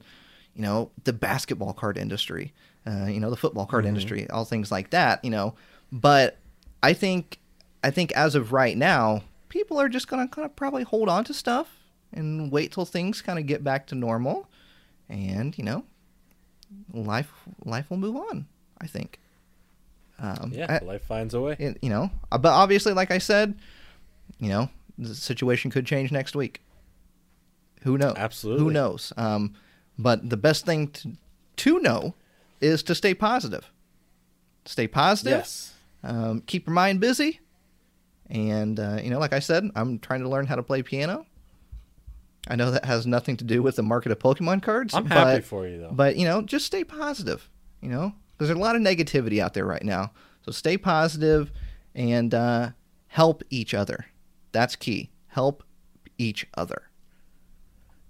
you 0.55 0.61
know, 0.61 0.91
the 1.03 1.13
basketball 1.13 1.73
card 1.73 1.97
industry, 1.97 2.53
uh, 2.85 3.05
you 3.05 3.19
know, 3.19 3.29
the 3.29 3.37
football 3.37 3.65
card 3.65 3.83
mm-hmm. 3.83 3.89
industry, 3.89 4.29
all 4.29 4.45
things 4.45 4.71
like 4.71 4.91
that. 4.91 5.23
You 5.25 5.31
know, 5.31 5.55
but 5.91 6.37
I 6.83 6.93
think, 6.93 7.39
I 7.83 7.91
think 7.91 8.11
as 8.13 8.35
of 8.35 8.51
right 8.51 8.77
now, 8.77 9.23
people 9.49 9.79
are 9.79 9.89
just 9.89 10.07
gonna 10.07 10.27
kind 10.27 10.45
of 10.45 10.55
probably 10.55 10.83
hold 10.83 11.09
on 11.09 11.23
to 11.25 11.33
stuff 11.33 11.84
and 12.15 12.51
wait 12.51 12.71
till 12.71 12.85
things 12.85 13.21
kind 13.21 13.37
of 13.37 13.45
get 13.45 13.63
back 13.63 13.87
to 13.87 13.95
normal, 13.95 14.47
and 15.09 15.57
you 15.57 15.63
know, 15.63 15.83
life 16.93 17.31
life 17.63 17.89
will 17.89 17.97
move 17.97 18.15
on. 18.15 18.47
I 18.79 18.87
think. 18.87 19.19
Um, 20.17 20.51
yeah, 20.53 20.79
I, 20.81 20.85
life 20.85 21.03
finds 21.03 21.33
a 21.33 21.41
way. 21.41 21.55
It, 21.59 21.77
you 21.81 21.89
know, 21.89 22.09
uh, 22.31 22.37
but 22.37 22.53
obviously, 22.53 22.93
like 22.93 23.11
I 23.11 23.17
said, 23.17 23.55
you 24.39 24.49
know, 24.49 24.69
the 24.97 25.13
situation 25.13 25.71
could 25.71 25.85
change 25.85 26.11
next 26.11 26.35
week. 26.35 26.61
Who 27.83 27.97
knows? 27.97 28.15
Absolutely. 28.17 28.63
Who 28.63 28.71
knows? 28.71 29.13
Um, 29.17 29.53
but 29.97 30.29
the 30.29 30.37
best 30.37 30.65
thing 30.65 30.87
to, 30.87 31.11
to 31.57 31.79
know 31.79 32.15
is 32.61 32.81
to 32.83 32.95
stay 32.95 33.13
positive. 33.13 33.71
Stay 34.65 34.87
positive. 34.87 35.39
Yes. 35.39 35.73
Um, 36.03 36.41
keep 36.47 36.65
your 36.65 36.73
mind 36.73 36.99
busy. 36.99 37.41
And, 38.29 38.79
uh, 38.79 38.99
you 39.03 39.11
know, 39.11 39.19
like 39.19 39.33
I 39.33 39.39
said, 39.39 39.69
I'm 39.75 39.99
trying 39.99 40.21
to 40.21 40.29
learn 40.29 40.47
how 40.47 40.55
to 40.55 40.63
play 40.63 40.81
piano. 40.81 41.25
I 42.47 42.55
know 42.55 42.71
that 42.71 42.85
has 42.85 43.07
nothing 43.07 43.37
to 43.37 43.43
do 43.43 43.63
with 43.63 43.75
the 43.75 43.83
market 43.83 44.11
of 44.11 44.19
Pokemon 44.19 44.61
cards. 44.61 44.93
I'm 44.93 45.05
happy 45.05 45.41
for 45.41 45.67
you, 45.67 45.79
though. 45.79 45.91
But, 45.91 46.15
you 46.15 46.25
know, 46.25 46.41
just 46.41 46.65
stay 46.65 46.83
positive. 46.83 47.49
You 47.81 47.89
know, 47.89 48.13
because 48.33 48.47
there's 48.47 48.57
a 48.57 48.61
lot 48.61 48.75
of 48.75 48.81
negativity 48.81 49.39
out 49.39 49.53
there 49.53 49.65
right 49.65 49.83
now. 49.83 50.11
So 50.43 50.51
stay 50.51 50.77
positive 50.77 51.51
and 51.93 52.33
uh, 52.33 52.71
help 53.07 53.43
each 53.49 53.73
other. 53.73 54.07
That's 54.51 54.75
key. 54.75 55.11
Help 55.27 55.63
each 56.17 56.47
other. 56.55 56.89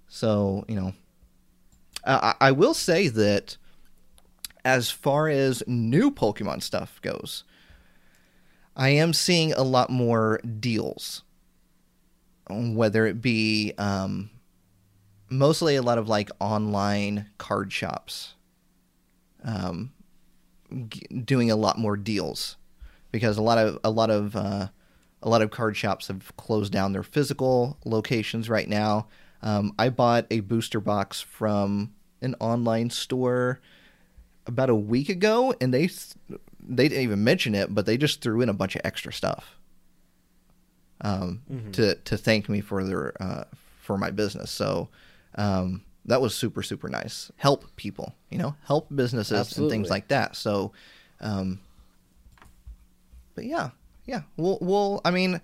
So, 0.08 0.64
you 0.68 0.76
know, 0.76 0.94
I, 2.06 2.34
I 2.40 2.52
will 2.52 2.74
say 2.74 3.08
that 3.08 3.56
as 4.64 4.90
far 4.90 5.28
as 5.28 5.62
new 5.66 6.10
Pokemon 6.10 6.62
stuff 6.62 7.00
goes, 7.02 7.44
I 8.74 8.90
am 8.90 9.12
seeing 9.12 9.52
a 9.52 9.62
lot 9.62 9.90
more 9.90 10.40
deals. 10.40 11.22
Whether 12.48 13.06
it 13.06 13.20
be 13.20 13.72
um, 13.78 14.30
mostly 15.28 15.76
a 15.76 15.82
lot 15.82 15.98
of 15.98 16.08
like 16.08 16.30
online 16.40 17.30
card 17.38 17.72
shops. 17.72 18.34
Um, 19.44 19.92
doing 21.24 21.50
a 21.50 21.56
lot 21.56 21.78
more 21.78 21.96
deals 21.96 22.56
because 23.12 23.38
a 23.38 23.42
lot 23.42 23.58
of 23.58 23.78
a 23.84 23.90
lot 23.90 24.10
of 24.10 24.34
uh, 24.34 24.68
a 25.22 25.28
lot 25.28 25.42
of 25.42 25.50
card 25.50 25.76
shops 25.76 26.08
have 26.08 26.36
closed 26.36 26.72
down 26.72 26.92
their 26.92 27.02
physical 27.02 27.78
locations 27.84 28.48
right 28.48 28.68
now. 28.68 29.08
Um, 29.42 29.72
I 29.78 29.90
bought 29.90 30.26
a 30.30 30.40
booster 30.40 30.80
box 30.80 31.20
from 31.20 31.94
an 32.20 32.34
online 32.40 32.90
store 32.90 33.60
about 34.46 34.70
a 34.70 34.74
week 34.74 35.08
ago, 35.08 35.54
and 35.60 35.72
they 35.72 35.88
they 36.60 36.88
didn't 36.88 37.04
even 37.04 37.22
mention 37.22 37.54
it, 37.54 37.74
but 37.74 37.86
they 37.86 37.96
just 37.96 38.20
threw 38.20 38.40
in 38.40 38.48
a 38.48 38.54
bunch 38.54 38.74
of 38.74 38.82
extra 38.84 39.12
stuff 39.12 39.58
um, 41.00 41.42
mm-hmm. 41.50 41.70
to 41.72 41.94
to 41.94 42.16
thank 42.16 42.48
me 42.48 42.60
for 42.60 42.84
their 42.84 43.20
uh, 43.22 43.44
for 43.80 43.98
my 43.98 44.10
business. 44.10 44.50
So 44.50 44.88
um, 45.36 45.82
that 46.04 46.20
was 46.20 46.34
super 46.34 46.62
super 46.62 46.88
nice. 46.88 47.30
Help 47.36 47.64
people, 47.76 48.14
you 48.30 48.38
know, 48.38 48.54
help 48.64 48.88
businesses 48.94 49.38
Absolutely. 49.38 49.76
and 49.76 49.82
things 49.82 49.90
like 49.90 50.08
that. 50.08 50.36
So, 50.36 50.72
um, 51.20 51.60
but 53.34 53.44
yeah, 53.44 53.70
yeah, 54.06 54.22
we'll 54.36 54.58
we'll. 54.60 55.00
I 55.04 55.10
mean, 55.10 55.40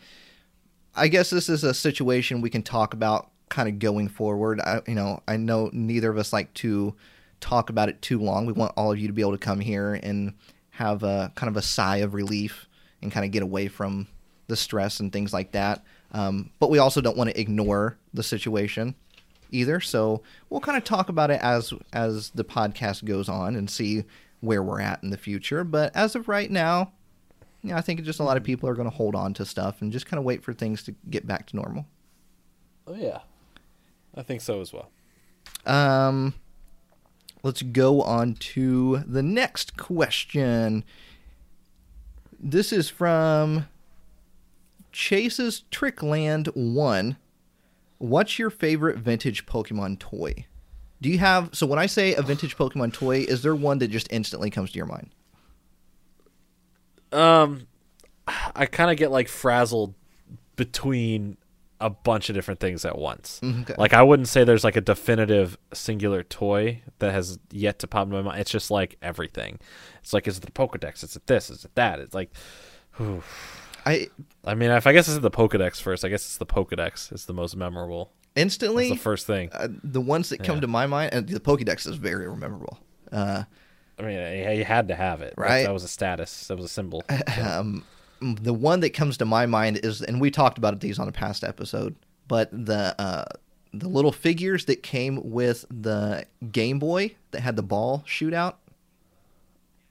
I 0.94 1.08
guess 1.08 1.30
this 1.30 1.48
is 1.48 1.64
a 1.64 1.74
situation 1.74 2.40
we 2.40 2.50
can 2.50 2.62
talk 2.62 2.94
about 2.94 3.30
kind 3.48 3.68
of 3.68 3.78
going 3.78 4.08
forward. 4.08 4.60
I, 4.60 4.80
you 4.86 4.94
know, 4.94 5.22
I 5.28 5.36
know 5.36 5.68
neither 5.72 6.10
of 6.10 6.16
us 6.16 6.32
like 6.32 6.52
to 6.54 6.94
talk 7.40 7.68
about 7.68 7.88
it 7.88 8.00
too 8.00 8.18
long. 8.18 8.46
We 8.46 8.52
want 8.52 8.72
all 8.76 8.92
of 8.92 8.98
you 8.98 9.08
to 9.08 9.12
be 9.12 9.20
able 9.20 9.32
to 9.32 9.38
come 9.38 9.60
here 9.60 9.94
and 10.02 10.32
have 10.70 11.02
a 11.02 11.32
kind 11.34 11.50
of 11.50 11.56
a 11.56 11.62
sigh 11.62 11.98
of 11.98 12.14
relief 12.14 12.66
and 13.02 13.12
kind 13.12 13.26
of 13.26 13.32
get 13.32 13.42
away 13.42 13.68
from 13.68 14.06
the 14.48 14.56
stress 14.56 15.00
and 15.00 15.12
things 15.12 15.32
like 15.32 15.52
that. 15.52 15.84
Um, 16.12 16.50
but 16.58 16.70
we 16.70 16.78
also 16.78 17.00
don't 17.00 17.16
want 17.16 17.30
to 17.30 17.40
ignore 17.40 17.96
the 18.12 18.22
situation 18.22 18.94
either. 19.50 19.80
So 19.80 20.22
we'll 20.50 20.60
kind 20.60 20.76
of 20.78 20.84
talk 20.84 21.08
about 21.08 21.30
it 21.30 21.40
as 21.42 21.72
as 21.92 22.30
the 22.30 22.44
podcast 22.44 23.04
goes 23.04 23.28
on 23.28 23.56
and 23.56 23.70
see 23.70 24.04
where 24.40 24.62
we're 24.62 24.80
at 24.80 25.02
in 25.02 25.10
the 25.10 25.16
future. 25.16 25.64
But 25.64 25.94
as 25.94 26.14
of 26.14 26.28
right 26.28 26.50
now, 26.50 26.92
yeah, 27.62 27.76
I 27.76 27.80
think 27.80 28.02
just 28.02 28.20
a 28.20 28.24
lot 28.24 28.36
of 28.36 28.42
people 28.42 28.68
are 28.68 28.74
going 28.74 28.90
to 28.90 28.96
hold 28.96 29.14
on 29.14 29.34
to 29.34 29.44
stuff 29.44 29.80
and 29.80 29.92
just 29.92 30.06
kind 30.06 30.18
of 30.18 30.24
wait 30.24 30.42
for 30.42 30.52
things 30.52 30.82
to 30.84 30.94
get 31.08 31.26
back 31.26 31.46
to 31.48 31.56
normal. 31.56 31.86
Oh 32.86 32.94
yeah, 32.94 33.20
I 34.14 34.22
think 34.22 34.40
so 34.40 34.60
as 34.60 34.72
well. 34.72 34.90
Um, 35.64 36.34
let's 37.42 37.62
go 37.62 38.02
on 38.02 38.34
to 38.34 39.04
the 39.06 39.22
next 39.22 39.76
question. 39.76 40.84
This 42.40 42.72
is 42.72 42.90
from 42.90 43.66
Chase 44.92 45.40
Strickland 45.54 46.48
One 46.54 47.16
what's 48.02 48.38
your 48.38 48.50
favorite 48.50 48.98
vintage 48.98 49.46
Pokemon 49.46 49.98
toy? 49.98 50.46
Do 51.00 51.08
you 51.08 51.18
have 51.18 51.50
so 51.52 51.66
when 51.66 51.78
I 51.78 51.86
say 51.86 52.14
a 52.14 52.22
vintage 52.22 52.56
Pokemon 52.56 52.92
toy, 52.92 53.20
is 53.20 53.42
there 53.42 53.54
one 53.54 53.78
that 53.78 53.88
just 53.88 54.08
instantly 54.10 54.50
comes 54.50 54.72
to 54.72 54.76
your 54.76 54.86
mind? 54.86 55.10
Um, 57.12 57.66
I 58.54 58.66
kind 58.66 58.90
of 58.90 58.96
get 58.96 59.10
like 59.10 59.28
frazzled 59.28 59.94
between 60.56 61.36
a 61.80 61.90
bunch 61.90 62.28
of 62.28 62.34
different 62.34 62.60
things 62.60 62.84
at 62.84 62.96
once. 62.96 63.40
Mm, 63.42 63.62
okay. 63.62 63.74
Like 63.76 63.94
I 63.94 64.02
wouldn't 64.02 64.28
say 64.28 64.44
there's 64.44 64.64
like 64.64 64.76
a 64.76 64.80
definitive 64.80 65.58
singular 65.72 66.22
toy 66.22 66.82
that 67.00 67.12
has 67.12 67.38
yet 67.50 67.80
to 67.80 67.86
pop 67.86 68.06
in 68.06 68.12
my 68.12 68.22
mind. 68.22 68.40
It's 68.40 68.50
just 68.50 68.70
like 68.70 68.96
everything. 69.02 69.58
It's 70.02 70.12
like 70.12 70.28
is 70.28 70.38
it 70.38 70.44
the 70.44 70.52
Pokedex? 70.52 71.02
Is 71.02 71.16
it 71.16 71.26
this? 71.26 71.50
Is 71.50 71.64
it 71.64 71.74
that? 71.74 72.00
It's 72.00 72.14
like. 72.14 72.30
I 73.84 74.08
I 74.44 74.54
mean, 74.54 74.70
if 74.70 74.86
I 74.86 74.92
guess 74.92 75.08
it's 75.08 75.18
the 75.18 75.30
Pokedex 75.30 75.80
first, 75.80 76.04
I 76.04 76.08
guess 76.08 76.24
it's 76.24 76.36
the 76.38 76.46
Pokedex. 76.46 77.12
It's 77.12 77.24
the 77.24 77.34
most 77.34 77.56
memorable. 77.56 78.12
Instantly, 78.34 78.88
That's 78.88 79.00
the 79.00 79.02
first 79.02 79.26
thing. 79.26 79.50
Uh, 79.52 79.68
the 79.84 80.00
ones 80.00 80.30
that 80.30 80.42
come 80.42 80.56
yeah. 80.56 80.62
to 80.62 80.66
my 80.66 80.86
mind, 80.86 81.12
and 81.12 81.28
the 81.28 81.40
Pokedex 81.40 81.86
is 81.86 81.96
very 81.96 82.34
memorable. 82.34 82.78
Uh, 83.10 83.44
I 83.98 84.02
mean, 84.02 84.56
you 84.58 84.64
had 84.64 84.88
to 84.88 84.94
have 84.94 85.20
it, 85.20 85.34
right? 85.36 85.64
That 85.64 85.72
was 85.72 85.84
a 85.84 85.88
status. 85.88 86.48
That 86.48 86.56
was 86.56 86.66
a 86.66 86.68
symbol. 86.68 87.04
Um, 87.38 87.84
the 88.20 88.54
one 88.54 88.78
that 88.80 88.90
comes 88.90 89.16
to 89.18 89.24
my 89.24 89.46
mind 89.46 89.80
is, 89.82 90.00
and 90.00 90.20
we 90.20 90.30
talked 90.30 90.56
about 90.56 90.78
these 90.78 91.00
on 91.00 91.08
a 91.08 91.12
past 91.12 91.42
episode, 91.42 91.96
but 92.28 92.48
the 92.52 92.94
uh, 92.96 93.24
the 93.74 93.88
little 93.88 94.12
figures 94.12 94.66
that 94.66 94.82
came 94.82 95.30
with 95.30 95.64
the 95.70 96.24
Game 96.52 96.78
Boy 96.78 97.16
that 97.32 97.40
had 97.40 97.56
the 97.56 97.62
ball 97.62 98.04
shootout. 98.06 98.54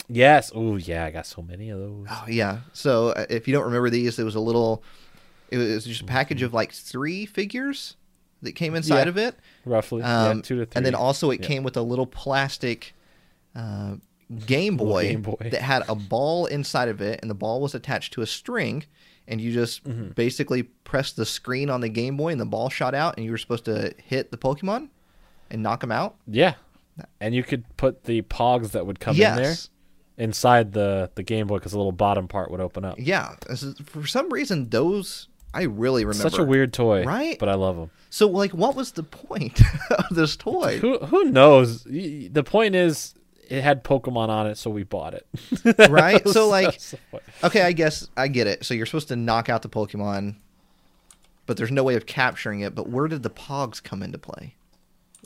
Yes. 0.07 0.51
Oh, 0.53 0.75
yeah. 0.75 1.05
I 1.05 1.11
got 1.11 1.25
so 1.25 1.41
many 1.41 1.69
of 1.69 1.79
those. 1.79 2.07
Oh, 2.09 2.25
yeah. 2.27 2.59
So 2.73 3.09
uh, 3.09 3.25
if 3.29 3.47
you 3.47 3.53
don't 3.53 3.65
remember 3.65 3.89
these, 3.89 4.19
it 4.19 4.23
was 4.23 4.35
a 4.35 4.39
little. 4.39 4.83
It 5.49 5.57
was 5.57 5.85
just 5.85 6.01
a 6.01 6.05
package 6.05 6.43
of 6.43 6.53
like 6.53 6.71
three 6.71 7.25
figures 7.25 7.97
that 8.41 8.53
came 8.53 8.73
inside 8.75 9.03
yeah, 9.03 9.09
of 9.09 9.17
it, 9.17 9.35
roughly. 9.65 10.01
Um, 10.01 10.37
yeah, 10.37 10.41
two 10.41 10.59
to 10.59 10.65
three. 10.65 10.77
And 10.77 10.85
then 10.85 10.95
also 10.95 11.29
it 11.31 11.41
yeah. 11.41 11.47
came 11.47 11.63
with 11.63 11.75
a 11.75 11.81
little 11.81 12.05
plastic 12.05 12.93
uh, 13.55 13.95
Game 14.45 14.77
Boy, 14.77 15.03
Game 15.03 15.21
Boy 15.21 15.49
that 15.51 15.61
had 15.61 15.83
a 15.89 15.95
ball 15.95 16.45
inside 16.45 16.87
of 16.87 17.01
it, 17.01 17.19
and 17.21 17.29
the 17.29 17.35
ball 17.35 17.61
was 17.61 17.75
attached 17.75 18.13
to 18.13 18.21
a 18.21 18.25
string. 18.25 18.85
And 19.27 19.39
you 19.39 19.53
just 19.53 19.83
mm-hmm. 19.83 20.09
basically 20.09 20.63
pressed 20.63 21.15
the 21.15 21.25
screen 21.25 21.69
on 21.69 21.81
the 21.81 21.89
Game 21.89 22.17
Boy, 22.17 22.29
and 22.29 22.41
the 22.41 22.45
ball 22.45 22.69
shot 22.69 22.95
out, 22.95 23.15
and 23.17 23.25
you 23.25 23.31
were 23.31 23.37
supposed 23.37 23.65
to 23.65 23.93
hit 23.97 24.31
the 24.31 24.37
Pokemon 24.37 24.89
and 25.49 25.61
knock 25.61 25.81
them 25.81 25.91
out. 25.91 26.15
Yeah, 26.27 26.55
and 27.19 27.35
you 27.35 27.43
could 27.43 27.65
put 27.77 28.05
the 28.05 28.23
Pogs 28.23 28.71
that 28.71 28.85
would 28.85 28.99
come 28.99 29.15
yes. 29.15 29.37
in 29.37 29.43
there 29.43 29.55
inside 30.21 30.71
the 30.73 31.09
the 31.15 31.23
Game 31.23 31.47
Boy 31.47 31.57
because 31.57 31.71
the 31.71 31.77
little 31.77 31.91
bottom 31.91 32.27
part 32.27 32.51
would 32.51 32.61
open 32.61 32.85
up. 32.85 32.95
Yeah, 32.99 33.35
is- 33.49 33.75
for 33.85 34.05
some 34.07 34.29
reason 34.31 34.69
those 34.69 35.27
I 35.53 35.63
really 35.63 36.05
remember. 36.05 36.29
Such 36.29 36.39
a 36.39 36.43
weird 36.45 36.71
toy, 36.71 37.03
Right? 37.03 37.37
But 37.37 37.49
I 37.49 37.55
love 37.55 37.75
them. 37.75 37.91
So 38.09 38.27
like, 38.29 38.51
what 38.51 38.75
was 38.75 38.91
the 38.93 39.03
point 39.03 39.59
of 39.91 40.05
this 40.15 40.35
toy? 40.37 40.77
Who 40.79 40.99
who 40.99 41.25
knows? 41.25 41.83
The 41.83 42.43
point 42.45 42.75
is, 42.75 43.13
it 43.49 43.61
had 43.61 43.83
Pokemon 43.83 44.29
on 44.29 44.47
it, 44.47 44.57
so 44.57 44.69
we 44.69 44.83
bought 44.83 45.13
it. 45.13 45.27
Right? 45.89 46.25
So 46.27 46.47
like, 46.47 46.67
That's 46.71 46.91
the 46.91 46.97
point. 47.11 47.23
okay, 47.43 47.63
I 47.63 47.73
guess 47.73 48.07
I 48.15 48.29
get 48.29 48.47
it. 48.47 48.63
So 48.65 48.73
you're 48.73 48.85
supposed 48.85 49.09
to 49.09 49.15
knock 49.17 49.49
out 49.49 49.61
the 49.61 49.69
Pokemon, 49.69 50.35
but 51.47 51.57
there's 51.57 51.71
no 51.71 51.83
way 51.83 51.95
of 51.95 52.05
capturing 52.05 52.61
it. 52.61 52.73
But 52.75 52.87
where 52.89 53.07
did 53.09 53.23
the 53.23 53.29
Pogs 53.29 53.83
come 53.83 54.01
into 54.03 54.17
play? 54.17 54.55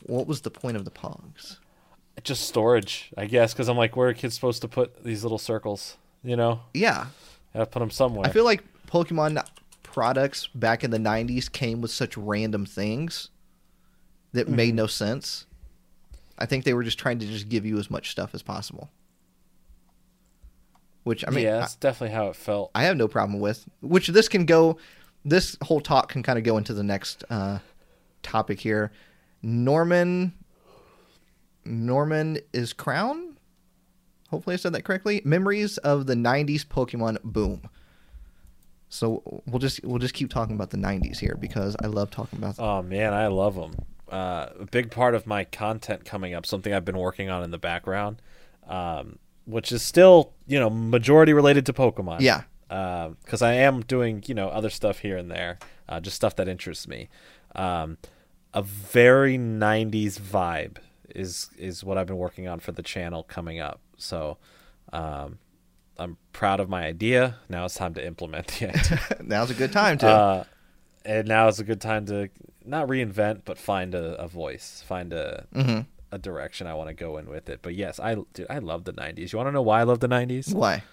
What 0.07 0.25
was 0.27 0.41
the 0.41 0.51
point 0.51 0.75
of 0.77 0.85
the 0.85 0.91
Pogs? 0.91 1.57
Just 2.23 2.47
storage, 2.47 3.11
I 3.17 3.25
guess, 3.25 3.53
because 3.53 3.67
I'm 3.67 3.77
like, 3.77 3.95
where 3.95 4.09
are 4.09 4.13
kids 4.13 4.35
supposed 4.35 4.61
to 4.61 4.67
put 4.67 5.03
these 5.03 5.23
little 5.23 5.37
circles? 5.37 5.97
You 6.23 6.35
know, 6.35 6.61
Yeah, 6.73 7.07
gotta 7.53 7.65
put 7.67 7.79
them 7.79 7.91
somewhere. 7.91 8.25
I 8.25 8.31
feel 8.31 8.45
like 8.45 8.63
Pokemon 8.87 9.45
products 9.83 10.47
back 10.47 10.83
in 10.83 10.91
the 10.91 10.97
90s 10.97 11.51
came 11.51 11.81
with 11.81 11.91
such 11.91 12.17
random 12.17 12.65
things 12.65 13.29
that 14.33 14.47
made 14.49 14.69
Mm-hmm. 14.69 14.75
no 14.77 14.87
sense. 14.87 15.45
I 16.37 16.45
think 16.45 16.63
they 16.65 16.73
were 16.73 16.83
just 16.83 16.97
trying 16.99 17.19
to 17.19 17.25
just 17.27 17.47
give 17.47 17.65
you 17.65 17.77
as 17.79 17.89
much 17.91 18.11
stuff 18.11 18.33
as 18.33 18.41
possible. 18.41 18.89
Which 21.03 21.23
I 21.27 21.29
mean, 21.31 21.45
yeah, 21.45 21.57
I, 21.57 21.59
that's 21.59 21.75
definitely 21.75 22.15
how 22.15 22.27
it 22.29 22.35
felt. 22.35 22.71
I 22.73 22.83
have 22.83 22.97
no 22.97 23.07
problem 23.07 23.39
with. 23.39 23.65
Which 23.81 24.07
this 24.07 24.27
can 24.27 24.45
go 24.45 24.77
this 25.23 25.55
whole 25.63 25.79
talk 25.79 26.09
can 26.09 26.23
kind 26.23 26.37
of 26.39 26.43
go 26.43 26.57
into 26.57 26.73
the 26.73 26.83
next 26.83 27.23
uh, 27.29 27.59
topic 28.23 28.59
here. 28.59 28.91
Norman 29.43 30.33
Norman 31.65 32.39
is 32.53 32.73
crown? 32.73 33.37
Hopefully 34.29 34.55
I 34.55 34.57
said 34.57 34.73
that 34.73 34.83
correctly. 34.83 35.21
Memories 35.23 35.77
of 35.79 36.07
the 36.07 36.15
90s 36.15 36.65
Pokemon 36.65 37.21
boom. 37.23 37.69
So 38.89 39.41
we'll 39.45 39.59
just 39.59 39.83
we'll 39.83 39.99
just 39.99 40.13
keep 40.13 40.29
talking 40.29 40.55
about 40.55 40.69
the 40.69 40.77
90s 40.77 41.19
here 41.19 41.37
because 41.39 41.75
I 41.83 41.87
love 41.87 42.11
talking 42.11 42.39
about 42.39 42.55
Them. 42.55 42.65
Oh 42.65 42.81
man, 42.81 43.13
I 43.13 43.27
love 43.27 43.55
them. 43.55 43.75
Uh, 44.09 44.47
a 44.59 44.65
big 44.65 44.91
part 44.91 45.15
of 45.15 45.25
my 45.25 45.43
content 45.43 46.05
coming 46.05 46.33
up, 46.33 46.45
something 46.45 46.73
I've 46.73 46.85
been 46.85 46.97
working 46.97 47.29
on 47.29 47.43
in 47.43 47.51
the 47.51 47.57
background, 47.57 48.21
um, 48.67 49.17
which 49.45 49.71
is 49.71 49.81
still 49.81 50.33
you 50.47 50.59
know 50.59 50.69
majority 50.69 51.33
related 51.33 51.65
to 51.65 51.73
Pokemon. 51.73 52.21
Yeah. 52.21 52.43
because 52.67 53.41
I 53.41 53.53
am 53.53 53.81
doing 53.81 54.23
you 54.27 54.35
know 54.35 54.49
other 54.49 54.69
stuff 54.69 54.99
here 54.99 55.17
and 55.17 55.29
there, 55.29 55.59
uh, 55.89 55.99
just 55.99 56.15
stuff 56.15 56.35
that 56.37 56.47
interests 56.47 56.87
me. 56.87 57.09
Um, 57.55 57.97
a 58.53 58.61
very 58.61 59.37
'90s 59.37 60.19
vibe 60.19 60.77
is 61.15 61.49
is 61.57 61.83
what 61.83 61.97
I've 61.97 62.07
been 62.07 62.17
working 62.17 62.47
on 62.47 62.59
for 62.59 62.71
the 62.71 62.83
channel 62.83 63.23
coming 63.23 63.59
up. 63.59 63.79
So. 63.97 64.37
Um, 64.93 65.39
I'm 65.97 66.17
proud 66.33 66.59
of 66.59 66.67
my 66.67 66.85
idea. 66.85 67.37
Now 67.47 67.63
it's 67.63 67.75
time 67.75 67.93
to 67.93 68.05
implement 68.05 68.47
the 68.47 68.67
idea. 68.69 68.99
Now's 69.23 69.49
a 69.49 69.53
good 69.53 69.71
time 69.71 69.97
to. 69.99 70.07
Uh, 70.07 70.43
and 71.05 71.25
now 71.25 71.47
is 71.47 71.59
a 71.61 71.63
good 71.63 71.79
time 71.79 72.05
to 72.07 72.27
not 72.65 72.89
reinvent, 72.89 73.43
but 73.45 73.57
find 73.57 73.95
a, 73.95 74.15
a 74.21 74.27
voice, 74.27 74.83
find 74.85 75.13
a 75.13 75.45
Mhm. 75.55 75.85
a 76.11 76.17
direction 76.17 76.67
I 76.67 76.73
want 76.73 76.89
to 76.89 76.93
go 76.93 77.17
in 77.17 77.29
with 77.29 77.47
it. 77.49 77.59
But 77.61 77.75
yes, 77.75 77.97
I 77.99 78.15
dude, 78.33 78.45
I 78.49 78.59
love 78.59 78.83
the 78.83 78.91
'90s. 78.91 79.31
You 79.31 79.37
want 79.37 79.47
to 79.47 79.51
know 79.53 79.61
why 79.61 79.79
I 79.79 79.83
love 79.83 80.01
the 80.01 80.09
'90s? 80.09 80.53
Why? 80.53 80.83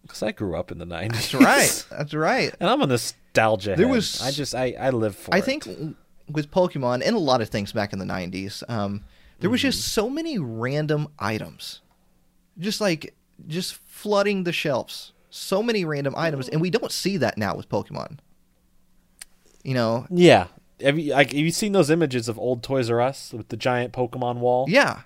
Because 0.00 0.22
I 0.22 0.32
grew 0.32 0.56
up 0.56 0.72
in 0.72 0.78
the 0.78 0.86
'90s. 0.86 1.12
That's 1.12 1.34
right. 1.34 1.86
That's 1.98 2.14
right. 2.14 2.54
and 2.60 2.70
I'm 2.70 2.80
a 2.80 2.86
nostalgia. 2.86 3.74
There 3.76 3.86
head. 3.86 3.94
was- 3.94 4.22
I 4.22 4.30
just 4.30 4.54
I 4.54 4.74
I 4.80 4.88
live 4.88 5.16
for. 5.16 5.34
I 5.34 5.38
it. 5.38 5.44
think 5.44 5.66
with 6.30 6.50
Pokemon 6.50 7.02
and 7.04 7.14
a 7.14 7.18
lot 7.18 7.42
of 7.42 7.50
things 7.50 7.72
back 7.72 7.92
in 7.92 7.98
the 7.98 8.06
90s, 8.06 8.62
um, 8.70 9.04
there 9.44 9.50
was 9.50 9.60
just 9.60 9.80
mm-hmm. 9.80 10.00
so 10.00 10.08
many 10.08 10.38
random 10.38 11.06
items. 11.18 11.82
Just 12.58 12.80
like, 12.80 13.14
just 13.46 13.74
flooding 13.74 14.44
the 14.44 14.54
shelves. 14.54 15.12
So 15.28 15.62
many 15.62 15.84
random 15.84 16.14
items. 16.16 16.48
And 16.48 16.62
we 16.62 16.70
don't 16.70 16.90
see 16.90 17.18
that 17.18 17.36
now 17.36 17.54
with 17.54 17.68
Pokemon. 17.68 18.20
You 19.62 19.74
know? 19.74 20.06
Yeah. 20.08 20.46
Have 20.80 20.98
you 20.98 21.12
like 21.12 21.32
have 21.32 21.38
you 21.38 21.50
seen 21.50 21.72
those 21.72 21.90
images 21.90 22.26
of 22.26 22.38
old 22.38 22.62
Toys 22.62 22.88
R 22.88 23.02
Us 23.02 23.34
with 23.34 23.48
the 23.48 23.58
giant 23.58 23.92
Pokemon 23.92 24.38
wall? 24.38 24.64
Yeah. 24.66 25.02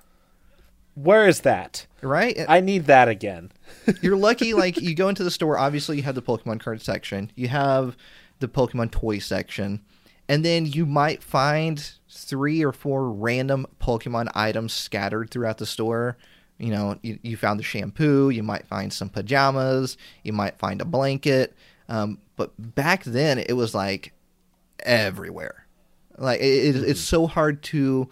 Where 0.95 1.27
is 1.27 1.41
that? 1.41 1.89
Right? 2.01 2.39
I 2.49 2.61
need 2.61 2.85
that 2.85 3.09
again. 3.09 3.51
You're 4.01 4.17
lucky, 4.17 4.55
like, 4.55 4.81
you 4.81 4.95
go 4.95 5.09
into 5.09 5.25
the 5.25 5.33
store, 5.33 5.59
obviously, 5.59 5.97
you 5.97 6.05
have 6.05 6.15
the 6.15 6.23
Pokemon 6.23 6.61
card 6.61 6.81
section, 6.81 7.33
you 7.35 7.49
have 7.49 7.97
the 8.39 8.47
Pokemon 8.47 8.93
toy 8.93 9.19
section, 9.19 9.81
and 10.29 10.45
then 10.45 10.65
you 10.65 10.87
might 10.87 11.25
find 11.25 11.98
three 12.11 12.65
or 12.65 12.73
four 12.73 13.11
random 13.11 13.67
Pokemon 13.81 14.31
items 14.35 14.73
scattered 14.73 15.31
throughout 15.31 15.59
the 15.59 15.67
store. 15.67 16.17
You 16.59 16.73
know, 16.73 16.99
you, 17.03 17.19
you 17.23 17.37
found 17.37 17.61
the 17.61 17.65
shampoo, 17.65 18.31
you 18.31 18.43
might 18.43 18.67
find 18.67 18.93
some 18.93 19.09
pajamas, 19.09 19.97
you 20.25 20.33
might 20.33 20.59
find 20.59 20.81
a 20.81 20.85
blanket. 20.85 21.55
Um, 21.89 22.19
but 22.37 22.53
back 22.75 23.05
then, 23.05 23.39
it 23.39 23.53
was 23.53 23.75
like 23.75 24.13
everywhere. 24.81 25.67
Like, 26.17 26.41
it, 26.41 26.77
it, 26.77 26.77
it's 26.77 27.01
so 27.01 27.27
hard 27.27 27.63
to 27.65 28.09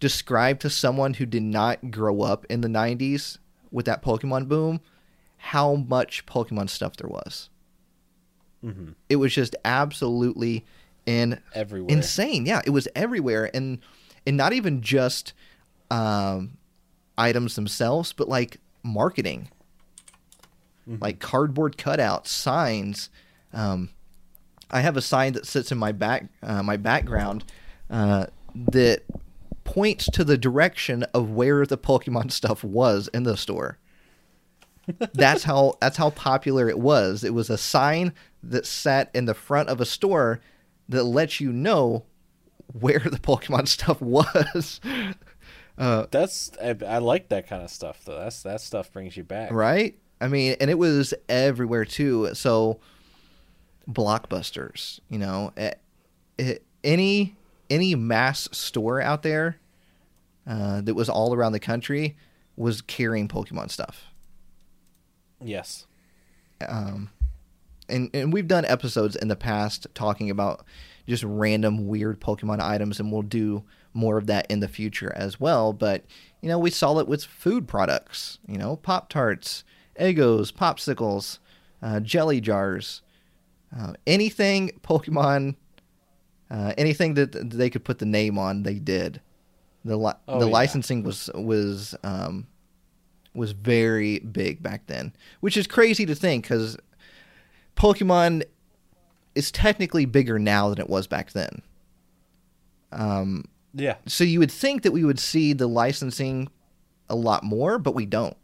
describe 0.00 0.60
to 0.60 0.70
someone 0.70 1.14
who 1.14 1.26
did 1.26 1.42
not 1.42 1.90
grow 1.90 2.22
up 2.22 2.46
in 2.46 2.62
the 2.62 2.68
90s 2.68 3.38
with 3.70 3.86
that 3.86 4.02
Pokemon 4.02 4.48
boom 4.48 4.80
how 5.36 5.74
much 5.74 6.24
Pokemon 6.24 6.70
stuff 6.70 6.96
there 6.96 7.10
was. 7.10 7.50
Mm-hmm. 8.64 8.92
It 9.10 9.16
was 9.16 9.34
just 9.34 9.54
absolutely 9.62 10.64
in, 11.06 11.40
Everywhere. 11.54 11.94
insane. 11.94 12.46
Yeah, 12.46 12.62
it 12.64 12.70
was 12.70 12.88
everywhere, 12.94 13.50
and 13.54 13.78
and 14.26 14.36
not 14.36 14.52
even 14.52 14.80
just 14.80 15.32
um, 15.90 16.56
items 17.18 17.54
themselves, 17.56 18.12
but 18.12 18.28
like 18.28 18.58
marketing, 18.82 19.48
like 20.86 21.18
cardboard 21.20 21.76
cutouts, 21.76 22.28
signs. 22.28 23.10
Um, 23.52 23.90
I 24.70 24.80
have 24.80 24.96
a 24.96 25.02
sign 25.02 25.34
that 25.34 25.46
sits 25.46 25.70
in 25.72 25.78
my 25.78 25.92
back 25.92 26.26
uh, 26.42 26.62
my 26.62 26.76
background 26.76 27.44
uh, 27.90 28.26
that 28.54 29.02
points 29.64 30.06
to 30.12 30.24
the 30.24 30.36
direction 30.38 31.04
of 31.14 31.30
where 31.30 31.64
the 31.66 31.78
Pokemon 31.78 32.30
stuff 32.32 32.62
was 32.64 33.08
in 33.08 33.22
the 33.24 33.36
store. 33.36 33.78
that's 35.14 35.44
how 35.44 35.74
that's 35.80 35.96
how 35.96 36.10
popular 36.10 36.68
it 36.68 36.78
was. 36.78 37.24
It 37.24 37.32
was 37.34 37.48
a 37.50 37.56
sign 37.58 38.12
that 38.42 38.66
sat 38.66 39.10
in 39.14 39.24
the 39.24 39.32
front 39.34 39.68
of 39.70 39.80
a 39.80 39.86
store 39.86 40.40
that 40.88 41.04
lets 41.04 41.40
you 41.40 41.52
know 41.52 42.04
where 42.78 43.00
the 43.00 43.18
Pokemon 43.18 43.68
stuff 43.68 44.00
was. 44.00 44.80
Uh, 45.76 46.06
That's 46.10 46.50
I, 46.62 46.76
I 46.86 46.98
like 46.98 47.28
that 47.28 47.48
kind 47.48 47.62
of 47.62 47.70
stuff 47.70 48.04
though. 48.04 48.18
That's 48.18 48.42
that 48.42 48.60
stuff 48.60 48.92
brings 48.92 49.16
you 49.16 49.24
back. 49.24 49.50
right? 49.52 49.98
I 50.20 50.28
mean, 50.28 50.56
and 50.60 50.70
it 50.70 50.78
was 50.78 51.12
everywhere 51.28 51.84
too. 51.84 52.30
So 52.34 52.78
blockbusters, 53.88 55.00
you 55.08 55.18
know, 55.18 55.52
eh, 55.56 55.72
eh, 56.38 56.56
any 56.82 57.34
any 57.70 57.94
mass 57.94 58.48
store 58.52 59.00
out 59.00 59.22
there 59.22 59.58
uh, 60.46 60.80
that 60.82 60.94
was 60.94 61.08
all 61.08 61.34
around 61.34 61.52
the 61.52 61.60
country 61.60 62.16
was 62.56 62.80
carrying 62.80 63.26
Pokemon 63.28 63.70
stuff. 63.70 64.04
Yes. 65.42 65.86
um, 66.66 67.10
and 67.88 68.10
and 68.14 68.32
we've 68.32 68.48
done 68.48 68.64
episodes 68.64 69.16
in 69.16 69.28
the 69.28 69.36
past 69.36 69.86
talking 69.94 70.30
about 70.30 70.64
just 71.06 71.22
random 71.24 71.86
weird 71.86 72.20
Pokemon 72.20 72.60
items, 72.60 72.98
and 73.00 73.12
we'll 73.12 73.22
do 73.22 73.64
more 73.92 74.16
of 74.18 74.26
that 74.26 74.46
in 74.50 74.60
the 74.60 74.68
future 74.68 75.12
as 75.14 75.38
well. 75.38 75.72
But 75.72 76.04
you 76.40 76.48
know, 76.48 76.58
we 76.58 76.70
saw 76.70 76.98
it 76.98 77.08
with 77.08 77.24
food 77.24 77.68
products. 77.68 78.38
You 78.46 78.58
know, 78.58 78.76
Pop 78.76 79.08
Tarts, 79.08 79.64
Eggos, 79.98 80.52
popsicles, 80.52 81.38
uh, 81.82 82.00
jelly 82.00 82.40
jars, 82.40 83.02
uh, 83.78 83.92
anything 84.06 84.70
Pokemon, 84.82 85.56
uh, 86.50 86.72
anything 86.78 87.14
that 87.14 87.50
they 87.50 87.70
could 87.70 87.84
put 87.84 87.98
the 87.98 88.06
name 88.06 88.38
on, 88.38 88.62
they 88.62 88.78
did. 88.78 89.20
The 89.84 89.96
li- 89.98 90.12
Oh, 90.26 90.40
the 90.40 90.46
yeah. 90.46 90.52
licensing 90.52 91.02
was 91.02 91.28
was 91.34 91.94
um, 92.02 92.46
was 93.34 93.52
very 93.52 94.20
big 94.20 94.62
back 94.62 94.86
then, 94.86 95.12
which 95.40 95.56
is 95.58 95.66
crazy 95.66 96.06
to 96.06 96.14
think 96.14 96.44
because 96.44 96.76
Pokemon 97.76 98.42
is 99.34 99.50
technically 99.50 100.04
bigger 100.04 100.38
now 100.38 100.68
than 100.70 100.78
it 100.78 100.88
was 100.88 101.06
back 101.06 101.32
then. 101.32 101.62
Um, 102.92 103.44
Yeah. 103.72 103.96
so 104.06 104.22
you 104.24 104.38
would 104.38 104.52
think 104.52 104.82
that 104.82 104.92
we 104.92 105.04
would 105.04 105.18
see 105.18 105.52
the 105.52 105.66
licensing 105.66 106.48
a 107.08 107.16
lot 107.16 107.42
more, 107.42 107.78
but 107.78 107.94
we 107.94 108.06
don't. 108.06 108.36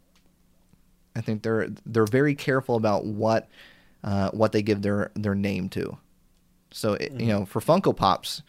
I 1.17 1.21
think 1.21 1.43
they're 1.43 1.69
they're 1.87 2.07
very 2.07 2.35
careful 2.35 2.77
about 2.77 3.05
what 3.05 3.49
uh, 4.05 4.31
what 4.31 4.53
they 4.53 4.63
give 4.63 4.83
their 4.83 5.11
their 5.15 5.35
name 5.35 5.69
to. 5.71 5.99
So 6.71 6.95
it, 6.95 7.13
you 7.13 7.27
know, 7.27 7.45
for 7.45 7.61
Funko 7.61 7.97
Pops, 7.97 8.43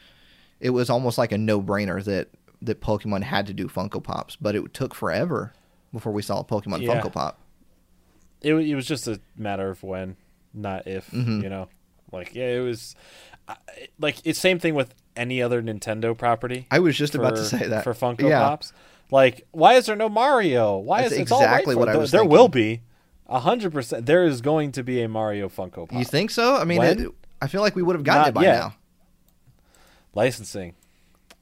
it 0.60 0.70
was 0.70 0.90
almost 0.90 1.18
like 1.18 1.32
a 1.32 1.38
no 1.38 1.62
brainer 1.62 2.04
that 2.04 2.30
that 2.62 2.80
Pokemon 2.82 3.24
had 3.24 3.48
to 3.48 3.54
do 3.54 3.68
Funko 3.68 4.02
Pops, 4.04 4.36
but 4.36 4.56
it 4.56 4.74
took 4.74 4.94
forever 4.94 5.54
before 5.92 6.12
we 6.14 6.22
saw 6.22 6.40
a 6.40 6.44
Pokemon 6.44 6.82
Yeah. 6.82 7.02
Funko 7.02 7.12
Pop. 7.12 7.40
It 8.42 8.54
it 8.54 8.76
was 8.76 8.86
just 8.86 9.08
a 9.08 9.20
matter 9.36 9.70
of 9.70 9.82
when, 9.84 10.16
not 10.54 10.88
if. 10.88 11.10
Mhm. 11.12 11.44
You 11.44 11.50
know, 11.50 11.68
like 12.12 12.34
yeah, 12.36 12.48
it 12.50 12.60
was 12.60 12.96
like 14.00 14.18
it's 14.24 14.40
same 14.40 14.60
thing 14.60 14.76
with 14.76 14.94
any 15.16 15.42
other 15.42 15.62
Nintendo 15.62 16.18
property. 16.18 16.68
I 16.72 16.80
was 16.80 16.96
just 16.98 17.16
about 17.16 17.36
to 17.36 17.44
say 17.46 17.68
that 17.68 17.84
for 17.84 17.94
Funko 17.94 18.30
Yeah. 18.30 18.40
Pops. 18.40 18.72
Like, 19.12 19.46
why 19.52 19.74
is 19.74 19.88
there 19.88 19.96
no 19.98 20.08
Mario? 20.08 20.78
Why 20.78 21.02
That's 21.02 21.14
is 21.14 21.20
it's 21.20 21.32
all 21.34 21.42
right 21.42 21.48
exactly 21.50 21.74
for- 21.76 21.80
what 21.80 21.90
I 21.90 21.92
there, 21.94 22.02
was 22.02 22.12
there 22.12 22.22
thinking. 22.22 22.38
will 22.38 22.48
be 22.48 22.82
a 23.28 23.40
hundred 23.42 23.74
percent. 23.74 24.06
There 24.06 24.24
is 24.24 24.40
going 24.42 24.72
to 24.74 24.84
be 24.84 25.02
a 25.02 25.10
Mario 25.10 25.50
Funko 25.50 25.90
Pop. 25.90 25.94
You 26.00 26.06
think 26.06 26.32
so? 26.32 26.56
I 26.56 26.64
mean, 26.64 26.82
it, 26.82 27.08
I 27.42 27.48
feel 27.48 27.60
like 27.62 27.76
we 27.76 27.82
would 27.84 27.96
have 27.98 28.04
gotten 28.06 28.22
Not 28.22 28.28
it 28.30 28.34
by 28.36 28.44
yet. 28.44 28.54
now. 28.60 28.76
Licensing, 30.14 30.74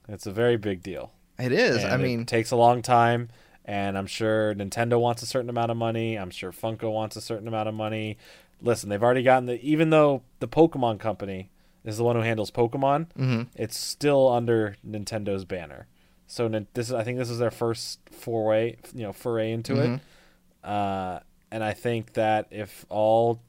it's 0.08 0.26
a 0.26 0.32
very 0.32 0.56
big 0.56 0.82
deal. 0.82 1.12
It 1.38 1.52
is. 1.52 1.82
And 1.82 1.92
I 1.92 1.94
it 1.96 1.98
mean, 1.98 2.24
takes 2.26 2.50
a 2.50 2.56
long 2.56 2.82
time, 2.82 3.28
and 3.64 3.98
I'm 3.98 4.06
sure 4.06 4.54
Nintendo 4.54 5.00
wants 5.00 5.22
a 5.22 5.26
certain 5.26 5.50
amount 5.50 5.70
of 5.70 5.76
money. 5.76 6.16
I'm 6.16 6.30
sure 6.30 6.52
Funko 6.52 6.92
wants 6.92 7.16
a 7.16 7.20
certain 7.20 7.48
amount 7.48 7.68
of 7.68 7.74
money. 7.74 8.16
Listen, 8.60 8.88
they've 8.90 9.02
already 9.02 9.22
gotten 9.22 9.46
the. 9.46 9.60
Even 9.62 9.90
though 9.90 10.22
the 10.40 10.48
Pokemon 10.48 10.98
Company 11.00 11.50
is 11.84 11.96
the 11.96 12.04
one 12.04 12.16
who 12.16 12.22
handles 12.22 12.50
Pokemon, 12.50 13.06
mhm. 13.18 13.46
it's 13.54 13.78
still 13.78 14.28
under 14.28 14.76
Nintendo's 14.86 15.44
banner. 15.44 15.86
So 16.26 16.48
this 16.74 16.88
is, 16.88 16.92
I 16.94 17.02
think, 17.02 17.18
this 17.18 17.30
is 17.30 17.38
their 17.38 17.50
first 17.50 17.98
foray, 18.10 18.76
you 18.94 19.02
know, 19.02 19.12
foray 19.12 19.50
into 19.50 19.74
Mhm. 19.74 19.94
it. 19.96 20.68
Uh, 20.68 21.20
and 21.50 21.64
I 21.64 21.72
think 21.72 22.12
that 22.12 22.46
if 22.50 22.84
all 22.88 23.40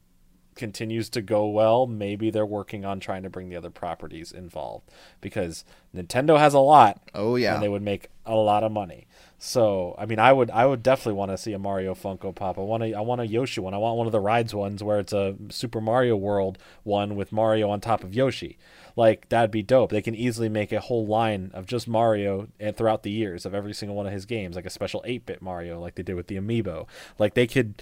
continues 0.56 1.10
to 1.10 1.22
go 1.22 1.48
well, 1.48 1.88
maybe 1.88 2.30
they're 2.30 2.46
working 2.46 2.84
on 2.86 3.00
trying 3.00 3.24
to 3.24 3.30
bring 3.30 3.50
the 3.50 3.56
other 3.56 3.70
properties 3.70 4.32
involved 4.32 4.90
because 5.22 5.64
Nintendo 5.96 6.38
has 6.38 6.54
a 6.54 6.60
lot 6.60 7.02
oh 7.16 7.36
yeah. 7.36 7.54
and 7.54 7.64
they 7.64 7.70
would 7.70 7.82
make 7.82 8.08
a 8.26 8.36
lot 8.36 8.64
of 8.64 8.72
money. 8.72 9.08
So, 9.44 9.96
I 9.98 10.06
mean, 10.06 10.20
I 10.20 10.32
would 10.32 10.52
I 10.52 10.68
would 10.68 10.84
definitely 10.84 11.14
want 11.14 11.32
to 11.32 11.38
see 11.38 11.54
a 11.54 11.58
Mario 11.58 11.96
Funko 11.96 12.34
Pop. 12.36 12.60
I 12.60 12.62
want 12.62 12.84
a 12.84 12.94
I 12.94 13.02
want 13.02 13.22
a 13.22 13.26
Yoshi 13.28 13.60
one. 13.60 13.74
I 13.74 13.78
want 13.80 13.98
one 13.98 14.06
of 14.06 14.12
the 14.12 14.20
rides 14.20 14.54
ones 14.54 14.84
where 14.84 15.00
it's 15.00 15.14
a 15.14 15.36
Super 15.50 15.82
Mario 15.82 16.16
World 16.16 16.60
one 16.84 17.16
with 17.16 17.32
Mario 17.32 17.68
on 17.72 17.82
top 17.82 18.04
of 18.04 18.14
Yoshi. 18.14 18.60
Like 18.96 19.30
that'd 19.30 19.50
be 19.50 19.64
dope. 19.64 19.90
They 19.90 20.04
can 20.04 20.14
easily 20.14 20.48
make 20.48 20.72
a 20.72 20.80
whole 20.80 21.08
line 21.08 21.50
of 21.56 21.66
just 21.66 21.88
Mario 21.88 22.50
and 22.60 22.78
throughout 22.78 23.02
the 23.02 23.10
years 23.10 23.44
of 23.48 23.56
every 23.56 23.74
single 23.74 23.96
one 23.98 24.06
of 24.06 24.14
his 24.14 24.28
games, 24.28 24.56
like 24.56 24.68
a 24.68 24.70
special 24.70 25.04
8-bit 25.08 25.42
Mario 25.42 25.80
like 25.80 25.96
they 25.96 26.04
did 26.04 26.14
with 26.14 26.28
the 26.28 26.36
Amiibo. 26.38 26.88
Like 27.18 27.34
they 27.34 27.48
could 27.48 27.82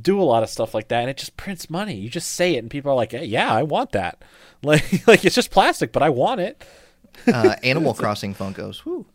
do 0.00 0.20
a 0.20 0.22
lot 0.22 0.44
of 0.44 0.48
stuff 0.48 0.74
like 0.74 0.86
that 0.88 1.00
and 1.00 1.10
it 1.10 1.16
just 1.16 1.36
prints 1.36 1.68
money. 1.68 1.96
You 1.96 2.08
just 2.08 2.28
say 2.34 2.54
it 2.54 2.58
and 2.58 2.70
people 2.70 2.92
are 2.92 2.96
like, 2.96 3.10
hey, 3.10 3.24
"Yeah, 3.24 3.52
I 3.52 3.64
want 3.64 3.90
that." 3.92 4.22
Like 4.62 5.08
like 5.08 5.24
it's 5.24 5.34
just 5.34 5.50
plastic, 5.50 5.90
but 5.90 6.04
I 6.04 6.10
want 6.10 6.40
it. 6.40 6.64
uh, 7.26 7.56
Animal 7.64 7.94
Crossing 7.94 8.32
Funkos. 8.32 8.78
Whew. 8.78 9.06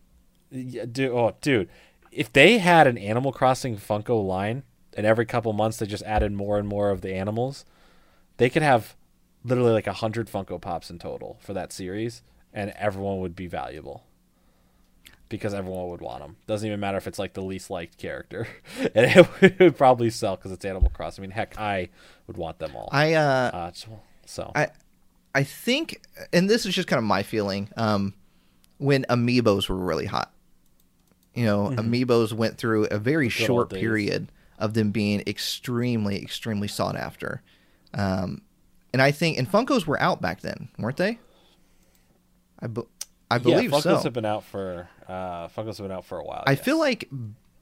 Yeah, 0.52 0.86
dude, 0.86 1.12
oh, 1.12 1.36
dude, 1.42 1.70
if 2.12 2.32
they 2.34 2.58
had 2.58 2.88
an 2.88 2.98
Animal 2.98 3.32
Crossing 3.32 3.78
Funko 3.78 4.26
line, 4.26 4.64
and 4.98 5.06
every 5.06 5.26
couple 5.26 5.54
months 5.54 5.78
they 5.78 5.86
just 5.86 6.04
added 6.04 6.32
more 6.32 6.58
and 6.58 6.68
more 6.68 6.90
of 6.90 7.02
the 7.02 7.14
animals, 7.14 7.66
they 8.38 8.50
could 8.50 8.64
have 8.64 8.96
literally 9.44 9.72
like 9.72 9.88
a 9.88 9.94
hundred 9.94 10.28
Funko 10.28 10.60
Pops 10.60 10.90
in 10.90 10.98
total 11.00 11.38
for 11.40 11.54
that 11.54 11.72
series, 11.72 12.24
and 12.54 12.72
everyone 12.78 13.20
would 13.20 13.36
be 13.36 13.46
valuable 13.48 14.04
because 15.30 15.54
everyone 15.54 15.88
would 15.90 16.02
want 16.02 16.22
them. 16.22 16.38
Doesn't 16.48 16.66
even 16.68 16.80
matter 16.80 16.98
if 16.98 17.06
it's 17.06 17.20
like 17.20 17.34
the 17.34 17.44
least 17.44 17.70
liked 17.70 17.98
character, 17.98 18.48
and 18.96 19.28
it 19.42 19.60
would 19.60 19.78
probably 19.78 20.10
sell 20.10 20.36
because 20.36 20.52
it's 20.52 20.66
Animal 20.66 20.90
Crossing. 20.90 21.24
I 21.24 21.28
mean, 21.28 21.32
heck, 21.32 21.58
I 21.60 21.90
would 22.28 22.38
want 22.38 22.60
them 22.60 22.76
all. 22.76 22.90
I 22.92 23.14
uh, 23.14 23.22
uh, 23.54 23.72
so- 23.74 24.00
so 24.26 24.52
I 24.56 24.70
I 25.36 25.44
think, 25.44 26.02
and 26.34 26.50
this 26.50 26.66
is 26.66 26.74
just 26.76 26.88
kind 26.88 26.98
of 26.98 27.04
my 27.04 27.22
feeling. 27.24 27.70
Um, 27.78 28.16
when 28.78 29.06
amiibos 29.10 29.68
were 29.70 29.76
really 29.76 30.06
hot, 30.06 30.32
you 31.34 31.46
know, 31.46 31.70
amiibos 31.70 32.34
went 32.34 32.58
through 32.58 32.86
a 32.86 32.98
very 32.98 33.28
Mm-hmm. 33.28 33.38
Good 33.40 33.46
short 33.46 33.70
period 33.70 34.32
of 34.58 34.74
them 34.74 34.92
being 34.92 35.22
extremely, 35.26 36.22
extremely 36.22 36.68
sought 36.68 36.96
after. 36.96 37.42
Um, 37.94 38.42
and 38.92 39.02
I 39.02 39.12
think, 39.12 39.38
and 39.38 39.50
Funkos 39.50 39.86
were 39.86 40.00
out 40.02 40.22
back 40.22 40.42
then, 40.42 40.70
weren't 40.78 40.98
they? 40.98 41.20
I, 42.62 42.68
I 43.32 43.38
believe 43.38 43.72
yeah, 43.72 43.78
Funkos 43.78 43.84
so. 43.84 43.98
have 43.98 44.14
been 44.14 44.26
out 44.26 44.44
for 44.44 44.90
uh, 45.08 45.48
Funkos 45.48 45.78
have 45.78 45.88
been 45.88 45.92
out 45.92 46.06
for 46.06 46.20
a 46.20 46.24
while. 46.24 46.44
I 46.46 46.52
yes. 46.52 46.62
feel 46.62 46.78
like 46.80 47.08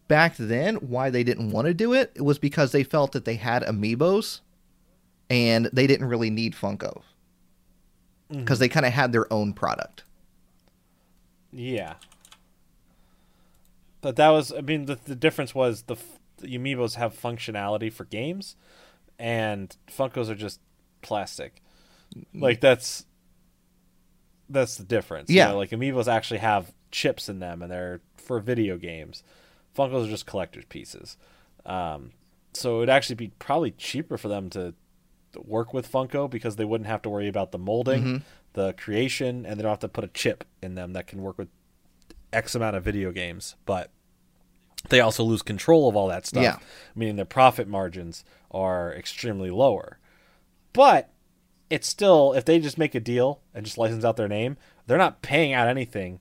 back 0.08 0.38
then 0.38 0.76
why 0.78 1.10
they 1.10 1.24
didn't 1.24 1.52
want 1.52 1.68
to 1.68 1.74
do 1.74 1.94
it 1.94 2.20
was 2.22 2.40
because 2.40 2.72
they 2.72 2.84
felt 2.84 3.12
that 3.12 3.26
they 3.26 3.36
had 3.36 3.64
amiibos 3.64 4.40
and 5.30 5.70
they 5.74 5.86
didn't 5.86 6.08
really 6.08 6.30
need 6.30 6.56
Funko 6.56 7.02
Mm-hmm. 8.30 8.42
because 8.42 8.60
they 8.60 8.68
kind 8.68 8.86
of 8.86 8.92
had 8.92 9.14
their 9.14 9.32
own 9.32 9.54
product. 9.54 10.04
Yeah. 11.54 11.94
But 14.02 14.16
that 14.18 14.30
was, 14.30 14.54
I 14.54 14.62
mean, 14.62 14.86
the, 14.86 14.96
the 14.96 15.16
difference 15.16 15.56
was 15.56 15.84
the, 15.84 15.96
the 16.38 16.58
Amiibos 16.58 16.96
have 16.96 17.20
functionality 17.20 17.92
for 17.92 18.06
games, 18.06 18.56
and 19.18 19.76
Funkos 19.88 20.30
are 20.30 20.36
just 20.36 20.60
plastic. 21.02 21.62
Like 22.34 22.62
that's 22.62 23.06
that's 24.50 24.76
the 24.78 24.84
difference. 24.84 25.30
You 25.30 25.38
Yeah. 25.38 25.48
know, 25.50 25.58
like 25.58 25.72
Amiibos 25.72 26.08
actually 26.08 26.40
have 26.40 26.74
chips 26.92 27.28
in 27.30 27.40
them, 27.40 27.62
and 27.62 27.72
they're 27.72 28.02
for 28.16 28.40
video 28.40 28.78
games. 28.78 29.24
Funkos 29.78 30.06
are 30.06 30.10
just 30.10 30.26
collector's 30.26 30.66
pieces. 30.66 31.18
Um, 31.66 32.12
so 32.54 32.78
it'd 32.78 32.90
actually 32.90 33.16
be 33.16 33.32
probably 33.40 33.72
cheaper 33.72 34.18
for 34.18 34.30
them 34.30 34.50
to 34.52 34.74
work 35.36 35.74
with 35.74 35.92
Funko 35.92 36.30
because 36.30 36.56
they 36.56 36.66
wouldn't 36.66 36.88
have 36.88 37.02
to 37.04 37.10
worry 37.10 37.28
about 37.28 37.52
the 37.52 37.58
molding, 37.60 38.04
Mm-hmm. 38.04 38.18
the 38.54 38.74
creation, 38.74 39.46
and 39.46 39.60
they 39.60 39.64
don't 39.64 39.72
have 39.72 39.80
to 39.80 39.90
put 39.90 40.04
a 40.06 40.08
chip 40.10 40.46
in 40.64 40.76
them 40.76 40.94
that 40.94 41.08
can 41.08 41.22
work 41.22 41.38
with 41.38 41.50
X 42.34 42.56
amount 42.56 42.76
of 42.76 42.84
video 42.84 43.12
games. 43.12 43.56
But 43.66 43.90
they 44.90 45.00
also 45.00 45.24
lose 45.24 45.42
control 45.42 45.90
of 45.90 45.96
all 45.96 46.08
that 46.08 46.26
stuff, 46.26 46.44
Yeah. 46.44 46.58
meaning 46.96 47.16
their 47.16 47.26
profit 47.26 47.68
margins 47.68 48.24
are 48.52 48.94
extremely 48.94 49.50
lower. 49.50 49.98
But 50.74 51.10
it's 51.70 51.88
still, 51.88 52.34
if 52.34 52.46
they 52.46 52.60
just 52.60 52.78
make 52.78 52.96
a 52.96 53.00
deal 53.00 53.42
and 53.54 53.66
just 53.66 53.78
license 53.78 54.06
out 54.06 54.16
their 54.18 54.28
name, 54.28 54.56
they're 54.86 54.98
not 54.98 55.22
paying 55.22 55.52
out 55.54 55.68
anything 55.68 56.20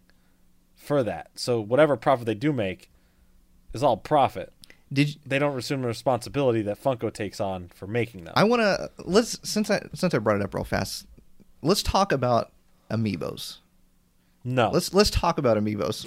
for 0.74 1.02
that. 1.04 1.30
So 1.34 1.60
whatever 1.60 1.96
profit 1.96 2.26
they 2.26 2.34
do 2.34 2.52
make 2.52 2.90
is 3.72 3.82
all 3.82 3.96
profit. 3.96 4.52
Did 4.92 5.10
you, 5.14 5.20
They 5.26 5.38
don't 5.38 5.56
assume 5.58 5.82
the 5.82 5.88
responsibility 5.88 6.62
that 6.62 6.82
Funko 6.82 7.12
takes 7.12 7.40
on 7.40 7.68
for 7.68 7.86
making 7.86 8.24
them. 8.24 8.32
I 8.36 8.44
want 8.44 8.62
to 8.62 8.90
let's 9.04 9.38
since 9.48 9.68
I 9.70 9.82
since 9.94 10.14
I 10.14 10.18
brought 10.18 10.36
it 10.36 10.42
up 10.42 10.54
real 10.54 10.62
fast, 10.64 11.06
let's 11.62 11.82
talk 11.82 12.12
about 12.12 12.52
amiibos. 12.90 13.58
No. 14.46 14.70
Let's 14.70 14.94
let's 14.94 15.10
talk 15.10 15.38
about 15.38 15.56
amiibos. 15.58 16.06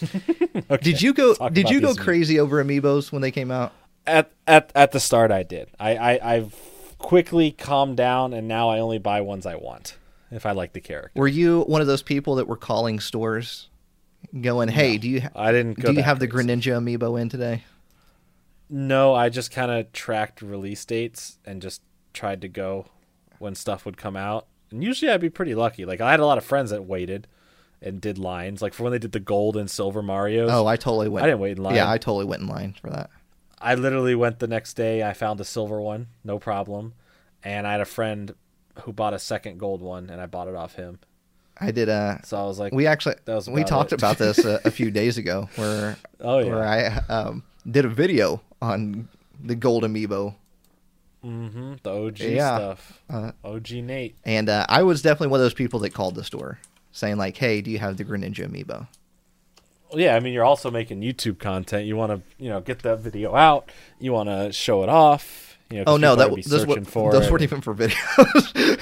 Okay. 0.72 0.84
Did 0.84 1.02
you 1.02 1.14
go 1.14 1.34
Talk 1.36 1.54
did 1.54 1.70
you 1.70 1.80
go 1.82 1.94
crazy 1.96 2.40
over 2.40 2.64
amiibos 2.64 3.12
when 3.12 3.22
they 3.22 3.32
came 3.32 3.50
out? 3.52 3.74
at 4.06 4.32
at 4.48 4.72
at 4.76 4.92
the 4.92 5.00
start 5.00 5.32
I 5.32 5.44
did. 5.44 5.70
I, 5.80 5.96
I 5.96 6.36
I've 6.36 6.56
quickly 6.98 7.52
calmed 7.52 7.98
down 7.98 8.34
and 8.34 8.48
now 8.48 8.70
I 8.70 8.80
only 8.80 8.98
buy 9.00 9.22
ones 9.22 9.46
I 9.46 9.56
want 9.56 9.98
if 10.32 10.46
I 10.46 10.52
like 10.52 10.74
the 10.74 10.82
character. 10.82 11.12
Were 11.20 11.28
you 11.28 11.62
one 11.62 11.82
of 11.82 11.88
those 11.88 12.04
people 12.04 12.36
that 12.36 12.48
were 12.48 12.58
calling 12.58 13.00
stores 13.00 13.70
going, 14.42 14.70
"Hey, 14.70 14.98
do 14.98 15.10
you 15.10 15.22
ha- 15.22 15.30
I 15.36 15.52
didn't 15.52 15.80
go 15.80 15.90
do 15.92 15.98
you 15.98 16.04
have 16.04 16.20
the 16.20 16.28
crazy. 16.28 16.48
Greninja 16.50 16.78
amiibo 16.78 17.20
in 17.20 17.30
today?" 17.30 17.64
No, 18.70 19.16
I 19.16 19.30
just 19.30 19.52
kind 19.52 19.72
of 19.72 19.92
tracked 19.94 20.42
release 20.42 20.86
dates 20.86 21.40
and 21.46 21.62
just 21.62 21.82
tried 22.14 22.42
to 22.42 22.48
go 22.48 22.86
when 23.40 23.56
stuff 23.56 23.86
would 23.86 23.98
come 23.98 24.16
out. 24.16 24.46
And 24.72 24.84
usually 24.84 25.10
I'd 25.12 25.22
be 25.22 25.30
pretty 25.30 25.56
lucky. 25.56 25.86
Like 25.86 26.02
I 26.02 26.12
had 26.12 26.20
a 26.20 26.26
lot 26.26 26.38
of 26.38 26.44
friends 26.46 26.70
that 26.70 26.86
waited 26.86 27.28
and 27.82 28.00
did 28.02 28.18
lines. 28.18 28.62
Like 28.62 28.74
for 28.74 28.84
when 28.84 28.92
they 28.92 29.00
did 29.00 29.12
the 29.14 29.20
gold 29.20 29.56
and 29.58 29.70
silver 29.70 30.02
Mario. 30.02 30.48
Oh, 30.50 30.66
I 30.68 30.76
totally 30.76 31.10
went. 31.10 31.24
I 31.24 31.28
didn't 31.28 31.40
wait 31.42 31.58
in 31.58 31.64
line. 31.64 31.76
Yeah, 31.76 31.90
I 31.90 31.98
totally 31.98 32.26
went 32.26 32.42
in 32.42 32.48
line 32.48 32.76
for 32.82 32.90
that. 32.90 33.10
I 33.62 33.76
literally 33.76 34.16
went 34.16 34.40
the 34.40 34.48
next 34.48 34.74
day. 34.76 35.04
I 35.04 35.14
found 35.14 35.40
a 35.42 35.46
silver 35.46 35.82
one, 35.82 36.08
no 36.24 36.40
problem. 36.40 36.94
And 37.44 37.68
I 37.68 37.72
had 37.74 37.82
a 37.82 37.86
friend 37.86 38.34
who 38.84 38.94
bought 38.94 39.14
a 39.14 39.20
second 39.20 39.58
gold 39.60 39.82
one, 39.82 40.10
and 40.10 40.22
I 40.22 40.26
bought 40.26 40.48
it 40.48 40.56
off 40.56 40.76
him. 40.76 41.00
I 41.60 41.72
did. 41.72 41.90
Uh, 41.90 42.20
So 42.24 42.38
I 42.38 42.44
was 42.44 42.58
like, 42.60 42.74
we 42.74 42.88
actually 42.88 43.16
that 43.26 43.36
was 43.36 43.50
we 43.50 43.64
talked 43.66 43.92
about 43.92 44.18
this 44.18 44.46
a, 44.46 44.62
a 44.64 44.72
few 44.72 44.92
days 45.00 45.18
ago, 45.18 45.50
where 45.58 45.98
Oh, 46.22 46.40
yeah. 46.40 46.46
where 46.46 46.66
I 46.66 46.86
um, 47.14 47.44
did 47.70 47.84
a 47.86 47.90
video 47.90 48.42
on 48.62 49.10
the 49.44 49.56
gold 49.56 49.84
amiibo, 49.84 50.36
mm-hmm, 51.24 51.74
the 51.84 51.90
OG 51.92 52.20
Yeah. 52.20 52.56
stuff. 52.56 53.02
Uh, 53.10 53.32
OG 53.44 53.72
Nate. 53.84 54.16
and 54.24 54.48
uh, 54.50 54.66
I 54.70 54.84
was 54.84 55.02
definitely 55.02 55.28
one 55.28 55.40
of 55.40 55.44
those 55.46 55.54
people 55.54 55.80
that 55.82 55.94
called 55.94 56.16
the 56.16 56.24
store 56.24 56.60
saying 56.92 57.18
like, 57.18 57.38
"Hey, 57.38 57.62
do 57.62 57.70
you 57.72 57.80
have 57.80 57.98
the 57.98 58.06
Greninja 58.06 58.48
amiibo?" 58.48 58.88
Well, 59.92 60.00
yeah, 60.00 60.16
I 60.16 60.20
mean, 60.20 60.34
you're 60.34 60.46
also 60.46 60.70
making 60.70 61.02
YouTube 61.02 61.40
content. 61.40 61.86
You 61.86 61.96
want 61.96 62.12
to, 62.12 62.22
you 62.44 62.50
know, 62.50 62.62
get 62.62 62.80
that 62.84 63.00
video 63.00 63.36
out. 63.36 63.72
You 64.00 64.14
want 64.14 64.30
to 64.30 64.52
show 64.52 64.84
it 64.84 64.90
off. 64.90 65.58
You 65.72 65.78
know, 65.80 65.84
Oh 65.88 65.98
no, 65.98 66.16
that 66.16 66.34
be 66.34 66.42
those 66.42 66.66
were, 66.66 66.82
for 66.84 67.12
those 67.12 67.30
weren't 67.30 67.44
even 67.44 67.62
for 67.62 67.74
videos. 67.76 68.78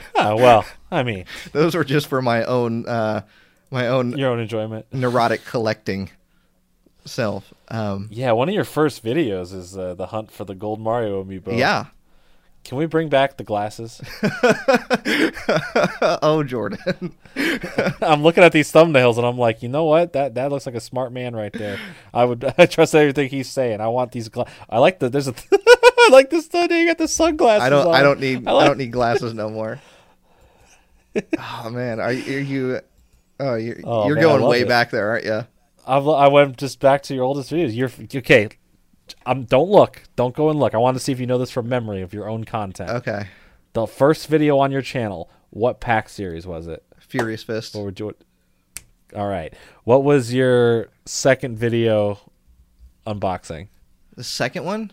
Oh, 0.14 0.36
well, 0.36 0.64
I 0.90 1.02
mean, 1.02 1.24
those 1.52 1.74
were 1.74 1.84
just 1.84 2.08
for 2.08 2.20
my 2.20 2.44
own 2.44 2.86
uh, 2.86 3.22
my 3.70 3.88
own 3.88 4.16
your 4.18 4.30
own 4.30 4.40
enjoyment. 4.40 4.86
neurotic 4.92 5.44
collecting 5.44 6.10
self. 7.04 7.52
Um, 7.68 8.08
Yeah, 8.10 8.32
one 8.32 8.48
of 8.48 8.54
your 8.54 8.64
first 8.64 9.02
videos 9.04 9.54
is 9.54 9.76
uh, 9.78 9.94
the 9.94 10.06
hunt 10.08 10.30
for 10.30 10.44
the 10.44 10.54
gold 10.54 10.80
Mario 10.80 11.22
amiibo. 11.24 11.56
yeah. 11.56 11.86
Can 12.68 12.76
we 12.76 12.84
bring 12.84 13.08
back 13.08 13.38
the 13.38 13.44
glasses? 13.44 13.98
oh, 16.22 16.44
Jordan. 16.46 17.14
I'm 18.02 18.22
looking 18.22 18.44
at 18.44 18.52
these 18.52 18.70
thumbnails 18.70 19.16
and 19.16 19.26
I'm 19.26 19.38
like, 19.38 19.62
you 19.62 19.70
know 19.70 19.84
what? 19.84 20.12
That 20.12 20.34
that 20.34 20.50
looks 20.50 20.66
like 20.66 20.74
a 20.74 20.80
smart 20.80 21.10
man 21.10 21.34
right 21.34 21.50
there. 21.50 21.78
I 22.12 22.26
would 22.26 22.44
I 22.58 22.66
trust 22.66 22.94
everything 22.94 23.30
he's 23.30 23.48
saying. 23.48 23.80
I 23.80 23.88
want 23.88 24.12
these. 24.12 24.28
Gla- 24.28 24.48
I 24.68 24.80
like 24.80 24.98
the. 24.98 25.08
There's 25.08 25.28
a. 25.28 25.34
I 25.50 26.10
like 26.12 26.28
this. 26.28 26.46
You 26.52 26.86
got 26.86 26.98
the 26.98 27.08
sunglasses. 27.08 27.64
I 27.64 27.70
don't. 27.70 27.86
on. 27.86 27.94
I 27.94 28.02
don't 28.02 28.20
need. 28.20 28.46
I, 28.46 28.52
like- 28.52 28.66
don't 28.66 28.76
need 28.76 28.92
glasses 28.92 29.32
no 29.32 29.48
more. 29.48 29.80
oh 31.38 31.70
man, 31.70 32.00
are, 32.00 32.12
you- 32.12 32.36
are 32.36 32.40
you? 32.40 32.80
Oh, 33.40 33.54
you're, 33.54 33.76
Oh, 33.82 34.06
you're 34.08 34.16
man, 34.16 34.24
going 34.24 34.42
way 34.42 34.60
it. 34.60 34.68
back 34.68 34.90
there, 34.90 35.08
aren't 35.08 35.24
you? 35.24 35.46
I've, 35.86 36.06
I 36.06 36.28
went 36.28 36.58
just 36.58 36.80
back 36.80 37.02
to 37.04 37.14
your 37.14 37.24
oldest 37.24 37.50
videos. 37.50 37.74
You're 37.74 37.90
okay. 38.18 38.50
Um, 39.26 39.44
don't 39.44 39.70
look. 39.70 40.02
Don't 40.16 40.34
go 40.34 40.50
and 40.50 40.58
look. 40.58 40.74
I 40.74 40.78
want 40.78 40.96
to 40.96 41.02
see 41.02 41.12
if 41.12 41.20
you 41.20 41.26
know 41.26 41.38
this 41.38 41.50
from 41.50 41.68
memory 41.68 42.02
of 42.02 42.12
your 42.12 42.28
own 42.28 42.44
content. 42.44 42.90
Okay. 42.90 43.28
The 43.72 43.86
first 43.86 44.28
video 44.28 44.58
on 44.58 44.72
your 44.72 44.82
channel. 44.82 45.30
What 45.50 45.80
pack 45.80 46.08
series 46.08 46.46
was 46.46 46.66
it? 46.66 46.84
Furious 46.98 47.42
Fist. 47.42 47.74
What 47.74 47.84
would 47.84 48.00
you? 48.00 48.14
All 49.16 49.28
right. 49.28 49.54
What 49.84 50.04
was 50.04 50.34
your 50.34 50.88
second 51.06 51.56
video 51.58 52.18
unboxing? 53.06 53.68
The 54.16 54.24
second 54.24 54.64
one? 54.64 54.92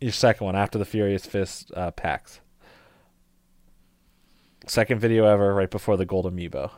Your 0.00 0.12
second 0.12 0.44
one 0.44 0.56
after 0.56 0.78
the 0.78 0.84
Furious 0.84 1.26
Fist 1.26 1.72
uh, 1.74 1.90
packs. 1.90 2.40
Second 4.66 5.00
video 5.00 5.24
ever, 5.24 5.52
right 5.54 5.70
before 5.70 5.96
the 5.96 6.04
Gold 6.04 6.26
Amiibo. 6.26 6.70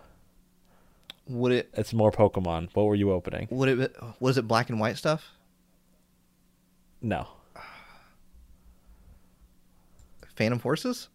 Would 1.29 1.53
it 1.53 1.71
It's 1.75 1.93
more 1.93 2.11
Pokemon. 2.11 2.69
What 2.75 2.85
were 2.85 2.95
you 2.95 3.13
opening? 3.13 3.49
would 3.51 3.69
it 3.69 3.97
was 4.19 4.39
it 4.39 4.49
black 4.49 4.71
and 4.71 4.81
white 4.81 4.97
stuff? 4.97 5.31
No. 7.03 7.27
Phantom 10.37 10.59
Forces? 10.59 11.09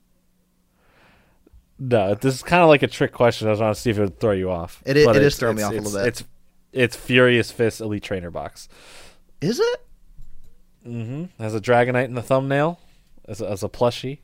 No, 1.80 2.15
this 2.15 2.35
is 2.35 2.43
kind 2.43 2.61
of 2.64 2.69
like 2.69 2.84
a 2.84 2.88
trick 2.88 3.11
question. 3.14 3.47
I 3.47 3.51
was 3.51 3.59
want 3.59 3.76
to 3.76 3.81
see 3.81 3.89
if 3.91 3.97
it 3.97 4.01
would 4.01 4.19
throw 4.19 4.31
you 4.31 4.49
off. 4.49 4.81
It 4.85 4.97
is- 4.97 5.05
But 5.05 5.15
it 5.15 5.22
is 5.23 5.38
throwing 5.38 5.57
me 5.57 5.64
off 5.64 5.72
a 5.73 5.76
little 5.76 5.91
bit. 5.99 6.07
It's 6.07 6.23
it's 6.73 6.95
Furious 6.95 7.49
Fist 7.51 7.81
Elite 7.81 8.03
Trainer 8.03 8.30
box. 8.30 8.68
Is 9.41 9.59
it? 9.59 9.80
Mm-hmm. 10.85 11.41
Has 11.41 11.55
a 11.55 11.61
Dragonite 11.61 12.05
in 12.05 12.14
the 12.14 12.22
thumbnail 12.22 12.80
as 13.27 13.41
a, 13.41 13.49
as 13.49 13.64
a 13.64 13.69
plushie, 13.69 14.19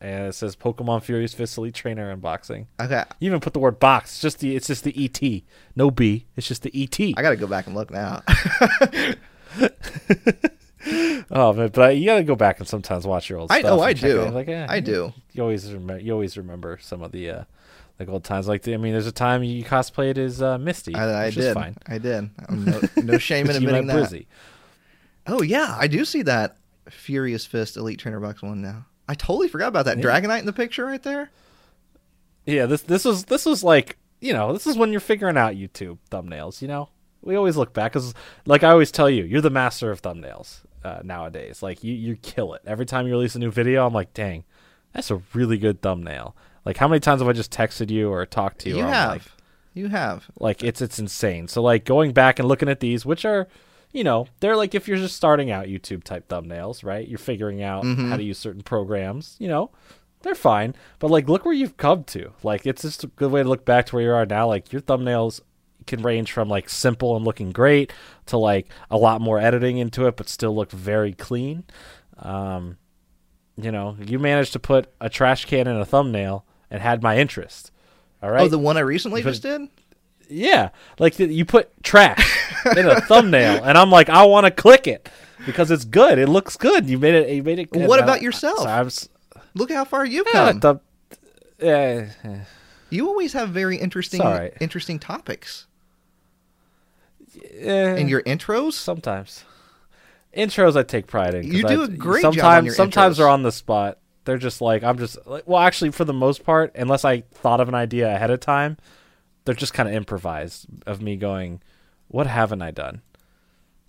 and 0.00 0.26
it 0.28 0.34
says 0.34 0.54
Pokemon 0.56 1.02
Furious 1.02 1.32
Fist 1.34 1.56
Elite 1.58 1.74
Trainer 1.74 2.14
unboxing. 2.14 2.66
Okay. 2.80 3.02
You 3.18 3.28
even 3.30 3.40
put 3.40 3.52
the 3.54 3.58
word 3.60 3.78
box. 3.80 4.10
It's 4.12 4.20
just 4.20 4.38
the 4.40 4.54
it's 4.56 4.66
just 4.68 4.84
the 4.84 4.94
ET. 5.04 5.42
No 5.76 5.90
B. 5.90 6.26
It's 6.36 6.46
just 6.48 6.62
the 6.62 6.70
ET. 6.74 7.00
I 7.16 7.22
got 7.22 7.30
to 7.30 7.36
go 7.36 7.46
back 7.46 7.66
and 7.66 7.74
look 7.74 7.90
now. 7.90 8.22
oh 10.86 11.52
man, 11.52 11.68
but 11.68 11.78
I, 11.78 11.90
you 11.90 12.06
gotta 12.06 12.24
go 12.24 12.36
back 12.36 12.58
and 12.58 12.68
sometimes 12.68 13.06
watch 13.06 13.28
your 13.28 13.38
old 13.38 13.52
I 13.52 13.60
stuff. 13.60 13.78
oh, 13.78 13.82
I 13.82 13.92
do. 13.92 14.22
Like, 14.30 14.48
eh, 14.48 14.66
I 14.68 14.80
do. 14.80 15.12
You 15.32 15.42
always 15.42 15.72
remember. 15.72 16.02
You 16.02 16.12
always 16.12 16.38
remember 16.38 16.78
some 16.80 17.02
of 17.02 17.12
the 17.12 17.30
uh, 17.30 17.44
like 17.98 18.08
old 18.08 18.24
times. 18.24 18.48
Like 18.48 18.62
the, 18.62 18.74
I 18.74 18.76
mean, 18.78 18.92
there's 18.92 19.06
a 19.06 19.12
time 19.12 19.42
you 19.42 19.62
cosplayed 19.62 20.16
as 20.16 20.40
uh, 20.40 20.56
Misty. 20.58 20.94
I, 20.94 21.26
I 21.26 21.30
did. 21.30 21.54
fine. 21.54 21.76
I 21.86 21.98
did. 21.98 22.30
No, 22.48 22.80
no 23.02 23.18
shame 23.18 23.50
in 23.50 23.56
admitting 23.56 23.86
that. 23.88 23.96
Brizzy. 23.96 24.26
Oh 25.26 25.42
yeah, 25.42 25.76
I 25.78 25.86
do 25.86 26.04
see 26.04 26.22
that 26.22 26.56
Furious 26.88 27.44
Fist 27.44 27.76
Elite 27.76 27.98
Trainer 27.98 28.20
Box 28.20 28.42
one 28.42 28.62
now. 28.62 28.86
I 29.06 29.14
totally 29.14 29.48
forgot 29.48 29.68
about 29.68 29.84
that 29.84 29.98
Dragonite 29.98 30.40
in 30.40 30.46
the 30.46 30.52
picture 30.52 30.86
right 30.86 31.02
there. 31.02 31.30
Yeah, 32.46 32.66
this 32.66 32.82
this 32.82 33.04
was 33.04 33.26
this 33.26 33.44
was 33.44 33.62
like 33.62 33.98
you 34.20 34.32
know 34.32 34.52
this 34.54 34.66
is 34.66 34.78
when 34.78 34.92
you're 34.92 35.00
figuring 35.00 35.36
out 35.36 35.54
YouTube 35.54 35.98
thumbnails. 36.10 36.62
You 36.62 36.68
know, 36.68 36.88
we 37.20 37.36
always 37.36 37.56
look 37.56 37.74
back 37.74 37.92
because 37.92 38.14
like 38.46 38.64
I 38.64 38.70
always 38.70 38.90
tell 38.90 39.10
you, 39.10 39.24
you're 39.24 39.42
the 39.42 39.50
master 39.50 39.90
of 39.90 40.00
thumbnails 40.00 40.60
uh, 40.84 41.00
nowadays. 41.04 41.62
Like 41.62 41.84
you 41.84 41.94
you 41.94 42.16
kill 42.16 42.54
it 42.54 42.62
every 42.66 42.86
time 42.86 43.06
you 43.06 43.12
release 43.12 43.34
a 43.34 43.38
new 43.38 43.50
video. 43.50 43.86
I'm 43.86 43.92
like, 43.94 44.14
dang, 44.14 44.44
that's 44.92 45.10
a 45.10 45.22
really 45.34 45.58
good 45.58 45.82
thumbnail. 45.82 46.36
Like 46.64 46.76
how 46.76 46.88
many 46.88 47.00
times 47.00 47.20
have 47.20 47.28
I 47.28 47.32
just 47.32 47.52
texted 47.52 47.90
you 47.90 48.10
or 48.10 48.24
talked 48.26 48.60
to 48.60 48.70
you? 48.70 48.78
You 48.78 48.84
have, 48.84 49.10
like, 49.10 49.22
you 49.74 49.88
have. 49.88 50.30
like 50.38 50.62
it's 50.62 50.80
it's 50.80 50.98
insane. 50.98 51.48
So 51.48 51.62
like 51.62 51.84
going 51.84 52.12
back 52.12 52.38
and 52.38 52.48
looking 52.48 52.68
at 52.68 52.80
these, 52.80 53.04
which 53.06 53.24
are 53.24 53.48
you 53.92 54.04
know 54.04 54.26
they're 54.40 54.56
like 54.56 54.74
if 54.74 54.86
you're 54.86 54.98
just 54.98 55.16
starting 55.16 55.50
out 55.50 55.66
YouTube 55.66 56.04
type 56.04 56.28
thumbnails, 56.28 56.84
right? 56.84 57.06
You're 57.06 57.18
figuring 57.18 57.62
out 57.62 57.84
how 57.84 58.16
to 58.16 58.22
use 58.22 58.38
certain 58.38 58.62
programs. 58.62 59.36
You 59.38 59.48
know, 59.48 59.70
they're 60.22 60.34
fine. 60.34 60.74
But 60.98 61.10
like 61.10 61.28
look 61.28 61.44
where 61.44 61.54
you've 61.54 61.76
come 61.76 62.04
to. 62.04 62.32
Like 62.42 62.66
it's 62.66 62.82
just 62.82 63.04
a 63.04 63.08
good 63.08 63.32
way 63.32 63.42
to 63.42 63.48
look 63.48 63.64
back 63.64 63.86
to 63.86 63.96
where 63.96 64.04
you 64.04 64.12
are 64.12 64.26
now. 64.26 64.46
Like 64.46 64.72
your 64.72 64.82
thumbnails 64.82 65.40
can 65.90 66.02
range 66.02 66.32
from 66.32 66.48
like 66.48 66.70
simple 66.70 67.16
and 67.16 67.24
looking 67.24 67.50
great 67.52 67.92
to 68.26 68.38
like 68.38 68.68
a 68.90 68.96
lot 68.96 69.20
more 69.20 69.38
editing 69.38 69.76
into 69.76 70.06
it, 70.06 70.16
but 70.16 70.28
still 70.28 70.54
look 70.54 70.72
very 70.72 71.12
clean. 71.12 71.64
Um, 72.18 72.78
you 73.56 73.70
know, 73.70 73.96
you 74.00 74.18
managed 74.18 74.54
to 74.54 74.58
put 74.58 74.90
a 75.00 75.10
trash 75.10 75.44
can 75.44 75.66
in 75.66 75.76
a 75.76 75.84
thumbnail 75.84 76.46
and 76.70 76.80
had 76.80 77.02
my 77.02 77.18
interest. 77.18 77.70
All 78.22 78.30
right. 78.30 78.42
Oh, 78.42 78.48
the 78.48 78.58
one 78.58 78.76
I 78.76 78.80
recently 78.80 79.22
But- 79.22 79.30
just 79.30 79.42
did. 79.42 79.68
Yeah, 80.32 80.68
like 81.00 81.18
you 81.18 81.44
put 81.44 81.82
trash 81.82 82.38
in 82.76 82.86
a 82.86 83.00
thumbnail, 83.00 83.64
and 83.64 83.76
I'm 83.76 83.90
like, 83.90 84.08
I 84.08 84.24
want 84.26 84.44
to 84.46 84.52
click 84.52 84.86
it 84.86 85.08
because 85.44 85.72
it's 85.72 85.84
good. 85.84 86.20
It 86.20 86.28
looks 86.28 86.56
good. 86.56 86.88
You 86.88 87.00
made 87.00 87.14
it. 87.16 87.28
You 87.30 87.42
made 87.42 87.58
it. 87.58 87.68
What 87.72 87.98
about 88.00 88.22
yourself? 88.22 88.64
I 88.64 88.88
Look 89.54 89.72
how 89.72 89.84
far 89.84 90.06
you've 90.06 90.28
yeah, 90.32 90.52
come. 90.52 90.60
the, 90.60 90.80
yeah, 91.60 92.10
yeah. 92.24 92.44
you 92.90 93.08
always 93.08 93.32
have 93.32 93.48
very 93.50 93.76
interesting, 93.76 94.20
right. 94.20 94.52
interesting 94.60 95.00
topics 95.00 95.66
In 97.42 98.08
your 98.08 98.22
intros. 98.22 98.72
sometimes 98.74 99.44
intros 100.36 100.76
I 100.76 100.82
take 100.82 101.06
pride 101.06 101.34
in. 101.34 101.44
You 101.52 101.64
do 101.66 101.82
I- 101.82 101.84
a 101.84 101.88
great 101.88 102.22
job 102.22 102.32
on 102.32 102.34
sometimes, 102.34 102.66
your 102.66 102.74
Sometimes 102.74 103.14
intros. 103.14 103.18
they're 103.18 103.28
on 103.28 103.42
the 103.42 103.52
spot. 103.52 103.98
They're 104.24 104.38
just 104.38 104.60
like 104.60 104.82
I'm 104.84 104.98
just 104.98 105.18
like 105.26 105.44
well, 105.46 105.60
actually, 105.60 105.90
for 105.90 106.04
the 106.04 106.12
most 106.12 106.44
part, 106.44 106.72
unless 106.76 107.04
I 107.04 107.22
thought 107.32 107.60
of 107.60 107.68
an 107.68 107.74
idea 107.74 108.14
ahead 108.14 108.30
of 108.30 108.40
time, 108.40 108.76
they're 109.44 109.54
just 109.54 109.72
kind 109.74 109.88
of 109.88 109.94
improvised 109.94 110.66
of 110.86 111.00
me 111.00 111.16
going, 111.16 111.60
"What 112.08 112.26
haven't 112.26 112.62
I 112.62 112.70
done?" 112.70 113.00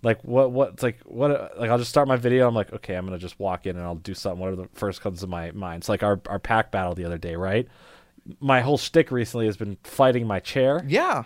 Like 0.02 0.20
what 0.24 0.50
what 0.50 0.82
like 0.82 0.98
what 1.04 1.58
like 1.60 1.70
I'll 1.70 1.78
just 1.78 1.90
start 1.90 2.08
my 2.08 2.16
video. 2.16 2.48
I'm 2.48 2.54
like, 2.54 2.72
okay, 2.72 2.94
I'm 2.94 3.04
gonna 3.04 3.18
just 3.18 3.38
walk 3.38 3.66
in 3.66 3.76
and 3.76 3.84
I'll 3.84 3.94
do 3.94 4.14
something. 4.14 4.40
Whatever 4.40 4.62
the 4.62 4.68
first 4.72 5.00
comes 5.00 5.20
to 5.20 5.26
my 5.28 5.52
mind. 5.52 5.82
It's 5.82 5.88
like 5.88 6.02
our 6.02 6.20
our 6.26 6.38
pack 6.40 6.72
battle 6.72 6.94
the 6.94 7.04
other 7.04 7.18
day, 7.18 7.36
right? 7.36 7.68
My 8.40 8.62
whole 8.62 8.78
shtick 8.78 9.12
recently 9.12 9.46
has 9.46 9.56
been 9.56 9.76
fighting 9.84 10.26
my 10.26 10.40
chair. 10.40 10.82
Yeah, 10.88 11.24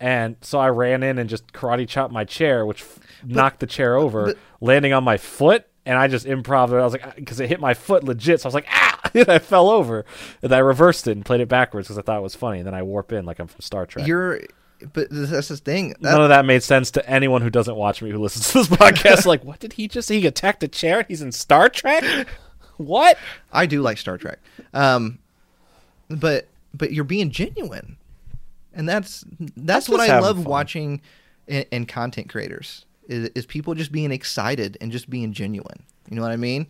And 0.00 0.36
so 0.42 0.58
I 0.58 0.68
ran 0.70 1.02
in 1.02 1.18
and 1.18 1.28
just 1.30 1.52
karate 1.52 1.88
chopped 1.88 2.12
my 2.12 2.24
chair, 2.24 2.66
which 2.66 2.82
f- 2.82 2.98
knocked 3.24 3.60
the 3.60 3.66
chair 3.66 3.96
over, 3.96 4.26
but- 4.26 4.38
landing 4.60 4.92
on 4.92 5.04
my 5.04 5.16
foot. 5.16 5.66
And 5.86 5.98
I 5.98 6.08
just 6.08 6.24
improv 6.26 6.72
it. 6.72 6.76
I 6.76 6.84
was 6.84 6.92
like, 6.94 7.14
because 7.16 7.40
it 7.40 7.48
hit 7.48 7.60
my 7.60 7.74
foot 7.74 8.04
legit. 8.04 8.40
So 8.40 8.46
I 8.46 8.48
was 8.48 8.54
like, 8.54 8.66
ah! 8.70 8.90
And 9.14 9.28
I 9.28 9.38
fell 9.38 9.68
over. 9.68 10.04
And 10.42 10.52
I 10.52 10.58
reversed 10.58 11.06
it 11.06 11.12
and 11.12 11.24
played 11.24 11.40
it 11.40 11.48
backwards 11.48 11.86
because 11.88 11.98
I 11.98 12.02
thought 12.02 12.18
it 12.18 12.22
was 12.22 12.34
funny. 12.34 12.58
And 12.58 12.66
then 12.66 12.74
I 12.74 12.82
warp 12.82 13.12
in 13.12 13.24
like 13.26 13.38
I'm 13.38 13.46
from 13.46 13.60
Star 13.60 13.84
Trek. 13.86 14.06
you're. 14.06 14.40
But 14.92 15.06
that's 15.10 15.48
the 15.48 15.56
thing. 15.56 15.90
That- 16.00 16.12
None 16.12 16.22
of 16.22 16.28
that 16.30 16.44
made 16.46 16.62
sense 16.62 16.90
to 16.92 17.08
anyone 17.08 17.42
who 17.42 17.50
doesn't 17.50 17.76
watch 17.76 18.02
me 18.02 18.10
who 18.10 18.18
listens 18.18 18.48
to 18.52 18.58
this 18.58 18.66
podcast. 18.78 19.24
like, 19.26 19.44
what 19.44 19.60
did 19.60 19.74
he 19.74 19.86
just 19.86 20.08
say? 20.08 20.20
He 20.20 20.26
attacked 20.26 20.62
a 20.62 20.68
chair 20.68 20.98
and 21.00 21.08
he's 21.08 21.22
in 21.22 21.32
Star 21.32 21.68
Trek? 21.68 22.26
What? 22.76 23.18
I 23.52 23.66
do 23.66 23.82
like 23.82 23.98
Star 23.98 24.18
Trek. 24.18 24.40
Um, 24.72 25.20
but 26.08 26.48
but 26.74 26.92
you're 26.92 27.04
being 27.04 27.30
genuine, 27.30 27.98
and 28.74 28.88
that's 28.88 29.24
that's, 29.38 29.52
That's 29.56 29.88
what 29.88 30.00
I 30.00 30.18
love 30.20 30.36
fun. 30.36 30.44
watching 30.44 31.00
in, 31.46 31.64
in 31.70 31.86
content 31.86 32.28
creators 32.28 32.84
is, 33.08 33.28
is 33.34 33.46
people 33.46 33.74
just 33.74 33.92
being 33.92 34.10
excited 34.12 34.76
and 34.80 34.90
just 34.92 35.08
being 35.10 35.32
genuine. 35.32 35.82
You 36.10 36.16
know 36.16 36.22
what 36.22 36.30
I 36.32 36.36
mean? 36.36 36.66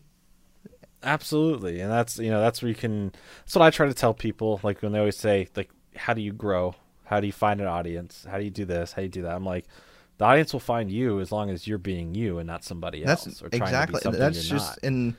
Absolutely, 1.02 1.80
and 1.80 1.90
that's 1.90 2.18
you 2.18 2.30
know 2.30 2.40
that's 2.40 2.62
where 2.62 2.68
you 2.70 2.74
can. 2.74 3.12
That's 3.44 3.54
what 3.54 3.62
I 3.62 3.70
try 3.70 3.86
to 3.86 3.94
tell 3.94 4.14
people. 4.14 4.58
Like 4.62 4.80
when 4.82 4.92
they 4.92 4.98
always 4.98 5.16
say 5.16 5.48
like, 5.54 5.70
"How 5.96 6.14
do 6.14 6.22
you 6.22 6.32
grow? 6.32 6.74
How 7.04 7.20
do 7.20 7.26
you 7.26 7.32
find 7.32 7.60
an 7.60 7.66
audience? 7.66 8.26
How 8.30 8.38
do 8.38 8.44
you 8.44 8.50
do 8.50 8.64
this? 8.64 8.92
How 8.92 9.00
do 9.00 9.02
you 9.02 9.08
do 9.10 9.22
that?" 9.22 9.34
I'm 9.36 9.44
like, 9.44 9.66
the 10.16 10.24
audience 10.24 10.54
will 10.54 10.60
find 10.60 10.90
you 10.90 11.20
as 11.20 11.30
long 11.30 11.50
as 11.50 11.66
you're 11.66 11.76
being 11.76 12.14
you 12.14 12.38
and 12.38 12.46
not 12.46 12.64
somebody 12.64 13.04
That's 13.04 13.26
else 13.26 13.42
or 13.42 13.50
trying 13.50 13.62
exactly. 13.62 13.94
to 13.94 13.98
be 14.00 14.02
something 14.02 14.20
That's 14.20 14.48
you're 14.48 14.58
just 14.58 14.70
not. 14.82 14.88
and 14.88 15.14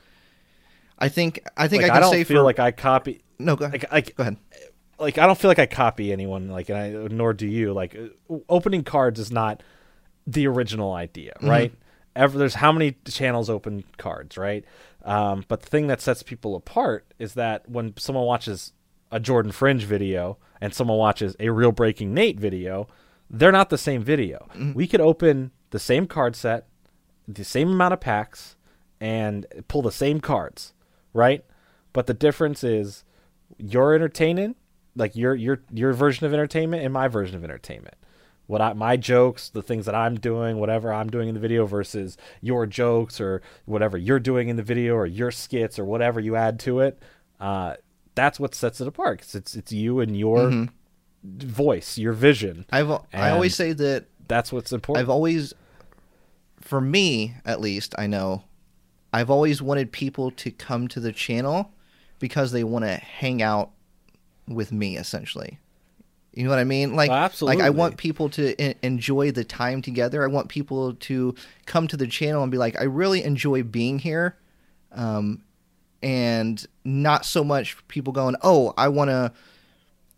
I 0.98 1.08
think 1.08 1.40
I 1.56 1.68
think 1.68 1.82
Like, 1.82 1.92
I 1.92 1.94
can 1.94 2.02
don't 2.02 2.12
say 2.12 2.24
feel 2.24 2.38
for 2.40 2.44
like 2.44 2.58
I 2.58 2.72
copy. 2.72 3.22
no 3.38 3.54
go, 3.54 3.66
Like, 3.66 3.92
like 3.92 4.16
go 4.16 4.22
ahead. 4.22 4.38
Like 4.98 5.18
I 5.18 5.26
don't 5.26 5.38
feel 5.38 5.50
like 5.50 5.58
I 5.58 5.66
copy 5.66 6.12
anyone. 6.12 6.48
Like, 6.48 6.68
and 6.68 6.78
I 6.78 6.88
nor 7.14 7.32
do 7.32 7.46
you. 7.46 7.72
Like, 7.72 7.96
uh, 7.96 8.36
opening 8.48 8.84
cards 8.84 9.18
is 9.20 9.30
not 9.30 9.62
the 10.26 10.46
original 10.46 10.92
idea, 10.92 11.32
Mm-hmm. 11.36 11.48
right? 11.48 11.74
Ever 12.14 12.38
there's 12.38 12.54
how 12.54 12.72
many 12.72 12.96
channels 13.06 13.50
open 13.50 13.84
cards, 13.98 14.38
right? 14.38 14.64
Um, 15.04 15.44
but 15.48 15.60
the 15.60 15.68
thing 15.68 15.86
that 15.88 16.00
sets 16.00 16.22
people 16.22 16.56
apart 16.56 17.06
is 17.18 17.34
that 17.34 17.68
when 17.68 17.92
someone 17.98 18.24
watches 18.24 18.72
a 19.12 19.20
Jordan 19.20 19.52
Fringe 19.52 19.82
video 19.84 20.38
and 20.60 20.72
someone 20.74 20.96
watches 20.98 21.36
a 21.38 21.50
Real 21.50 21.72
Breaking 21.72 22.14
Nate 22.14 22.40
video, 22.40 22.88
they're 23.28 23.52
not 23.52 23.68
the 23.68 23.76
same 23.78 24.02
video. 24.02 24.48
Mm-hmm. 24.54 24.72
We 24.72 24.86
could 24.86 25.00
open 25.02 25.50
the 25.70 25.78
same 25.78 26.06
card 26.06 26.34
set, 26.34 26.66
the 27.28 27.44
same 27.44 27.68
amount 27.70 27.92
of 27.92 28.00
packs, 28.00 28.56
and 28.98 29.44
pull 29.68 29.82
the 29.82 29.92
same 29.92 30.20
cards, 30.20 30.72
right? 31.12 31.44
But 31.92 32.06
the 32.06 32.14
difference 32.14 32.64
is 32.64 33.04
you're 33.58 33.94
entertaining, 33.94 34.54
like 34.96 35.14
your 35.14 35.34
your 35.34 35.60
your 35.72 35.92
version 35.92 36.26
of 36.26 36.32
entertainment 36.32 36.82
and 36.82 36.92
my 36.92 37.06
version 37.08 37.36
of 37.36 37.44
entertainment. 37.44 37.94
What 38.46 38.60
I 38.62 38.72
my 38.72 38.96
jokes, 38.96 39.48
the 39.48 39.62
things 39.62 39.86
that 39.86 39.94
I'm 39.94 40.16
doing, 40.18 40.58
whatever 40.58 40.92
I'm 40.92 41.08
doing 41.10 41.28
in 41.28 41.34
the 41.34 41.40
video 41.40 41.66
versus 41.66 42.16
your 42.40 42.64
jokes 42.66 43.20
or 43.20 43.42
whatever 43.64 43.98
you're 43.98 44.20
doing 44.20 44.48
in 44.48 44.56
the 44.56 44.62
video 44.62 44.94
or 44.94 45.04
your 45.06 45.30
skits 45.30 45.78
or 45.78 45.84
whatever 45.84 46.20
you 46.20 46.36
add 46.36 46.58
to 46.60 46.80
it. 46.80 46.98
Uh, 47.40 47.74
that's 48.14 48.38
what 48.40 48.54
sets 48.54 48.80
it 48.80 48.86
apart. 48.88 49.20
'cause 49.20 49.34
it's 49.34 49.54
it's 49.54 49.72
you 49.72 50.00
and 50.00 50.16
your 50.16 50.68
voice, 51.24 51.98
your 51.98 52.12
vision. 52.12 52.64
I've 52.70 52.90
I 53.12 53.30
always 53.30 53.54
say 53.56 53.72
that 53.72 54.04
That's 54.28 54.52
what's 54.52 54.72
important. 54.72 55.04
I've 55.04 55.10
always, 55.10 55.52
for 56.60 56.80
me 56.80 57.34
at 57.44 57.60
least, 57.60 57.94
I 57.98 58.06
know, 58.06 58.44
I've 59.12 59.30
always 59.30 59.60
wanted 59.62 59.92
people 59.92 60.30
to 60.32 60.50
come 60.50 60.88
to 60.88 61.00
the 61.00 61.12
channel 61.12 61.72
because 62.18 62.52
they 62.52 62.64
want 62.64 62.84
to 62.84 62.94
hang 62.96 63.42
out 63.42 63.70
with 64.48 64.72
me, 64.72 64.96
essentially. 64.96 65.58
You 66.32 66.44
know 66.44 66.50
what 66.50 66.58
I 66.58 66.64
mean? 66.64 66.94
Like, 66.94 67.10
Absolutely. 67.10 67.56
like 67.56 67.66
I 67.66 67.70
want 67.70 67.96
people 67.96 68.28
to 68.30 68.54
en- 68.60 68.74
enjoy 68.82 69.30
the 69.30 69.42
time 69.42 69.80
together. 69.80 70.22
I 70.22 70.26
want 70.26 70.48
people 70.48 70.92
to 70.94 71.34
come 71.64 71.88
to 71.88 71.96
the 71.96 72.06
channel 72.06 72.42
and 72.42 72.52
be 72.52 72.58
like, 72.58 72.78
I 72.78 72.84
really 72.84 73.24
enjoy 73.24 73.62
being 73.62 73.98
here, 73.98 74.36
um, 74.92 75.42
and 76.02 76.64
not 76.84 77.24
so 77.24 77.42
much 77.42 77.76
people 77.88 78.12
going, 78.12 78.36
oh, 78.42 78.74
I 78.76 78.88
want 78.88 79.08
to, 79.08 79.32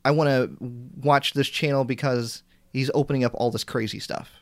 I 0.04 0.10
want 0.10 0.28
to 0.28 0.56
watch 1.00 1.34
this 1.34 1.48
channel 1.48 1.84
because 1.84 2.42
he's 2.72 2.90
opening 2.94 3.22
up 3.22 3.32
all 3.34 3.52
this 3.52 3.64
crazy 3.64 4.00
stuff. 4.00 4.32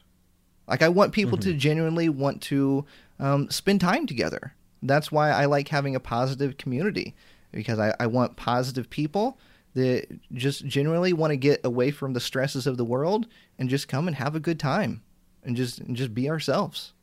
Like, 0.66 0.82
I 0.82 0.88
want 0.88 1.12
people 1.12 1.36
to 1.38 1.52
genuinely 1.52 2.08
want 2.08 2.40
to 2.42 2.86
um, 3.20 3.50
spend 3.50 3.82
time 3.82 4.06
together. 4.06 4.54
That's 4.82 5.12
why 5.12 5.30
I 5.30 5.44
like 5.44 5.68
having 5.68 5.94
a 5.94 6.00
positive 6.00 6.56
community 6.56 7.14
because 7.52 7.78
I, 7.78 7.94
I 8.00 8.06
want 8.06 8.36
positive 8.36 8.88
people 8.88 9.38
that 9.76 10.06
just 10.32 10.64
generally 10.64 11.12
want 11.12 11.32
to 11.32 11.36
get 11.36 11.60
away 11.62 11.90
from 11.90 12.14
the 12.14 12.20
stresses 12.20 12.66
of 12.66 12.78
the 12.78 12.84
world 12.84 13.26
and 13.58 13.68
just 13.68 13.88
come 13.88 14.08
and 14.08 14.16
have 14.16 14.34
a 14.34 14.40
good 14.40 14.58
time 14.58 15.02
and 15.44 15.54
just 15.54 15.80
and 15.80 15.94
just 15.94 16.14
be 16.14 16.30
ourselves. 16.30 16.94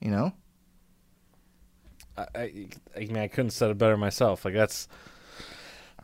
You 0.00 0.10
know? 0.10 0.32
I, 2.16 2.26
I, 2.34 2.68
I 2.96 3.00
mean, 3.00 3.18
I 3.18 3.28
couldn't 3.28 3.50
said 3.50 3.70
it 3.70 3.76
better 3.76 3.98
myself. 3.98 4.46
Like 4.46 4.54
that's, 4.54 4.88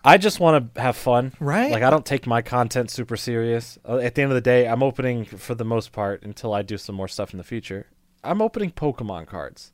I 0.05 0.19
just 0.19 0.41
want 0.41 0.75
to 0.75 0.81
have 0.83 0.97
fun, 0.97 1.33
Right. 1.41 1.73
Like 1.73 1.83
I 1.83 1.89
don't 1.89 2.05
take 2.05 2.27
my 2.27 2.43
content 2.43 2.91
super 2.91 3.17
serious. 3.17 3.79
Uh, 3.89 3.97
At 3.97 4.15
the 4.15 4.23
end 4.23 4.31
of 4.31 4.35
the 4.35 4.43
day, 4.43 4.69
I'm 4.69 4.83
opening 4.83 5.25
for 5.25 5.55
the 5.55 5.65
most 5.65 5.91
part 5.91 6.23
until 6.23 6.53
I 6.53 6.61
do 6.61 6.77
some 6.77 6.97
more 6.97 7.09
stuff 7.09 7.33
in 7.33 7.39
the 7.39 7.45
future. 7.45 7.87
I'm 8.23 8.43
opening 8.43 8.73
Pokemon 8.73 9.27
cards. 9.27 9.73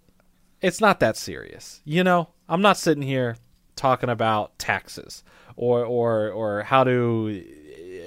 It's 0.62 0.80
not 0.80 1.00
that 1.00 1.16
serious, 1.16 1.80
you 1.84 2.04
know. 2.04 2.28
I'm 2.48 2.62
not 2.62 2.76
sitting 2.76 3.02
here 3.02 3.36
talking 3.74 4.08
about 4.08 4.58
taxes 4.58 5.24
or 5.56 5.84
or 5.84 6.30
or 6.30 6.62
how 6.62 6.84
to 6.84 7.44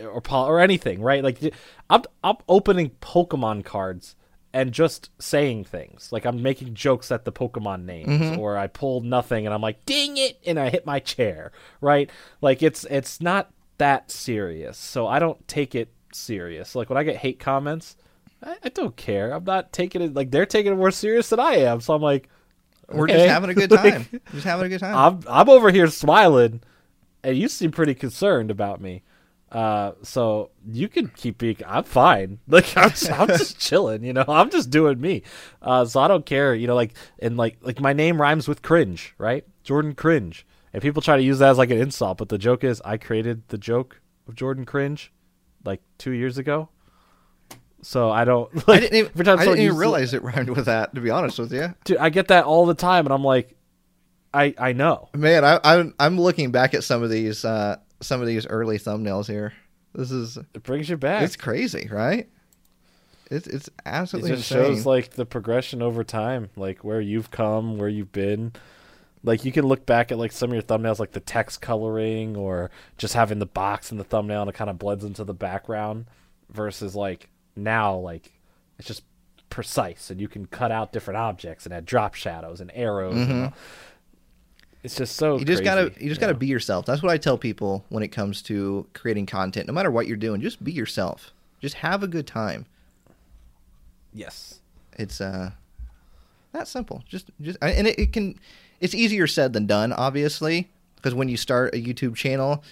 or 0.06 0.22
or 0.32 0.60
anything, 0.60 1.02
right? 1.02 1.24
Like 1.24 1.54
I'm 1.90 2.04
I'm 2.24 2.38
opening 2.48 2.92
Pokemon 3.02 3.66
cards 3.66 4.16
and 4.54 4.72
just 4.72 5.10
saying 5.20 5.66
things. 5.66 6.12
Like 6.12 6.26
I'm 6.26 6.42
making 6.42 6.74
jokes 6.74 7.12
at 7.12 7.26
the 7.26 7.32
Pokemon 7.32 7.86
names 7.86 8.10
mm-hmm. 8.10 8.40
or 8.40 8.58
I 8.58 8.68
pulled 8.68 9.06
nothing 9.06 9.46
and 9.46 9.54
I'm 9.54 9.62
like, 9.62 9.86
"Ding 9.86 10.18
it!" 10.18 10.40
and 10.46 10.60
I 10.60 10.70
hit 10.70 10.86
my 10.86 11.00
chair, 11.00 11.52
right? 11.82 12.10
Like 12.42 12.64
it's 12.64 12.86
it's 12.86 13.22
not 13.22 13.52
that 13.78 14.12
serious. 14.12 14.78
So 14.78 15.08
I 15.08 15.20
don't 15.20 15.46
take 15.48 15.76
it 15.76 15.92
serious. 16.14 16.76
Like 16.76 16.90
when 16.90 16.98
I 16.98 17.04
get 17.04 17.18
hate 17.18 17.40
comments, 17.40 17.96
I, 18.44 18.58
I 18.64 18.70
don't 18.70 18.96
care. 18.96 19.32
I'm 19.32 19.44
not 19.44 19.72
taking 19.74 20.02
it 20.02 20.14
like 20.14 20.32
they're 20.32 20.46
taking 20.46 20.74
it 20.74 20.78
more 20.78 20.92
serious 20.92 21.30
than 21.30 21.40
I 21.40 21.58
am. 21.58 21.82
So 21.82 21.94
I'm 21.94 22.02
like, 22.02 22.30
We're 22.88 23.08
just 23.08 23.28
having 23.28 23.50
a 23.50 23.54
good 23.54 23.72
Like, 23.72 23.94
time. 23.94 24.22
just 24.34 24.46
having 24.46 24.66
a 24.68 24.70
good 24.70 24.80
time. 24.80 24.96
I'm 24.96 25.24
I'm 25.28 25.50
over 25.50 25.72
here 25.72 25.88
smiling, 25.88 26.62
and 27.24 27.38
you 27.38 27.48
seem 27.48 27.72
pretty 27.72 27.96
concerned 27.96 28.52
about 28.52 28.82
me. 28.82 29.04
Uh, 29.52 29.94
so 30.04 30.52
you 30.68 30.88
can 30.88 31.08
keep 31.08 31.40
being. 31.40 31.58
I'm 31.66 31.84
fine. 31.84 32.40
Like 32.48 32.76
I'm 32.78 32.90
just, 32.90 33.12
I'm 33.12 33.28
just 33.28 33.60
chilling. 33.68 34.04
You 34.04 34.14
know, 34.14 34.26
I'm 34.28 34.50
just 34.50 34.70
doing 34.70 35.02
me. 35.02 35.24
Uh, 35.62 35.86
so 35.86 36.00
I 36.00 36.08
don't 36.08 36.26
care. 36.26 36.54
You 36.54 36.68
know, 36.68 36.76
like 36.76 36.94
and 37.20 37.38
like 37.38 37.58
like 37.62 37.80
my 37.80 37.94
name 37.94 38.22
rhymes 38.22 38.48
with 38.48 38.62
cringe, 38.62 39.16
right? 39.18 39.46
Jordan 39.64 39.96
Cringe, 39.96 40.46
and 40.74 40.82
people 40.82 41.02
try 41.02 41.18
to 41.18 41.24
use 41.24 41.40
that 41.40 41.50
as 41.50 41.58
like 41.58 41.72
an 41.72 41.78
insult. 41.80 42.18
But 42.18 42.30
the 42.30 42.38
joke 42.38 42.64
is, 42.64 42.82
I 42.86 42.98
created 42.98 43.48
the 43.50 43.58
joke 43.58 44.02
of 44.28 44.36
Jordan 44.36 44.66
Cringe, 44.66 45.12
like 45.64 45.82
two 45.98 46.12
years 46.12 46.38
ago. 46.38 46.70
So 47.82 48.10
I 48.12 48.26
don't. 48.26 48.54
Like, 48.68 48.78
I 48.78 48.80
didn't 48.82 48.98
even, 48.98 49.30
I 49.30 49.46
didn't 49.46 49.60
even 49.60 49.78
realize 49.78 50.14
it 50.14 50.22
rhymed 50.22 50.50
with 50.50 50.66
that. 50.66 50.94
To 50.96 51.02
be 51.02 51.10
honest 51.10 51.40
with 51.40 51.54
you, 51.54 51.74
Dude, 51.86 51.98
I 51.98 52.10
get 52.10 52.28
that 52.28 52.46
all 52.46 52.66
the 52.66 52.74
time, 52.74 53.06
and 53.06 53.14
I'm 53.14 53.24
like, 53.24 53.56
I 54.34 54.54
I 54.58 54.74
know. 54.74 55.10
man, 55.16 55.44
I, 55.44 55.60
I'm 55.64 55.94
I'm 56.00 56.20
looking 56.20 56.52
back 56.52 56.74
at 56.74 56.84
some 56.84 57.04
of 57.04 57.10
these 57.10 57.44
uh, 57.46 57.78
some 58.02 58.22
of 58.22 58.28
these 58.28 58.46
early 58.48 58.78
thumbnails 58.78 59.28
here. 59.28 59.54
This 59.94 60.12
is 60.12 60.38
It 60.54 60.64
brings 60.64 60.90
you 60.90 60.98
back. 60.98 61.24
it's 61.24 61.36
crazy, 61.36 61.90
right? 61.92 62.30
It's 63.32 63.48
it's 63.48 63.68
it 63.68 63.74
absolutely 63.86 64.32
just 64.32 64.52
insane. 64.52 64.76
shows 64.76 64.86
like 64.86 65.12
the 65.12 65.26
progression 65.26 65.82
over 65.82 66.04
time, 66.04 66.50
like 66.56 66.84
where 66.84 67.02
you've 67.02 67.32
come, 67.32 67.78
where 67.78 67.90
you've 67.90 68.12
been. 68.12 68.54
Like 69.24 69.44
you 69.44 69.52
can 69.52 69.66
look 69.66 69.86
back 69.86 70.12
at 70.12 70.18
like 70.18 70.32
some 70.32 70.50
of 70.50 70.54
your 70.54 70.64
thumbnails, 70.64 70.98
like 71.00 71.12
the 71.12 71.20
text 71.20 71.62
coloring 71.62 72.38
or 72.38 72.72
just 72.98 73.14
having 73.16 73.40
the 73.40 73.46
box 73.46 73.92
in 73.92 73.98
the 73.98 74.04
thumbnail 74.04 74.42
and 74.42 74.50
it 74.50 74.56
kind 74.56 74.70
of 74.70 74.80
blends 74.80 75.04
into 75.04 75.24
the 75.24 75.34
background, 75.34 76.06
versus 76.50 76.96
like 76.96 77.30
now, 77.56 77.96
like 77.96 78.32
it's 78.78 78.88
just 78.88 79.04
precise 79.50 80.10
and 80.10 80.22
you 80.22 80.28
can 80.28 80.46
cut 80.46 80.72
out 80.72 80.94
different 80.94 81.18
objects 81.18 81.66
and 81.66 81.74
add 81.74 81.86
drop 81.86 82.14
shadows 82.14 82.62
and 82.62 82.72
arrows. 82.74 83.16
And 83.16 83.44
all. 83.46 83.54
It's 84.84 84.96
just 84.96 85.16
so. 85.18 85.38
You 85.38 85.46
just 85.46 85.64
gotta 85.64 85.92
you 86.00 86.08
just 86.08 86.22
gotta 86.22 86.34
be 86.34 86.48
yourself. 86.48 86.86
That's 86.86 87.04
what 87.04 87.12
I 87.12 87.18
tell 87.18 87.38
people 87.38 87.84
when 87.90 88.02
it 88.02 88.10
comes 88.10 88.42
to 88.44 88.88
creating 88.94 89.26
content. 89.26 89.68
No 89.68 89.74
matter 89.74 89.92
what 89.92 90.08
you're 90.08 90.18
doing, 90.18 90.42
just 90.42 90.64
be 90.64 90.72
yourself. 90.72 91.32
Just 91.60 91.76
have 91.76 92.04
a 92.04 92.08
good 92.08 92.26
time. 92.28 92.66
yes. 94.14 94.60
It's 94.98 95.22
uh 95.22 95.52
that 96.52 96.68
simple. 96.68 97.04
Just 97.08 97.30
just 97.42 97.58
and 97.62 97.88
it, 97.88 98.00
it 98.00 98.14
can 98.14 98.40
it's 98.80 98.94
easier 98.94 99.28
said 99.28 99.54
than 99.54 99.66
done, 99.66 99.94
obviously, 99.94 100.70
because 100.96 101.14
when 101.14 101.30
you 101.30 101.38
start 101.38 101.74
a 101.74 101.78
YouTube 101.78 102.16
channel, 102.16 102.64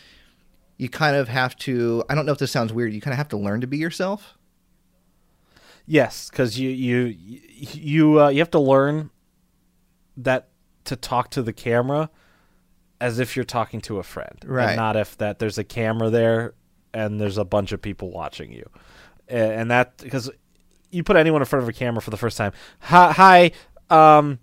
you 0.78 0.90
kind 0.90 1.16
of 1.16 1.28
have 1.28 1.56
to. 1.58 2.04
I 2.10 2.16
don't 2.16 2.26
know 2.26 2.32
if 2.32 2.38
this 2.38 2.52
sounds 2.52 2.72
weird. 2.74 2.94
You 2.94 3.02
kind 3.02 3.14
of 3.14 3.18
have 3.18 3.30
to 3.30 3.38
learn 3.38 3.62
to 3.62 3.68
be 3.68 3.78
yourself. 3.78 4.34
Yes, 5.86 6.30
because 6.30 6.60
you 6.60 6.70
you 6.70 7.16
you 7.54 8.22
uh, 8.22 8.30
you 8.30 8.40
have 8.40 8.52
to 8.52 8.60
learn 8.60 9.10
that 10.18 10.50
to 10.88 10.96
talk 10.96 11.30
to 11.32 11.42
the 11.42 11.54
camera 11.54 12.10
as 13.00 13.20
if 13.20 13.36
you're 13.36 13.46
talking 13.46 13.80
to 13.82 14.00
a 14.00 14.04
friend, 14.04 14.38
Right. 14.46 14.70
And 14.70 14.76
not 14.78 14.96
if 14.96 15.18
that 15.18 15.40
there's 15.40 15.58
a 15.58 15.64
camera 15.64 16.10
there 16.10 16.54
and 16.94 17.22
there's 17.22 17.38
a 17.38 17.46
bunch 17.46 17.72
of 17.72 17.82
people 17.82 18.10
watching 18.12 18.52
you, 18.52 18.68
and, 19.28 19.52
and 19.52 19.72
that 19.72 19.98
because 19.98 20.30
you 20.90 21.04
put 21.04 21.16
anyone 21.16 21.42
in 21.42 21.46
front 21.46 21.62
of 21.64 21.70
a 21.70 21.74
camera 21.74 22.02
for 22.02 22.10
the 22.10 22.18
first 22.18 22.38
time, 22.38 22.54
hi, 22.80 23.12
hi, 23.12 23.52
um, 24.18 24.40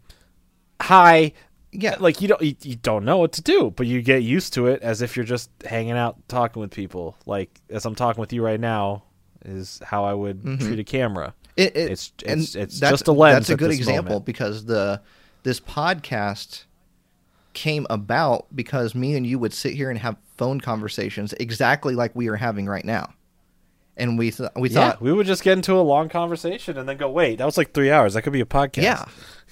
hi, 0.81 1.33
Yeah, 1.73 1.97
like 1.99 2.21
you 2.21 2.29
don't 2.29 2.43
you, 2.43 2.55
you 2.62 2.77
don't 2.77 3.05
know 3.05 3.16
what 3.16 3.33
to 3.33 3.43
do, 3.43 3.73
but 3.75 3.87
you 3.87 4.03
get 4.03 4.23
used 4.23 4.53
to 4.55 4.66
it 4.69 4.83
as 4.83 5.03
if 5.03 5.16
you're 5.16 5.25
just 5.25 5.51
hanging 5.65 5.93
out 5.93 6.16
talking 6.29 6.61
with 6.61 6.71
people. 6.71 7.16
Like 7.27 7.61
as 7.71 7.85
I'm 7.85 7.95
talking 7.97 8.21
with 8.21 8.33
you 8.33 8.45
right 8.45 8.61
now 8.61 9.03
is 9.45 9.81
how 9.85 10.05
I 10.05 10.15
would 10.15 10.43
treat 10.61 10.79
a 10.79 10.85
camera. 10.85 11.35
It, 11.57 11.77
it, 11.77 11.77
It's- 11.77 12.12
it's- 12.25 12.55
it's 12.55 12.79
that's- 12.81 12.91
just 13.01 13.09
a 13.09 13.12
lens 13.12 13.49
That's 13.49 13.51
a 13.51 13.57
good 13.57 13.71
example 13.73 14.05
moment. 14.15 14.27
because 14.27 14.65
the 14.65 15.01
this 15.45 15.61
podcast 15.61 16.65
came 17.53 17.87
about 17.89 18.47
because 18.55 18.95
me 18.97 19.15
and 19.15 19.25
you 19.25 19.39
would 19.39 19.53
sit 19.53 19.75
here 19.75 19.89
and 19.89 19.99
have 20.01 20.16
phone 20.37 20.61
conversations 20.61 21.33
exactly 21.35 21.95
like 21.95 22.11
we 22.16 22.27
are 22.29 22.35
having 22.37 22.66
right 22.66 22.85
now, 22.85 23.15
and 23.97 24.19
we 24.19 24.31
th- 24.33 24.51
we 24.57 24.69
Yeah, 24.71 24.91
thought, 24.91 25.01
we 25.01 25.12
would 25.12 25.27
just 25.27 25.45
get 25.45 25.53
into 25.57 25.75
a 25.75 25.81
long 25.83 26.09
conversation 26.09 26.77
and 26.77 26.89
then 26.89 26.97
go, 26.97 27.09
wait, 27.09 27.39
that 27.39 27.45
was 27.45 27.57
like 27.57 27.73
three 27.73 27.91
hours. 27.93 28.15
That 28.15 28.23
could 28.23 28.33
be 28.33 28.41
a 28.41 28.45
podcast. 28.47 28.83
yeah. 28.83 29.05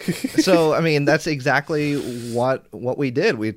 so 0.43 0.75
I 0.75 0.81
mean, 0.81 1.05
that's 1.05 1.27
exactly 1.29 1.95
what 2.35 2.67
what 2.73 2.99
we 2.99 3.11
did. 3.13 3.37
We 3.39 3.55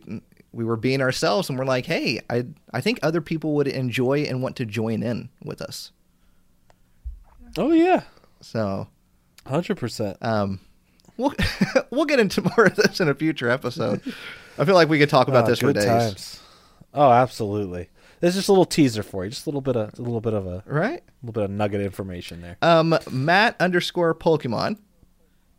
we 0.51 0.63
were 0.63 0.77
being 0.77 1.01
ourselves, 1.01 1.49
and 1.49 1.57
we're 1.57 1.65
like, 1.65 1.85
hey, 1.87 2.21
I 2.29 2.45
I 2.71 2.81
think 2.81 2.99
other 3.01 3.21
people 3.21 3.55
would 3.55 3.67
enjoy 3.67 4.19
and 4.23 4.41
want 4.43 4.55
to 4.57 4.65
join 4.65 5.01
in 5.01 5.29
with 5.43 5.61
us. 5.61 5.91
Oh 7.57 7.71
yeah, 7.71 8.03
So 8.41 8.87
hundred 9.47 9.77
percent. 9.77 10.17
Um, 10.21 10.59
we'll 11.17 11.33
we'll 11.91 12.05
get 12.05 12.19
into 12.19 12.41
more 12.41 12.65
of 12.67 12.75
this 12.75 12.99
in 12.99 13.07
a 13.09 13.15
future 13.15 13.49
episode. 13.49 14.01
I 14.57 14.65
feel 14.65 14.75
like 14.75 14.89
we 14.89 14.99
could 14.99 15.09
talk 15.09 15.27
about 15.27 15.45
this 15.45 15.59
for 15.59 15.73
days, 15.73 16.39
Oh, 16.93 17.11
absolutely. 17.11 17.89
There's 18.21 18.35
just 18.35 18.47
a 18.47 18.51
little 18.53 18.65
teaser 18.65 19.03
for 19.03 19.25
you, 19.25 19.29
just 19.29 19.45
a 19.45 19.49
little 19.49 19.61
bit 19.61 19.75
of 19.75 19.97
a 19.99 20.01
little 20.01 20.21
bit 20.21 20.33
of 20.33 20.47
a 20.47 20.63
right? 20.65 20.99
A 20.99 21.25
little 21.25 21.33
bit 21.33 21.43
of 21.43 21.51
nugget 21.51 21.81
information 21.81 22.41
there. 22.41 22.57
Um, 22.61 22.97
Matt 23.11 23.55
underscore 23.59 24.15
Pokemon 24.15 24.77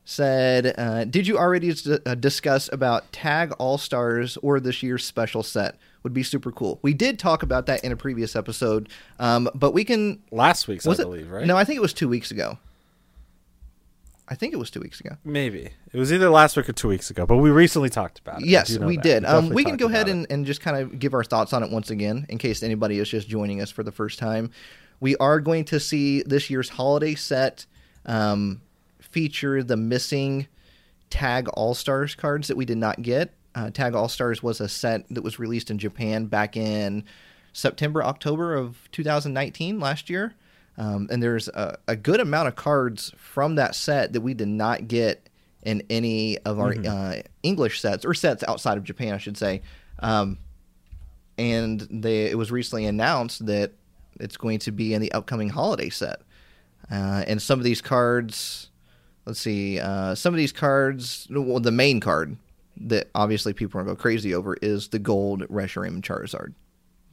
said, 0.05 0.75
uh, 0.79 1.05
"Did 1.05 1.27
you 1.27 1.37
already 1.37 1.71
s- 1.71 1.87
uh, 1.87 2.15
discuss 2.15 2.71
about 2.73 3.11
Tag 3.13 3.53
All 3.59 3.77
Stars 3.77 4.37
or 4.39 4.61
this 4.61 4.83
year's 4.83 5.05
special 5.05 5.43
set? 5.43 5.77
Would 6.05 6.15
be 6.15 6.23
super 6.23 6.53
cool. 6.53 6.79
We 6.83 6.95
did 6.95 7.19
talk 7.19 7.43
about 7.43 7.67
that 7.67 7.85
in 7.85 7.91
a 7.93 7.97
previous 7.97 8.37
episode, 8.37 8.89
um, 9.19 9.51
but 9.55 9.73
we 9.75 9.85
can. 9.85 10.23
Last 10.31 10.69
week's, 10.69 10.87
I 10.87 10.93
it? 10.93 10.99
believe, 10.99 11.31
right? 11.31 11.45
No, 11.47 11.57
I 11.57 11.65
think 11.65 11.77
it 11.77 11.81
was 11.83 11.93
two 11.93 12.09
weeks 12.09 12.31
ago. 12.31 12.59
I 14.29 14.35
think 14.35 14.53
it 14.53 14.57
was 14.57 14.71
two 14.71 14.81
weeks 14.81 15.01
ago. 15.01 15.17
maybe 15.25 15.71
it 15.93 15.99
was 15.99 16.13
either 16.13 16.29
last 16.29 16.57
week 16.57 16.69
or 16.69 16.73
two 16.73 16.89
weeks 16.89 17.11
ago, 17.11 17.27
but 17.27 17.37
we 17.37 17.51
recently 17.51 17.89
talked 17.89 18.19
about 18.19 18.43
it. 18.43 18.49
Yes, 18.49 18.77
we 18.77 18.97
that. 18.97 19.03
did. 19.03 19.25
um, 19.25 19.51
we 19.51 19.65
can 19.65 19.77
go 19.77 19.87
ahead 19.87 20.09
and, 20.09 20.27
and 20.31 20.45
just 20.47 20.61
kind 20.61 20.77
of 20.77 20.99
give 20.99 21.15
our 21.15 21.25
thoughts 21.25 21.53
on 21.53 21.63
it 21.63 21.71
once 21.71 21.91
again, 21.91 22.27
in 22.29 22.39
case 22.39 22.63
anybody 22.63 22.99
is 22.99 23.09
just 23.09 23.29
joining 23.29 23.61
us 23.61 23.71
for 23.71 23.83
the 23.83 23.93
first 23.93 24.19
time. 24.19 24.51
We 24.99 25.17
are 25.17 25.41
going 25.41 25.65
to 25.67 25.79
see 25.79 26.23
this 26.23 26.51
year's 26.51 26.71
holiday 26.71 27.15
set 27.15 27.67
um, 28.05 28.63
feature 29.01 29.63
the 29.63 29.77
missing 29.77 30.49
Tag 31.11 31.49
All 31.49 31.75
Stars 31.75 32.15
cards 32.15 32.49
that 32.49 32.57
we 32.57 32.65
did 32.65 32.79
not 32.79 33.03
get. 33.03 33.33
Uh, 33.55 33.71
Tag 33.71 33.95
All 33.95 34.09
Stars 34.09 34.43
was 34.43 34.61
a 34.61 34.69
set 34.69 35.07
that 35.11 35.23
was 35.23 35.39
released 35.39 35.71
in 35.71 35.79
Japan 35.79 36.27
back 36.27 36.57
in 36.57 37.05
September, 37.53 38.03
October 38.05 38.55
of 38.55 38.89
2019, 38.93 39.81
last 39.81 40.11
year. 40.11 40.35
Um, 40.79 41.09
and 41.11 41.23
there's 41.23 41.49
a, 41.49 41.79
a 41.89 41.97
good 41.97 42.21
amount 42.21 42.49
of 42.49 42.57
cards 42.57 43.13
from 43.17 43.55
that 43.55 43.75
set 43.75 44.13
that 44.13 44.21
we 44.21 44.35
did 44.35 44.49
not 44.49 44.89
get 44.89 45.29
in 45.63 45.83
any 45.91 46.39
of 46.39 46.61
our 46.61 46.75
uh, 46.87 47.23
English 47.43 47.81
sets 47.81 48.05
or 48.05 48.15
sets 48.15 48.45
outside 48.47 48.79
of 48.79 48.85
Japan, 48.85 49.15
I 49.15 49.19
should 49.19 49.37
say. 49.37 49.63
Um, 49.99 50.39
and 51.39 51.87
they 51.91 52.27
it 52.27 52.39
was 52.39 52.51
recently 52.51 52.87
announced 52.87 53.47
that 53.47 53.73
it's 54.21 54.37
going 54.37 54.59
to 54.61 54.73
be 54.73 54.95
in 54.95 55.03
the 55.03 55.13
upcoming 55.13 55.49
holiday 55.49 55.91
set. 55.91 56.21
Uh, 56.91 57.25
and 57.27 57.43
some 57.43 57.59
of 57.59 57.65
these 57.65 57.83
cards, 57.83 58.71
let's 59.25 59.41
see, 59.41 59.81
uh, 59.81 60.15
some 60.15 60.33
of 60.33 60.39
these 60.39 60.53
cards, 60.53 61.27
well, 61.31 61.61
the 61.61 61.73
main 61.73 62.01
card 62.01 62.37
that 62.79 63.11
obviously 63.15 63.53
people 63.53 63.81
are 63.81 63.85
going 63.85 63.97
to 63.97 63.99
go 63.99 64.03
crazy 64.03 64.35
over 64.35 64.57
is 64.63 64.89
the 64.89 64.99
gold 64.99 65.43
Reshiram 65.49 66.01
Charizard 66.01 66.55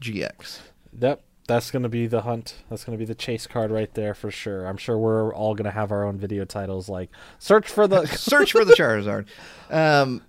GX. 0.02 0.60
Yep, 0.99 1.22
that's 1.47 1.71
going 1.71 1.83
to 1.83 1.89
be 1.89 2.07
the 2.07 2.21
hunt. 2.21 2.55
That's 2.69 2.83
going 2.83 2.97
to 2.97 2.99
be 2.99 3.05
the 3.05 3.15
chase 3.15 3.47
card 3.47 3.69
right 3.71 3.93
there 3.93 4.13
for 4.13 4.31
sure. 4.31 4.65
I'm 4.65 4.77
sure 4.77 4.97
we're 4.97 5.33
all 5.33 5.55
going 5.55 5.65
to 5.65 5.71
have 5.71 5.91
our 5.91 6.05
own 6.05 6.17
video 6.17 6.45
titles 6.45 6.87
like 6.89 7.09
"Search 7.39 7.67
for 7.67 7.87
the 7.87 8.05
Search 8.17 8.51
for 8.53 8.63
the 8.65 8.73
Charizard." 8.73 9.25
Um, 9.69 10.21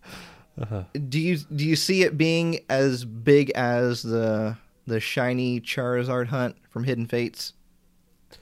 uh-huh. 0.60 0.84
Do 1.08 1.20
you 1.20 1.36
do 1.38 1.64
you 1.64 1.76
see 1.76 2.02
it 2.02 2.16
being 2.18 2.60
as 2.68 3.04
big 3.04 3.50
as 3.50 4.02
the 4.02 4.56
the 4.86 5.00
shiny 5.00 5.60
Charizard 5.60 6.26
hunt 6.28 6.56
from 6.70 6.84
Hidden 6.84 7.06
Fates? 7.06 7.52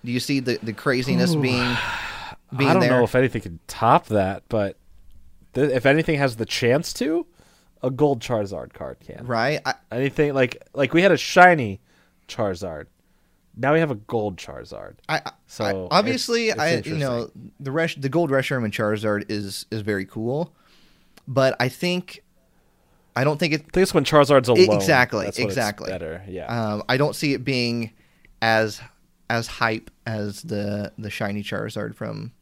Do 0.05 0.11
you 0.11 0.21
see 0.21 0.41
the, 0.41 0.59
the 0.63 0.73
craziness 0.73 1.35
being 1.35 1.77
being 2.57 2.71
I 2.71 2.73
don't 2.73 2.81
there? 2.81 2.91
know 2.91 3.05
if 3.05 3.15
anything 3.15 3.43
can 3.43 3.61
top 3.67 4.07
that, 4.07 4.45
but 4.49 4.77
th- 5.55 5.71
if 5.71 5.85
anything 5.87 6.17
has 6.19 6.37
the 6.37 6.47
chance 6.47 6.93
to, 6.95 7.27
a 7.83 7.91
gold 7.91 8.21
Charizard 8.21 8.73
card 8.73 8.99
can. 9.01 9.27
right? 9.27 9.61
I, 9.67 9.75
Anything 9.91 10.33
like 10.33 10.63
like 10.75 10.95
we 10.95 11.03
had 11.03 11.13
a 11.13 11.17
shiny 11.19 11.81
Charizard. 12.35 12.87
Now 13.57 13.75
we 13.75 13.81
have 13.81 13.91
a 13.91 13.97
gold 13.97 14.37
Charizard. 14.39 14.95
I, 15.09 15.21
I- 15.27 15.33
So, 15.47 15.65
I- 15.91 15.97
obviously, 15.99 16.49
it's 16.49 16.59
I 16.61 16.77
you 16.85 16.97
know 16.97 17.31
the 17.61 17.71
Resh, 17.71 17.97
the 17.97 18.09
gold 18.09 18.31
Reshiram 18.31 18.65
and 18.65 18.73
Charizard 18.73 19.31
is 19.31 19.67
is 19.71 19.83
very 19.83 20.07
cool, 20.07 20.53
but 21.29 21.55
I 21.61 21.69
think 21.69 22.23
I 23.15 23.25
don't 23.25 23.39
think 23.39 23.53
it. 23.53 23.61
I 23.61 23.65
think 23.73 23.77
it's 23.83 23.93
when 23.95 24.05
Charizard's 24.05 24.49
alone. 24.49 24.75
exactly, 24.75 25.27
it's 25.27 25.39
exactly. 25.39 25.91
better. 25.91 26.23
Yeah. 26.27 26.47
Um, 26.47 26.83
I 26.89 26.97
don't 26.97 27.15
see 27.15 27.35
it 27.35 27.45
being 27.45 27.93
as 28.41 28.81
as 29.29 29.47
hype 29.47 29.91
as 30.07 30.43
the 30.43 30.93
the 30.97 31.11
shiny 31.11 31.43
Charizard 31.43 31.95
from. 31.95 32.33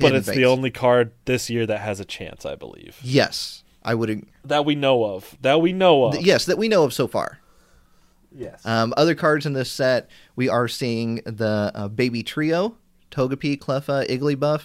but 0.00 0.14
it's 0.16 0.26
the 0.26 0.46
only 0.46 0.70
card 0.72 1.12
this 1.26 1.48
year 1.48 1.64
that 1.66 1.78
has 1.80 2.00
a 2.00 2.04
chance, 2.04 2.44
I 2.44 2.56
believe. 2.56 2.98
Yes, 3.02 3.62
I 3.84 3.94
would. 3.94 4.26
That 4.44 4.64
we 4.64 4.74
know 4.74 5.04
of. 5.04 5.36
That 5.42 5.60
we 5.60 5.72
know 5.72 6.04
of. 6.06 6.20
Yes, 6.20 6.46
that 6.46 6.58
we 6.58 6.66
know 6.68 6.82
of 6.82 6.92
so 6.92 7.06
far. 7.06 7.38
Yes. 8.34 8.64
Um, 8.66 8.94
other 8.96 9.14
cards 9.14 9.46
in 9.46 9.52
this 9.52 9.70
set, 9.70 10.08
we 10.36 10.48
are 10.48 10.68
seeing 10.68 11.16
the 11.24 11.70
uh, 11.74 11.88
baby 11.88 12.22
trio, 12.22 12.76
Togepi, 13.10 13.58
Cleffa, 13.58 14.06
Igglybuff, 14.08 14.62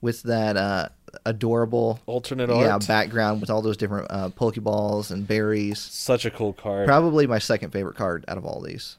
with 0.00 0.22
that 0.24 0.56
uh, 0.56 0.88
adorable 1.26 2.00
Alternate 2.06 2.48
yeah 2.48 2.72
art. 2.74 2.86
background 2.88 3.40
with 3.40 3.50
all 3.50 3.62
those 3.62 3.76
different 3.76 4.06
uh, 4.10 4.28
Pokeballs 4.30 5.10
and 5.10 5.26
berries. 5.26 5.78
Such 5.78 6.24
a 6.24 6.30
cool 6.30 6.52
card. 6.52 6.86
Probably 6.86 7.26
my 7.26 7.38
second 7.38 7.70
favorite 7.70 7.96
card 7.96 8.24
out 8.28 8.36
of 8.38 8.44
all 8.44 8.60
these. 8.60 8.96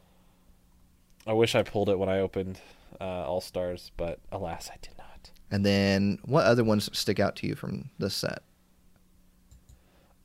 I 1.28 1.34
wish 1.34 1.56
I 1.56 1.64
pulled 1.64 1.90
it 1.90 1.98
when 2.00 2.10
I 2.10 2.20
opened 2.20 2.60
uh, 3.00 3.04
All 3.04 3.42
Stars, 3.42 3.92
but 3.98 4.20
alas, 4.32 4.70
I 4.72 4.78
did 4.82 4.98
not. 4.98 5.32
And 5.52 5.66
then, 5.66 6.20
what 6.26 6.46
other 6.46 6.64
ones 6.64 6.90
stick 6.98 7.20
out 7.20 7.36
to 7.38 7.48
you 7.48 7.56
from 7.56 7.90
this 8.00 8.16
set? 8.16 8.42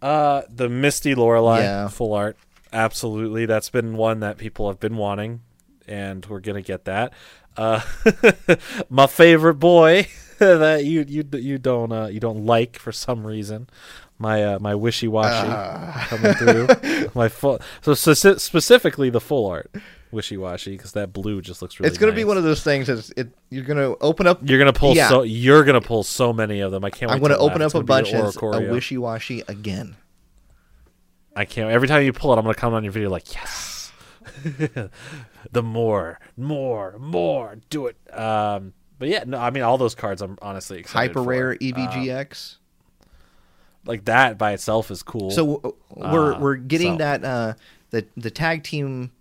Uh, 0.01 0.43
the 0.49 0.69
Misty 0.69 1.15
Lorelei 1.15 1.61
Yeah. 1.61 1.89
full 1.89 2.15
art, 2.15 2.37
absolutely. 2.73 3.47
That's 3.47 3.71
been 3.71 3.97
one 3.97 4.21
that 4.21 4.39
people 4.39 4.69
have 4.69 4.81
been 4.81 4.97
wanting, 4.97 5.41
and 5.87 6.25
we're 6.27 6.41
gonna 6.41 6.63
get 6.63 6.85
that. 6.87 7.13
Uh, 7.57 7.81
my 8.89 9.07
favorite 9.07 9.55
boy 9.55 10.07
that 10.39 10.85
you 10.85 11.05
you 11.09 11.25
you 11.33 11.59
don't 11.59 11.93
uh, 11.93 12.07
you 12.07 12.21
don't 12.21 12.47
like 12.47 12.79
for 12.79 12.93
some 12.93 13.27
reason. 13.27 13.69
My 14.21 14.45
uh, 14.45 14.59
my 14.59 14.73
Wishiwashi 14.75 15.31
Ah. 15.49 16.07
coming 16.09 16.35
through. 16.35 17.09
my 17.15 17.29
full 17.29 17.61
so 17.83 17.93
speci- 17.93 18.41
specifically 18.41 19.11
the 19.11 19.21
full 19.21 19.47
art 19.47 19.71
Wishiwashi 20.13 20.73
because 20.73 20.93
that 20.93 21.13
blue 21.13 21.41
just 21.41 21.63
looks 21.63 21.79
really. 21.79 21.89
it's 21.89 21.99
going 21.99 22.13
to 22.13 22.17
be 22.17 22.25
one 22.25 22.37
of 22.37 22.43
those 22.43 22.63
things. 22.65 22.89
That's 22.89 23.11
it. 23.11 23.29
You're 23.51 23.65
going 23.65 23.77
to 23.77 23.97
open 24.03 24.27
up. 24.27 24.41
You're 24.43 24.59
gonna 24.59 24.73
pull 24.73 24.97
Yeah. 24.97 25.09
so 25.09 25.23
you're 25.23 25.63
gonna 25.65 25.81
pull 25.81 26.03
so 26.03 26.33
many 26.33 26.61
of 26.61 26.73
them. 26.73 26.85
I 26.85 26.91
can't. 26.91 27.11
Wait 27.11 27.15
I'm 27.17 27.21
going 27.21 27.31
to 27.31 27.37
to 27.37 27.43
laugh. 27.43 27.51
open 27.53 27.63
up 27.63 27.71
a 27.71 27.75
gonna 27.75 27.85
bunch 27.85 28.13
of 28.13 28.25
a 28.25 28.61
Wishiwashi 28.73 29.49
again. 29.49 29.95
I 31.39 31.45
can't. 31.45 31.71
Every 31.71 31.87
time 31.89 32.03
you 32.03 32.13
pull 32.13 32.33
it, 32.33 32.37
I'm 32.37 32.43
gonna 32.43 32.55
comment 32.55 32.79
on 32.79 32.85
your 32.85 32.93
video 32.93 33.11
like, 33.11 33.33
yes. 33.35 33.93
the 35.53 35.63
more, 35.63 36.19
more, 36.37 36.97
more, 36.99 37.59
do 37.71 37.87
it. 37.87 37.97
Um, 38.17 38.73
but 38.99 39.09
yeah, 39.09 39.25
no, 39.27 39.39
I 39.39 39.51
mean 39.51 39.63
all 39.63 39.79
those 39.79 39.95
cards. 39.95 40.21
I'm 40.23 40.39
honestly 40.43 40.79
excited. 40.81 41.11
Hyper 41.11 41.23
for. 41.25 41.29
rare 41.29 41.57
E 41.61 41.73
Um, 41.73 41.81
Eevee 41.81 41.93
GX. 42.07 42.57
like 43.87 44.05
that 44.07 44.37
by 44.39 44.53
itself 44.53 44.91
is 44.91 45.03
cool. 45.03 45.31
So 45.31 45.57
uh, 45.65 45.71
we're 46.13 46.35
Uh, 46.35 46.41
we're 46.41 46.57
getting 46.57 46.95
so- 46.95 46.99
that 46.99 47.25
uh, 47.25 47.55
the 47.91 48.07
the 48.17 48.31
tag 48.31 48.65
team 48.65 49.13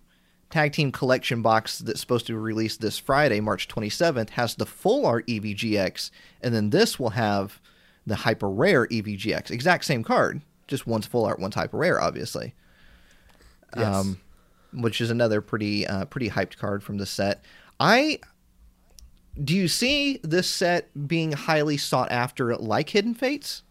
tag 0.50 0.72
team 0.74 0.92
collection 0.92 1.42
box 1.42 1.80
that's 1.80 2.00
supposed 2.00 2.26
to 2.28 2.34
be 2.34 2.38
released 2.38 2.82
this 2.82 2.98
Friday, 2.98 3.40
March 3.42 3.68
27th, 3.68 4.32
has 4.32 4.56
the 4.56 4.66
full 4.66 5.06
art 5.06 5.24
E 5.28 5.40
Eevee 5.40 5.56
GX, 5.56 6.10
and 6.42 6.54
then 6.56 6.70
this 6.72 6.98
will 7.00 7.12
have 7.12 7.60
the 8.06 8.16
hyper 8.16 8.50
rare 8.50 8.86
E 8.90 9.02
Eevee 9.02 9.20
GX. 9.20 9.52
Exact 9.52 9.86
same 9.86 10.04
card, 10.04 10.42
just 10.68 10.88
one's 10.88 11.06
full 11.06 11.26
art, 11.26 11.40
one's 11.40 11.56
hyper 11.56 11.78
rare, 11.78 12.02
obviously. 12.02 12.54
Yes. 13.76 13.96
Um, 13.96 14.20
which 14.74 15.02
is 15.02 15.10
another 15.10 15.42
pretty 15.42 15.88
uh, 15.88 16.06
pretty 16.06 16.30
hyped 16.30 16.58
card 16.58 16.84
from 16.84 16.98
the 16.98 17.06
set. 17.06 17.44
I 17.80 18.20
do 19.42 19.56
you 19.56 19.68
see 19.68 20.20
this 20.24 20.50
set 20.50 21.08
being 21.08 21.32
highly 21.34 21.78
sought 21.78 22.12
after, 22.12 22.56
like 22.56 22.90
Hidden 22.90 23.16
Fates? 23.16 23.64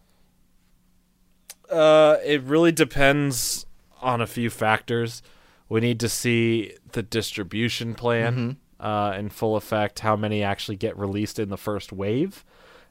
Uh, 1.69 2.17
it 2.23 2.41
really 2.43 2.71
depends 2.71 3.65
on 4.01 4.21
a 4.21 4.27
few 4.27 4.49
factors. 4.49 5.21
We 5.67 5.81
need 5.81 5.99
to 5.99 6.09
see 6.09 6.75
the 6.93 7.03
distribution 7.03 7.93
plan 7.93 8.57
uh, 8.79 9.15
in 9.17 9.29
full 9.29 9.57
effect, 9.57 9.99
how 9.99 10.15
many 10.15 10.43
actually 10.43 10.77
get 10.77 10.97
released 10.97 11.39
in 11.39 11.49
the 11.49 11.57
first 11.57 11.91
wave, 11.91 12.45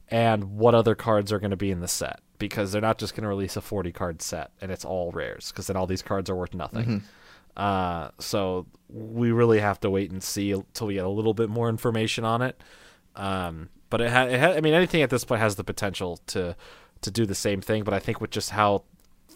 and 0.08 0.58
what 0.58 0.74
other 0.74 0.94
cards 0.94 1.32
are 1.32 1.38
going 1.38 1.50
to 1.52 1.56
be 1.56 1.70
in 1.70 1.80
the 1.80 1.88
set. 1.88 2.20
Because 2.38 2.72
they're 2.72 2.82
not 2.82 2.98
just 2.98 3.14
going 3.14 3.22
to 3.22 3.28
release 3.28 3.56
a 3.56 3.60
40 3.60 3.92
card 3.92 4.20
set 4.22 4.50
and 4.60 4.70
it's 4.70 4.84
all 4.84 5.10
rares, 5.12 5.50
because 5.52 5.66
then 5.68 5.76
all 5.76 5.86
these 5.86 6.02
cards 6.02 6.28
are 6.30 6.36
worth 6.36 6.54
nothing. 6.54 7.02
Uh, 7.56 8.10
so 8.18 8.66
we 8.90 9.30
really 9.32 9.60
have 9.60 9.80
to 9.80 9.88
wait 9.90 10.10
and 10.10 10.22
see 10.22 10.52
until 10.52 10.86
we 10.88 10.94
get 10.94 11.04
a 11.06 11.08
little 11.08 11.32
bit 11.34 11.48
more 11.48 11.68
information 11.70 12.24
on 12.24 12.42
it. 12.42 12.62
Um, 13.14 13.70
but 13.88 14.00
it, 14.02 14.10
ha- 14.10 14.24
it 14.24 14.38
ha- 14.40 14.52
I 14.52 14.60
mean, 14.60 14.74
anything 14.74 15.00
at 15.02 15.08
this 15.10 15.24
point 15.24 15.40
has 15.40 15.56
the 15.56 15.64
potential 15.64 16.18
to 16.28 16.54
to 17.02 17.10
do 17.10 17.24
the 17.24 17.34
same 17.34 17.60
thing. 17.62 17.82
But 17.84 17.94
I 17.94 17.98
think 17.98 18.20
with 18.20 18.30
just 18.30 18.50
how 18.50 18.84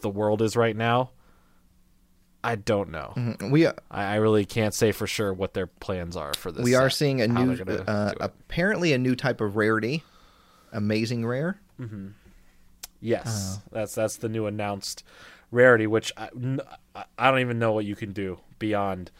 the 0.02 0.08
world 0.10 0.42
is 0.42 0.54
right 0.56 0.76
now, 0.76 1.10
I 2.44 2.56
don't 2.56 2.90
know. 2.90 3.12
We 3.50 3.66
I, 3.66 3.72
I 3.90 4.14
really 4.16 4.44
can't 4.44 4.74
say 4.74 4.92
for 4.92 5.06
sure 5.06 5.32
what 5.32 5.54
their 5.54 5.66
plans 5.66 6.16
are 6.16 6.34
for 6.34 6.50
this. 6.52 6.64
we 6.64 6.74
are 6.74 6.90
seeing 6.90 7.20
a 7.22 7.24
new, 7.28 7.50
uh, 7.88 8.12
apparently 8.20 8.92
a 8.92 8.98
new 8.98 9.14
type 9.14 9.40
of 9.40 9.56
rarity, 9.56 10.02
amazing 10.72 11.24
rare. 11.26 11.60
Yes, 13.00 13.58
that's 13.72 13.94
that's 13.94 14.16
the 14.16 14.28
new 14.28 14.46
announced 14.46 15.04
rarity, 15.50 15.86
which 15.86 16.12
I, 16.16 16.28
I 17.18 17.30
don't 17.30 17.40
even 17.40 17.58
know 17.58 17.72
what 17.72 17.84
you 17.84 17.96
can 17.96 18.12
do 18.12 18.38
beyond, 18.58 19.10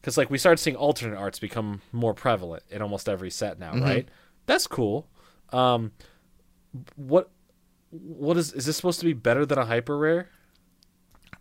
because 0.00 0.16
like 0.18 0.30
we 0.30 0.38
started 0.38 0.58
seeing 0.58 0.76
alternate 0.76 1.16
arts 1.16 1.38
become 1.38 1.80
more 1.92 2.14
prevalent 2.14 2.62
in 2.70 2.82
almost 2.82 3.08
every 3.08 3.30
set 3.30 3.58
now, 3.58 3.72
right? 3.74 4.08
That's 4.46 4.66
cool. 4.66 5.08
Um, 5.50 5.92
what 6.96 7.30
what 7.90 8.36
is 8.36 8.52
is 8.52 8.66
this 8.66 8.76
supposed 8.76 9.00
to 9.00 9.06
be 9.06 9.14
better 9.14 9.44
than 9.46 9.58
a 9.58 9.64
hyper 9.64 9.96
rare? 9.98 10.28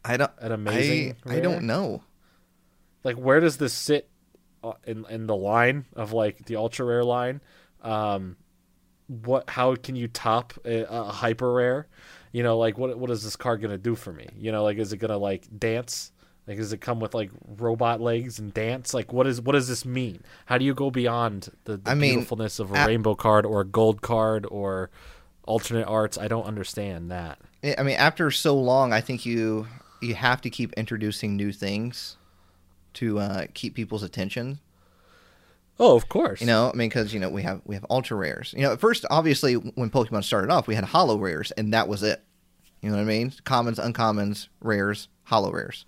I 0.04 0.18
don't. 0.18 0.32
An 0.40 0.52
amazing 0.52 1.16
I, 1.26 1.38
I 1.38 1.40
don't 1.42 1.64
know. 1.64 2.04
Like 3.04 3.18
where 3.18 3.40
does 3.40 3.58
this 3.58 3.74
sit 3.74 4.10
uh, 4.64 4.74
in 4.86 5.06
in 5.10 5.28
the 5.28 5.36
line 5.36 5.86
of 5.96 6.14
like 6.14 6.46
the 6.46 6.56
ultra 6.56 6.86
rare 6.86 7.04
line? 7.04 7.42
Um, 7.82 8.38
what 9.10 9.50
how 9.50 9.76
can 9.76 9.96
you 9.96 10.08
top 10.08 10.54
a, 10.64 10.84
a 10.84 11.04
hyper 11.06 11.52
rare? 11.54 11.88
You 12.32 12.44
know, 12.44 12.58
like 12.58 12.78
what 12.78 12.98
what 12.98 13.10
is 13.10 13.24
this 13.24 13.36
card 13.36 13.62
gonna 13.62 13.78
do 13.78 13.96
for 13.96 14.14
me? 14.14 14.28
You 14.38 14.52
know, 14.52 14.64
like 14.64 14.78
is 14.78 14.94
it 14.94 14.98
gonna 14.98 15.18
like 15.18 15.48
dance? 15.58 16.12
Like 16.48 16.58
does 16.58 16.72
it 16.74 16.80
come 16.82 17.00
with 17.00 17.14
like 17.14 17.32
robot 17.58 18.02
legs 18.02 18.40
and 18.40 18.54
dance? 18.54 18.94
Like 18.94 19.12
what 19.12 19.28
is 19.28 19.42
what 19.42 19.54
does 19.54 19.68
this 19.68 19.84
mean? 19.84 20.24
How 20.46 20.58
do 20.58 20.66
you 20.66 20.74
go 20.74 20.92
beyond 20.92 21.50
the, 21.66 21.78
the 21.78 21.92
I 21.92 21.96
mean, 21.96 22.14
beautifulness 22.14 22.60
of 22.60 22.72
a 22.72 22.84
a- 22.84 22.88
rainbow 22.88 23.16
card 23.16 23.46
or 23.46 23.62
a 23.62 23.66
gold 23.66 24.02
card 24.02 24.46
or 24.50 24.92
alternate 25.44 25.88
arts? 25.88 26.18
I 26.18 26.28
don't 26.28 26.46
understand 26.46 27.10
that. 27.12 27.40
I 27.64 27.76
I 27.80 27.84
mean, 27.84 27.98
after 27.98 28.30
so 28.30 28.56
long, 28.56 28.94
I 28.94 29.02
think 29.02 29.26
you 29.26 29.68
you 30.02 30.14
have 30.16 30.42
to 30.42 30.50
keep 30.50 30.72
introducing 30.74 31.36
new 31.36 31.52
things 31.52 32.18
to 32.94 33.20
uh, 33.20 33.46
keep 33.54 33.76
people's 33.76 34.04
attention. 34.04 34.60
Oh, 35.80 35.96
of 35.96 36.10
course. 36.10 36.42
You 36.42 36.48
know, 36.48 36.70
I 36.74 36.76
mean, 36.76 36.90
because 36.90 37.14
you 37.14 37.20
know 37.20 37.30
we 37.30 37.42
have 37.44 37.62
we 37.66 37.76
have 37.76 37.86
ultra 37.90 38.18
rares. 38.18 38.54
You 38.56 38.64
know, 38.64 38.74
at 38.74 38.80
first, 38.80 39.06
obviously, 39.10 39.54
when 39.54 39.90
Pokemon 39.90 40.24
started 40.26 40.52
off, 40.52 40.68
we 40.68 40.76
had 40.76 40.84
holo 40.84 41.18
rares, 41.18 41.52
and 41.52 41.74
that 41.74 41.88
was 41.88 42.04
it. 42.04 42.22
You 42.82 42.90
know 42.90 42.96
what 42.98 43.02
I 43.02 43.06
mean? 43.06 43.34
Commons, 43.46 43.80
uncommons, 43.80 44.48
rares, 44.62 45.08
holo 45.26 45.52
rares. 45.52 45.86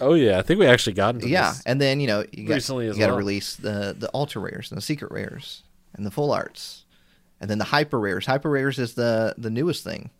oh 0.00 0.14
yeah, 0.14 0.38
I 0.38 0.42
think 0.42 0.60
we 0.60 0.66
actually 0.66 0.92
got 0.92 1.14
into 1.16 1.28
Yeah, 1.28 1.50
this. 1.52 1.62
and 1.66 1.80
then 1.80 1.98
you 2.00 2.06
know 2.06 2.24
you 2.32 2.46
got, 2.46 2.54
Recently 2.54 2.84
you 2.84 2.90
as 2.92 2.98
got 2.98 3.06
to 3.06 3.12
well. 3.12 3.18
release 3.18 3.56
the 3.56 3.96
the 3.98 4.10
ultra 4.14 4.40
rares 4.42 4.70
and 4.70 4.76
the 4.76 4.82
secret 4.82 5.10
rares 5.10 5.62
and 5.94 6.06
the 6.06 6.10
full 6.10 6.30
arts, 6.32 6.84
and 7.40 7.50
then 7.50 7.58
the 7.58 7.64
hyper 7.64 7.98
rares. 7.98 8.26
Hyper 8.26 8.50
rares 8.50 8.78
is 8.78 8.94
the 8.94 9.34
the 9.38 9.50
newest 9.50 9.82
thing 9.82 10.10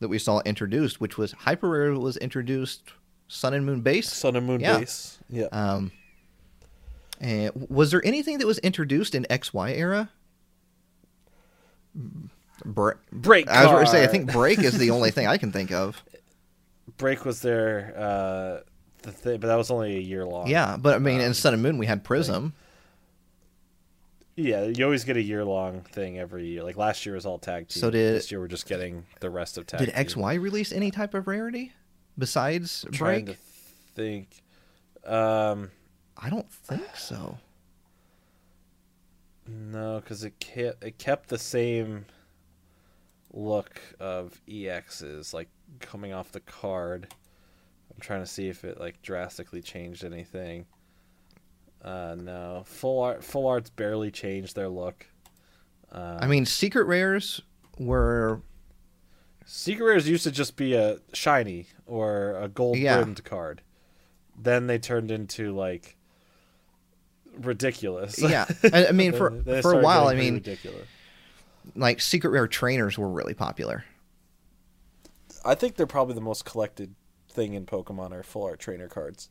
that 0.00 0.08
we 0.08 0.18
saw 0.18 0.40
introduced, 0.44 1.00
which 1.00 1.16
was 1.16 1.32
hyper 1.32 1.68
rare 1.70 1.92
was 1.94 2.16
introduced 2.16 2.82
Sun 3.28 3.54
and 3.54 3.64
Moon 3.64 3.80
base. 3.80 4.12
Sun 4.12 4.34
and 4.34 4.46
Moon 4.46 4.60
Yeah. 4.60 4.78
base. 4.78 5.18
Yeah. 5.28 5.46
Um, 5.52 5.92
and 7.22 7.50
was 7.70 7.90
there 7.90 8.04
anything 8.04 8.36
that 8.38 8.46
was 8.46 8.58
introduced 8.58 9.14
in 9.14 9.24
XY 9.30 9.70
era? 9.78 10.10
Bre- 12.64 12.92
Break. 13.10 13.48
I 13.48 13.62
was 13.64 13.72
going 13.72 13.84
to 13.86 13.90
say, 13.90 14.04
I 14.04 14.06
think 14.06 14.30
break 14.32 14.58
is 14.58 14.78
the 14.78 14.90
only 14.90 15.10
thing 15.16 15.26
I 15.26 15.36
can 15.38 15.52
think 15.52 15.72
of. 15.72 16.02
break 16.98 17.24
was 17.24 17.40
there, 17.42 17.94
uh, 17.96 18.60
the 19.02 19.12
thing, 19.12 19.40
but 19.40 19.48
that 19.48 19.56
was 19.56 19.70
only 19.70 19.96
a 19.96 20.00
year 20.00 20.24
long. 20.24 20.46
Yeah, 20.48 20.76
but 20.76 20.94
I 20.94 20.98
mean, 20.98 21.20
in 21.20 21.34
Sun 21.34 21.54
and 21.54 21.62
Moon 21.62 21.78
we 21.78 21.86
had 21.86 22.04
Prism. 22.04 22.52
Yeah, 24.36 24.64
you 24.64 24.84
always 24.84 25.04
get 25.04 25.16
a 25.16 25.22
year 25.22 25.44
long 25.44 25.82
thing 25.82 26.18
every 26.18 26.46
year. 26.46 26.62
Like 26.62 26.76
last 26.76 27.04
year 27.04 27.14
was 27.16 27.26
all 27.26 27.38
tag 27.38 27.68
team. 27.68 27.80
So 27.80 27.90
did- 27.90 28.14
this 28.16 28.30
year 28.30 28.40
we're 28.40 28.48
just 28.48 28.66
getting 28.66 29.04
the 29.20 29.28
rest 29.30 29.58
of 29.58 29.66
tag. 29.66 29.80
Did 29.80 29.94
team. 29.94 30.06
XY 30.06 30.40
release 30.40 30.72
any 30.72 30.90
type 30.90 31.14
of 31.14 31.26
rarity 31.26 31.72
besides 32.16 32.86
Trying 32.92 33.24
break? 33.26 33.36
to 33.36 33.42
think. 33.94 34.42
Um, 35.04 35.70
I 36.22 36.30
don't 36.30 36.50
think 36.50 36.96
so. 36.96 37.38
no, 39.46 40.00
because 40.00 40.24
it 40.24 40.38
kept 40.38 40.82
it 40.84 40.98
kept 40.98 41.28
the 41.28 41.38
same 41.38 42.04
look 43.32 43.80
of 43.98 44.40
EXs, 44.48 45.32
like 45.34 45.48
coming 45.80 46.12
off 46.12 46.32
the 46.32 46.40
card. 46.40 47.08
I'm 47.92 48.00
trying 48.00 48.20
to 48.20 48.26
see 48.26 48.48
if 48.48 48.64
it 48.64 48.78
like 48.80 49.02
drastically 49.02 49.62
changed 49.62 50.04
anything. 50.04 50.66
Uh, 51.82 52.14
no, 52.18 52.62
full 52.66 53.00
art 53.02 53.24
full 53.24 53.46
arts 53.46 53.70
barely 53.70 54.10
changed 54.10 54.54
their 54.54 54.68
look. 54.68 55.06
Uh, 55.90 56.18
I 56.20 56.26
mean, 56.26 56.46
secret 56.46 56.84
rares 56.86 57.40
were 57.78 58.40
Secret 59.44 59.84
rares 59.84 60.08
used 60.08 60.22
to 60.22 60.30
just 60.30 60.54
be 60.56 60.74
a 60.74 60.98
shiny 61.12 61.66
or 61.84 62.36
a 62.38 62.48
gold 62.48 62.78
Yeah. 62.78 62.98
brimmed 63.02 63.24
card. 63.24 63.60
Then 64.40 64.68
they 64.68 64.78
turned 64.78 65.10
into 65.10 65.52
like 65.54 65.96
ridiculous. 67.40 68.20
yeah. 68.20 68.46
I, 68.72 68.86
I 68.88 68.92
mean, 68.92 69.12
for 69.12 69.30
they 69.30 69.62
for 69.62 69.72
a 69.72 69.82
while, 69.82 70.08
I 70.08 70.14
mean, 70.14 70.34
ridiculous. 70.34 70.86
like 71.74 72.00
secret 72.00 72.30
rare 72.30 72.46
trainers 72.48 72.98
were 72.98 73.08
really 73.08 73.34
popular. 73.34 73.84
I 75.44 75.54
think 75.54 75.76
they're 75.76 75.86
probably 75.86 76.14
the 76.14 76.20
most 76.20 76.44
collected 76.44 76.94
thing 77.28 77.54
in 77.54 77.66
Pokemon 77.66 78.12
are 78.12 78.22
full 78.22 78.44
art 78.44 78.60
trainer 78.60 78.88
cards 78.88 79.30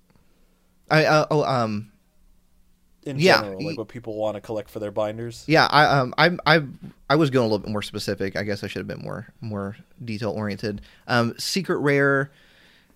I 0.89 1.05
uh, 1.05 1.25
oh 1.29 1.43
um 1.43 1.91
in 3.03 3.17
Yeah. 3.19 3.41
general, 3.41 3.63
like 3.65 3.77
what 3.77 3.87
people 3.87 4.15
want 4.15 4.35
to 4.35 4.41
collect 4.41 4.69
for 4.71 4.79
their 4.79 4.91
binders. 4.91 5.43
yeah 5.47 5.67
I 5.69 5.85
um 5.85 6.13
I 6.17 6.35
I 6.45 6.63
I 7.09 7.15
was 7.15 7.29
going 7.29 7.43
a 7.45 7.47
little 7.47 7.59
bit 7.59 7.71
more 7.71 7.81
specific. 7.83 8.35
I 8.35 8.43
guess 8.43 8.63
I 8.63 8.67
should 8.67 8.79
have 8.79 8.87
been 8.87 9.03
more 9.05 9.27
more 9.39 9.77
detail 10.03 10.31
oriented. 10.31 10.81
Um, 11.07 11.35
secret 11.37 11.77
rare, 11.77 12.31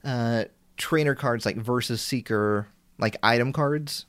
uh, 0.04 0.46
trainer 0.78 1.16
cards 1.16 1.46
like 1.46 1.56
VS 1.58 2.02
Seeker 2.02 2.68
like 2.98 3.16
item 3.24 3.54
cards. 3.54 4.06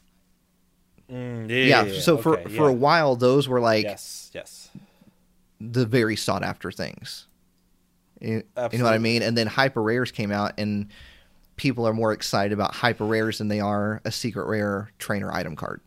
Mm, 1.10 1.48
Yeah. 1.48 1.84
yeah, 1.84 2.00
so 2.00 2.18
for 2.18 2.38
okay, 2.38 2.56
for 2.56 2.68
a 2.68 2.72
while, 2.72 3.16
those 3.16 3.48
were 3.48 3.60
like 3.60 3.84
yes, 3.84 4.30
yes, 4.34 4.70
the 5.60 5.86
very 5.86 6.16
sought 6.16 6.42
after 6.42 6.72
things. 6.72 7.26
You, 8.20 8.42
you 8.72 8.78
know 8.78 8.84
what 8.84 8.94
I 8.94 8.98
mean? 8.98 9.22
And 9.22 9.36
then 9.36 9.46
hyper 9.46 9.82
rares 9.82 10.10
came 10.10 10.32
out, 10.32 10.54
and 10.58 10.88
people 11.56 11.86
are 11.86 11.92
more 11.92 12.12
excited 12.12 12.52
about 12.52 12.74
hyper 12.74 13.04
rares 13.04 13.38
than 13.38 13.48
they 13.48 13.60
are 13.60 14.00
a 14.04 14.10
secret 14.10 14.46
rare 14.46 14.90
trainer 14.98 15.30
item 15.32 15.54
card. 15.54 15.80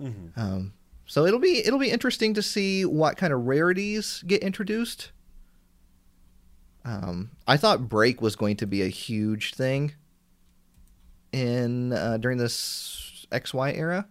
Mm-hmm. 0.00 0.38
Um, 0.40 0.72
so 1.06 1.26
it'll 1.26 1.40
be 1.40 1.66
it'll 1.66 1.78
be 1.78 1.90
interesting 1.90 2.34
to 2.34 2.42
see 2.42 2.84
what 2.84 3.16
kind 3.16 3.32
of 3.32 3.46
rarities 3.46 4.22
get 4.26 4.42
introduced. 4.42 5.10
Um, 6.84 7.30
I 7.46 7.56
thought 7.56 7.88
break 7.88 8.22
was 8.22 8.36
going 8.36 8.56
to 8.56 8.66
be 8.66 8.82
a 8.82 8.88
huge 8.88 9.54
thing 9.54 9.92
in 11.32 11.92
uh, 11.92 12.16
during 12.18 12.38
this 12.38 12.54
XY 13.30 13.76
era, 13.76 14.06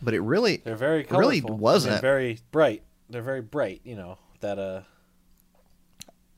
but 0.00 0.14
it 0.14 0.20
really 0.20 0.58
they're 0.58 0.76
very 0.76 1.02
It 1.02 1.10
really 1.10 1.40
wasn't. 1.40 1.92
They're 1.94 2.00
very 2.00 2.38
bright. 2.50 2.82
They're 3.10 3.22
very 3.22 3.42
bright. 3.42 3.80
You 3.84 3.96
know 3.96 4.18
that 4.40 4.58
uh 4.58 4.80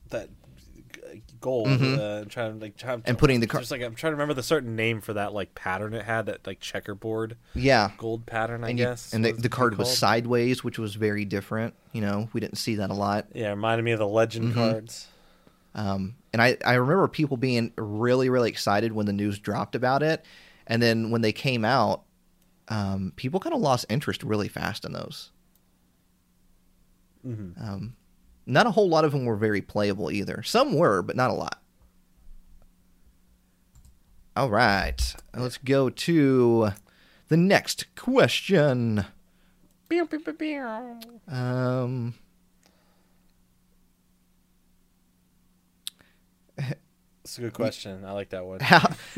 that 0.09 0.29
gold. 1.39 1.67
Mhm. 1.67 1.97
Uh, 1.97 2.21
I'm 2.21 2.29
trying 2.29 2.53
to 2.53 2.59
like 2.59 2.77
trying, 2.77 3.01
And 3.05 3.17
putting 3.17 3.39
the 3.39 3.47
car- 3.47 3.61
just 3.61 3.71
like 3.71 3.81
I'm 3.81 3.95
trying 3.95 4.11
to 4.11 4.15
remember 4.15 4.33
the 4.33 4.43
certain 4.43 4.75
name 4.75 5.01
for 5.01 5.13
that 5.13 5.33
like 5.33 5.55
pattern 5.55 5.93
it 5.93 6.03
had 6.05 6.25
that 6.27 6.45
like 6.45 6.59
checkerboard 6.59 7.37
yeah. 7.53 7.91
gold 7.97 8.25
pattern. 8.25 8.63
I 8.63 8.69
and 8.69 8.79
you- 8.79 8.85
guess. 8.85 9.13
and 9.13 9.23
the, 9.23 9.31
the 9.31 9.49
card 9.49 9.77
was 9.77 9.95
sideways, 9.95 10.63
which 10.63 10.77
was 10.79 10.95
very 10.95 11.25
different. 11.25 11.73
You 11.91 12.01
know, 12.01 12.29
we 12.33 12.39
didn't 12.41 12.57
see 12.57 12.75
that 12.75 12.89
a 12.89 12.93
lot. 12.93 13.27
Yeah, 13.33 13.47
it 13.47 13.51
reminded 13.51 13.83
me 13.83 13.91
of 13.91 13.99
the 13.99 14.07
legend 14.07 14.51
Mhm. 14.51 14.55
cards. 14.55 15.07
Um, 15.75 16.15
and 16.31 16.41
I, 16.41 16.57
I 16.65 16.75
remember 16.75 17.07
people 17.09 17.35
being 17.37 17.73
really, 17.77 18.29
really 18.29 18.49
excited 18.49 18.93
when 18.93 19.05
the 19.05 19.13
news 19.13 19.39
dropped 19.39 19.75
about 19.75 20.03
it. 20.03 20.23
And 20.67 20.81
then 20.81 21.11
when 21.11 21.21
they 21.21 21.31
came 21.31 21.63
out, 21.63 22.03
um, 22.67 23.13
people 23.15 23.39
kind 23.39 23.53
of 23.53 23.61
lost 23.61 23.85
interest 23.89 24.23
really 24.23 24.47
fast 24.47 24.85
in 24.85 24.93
those. 24.93 25.31
Mhm. 27.25 27.61
Um, 27.61 27.95
not 28.45 28.67
a 28.67 28.71
whole 28.71 28.89
lot 28.89 29.05
of 29.05 29.11
them 29.11 29.25
were 29.25 29.35
very 29.35 29.61
playable 29.61 30.11
either. 30.11 30.43
Some 30.43 30.73
were, 30.73 31.01
but 31.01 31.15
not 31.15 31.31
a 31.31 31.33
lot. 31.33 31.61
All 34.35 34.49
right. 34.49 35.15
Let's 35.35 35.57
go 35.57 35.89
to 35.89 36.71
the 37.29 37.37
next 37.37 37.85
question. 37.95 39.05
Um, 41.27 42.15
That's 47.25 47.39
a 47.39 47.41
good 47.41 47.53
question. 47.53 48.05
I 48.05 48.11
like 48.11 48.29
that 48.29 48.45
one. 48.45 48.59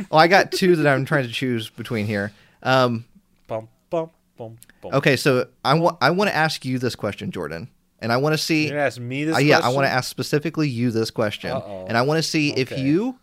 well, 0.09 0.21
I 0.21 0.29
got 0.29 0.53
two 0.53 0.77
that 0.77 0.87
I'm 0.87 1.03
trying 1.03 1.27
to 1.27 1.31
choose 1.31 1.69
between 1.69 2.05
here. 2.05 2.31
Um, 2.63 3.03
Bum, 3.47 3.67
bum, 3.89 4.11
bum, 4.37 4.55
bum. 4.79 4.93
okay, 4.93 5.17
so 5.17 5.49
I 5.65 5.73
want 5.73 5.97
I 5.99 6.11
want 6.11 6.29
to 6.29 6.35
ask 6.35 6.63
you 6.63 6.79
this 6.79 6.95
question, 6.95 7.31
Jordan, 7.31 7.67
and 7.99 8.13
I 8.13 8.15
want 8.15 8.31
to 8.31 8.37
see. 8.37 8.69
You're 8.69 8.79
ask 8.79 8.97
me 8.97 9.25
this? 9.25 9.35
Uh, 9.35 9.39
yeah, 9.39 9.59
I 9.59 9.67
want 9.67 9.87
to 9.87 9.91
ask 9.91 10.09
specifically 10.09 10.69
you 10.69 10.89
this 10.89 11.11
question, 11.11 11.51
Uh-oh. 11.51 11.87
and 11.89 11.97
I 11.97 12.01
want 12.03 12.17
to 12.17 12.23
see 12.23 12.53
if 12.53 12.71
you 12.77 13.19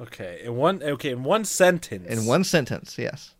Okay. 0.00 0.42
In 0.44 0.56
one. 0.56 0.82
Okay. 0.82 1.10
In 1.10 1.24
one 1.24 1.44
sentence. 1.44 2.06
in 2.08 2.26
one 2.26 2.44
sentence. 2.44 2.96
Yes. 2.98 3.34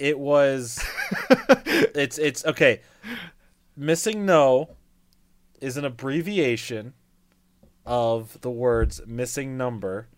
It 0.00 0.18
was. 0.18 0.82
it's 1.94 2.16
it's 2.16 2.42
okay. 2.46 2.80
MissingNo 3.78 4.70
is 5.60 5.76
an 5.76 5.84
abbreviation 5.84 6.94
of 7.84 8.40
the 8.40 8.50
words 8.50 9.02
missing 9.06 9.58
number 9.58 10.08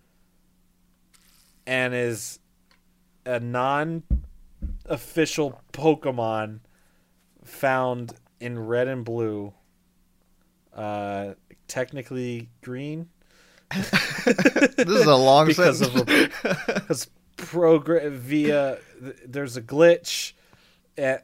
and 1.67 1.95
is 1.95 2.39
a 3.27 3.41
non 3.41 4.05
official 4.87 5.61
Pokemon 5.73 6.61
found 7.43 8.15
in 8.39 8.61
red 8.61 8.87
and 8.87 9.05
blue. 9.05 9.53
Uh 10.73 11.35
technically 11.67 12.51
green 12.63 13.09
This 13.75 14.87
is 14.87 15.07
a 15.07 15.17
long 15.17 15.47
because 15.49 15.79
sentence. 15.79 16.03
of 16.03 16.09
a, 16.09 16.75
because 16.81 17.09
program 17.37 18.19
via 18.19 18.79
there's 19.27 19.57
a 19.57 19.63
glitch 19.63 20.33
uh, 20.99 21.17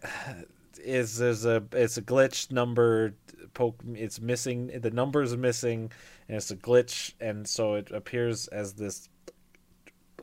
is 0.78 1.18
there's 1.18 1.44
a 1.44 1.62
it's 1.72 1.96
a 1.96 2.02
glitch 2.02 2.50
number 2.50 3.14
poke 3.54 3.80
it's 3.94 4.20
missing 4.20 4.68
the 4.80 4.90
number 4.90 5.22
is 5.22 5.36
missing 5.36 5.90
and 6.28 6.36
it's 6.36 6.50
a 6.50 6.56
glitch 6.56 7.12
and 7.20 7.48
so 7.48 7.74
it 7.74 7.90
appears 7.90 8.46
as 8.48 8.74
this 8.74 9.08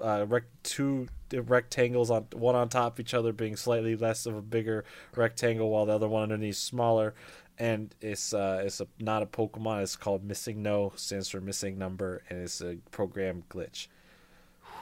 uh 0.01 0.25
rec- 0.27 0.43
two 0.63 1.07
rectangles 1.33 2.11
on 2.11 2.25
one 2.33 2.55
on 2.55 2.69
top 2.69 2.93
of 2.93 2.99
each 2.99 3.13
other 3.13 3.31
being 3.33 3.55
slightly 3.55 3.95
less 3.95 4.25
of 4.25 4.35
a 4.35 4.41
bigger 4.41 4.83
rectangle 5.15 5.69
while 5.69 5.85
the 5.85 5.93
other 5.93 6.07
one 6.07 6.23
underneath 6.23 6.57
smaller 6.57 7.13
and 7.57 7.95
it's 8.01 8.33
uh 8.33 8.61
it's 8.65 8.81
a 8.81 8.87
not 8.99 9.23
a 9.23 9.25
pokemon 9.25 9.81
it's 9.81 9.95
called 9.95 10.27
MissingNo 10.27 10.97
stands 10.97 11.29
for 11.29 11.39
missing 11.41 11.77
number 11.77 12.21
and 12.29 12.39
it's 12.39 12.61
a 12.61 12.77
program 12.91 13.43
glitch 13.49 13.87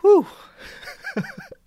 Whew. 0.02 0.26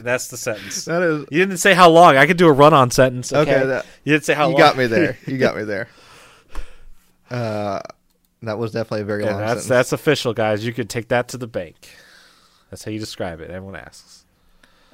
That's 0.00 0.28
the 0.28 0.36
sentence. 0.36 0.84
That 0.84 1.02
is 1.02 1.20
You 1.30 1.38
didn't 1.40 1.58
say 1.58 1.74
how 1.74 1.88
long. 1.90 2.16
I 2.16 2.26
could 2.26 2.36
do 2.36 2.48
a 2.48 2.52
run-on 2.52 2.90
sentence. 2.90 3.32
Okay. 3.32 3.54
Okay, 3.56 3.66
that- 3.66 3.86
you 4.04 4.12
didn't 4.12 4.24
say 4.24 4.34
how 4.34 4.44
long. 4.44 4.52
you 4.52 4.58
long. 4.58 4.68
got 4.70 4.76
me 4.78 4.86
there. 4.86 5.18
You 5.26 5.38
got 5.38 5.56
me 5.56 5.64
there. 5.64 5.88
Uh, 7.30 7.80
that 8.42 8.58
was 8.58 8.72
definitely 8.72 9.02
a 9.02 9.04
very 9.04 9.24
Yeah, 9.24 9.30
long 9.32 9.40
that's 9.40 9.50
sentence. 9.62 9.68
that's 9.68 9.92
official, 9.92 10.32
guys. 10.34 10.64
You 10.64 10.72
could 10.72 10.88
take 10.88 11.08
that 11.08 11.28
to 11.28 11.36
the 11.38 11.46
bank. 11.46 11.88
That's 12.70 12.84
how 12.84 12.90
you 12.90 12.98
describe 12.98 13.40
it. 13.40 13.50
Everyone 13.50 13.76
asks. 13.76 14.24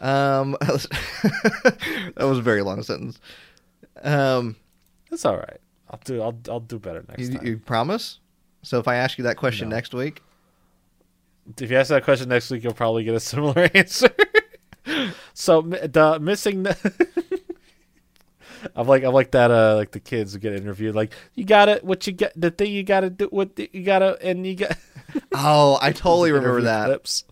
Um, 0.01 0.57
that 0.61 2.15
was 2.19 2.39
a 2.39 2.43
very 2.43 2.63
long 2.63 2.83
sentence. 2.83 3.19
Um, 4.03 4.57
It's 5.11 5.25
all 5.25 5.37
right. 5.37 5.61
I'll 5.91 6.01
do. 6.05 6.21
I'll 6.23 6.37
I'll 6.49 6.61
do 6.61 6.79
better 6.79 7.05
next 7.09 7.21
you, 7.23 7.39
time. 7.39 7.47
you 7.47 7.59
promise? 7.59 8.19
So 8.63 8.79
if 8.79 8.89
I 8.89 8.97
ask 8.97 9.19
you 9.19 9.25
that 9.25 9.37
question 9.37 9.69
No. 9.69 9.77
next 9.77 9.95
week, 9.95 10.23
if 11.61 11.71
you 11.71 11.77
ask 11.77 11.91
that 11.91 12.03
question 12.05 12.29
next 12.29 12.51
week, 12.51 12.65
you'll 12.65 12.73
probably 12.75 13.05
get 13.05 13.15
a 13.15 13.21
similar 13.21 13.69
answer. 13.75 14.09
So 15.35 15.63
the 15.63 16.19
missing. 16.21 16.65
The 16.65 17.41
I'm 18.77 18.87
like 18.87 19.05
I'm 19.05 19.13
like 19.13 19.33
that. 19.33 19.51
Uh, 19.51 19.77
like 19.77 19.91
the 19.91 20.01
kids 20.01 20.33
who 20.33 20.39
get 20.39 20.55
interviewed. 20.55 20.95
Like 20.95 21.13
you 21.35 21.45
got 21.45 21.69
it 21.69 21.85
What 21.85 22.07
you 22.07 22.13
got? 22.13 22.33
The 22.37 22.51
thing 22.51 22.73
you 22.73 22.83
got 22.83 23.01
to 23.01 23.11
do. 23.11 23.27
What 23.27 23.57
the, 23.57 23.71
you 23.73 23.83
got 23.83 24.01
to 24.01 24.21
and 24.23 24.47
you 24.47 24.57
got. 24.57 24.77
oh, 25.33 25.79
I 25.81 25.93
totally 25.93 26.33
remember 26.33 26.63
that. 26.63 26.87
Clips. 26.87 27.25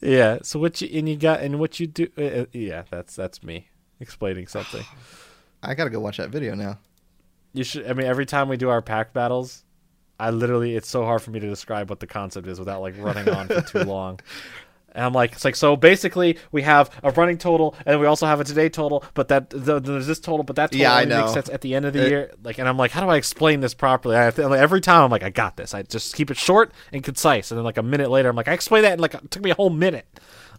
Yeah. 0.00 0.38
So 0.42 0.58
what 0.58 0.80
you 0.80 0.88
and 0.98 1.08
you 1.08 1.16
got 1.16 1.40
and 1.40 1.58
what 1.58 1.80
you 1.80 1.86
do? 1.86 2.08
Uh, 2.16 2.22
uh, 2.22 2.44
yeah, 2.52 2.84
that's 2.90 3.16
that's 3.16 3.42
me 3.42 3.68
explaining 4.00 4.46
something. 4.46 4.84
I 5.62 5.74
gotta 5.74 5.90
go 5.90 6.00
watch 6.00 6.16
that 6.16 6.30
video 6.30 6.54
now. 6.54 6.78
You 7.52 7.64
should. 7.64 7.88
I 7.88 7.92
mean, 7.92 8.06
every 8.06 8.26
time 8.26 8.48
we 8.48 8.56
do 8.56 8.70
our 8.70 8.82
pack 8.82 9.12
battles, 9.12 9.64
I 10.18 10.30
literally 10.30 10.76
it's 10.76 10.88
so 10.88 11.04
hard 11.04 11.22
for 11.22 11.30
me 11.30 11.40
to 11.40 11.48
describe 11.48 11.90
what 11.90 12.00
the 12.00 12.06
concept 12.06 12.46
is 12.46 12.58
without 12.58 12.80
like 12.80 12.94
running 12.98 13.28
on 13.28 13.48
for 13.48 13.60
too 13.60 13.84
long. 13.84 14.20
And 14.94 15.04
I'm 15.04 15.12
like, 15.14 15.32
it's 15.32 15.44
like 15.44 15.56
so. 15.56 15.74
Basically, 15.76 16.38
we 16.50 16.62
have 16.62 16.90
a 17.02 17.10
running 17.12 17.38
total, 17.38 17.74
and 17.86 17.98
we 17.98 18.06
also 18.06 18.26
have 18.26 18.40
a 18.40 18.44
today 18.44 18.68
total. 18.68 19.02
But 19.14 19.28
that 19.28 19.50
the, 19.50 19.80
there's 19.80 20.06
this 20.06 20.20
total, 20.20 20.44
but 20.44 20.56
that 20.56 20.70
total 20.70 20.80
Yeah, 20.82 20.94
only 21.00 21.06
makes 21.14 21.32
sense 21.32 21.48
at 21.48 21.62
the 21.62 21.74
end 21.74 21.86
of 21.86 21.92
the 21.94 22.04
It- 22.04 22.08
year. 22.10 22.30
Like, 22.44 22.58
and 22.58 22.68
I'm 22.68 22.76
like, 22.76 22.90
how 22.90 23.00
do 23.00 23.08
I 23.08 23.16
explain 23.16 23.60
this 23.60 23.72
properly? 23.74 24.16
I 24.16 24.24
have 24.24 24.34
to, 24.36 24.46
like, 24.48 24.60
every 24.60 24.80
time 24.82 25.04
I'm 25.04 25.10
like, 25.10 25.22
I 25.22 25.30
got 25.30 25.56
this. 25.56 25.72
I 25.74 25.82
just 25.82 26.14
keep 26.14 26.30
it 26.30 26.36
short 26.36 26.72
and 26.92 27.02
concise. 27.02 27.50
And 27.50 27.58
then 27.58 27.64
like 27.64 27.78
a 27.78 27.82
minute 27.82 28.10
later, 28.10 28.28
I'm 28.28 28.36
like, 28.36 28.48
I 28.48 28.52
explained 28.52 28.84
that 28.84 28.92
in 28.92 28.98
like 29.00 29.14
it 29.14 29.30
took 29.30 29.42
me 29.42 29.50
a 29.50 29.54
whole 29.54 29.70
minute. 29.70 30.06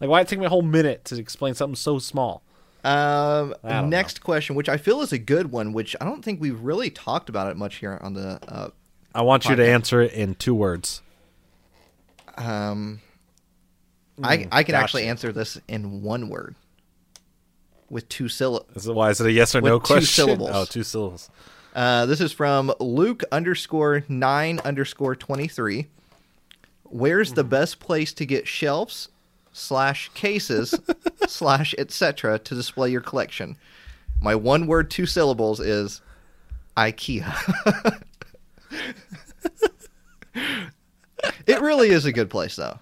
Like, 0.02 0.10
why 0.10 0.22
it 0.22 0.28
take 0.28 0.40
me 0.40 0.46
a 0.46 0.50
whole 0.50 0.62
minute 0.64 1.06
to 1.06 1.20
explain 1.20 1.54
something 1.54 1.76
so 1.76 2.00
small? 2.00 2.42
Um, 2.84 3.54
next 3.90 4.22
question, 4.22 4.56
which 4.56 4.68
I 4.68 4.76
feel 4.78 5.02
is 5.02 5.14
a 5.14 5.18
good 5.18 5.52
one, 5.52 5.72
which 5.72 5.96
I 6.02 6.06
don't 6.06 6.26
think 6.26 6.42
we've 6.42 6.60
really 6.60 6.90
talked 6.90 7.30
about 7.30 7.50
it 7.52 7.56
much 7.56 7.76
here 7.76 7.98
on 8.02 8.14
the. 8.14 8.40
Uh, 8.48 8.70
I 9.16 9.22
want 9.22 9.46
you 9.46 9.56
to 9.56 9.66
answer 9.66 10.02
it 10.02 10.12
in 10.12 10.36
two 10.36 10.54
words. 10.56 11.02
um, 12.38 13.00
Mm, 14.20 14.48
I 14.52 14.64
can 14.64 14.76
actually 14.76 15.08
answer 15.08 15.32
this 15.32 15.60
in 15.68 16.02
one 16.04 16.30
word, 16.30 16.56
with 17.90 18.08
two 18.10 18.28
syllables. 18.30 18.88
Why 18.88 19.10
is 19.10 19.20
it 19.20 19.28
a 19.28 19.32
yes 19.32 19.56
or 19.56 19.62
no 19.62 19.76
With 19.76 19.84
two 19.84 19.88
question? 19.94 20.26
syllables. 20.26 20.50
Oh, 20.54 20.66
two 20.66 20.84
syllables. 20.84 21.30
Uh, 21.76 22.06
this 22.06 22.22
is 22.22 22.32
from 22.32 22.72
Luke 22.80 23.24
underscore 23.32 24.04
nine 24.08 24.60
underscore 24.64 25.16
twenty 25.16 25.48
three. 25.48 25.88
Where's 26.84 27.30
Hmm. 27.30 27.36
the 27.36 27.44
best 27.44 27.80
place 27.80 28.14
to 28.14 28.26
get 28.26 28.48
shelves 28.48 29.10
slash 29.52 30.10
cases 30.14 30.76
slash 31.28 31.74
etc. 31.80 32.38
to 32.40 32.54
display 32.56 32.92
your 32.92 33.02
collection? 33.02 33.58
My 34.22 34.36
one 34.36 34.68
word, 34.68 34.92
two 34.92 35.08
syllables 35.08 35.60
is 35.60 36.02
IKEA. 36.78 37.26
it 40.36 41.62
really 41.62 41.90
is 41.90 42.06
a 42.06 42.12
good 42.12 42.30
place, 42.30 42.56
though. 42.56 42.80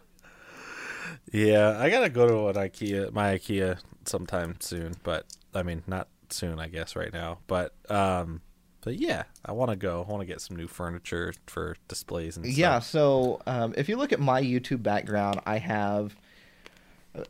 Yeah, 1.31 1.77
I 1.79 1.89
gotta 1.89 2.09
go 2.09 2.27
to 2.27 2.47
an 2.59 2.69
IKEA, 2.69 3.11
my 3.13 3.37
IKEA, 3.37 3.79
sometime 4.05 4.57
soon. 4.59 4.95
But 5.03 5.25
I 5.53 5.63
mean, 5.63 5.83
not 5.87 6.07
soon, 6.29 6.59
I 6.59 6.67
guess, 6.67 6.95
right 6.95 7.13
now. 7.13 7.39
But 7.47 7.73
um, 7.89 8.41
but 8.81 8.97
yeah, 8.97 9.23
I 9.45 9.53
want 9.53 9.71
to 9.71 9.77
go. 9.77 10.05
I 10.07 10.11
want 10.11 10.21
to 10.21 10.25
get 10.25 10.41
some 10.41 10.57
new 10.57 10.67
furniture 10.67 11.33
for 11.47 11.77
displays 11.87 12.35
and 12.35 12.45
stuff. 12.45 12.57
Yeah, 12.57 12.79
so 12.79 13.41
um, 13.47 13.73
if 13.77 13.87
you 13.87 13.95
look 13.95 14.11
at 14.11 14.19
my 14.19 14.41
YouTube 14.41 14.83
background, 14.83 15.39
I 15.45 15.57
have 15.57 16.15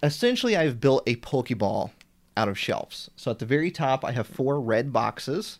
essentially 0.01 0.55
I've 0.55 0.79
built 0.79 1.03
a 1.07 1.15
Pokeball 1.17 1.91
out 2.37 2.47
of 2.47 2.57
shelves. 2.57 3.09
So 3.15 3.29
at 3.31 3.39
the 3.39 3.45
very 3.45 3.71
top, 3.71 4.05
I 4.05 4.13
have 4.13 4.27
four 4.27 4.59
red 4.61 4.93
boxes, 4.93 5.59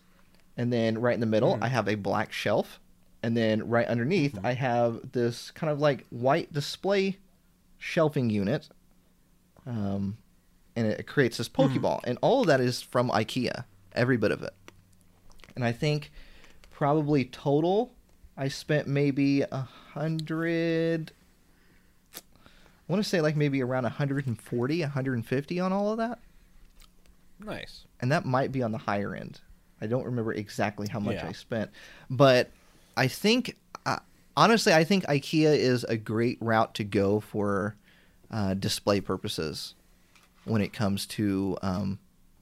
and 0.56 0.72
then 0.72 0.98
right 1.00 1.14
in 1.14 1.20
the 1.20 1.26
middle, 1.26 1.58
I 1.60 1.68
have 1.68 1.88
a 1.88 1.94
black 1.94 2.32
shelf, 2.32 2.80
and 3.22 3.36
then 3.36 3.68
right 3.68 3.86
underneath, 3.86 4.38
I 4.42 4.54
have 4.54 5.12
this 5.12 5.50
kind 5.50 5.70
of 5.70 5.80
like 5.80 6.06
white 6.08 6.52
display 6.52 7.18
shelving 7.84 8.30
unit, 8.30 8.68
um, 9.66 10.16
and 10.76 10.86
it 10.86 11.04
creates 11.06 11.36
this 11.38 11.48
Pokeball, 11.48 12.00
and 12.04 12.16
all 12.22 12.42
of 12.42 12.46
that 12.46 12.60
is 12.60 12.80
from 12.80 13.10
IKEA, 13.10 13.64
every 13.92 14.16
bit 14.16 14.30
of 14.30 14.42
it. 14.42 14.54
And 15.56 15.64
I 15.64 15.72
think 15.72 16.12
probably 16.70 17.24
total 17.24 17.92
I 18.36 18.46
spent 18.48 18.86
maybe 18.86 19.42
a 19.42 19.68
hundred. 19.92 21.10
I 22.14 22.20
want 22.92 23.02
to 23.02 23.08
say 23.08 23.20
like 23.20 23.36
maybe 23.36 23.60
around 23.62 23.82
140, 23.84 24.80
150 24.80 25.60
on 25.60 25.72
all 25.72 25.90
of 25.90 25.98
that, 25.98 26.18
Nice. 27.40 27.84
and 28.00 28.12
that 28.12 28.24
might 28.24 28.52
be 28.52 28.62
on 28.62 28.70
the 28.72 28.78
higher 28.78 29.14
end. 29.14 29.40
I 29.80 29.86
don't 29.88 30.04
remember 30.04 30.32
exactly 30.32 30.86
how 30.88 31.00
much 31.00 31.16
Yeah. 31.16 31.26
I 31.28 31.32
spent, 31.32 31.70
but 32.08 32.50
I 32.96 33.08
think 33.08 33.56
honestly, 34.36 34.72
I 34.72 34.84
think 34.84 35.04
IKEA 35.06 35.56
is 35.56 35.84
a 35.84 35.96
great 35.96 36.38
route 36.40 36.74
to 36.74 36.84
go 36.84 37.20
for 37.20 37.76
uh, 38.30 38.54
display 38.54 39.00
purposes 39.00 39.74
when 40.44 40.60
it 40.62 40.72
comes 40.72 41.06
to 41.06 41.56
um, 41.62 41.98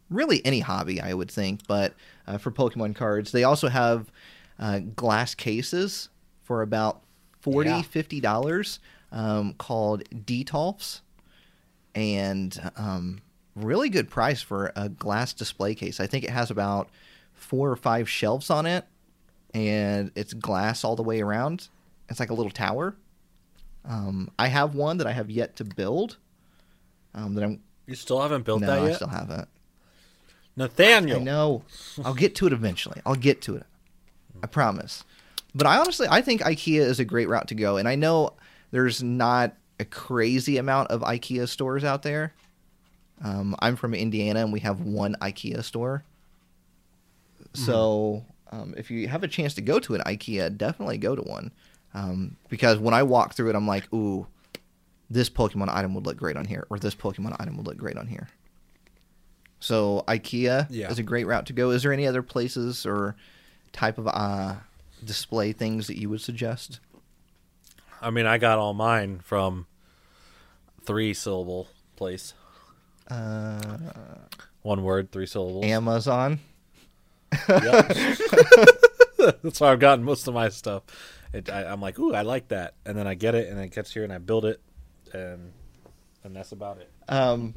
really 0.09 0.45
any 0.45 0.61
hobby, 0.61 1.01
I 1.01 1.15
would 1.15 1.31
think. 1.31 1.67
But 1.67 1.95
uh, 2.27 2.39
for 2.39 2.51
Pokemon 2.51 2.95
cards, 2.97 3.33
they 3.33 3.45
also 3.45 3.69
have 3.69 4.11
uh, 4.59 4.81
glass 4.81 5.35
cases 5.35 6.09
for 6.45 6.63
about 6.63 7.03
40 7.41 7.71
Yeah. 7.71 7.83
50 7.83 8.21
dollars 8.21 8.79
um, 9.13 9.55
called 9.55 10.05
Detolfs, 10.11 11.01
and 11.95 12.71
um, 12.77 13.21
really 13.57 13.89
good 13.89 14.09
price 14.09 14.41
for 14.43 14.73
a 14.77 14.89
glass 14.89 15.33
display 15.33 15.75
case. 15.75 15.99
I 16.01 16.07
think 16.07 16.25
it 16.25 16.31
has 16.31 16.51
about 16.51 16.89
four 17.33 17.71
or 17.71 17.77
five 17.77 18.09
shelves 18.09 18.51
on 18.51 18.67
it, 18.67 18.85
and 19.53 20.13
it's 20.15 20.33
glass 20.33 20.85
all 20.85 20.95
the 20.97 21.03
way 21.03 21.21
around. 21.21 21.69
It's 22.11 22.21
like 22.21 22.31
a 22.31 22.35
little 22.35 22.51
tower. 22.51 22.97
Um, 23.85 24.31
I 24.39 24.49
have 24.49 24.75
one 24.75 24.99
that 24.99 25.07
I 25.07 25.13
have 25.13 25.31
yet 25.31 25.57
to 25.57 25.65
build. 25.65 26.19
Um, 27.15 27.35
that 27.35 27.45
I'm 27.45 27.63
You 27.87 27.95
still 27.95 28.21
haven't 28.21 28.45
built 28.45 28.61
no, 28.61 28.67
that 28.67 28.79
I 28.79 28.93
still 28.95 29.09
haven't. 29.09 29.49
Nathaniel. 30.57 31.21
I 31.21 31.23
know. 31.23 31.63
I'll 32.05 32.15
get 32.15 32.35
to 32.37 32.47
it 32.47 32.53
eventually. 32.53 33.01
I'll 33.07 33.15
get 33.15 33.41
to 33.43 33.57
it. 33.57 33.65
I 34.43 34.47
promise. 34.47 35.05
But 35.55 35.67
I 35.67 35.79
honestly, 35.79 36.07
I 36.11 36.21
think 36.21 36.43
IKEA 36.43 36.81
is 36.81 37.01
a 37.01 37.05
great 37.05 37.29
route 37.29 37.49
to 37.49 37.55
go, 37.55 37.77
and 37.77 37.89
I 37.89 37.95
know 37.95 38.35
there's 38.71 39.03
not 39.03 39.57
a 39.79 39.85
crazy 39.85 40.59
amount 40.59 40.91
of 40.91 41.01
IKEA 41.01 41.49
stores 41.49 41.85
out 41.85 42.03
there. 42.03 42.35
Um, 43.23 43.57
I'm 43.59 43.77
from 43.77 43.95
Indiana, 43.95 44.41
and 44.41 44.53
we 44.53 44.61
have 44.61 44.81
one 44.81 45.17
IKEA 45.21 45.65
store. 45.65 46.05
So 47.53 48.25
um, 48.53 48.75
if 48.77 48.91
you 48.91 49.09
have 49.09 49.23
a 49.23 49.29
chance 49.29 49.55
to 49.55 49.61
go 49.61 49.79
to 49.81 49.95
an 49.95 50.03
IKEA, 50.03 50.57
definitely 50.57 50.99
go 50.99 51.17
to 51.17 51.23
one. 51.23 51.51
Um, 51.95 52.37
because 52.49 52.79
when 52.79 52.95
I 52.95 53.03
walk 53.03 53.35
through 53.35 53.51
it, 53.51 53.57
I'm 53.57 53.67
like, 53.67 53.93
ooh, 53.93 54.27
this 55.09 55.29
Pokemon 55.29 55.69
item 55.75 55.95
would 55.95 56.07
look 56.07 56.17
great 56.17 56.37
on 56.37 56.45
here, 56.45 56.67
or 56.71 56.79
this 56.79 56.95
Pokemon 56.95 57.37
item 57.41 57.57
would 57.57 57.67
look 57.67 57.77
great 57.77 57.97
on 57.97 58.07
here. 58.07 58.29
So 59.59 60.05
IKEA 60.09 60.67
Yeah. 60.71 60.91
is 60.91 60.99
a 60.99 61.03
great 61.03 61.27
route 61.27 61.47
to 61.47 61.53
go. 61.53 61.71
Is 61.71 61.83
there 61.83 61.93
any 61.93 62.07
other 62.07 62.23
places 62.23 62.87
or 62.87 63.17
type 63.73 63.99
of 63.99 64.07
uh, 64.09 64.55
display 65.05 65.53
things 65.53 65.87
that 65.89 65.99
you 65.99 66.09
would 66.11 66.21
suggest? 66.21 66.81
I 68.01 68.11
mean, 68.11 68.25
I 68.27 68.39
got 68.39 68.59
all 68.59 68.73
mine 68.73 69.21
from 69.23 69.67
three 70.85 71.13
syllable 71.13 71.69
place. 71.97 72.33
Uh, 73.11 73.79
One 74.63 74.83
word, 74.83 75.11
three 75.13 75.27
syllables. 75.27 75.65
Amazon. 75.67 76.39
Yep. 77.49 77.89
That's 79.43 79.61
why 79.61 79.73
I've 79.73 79.81
gotten 79.81 80.05
most 80.05 80.27
of 80.29 80.35
my 80.35 80.49
stuff. 80.49 80.83
It, 81.33 81.49
I, 81.49 81.65
I'm 81.65 81.81
like, 81.81 81.99
ooh, 81.99 82.13
I 82.13 82.23
like 82.23 82.49
that, 82.49 82.75
and 82.85 82.97
then 82.97 83.07
I 83.07 83.15
get 83.15 83.35
it, 83.35 83.49
and 83.49 83.59
it 83.61 83.73
gets 83.73 83.93
here, 83.93 84.05
and 84.05 84.13
I 84.13 84.19
build 84.19 84.45
it, 84.45 84.61
and 85.13 85.53
and 86.25 86.35
that's 86.35 86.53
about 86.53 86.79
it. 86.79 86.91
Um, 87.09 87.55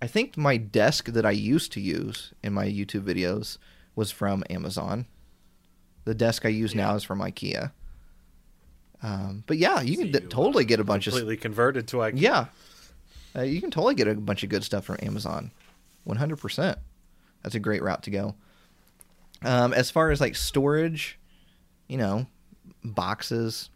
I 0.00 0.06
think 0.06 0.36
my 0.36 0.56
desk 0.56 1.06
that 1.06 1.26
I 1.26 1.30
used 1.30 1.72
to 1.72 1.80
use 1.80 2.32
in 2.42 2.52
my 2.52 2.66
YouTube 2.66 3.02
videos 3.02 3.58
was 3.96 4.10
from 4.10 4.44
Amazon. 4.48 5.06
The 6.04 6.14
desk 6.14 6.46
I 6.46 6.50
use 6.50 6.74
now 6.74 6.94
is 6.94 7.02
from 7.02 7.20
IKEA. 7.20 7.72
Um, 9.02 9.44
but 9.46 9.58
yeah, 9.58 9.80
you 9.80 9.96
can 9.96 10.10
d- 10.10 10.20
totally 10.20 10.64
get 10.64 10.80
a 10.80 10.84
bunch 10.84 11.06
of 11.06 11.12
completely 11.12 11.36
converted 11.36 11.88
to 11.88 11.98
like 11.98 12.14
yeah, 12.16 12.46
uh, 13.36 13.42
you 13.42 13.60
can 13.60 13.70
totally 13.70 13.94
get 13.94 14.08
a 14.08 14.14
bunch 14.14 14.42
of 14.42 14.48
good 14.48 14.64
stuff 14.64 14.84
from 14.84 14.96
Amazon. 15.02 15.52
One 16.04 16.16
hundred 16.16 16.36
percent. 16.36 16.78
That's 17.42 17.54
a 17.54 17.60
great 17.60 17.82
route 17.82 18.02
to 18.04 18.10
go. 18.10 18.34
Um, 19.42 19.72
as 19.72 19.90
far 19.90 20.10
as 20.10 20.20
like 20.20 20.34
storage, 20.34 21.18
you 21.86 21.96
know, 21.96 22.26
boxes. 22.84 23.70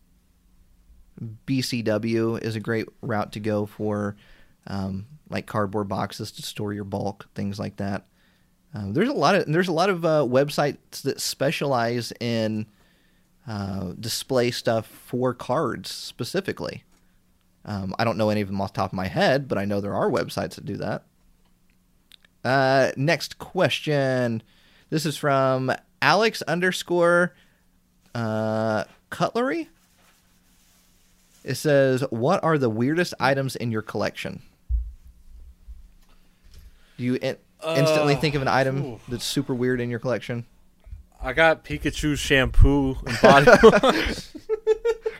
BCW 1.46 2.42
is 2.42 2.56
a 2.56 2.60
great 2.60 2.88
route 3.00 3.32
to 3.32 3.40
go 3.40 3.66
for 3.66 4.16
um, 4.66 5.06
like 5.28 5.46
cardboard 5.46 5.88
boxes 5.88 6.32
to 6.32 6.42
store 6.42 6.72
your 6.72 6.84
bulk, 6.84 7.28
things 7.34 7.58
like 7.58 7.76
that. 7.76 8.06
Um, 8.74 8.94
there's 8.94 9.08
a 9.08 9.14
lot 9.14 9.34
of 9.34 9.46
there's 9.46 9.68
a 9.68 9.72
lot 9.72 9.90
of 9.90 10.04
uh, 10.04 10.26
websites 10.26 11.02
that 11.02 11.20
specialize 11.20 12.12
in 12.20 12.66
uh, 13.46 13.92
display 13.98 14.50
stuff 14.50 14.86
for 14.86 15.34
cards 15.34 15.90
specifically. 15.90 16.84
Um, 17.64 17.94
I 17.98 18.04
don't 18.04 18.16
know 18.16 18.30
any 18.30 18.40
of 18.40 18.48
them 18.48 18.60
off 18.60 18.72
the 18.72 18.78
top 18.78 18.90
of 18.90 18.96
my 18.96 19.08
head, 19.08 19.46
but 19.46 19.58
I 19.58 19.64
know 19.64 19.80
there 19.80 19.94
are 19.94 20.10
websites 20.10 20.54
that 20.54 20.64
do 20.64 20.76
that. 20.78 21.04
Uh, 22.44 22.90
next 22.96 23.38
question. 23.38 24.42
This 24.90 25.06
is 25.06 25.16
from 25.16 25.72
Alex 26.00 26.42
underscore 26.42 27.34
uh, 28.14 28.84
Cutlery. 29.10 29.68
It 31.44 31.54
says, 31.56 32.02
"What 32.10 32.42
are 32.44 32.56
the 32.58 32.70
weirdest 32.70 33.14
items 33.18 33.56
in 33.56 33.72
your 33.72 33.82
collection?" 33.82 34.42
Do 36.98 37.04
you 37.04 37.14
in- 37.16 37.36
instantly 37.76 38.14
Uh, 38.14 38.18
think 38.20 38.34
of 38.34 38.42
an 38.42 38.48
item 38.48 38.84
ooh. 38.84 39.00
that's 39.08 39.24
super 39.24 39.54
weird 39.54 39.80
in 39.80 39.90
your 39.90 39.98
collection? 39.98 40.44
I 41.20 41.32
got 41.32 41.64
Pikachu 41.64 42.16
shampoo 42.16 42.96
and 43.06 43.20
body. 43.20 43.46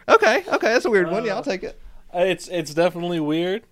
Okay, 0.09 0.39
okay, 0.48 0.66
that's 0.73 0.85
a 0.85 0.90
weird 0.90 1.10
one. 1.10 1.23
Uh, 1.23 1.27
Yeah, 1.27 1.35
I'll 1.36 1.44
take 1.44 1.62
it. 1.62 1.81
It's 2.12 2.48
it's 2.48 2.74
definitely 2.74 3.20
weird. 3.20 3.62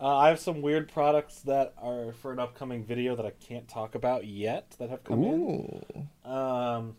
Uh, 0.00 0.16
I 0.16 0.28
have 0.28 0.40
some 0.40 0.62
weird 0.62 0.90
products 0.90 1.40
that 1.42 1.74
are 1.80 2.12
for 2.14 2.32
an 2.32 2.38
upcoming 2.38 2.84
video 2.84 3.14
that 3.16 3.24
I 3.26 3.30
can't 3.46 3.68
talk 3.68 3.94
about 3.94 4.26
yet 4.26 4.70
that 4.78 4.88
have 4.90 5.04
come 5.04 5.22
Ooh, 5.22 5.82
in. 5.94 6.08
Um, 6.30 6.96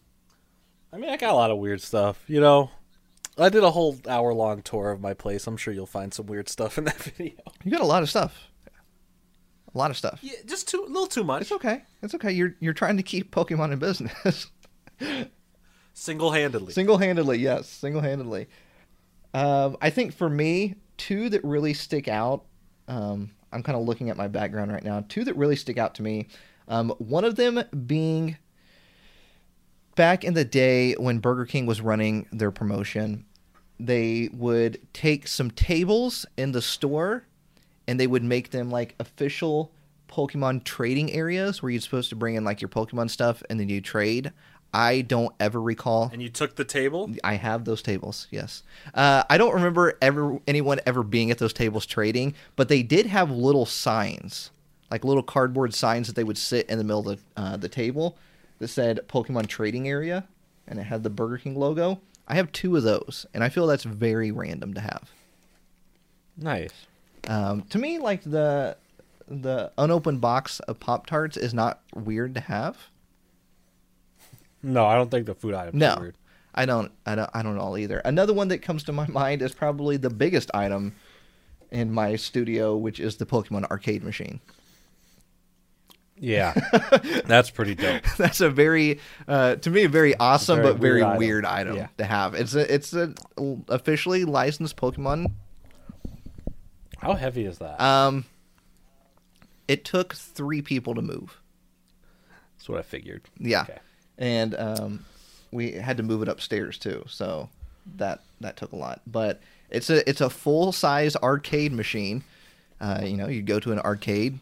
I 0.96 0.98
mean, 0.98 1.10
I 1.10 1.18
got 1.18 1.34
a 1.34 1.36
lot 1.36 1.52
of 1.52 1.58
weird 1.58 1.82
stuff. 1.82 2.24
You 2.26 2.40
know, 2.40 2.72
I 3.38 3.50
did 3.50 3.66
a 3.66 3.72
whole 3.72 4.00
hour 4.08 4.34
long 4.34 4.62
tour 4.62 4.92
of 4.92 5.02
my 5.02 5.14
place. 5.14 5.46
I'm 5.46 5.58
sure 5.58 5.74
you'll 5.74 5.86
find 5.86 6.14
some 6.14 6.26
weird 6.26 6.48
stuff 6.48 6.78
in 6.78 6.86
that 6.86 6.96
video. 7.18 7.34
you 7.66 7.72
got 7.72 7.82
a 7.82 7.86
lot 7.86 8.02
of 8.02 8.10
stuff. 8.10 8.48
A 9.74 9.78
lot 9.78 9.92
of 9.92 9.98
stuff. 9.98 10.20
Yeah, 10.22 10.38
just 10.46 10.70
too 10.70 10.86
a 10.86 10.88
little 10.88 11.06
too 11.06 11.26
much. 11.26 11.42
It's 11.42 11.52
okay. 11.52 11.84
It's 12.02 12.16
okay. 12.16 12.32
You're 12.32 12.56
you're 12.62 12.74
trying 12.74 12.96
to 12.96 13.04
keep 13.04 13.36
Pokemon 13.36 13.74
in 13.74 13.80
business. 13.80 14.50
Single 15.94 16.32
handedly. 16.32 16.72
Single 16.72 16.98
handedly, 16.98 17.40
yes, 17.40 17.68
single 17.68 18.02
handedly. 18.02 18.48
Um, 19.34 19.76
I 19.82 19.90
think 19.90 20.14
for 20.14 20.30
me, 20.30 20.76
two 20.96 21.30
that 21.30 21.44
really 21.44 21.74
stick 21.74 22.08
out. 22.08 22.46
Um, 22.88 23.32
I'm 23.52 23.64
kind 23.64 23.78
of 23.78 23.86
looking 23.86 24.10
at 24.10 24.18
my 24.18 24.30
background 24.30 24.72
right 24.72 24.84
now. 24.84 25.04
Two 25.10 25.26
that 25.26 25.36
really 25.36 25.56
stick 25.58 25.78
out 25.78 25.96
to 25.96 26.04
me. 26.04 26.28
Um, 26.68 26.90
one 26.98 27.24
of 27.24 27.36
them 27.36 27.64
being 27.86 28.38
back 29.96 30.24
in 30.24 30.34
the 30.34 30.46
day 30.46 30.94
when 30.94 31.20
Burger 31.20 31.46
King 31.46 31.66
was 31.66 31.82
running 31.82 32.28
their 32.32 32.52
promotion, 32.52 33.26
they 33.80 34.30
would 34.34 34.80
take 34.94 35.28
some 35.28 35.52
tables 35.52 36.26
in 36.38 36.52
the 36.52 36.62
store 36.62 37.26
and 37.88 38.00
they 38.00 38.08
would 38.08 38.24
make 38.24 38.52
them 38.52 38.70
like 38.70 38.96
official 39.00 39.72
Pokemon 40.08 40.64
trading 40.64 41.12
areas 41.12 41.62
where 41.62 41.72
you're 41.72 41.82
supposed 41.82 42.10
to 42.10 42.16
bring 42.16 42.36
in 42.36 42.44
like 42.44 42.62
your 42.62 42.70
Pokemon 42.70 43.10
stuff 43.10 43.44
and 43.50 43.60
then 43.60 43.70
you 43.70 43.82
trade. 43.82 44.32
I 44.74 45.02
don't 45.02 45.34
ever 45.40 45.62
recall. 45.62 46.10
and 46.12 46.22
you 46.22 46.28
took 46.28 46.58
the 46.58 46.66
table. 46.66 47.10
I 47.24 47.36
have 47.36 47.64
those 47.64 47.82
tables. 47.82 48.28
Yes, 48.30 48.64
uh, 48.94 49.24
I 49.30 49.38
don't 49.38 49.54
remember 49.54 49.98
ever 50.02 50.40
anyone 50.48 50.82
ever 50.86 51.02
being 51.02 51.32
at 51.32 51.38
those 51.38 51.54
tables 51.54 51.86
trading, 51.86 52.34
but 52.58 52.68
they 52.68 52.84
did 52.84 53.06
have 53.06 53.32
little 53.32 53.66
signs, 53.66 54.52
like 54.92 55.06
little 55.06 55.24
cardboard 55.24 55.74
signs 55.74 56.08
that 56.08 56.18
they 56.18 56.26
would 56.26 56.38
sit 56.38 56.70
in 56.70 56.78
the 56.78 56.84
middle 56.84 57.08
of 57.10 57.24
the 57.36 57.42
uh, 57.42 57.56
the 57.56 57.70
table 57.70 58.18
that 58.60 58.68
said 58.68 59.02
Pokemon 59.08 59.48
Trading 59.48 59.88
Area, 59.88 60.26
and 60.68 60.80
it 60.80 60.84
had 60.84 61.04
the 61.04 61.10
Burger 61.10 61.38
King 61.38 61.56
logo. 61.56 62.00
I 62.28 62.36
have 62.36 62.52
two 62.52 62.76
of 62.76 62.84
those, 62.84 63.26
and 63.34 63.44
I 63.44 63.50
feel 63.50 63.68
that's 63.68 63.84
very 63.84 64.32
random 64.32 64.74
to 64.74 64.82
have. 64.82 65.12
Nice. 66.38 66.72
Um, 67.28 67.64
to 67.70 67.78
me, 67.78 68.00
like 68.00 68.24
the 68.24 68.78
the 69.28 69.72
unopened 69.78 70.22
box 70.22 70.60
of 70.62 70.80
Pop 70.80 71.08
Tarts 71.08 71.38
is 71.38 71.54
not 71.54 71.82
weird 71.94 72.36
to 72.36 72.42
have. 72.42 72.78
No, 74.62 74.86
I 74.86 74.96
don't 74.96 75.10
think 75.10 75.26
the 75.26 75.36
food 75.36 75.54
item. 75.54 75.78
No, 75.78 75.98
weird. 76.00 76.16
I 76.54 76.66
don't. 76.66 76.92
I 77.06 77.16
don't. 77.16 77.30
I 77.34 77.44
don't 77.44 77.58
all 77.58 77.78
either. 77.78 78.00
Another 78.00 78.34
one 78.34 78.48
that 78.50 78.60
comes 78.60 78.84
to 78.86 78.92
my 78.92 79.08
mind 79.10 79.42
is 79.42 79.54
probably 79.54 79.98
the 79.98 80.10
biggest 80.10 80.50
item 80.54 80.96
in 81.72 81.92
my 81.92 82.16
studio, 82.16 82.76
which 82.76 83.00
is 83.00 83.18
the 83.18 83.26
Pokemon 83.26 83.70
arcade 83.70 84.04
machine. 84.04 84.40
Yeah, 86.18 86.54
that's 87.26 87.50
pretty 87.50 87.76
dope. 87.76 88.04
That's 88.18 88.40
a 88.40 88.50
very, 88.50 89.00
uh, 89.28 89.56
to 89.56 89.70
me, 89.70 89.84
a 89.84 89.90
very 89.90 90.16
awesome 90.16 90.62
Very 90.62 90.72
but 90.74 90.82
very 90.82 91.04
weird 91.04 91.18
weird 91.18 91.46
item. 91.46 91.74
item, 91.74 91.76
Yeah. 91.76 91.88
to 91.98 92.06
have. 92.06 92.34
It's 92.36 92.56
a 92.56 92.74
it's 92.74 92.94
an 92.94 93.16
officially 93.68 94.24
licensed 94.24 94.78
Pokemon. 94.78 95.34
How 97.00 97.14
heavy 97.16 97.46
is 97.46 97.58
that? 97.58 97.80
Um, 97.82 98.26
it 99.68 99.84
took 99.84 100.14
three 100.16 100.62
people 100.62 100.96
to 100.96 101.02
move. 101.02 101.38
That's 102.58 102.70
what 102.70 102.80
I 102.80 102.84
figured. 102.84 103.24
Yeah, 103.38 103.64
Okay. 103.64 103.80
and 104.18 104.56
um, 104.56 105.06
we 105.52 105.74
had 105.74 105.98
to 105.98 106.04
move 106.04 106.22
it 106.22 106.30
upstairs 106.30 106.78
too, 106.78 107.04
so 107.10 107.50
that 107.98 108.22
that 108.40 108.56
took 108.58 108.72
a 108.72 108.76
lot. 108.78 109.02
But 109.06 109.42
it's 109.70 109.90
a 109.90 110.08
it's 110.10 110.22
a 110.22 110.30
full 110.30 110.72
size 110.72 111.18
arcade 111.18 111.74
machine. 111.74 112.24
Uh, 112.80 113.02
you 113.04 113.18
know, 113.18 113.28
you'd 113.28 113.46
go 113.46 113.60
to 113.60 113.72
an 113.74 113.80
arcade 113.80 114.40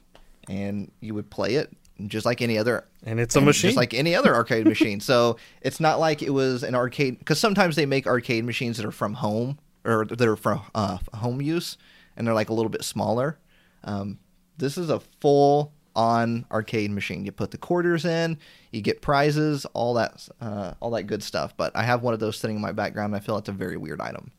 and 0.50 0.92
you 1.00 1.14
would 1.14 1.30
play 1.30 1.56
it 1.56 1.72
just 2.08 2.26
like 2.26 2.42
any 2.42 2.58
other. 2.58 2.86
And 3.06 3.20
it's 3.20 3.36
a 3.36 3.40
and 3.40 3.46
machine. 3.46 3.70
just 3.70 3.78
like 3.78 3.94
any 3.94 4.16
other 4.16 4.34
arcade 4.36 4.66
machine. 4.66 5.00
So 5.00 5.38
it's 5.62 5.80
not 5.80 6.00
like 6.00 6.22
it 6.22 6.32
was 6.32 6.64
an 6.64 6.76
arcade 6.76 7.20
because 7.20 7.40
sometimes 7.40 7.76
they 7.76 7.86
make 7.86 8.08
arcade 8.08 8.46
machines 8.46 8.78
that 8.78 8.86
are 8.86 8.92
from 8.92 9.14
home 9.16 9.60
or 9.86 10.06
that 10.06 10.28
are 10.28 10.36
from 10.36 10.62
uh, 10.74 10.98
home 11.14 11.42
use, 11.42 11.78
and 12.16 12.26
they're 12.26 12.34
like 12.34 12.50
a 12.50 12.54
little 12.54 12.70
bit 12.70 12.84
smaller. 12.84 13.38
Um, 13.84 14.20
this 14.58 14.78
is 14.78 14.90
a 14.90 15.02
full 15.20 15.74
on 15.96 16.46
arcade 16.52 16.92
machine. 16.92 17.26
You 17.26 17.32
put 17.32 17.52
the 17.52 17.58
quarters 17.58 18.06
in, 18.06 18.38
you 18.72 18.82
get 18.82 19.02
prizes, 19.02 19.66
all 19.74 19.94
that, 19.96 20.28
uh, 20.42 20.74
all 20.80 20.92
that 20.92 21.04
good 21.04 21.22
stuff. 21.22 21.56
But 21.56 21.76
I 21.76 21.84
have 21.84 22.02
one 22.02 22.14
of 22.14 22.20
those 22.20 22.38
sitting 22.38 22.56
in 22.56 22.62
my 22.62 22.72
background. 22.72 23.14
And 23.14 23.22
I 23.22 23.26
feel 23.26 23.38
it's 23.38 23.50
a 23.50 23.54
very 23.54 23.78
weird 23.78 24.02
item. 24.02 24.32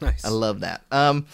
nice. 0.00 0.24
I 0.24 0.30
love 0.30 0.60
that. 0.60 0.82
Um, 0.90 1.26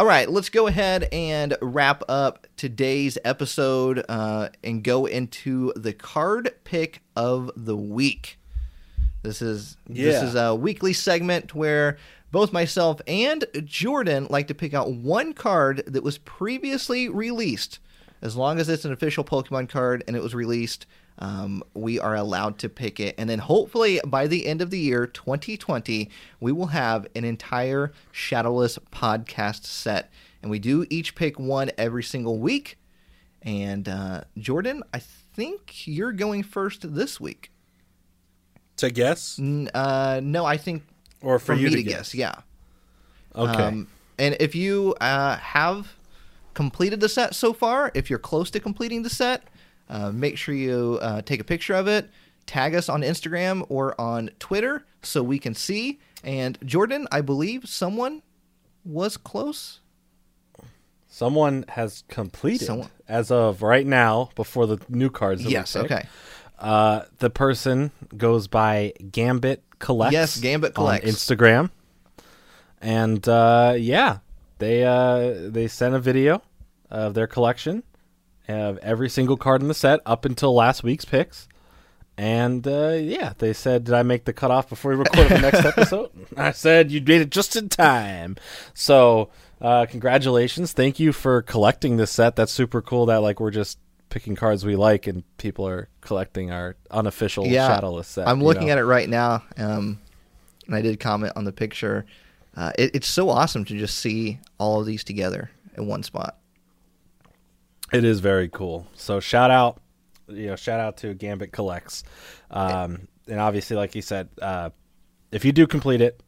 all 0.00 0.06
right, 0.06 0.30
let's 0.30 0.48
go 0.48 0.66
ahead 0.66 1.10
and 1.12 1.54
wrap 1.60 2.02
up 2.08 2.46
today's 2.56 3.18
episode 3.22 4.02
uh, 4.08 4.48
and 4.64 4.82
go 4.82 5.04
into 5.04 5.74
the 5.76 5.92
card 5.92 6.54
pick 6.64 7.02
of 7.16 7.50
the 7.54 7.76
week. 7.76 8.38
This 9.22 9.42
is 9.42 9.76
this 9.86 10.22
is 10.22 10.34
a 10.34 10.54
weekly 10.54 10.94
segment 10.94 11.54
where 11.54 11.98
both 12.32 12.50
myself 12.50 13.02
and 13.06 13.44
Jordan 13.66 14.26
like 14.30 14.48
to 14.48 14.54
pick 14.54 14.72
out 14.72 14.90
one 14.90 15.34
card 15.34 15.82
that 15.86 16.02
was 16.02 16.16
previously 16.16 17.10
released. 17.10 17.78
As 18.22 18.34
long 18.34 18.58
as 18.58 18.70
it's 18.70 18.86
an 18.86 18.94
official 18.94 19.22
Pokemon 19.22 19.68
card 19.68 20.02
and 20.08 20.16
it 20.16 20.22
was 20.22 20.34
released, 20.34 20.86
um, 21.20 21.62
we 21.74 22.00
are 22.00 22.14
allowed 22.16 22.58
to 22.60 22.68
pick 22.68 22.98
it. 22.98 23.14
And 23.18 23.28
then 23.28 23.38
hopefully 23.38 24.00
by 24.06 24.26
the 24.26 24.46
end 24.46 24.62
of 24.62 24.70
the 24.70 24.78
year, 24.78 25.06
2020, 25.06 26.08
we 26.40 26.52
will 26.52 26.68
have 26.68 27.06
an 27.14 27.24
entire 27.24 27.92
Shadowless 28.10 28.78
podcast 28.90 29.64
set. 29.64 30.10
And 30.42 30.50
we 30.50 30.58
do 30.58 30.86
each 30.88 31.14
pick 31.14 31.38
one 31.38 31.70
every 31.76 32.02
single 32.02 32.38
week. 32.38 32.78
And 33.42 33.88
uh, 33.88 34.22
Jordan, 34.38 34.82
I 34.94 34.98
think 35.00 35.86
you're 35.86 36.12
going 36.12 36.42
first 36.42 36.94
this 36.94 37.20
week. 37.20 37.50
to 38.76 38.90
guess 38.90 39.38
N- 39.38 39.70
uh, 39.74 40.20
no, 40.22 40.44
I 40.44 40.56
think 40.56 40.84
or 41.22 41.38
for, 41.38 41.54
for 41.54 41.54
you 41.54 41.68
me 41.68 41.76
to 41.76 41.82
guess? 41.82 42.12
guess. 42.12 42.14
Yeah. 42.14 42.34
Okay. 43.36 43.62
Um, 43.62 43.88
and 44.18 44.36
if 44.40 44.54
you 44.54 44.94
uh, 45.00 45.36
have 45.36 45.94
completed 46.54 47.00
the 47.00 47.08
set 47.08 47.34
so 47.34 47.52
far, 47.52 47.90
if 47.94 48.10
you're 48.10 48.18
close 48.18 48.50
to 48.52 48.60
completing 48.60 49.02
the 49.02 49.10
set, 49.10 49.44
uh, 49.90 50.10
make 50.12 50.38
sure 50.38 50.54
you 50.54 50.98
uh, 51.02 51.20
take 51.20 51.40
a 51.40 51.44
picture 51.44 51.74
of 51.74 51.88
it, 51.88 52.08
tag 52.46 52.74
us 52.74 52.88
on 52.88 53.02
Instagram 53.02 53.66
or 53.68 54.00
on 54.00 54.30
Twitter 54.38 54.86
so 55.02 55.22
we 55.22 55.38
can 55.38 55.54
see. 55.54 56.00
And 56.24 56.56
Jordan, 56.64 57.06
I 57.12 57.20
believe 57.20 57.68
someone 57.68 58.22
was 58.84 59.16
close. 59.18 59.80
Someone 61.08 61.64
has 61.68 62.04
completed 62.08 62.66
Someone- 62.66 62.90
as 63.08 63.30
of 63.30 63.62
right 63.62 63.86
now 63.86 64.30
before 64.36 64.66
the 64.66 64.78
new 64.88 65.10
cards. 65.10 65.44
Yes, 65.44 65.74
okay. 65.76 66.06
Uh, 66.58 67.02
the 67.18 67.30
person 67.30 67.90
goes 68.16 68.46
by 68.46 68.92
Gambit 69.10 69.62
Collects. 69.78 70.12
Yes, 70.12 70.38
Gambit 70.40 70.74
Collects. 70.74 71.04
on 71.06 71.10
Instagram, 71.12 71.70
and 72.80 73.26
uh, 73.28 73.74
yeah, 73.76 74.18
they 74.58 74.84
uh, 74.84 75.50
they 75.50 75.66
sent 75.68 75.94
a 75.94 75.98
video 75.98 76.42
of 76.90 77.14
their 77.14 77.26
collection 77.26 77.82
of 78.48 78.78
every 78.78 79.08
single 79.08 79.36
card 79.36 79.62
in 79.62 79.68
the 79.68 79.74
set 79.74 80.00
up 80.04 80.24
until 80.24 80.54
last 80.54 80.82
week's 80.82 81.04
picks. 81.04 81.48
And 82.18 82.66
uh, 82.66 82.98
yeah, 83.00 83.32
they 83.38 83.52
said, 83.54 83.84
"Did 83.84 83.94
I 83.94 84.02
make 84.02 84.24
the 84.26 84.32
cutoff 84.34 84.68
before 84.68 84.90
we 84.92 84.98
recorded 84.98 85.30
the 85.32 85.40
next 85.40 85.64
episode?" 85.64 86.10
I 86.36 86.50
said, 86.52 86.90
"You 86.90 87.00
did 87.00 87.22
it 87.22 87.30
just 87.30 87.56
in 87.56 87.68
time." 87.70 88.36
So, 88.74 89.30
uh, 89.60 89.86
congratulations! 89.88 90.72
Thank 90.72 91.00
you 91.00 91.12
for 91.12 91.40
collecting 91.40 91.96
this 91.96 92.10
set. 92.10 92.36
That's 92.36 92.52
super 92.52 92.82
cool. 92.82 93.06
That 93.06 93.18
like 93.22 93.40
we're 93.40 93.50
just 93.50 93.78
picking 94.10 94.36
cards 94.36 94.66
we 94.66 94.76
like, 94.76 95.06
and 95.06 95.22
people 95.38 95.66
are 95.66 95.88
collecting 96.02 96.50
our 96.50 96.76
unofficial 96.90 97.46
Yeah, 97.46 97.68
shadowless 97.68 98.08
set. 98.08 98.28
I'm 98.28 98.42
looking 98.42 98.66
know? 98.66 98.72
at 98.72 98.78
it 98.78 98.84
right 98.84 99.08
now, 99.08 99.42
um, 99.56 99.98
and 100.66 100.74
I 100.74 100.82
did 100.82 101.00
comment 101.00 101.32
on 101.36 101.44
the 101.44 101.52
picture. 101.52 102.04
Uh, 102.54 102.72
it, 102.76 102.96
it's 102.96 103.06
so 103.08 103.30
awesome 103.30 103.64
to 103.64 103.78
just 103.78 103.96
see 103.96 104.40
all 104.58 104.80
of 104.80 104.86
these 104.86 105.04
together. 105.04 105.50
in 105.74 105.86
one 105.86 106.02
spot. 106.02 106.36
It 107.92 108.04
is 108.04 108.20
very 108.20 108.48
cool. 108.48 108.86
So 108.94 109.20
shout 109.20 109.50
out, 109.50 109.80
you 110.28 110.46
know, 110.46 110.56
shout 110.56 110.80
out 110.80 110.96
to 110.98 111.14
Gambit 111.14 111.52
Collects, 111.52 112.04
um, 112.50 113.08
and 113.26 113.40
obviously, 113.40 113.76
like 113.76 113.94
you 113.94 114.02
said, 114.02 114.28
uh, 114.40 114.70
if 115.32 115.44
you 115.44 115.52
do 115.52 115.66
complete 115.66 116.00
it, 116.00 116.22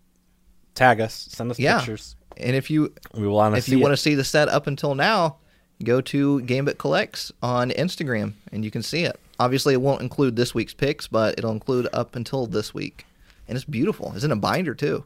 tag 0.75 1.01
us, 1.01 1.15
send 1.31 1.51
us 1.51 1.59
Yeah. 1.59 1.79
pictures. 1.79 2.17
And 2.37 2.57
if 2.57 2.71
you 2.71 2.93
We 3.15 3.27
will 3.27 3.35
want 3.35 3.55
to 3.55 3.59
if 3.59 3.69
you 3.69 3.79
want 3.79 3.93
to 3.93 3.97
see 3.97 4.15
the 4.15 4.25
set 4.25 4.49
up 4.49 4.67
until 4.67 4.95
now, 4.95 5.37
go 5.85 6.01
to 6.01 6.41
Gambit 6.43 6.79
Collects 6.79 7.31
on 7.43 7.71
Instagram 7.71 8.35
and 8.53 8.65
you 8.65 8.71
can 8.71 8.83
see 8.83 9.05
it. 9.05 9.19
Obviously, 9.39 9.75
it 9.75 9.81
won't 9.83 10.01
include 10.03 10.37
this 10.37 10.55
week's 10.55 10.73
picks, 10.75 11.07
but 11.09 11.37
it'll 11.39 11.51
include 11.53 11.89
up 11.93 12.17
until 12.17 12.47
this 12.47 12.73
week. 12.73 13.05
And 13.49 13.57
it's 13.57 13.65
beautiful. 13.65 14.13
It's 14.15 14.25
in 14.25 14.31
a 14.31 14.37
binder 14.37 14.75
too. 14.75 15.05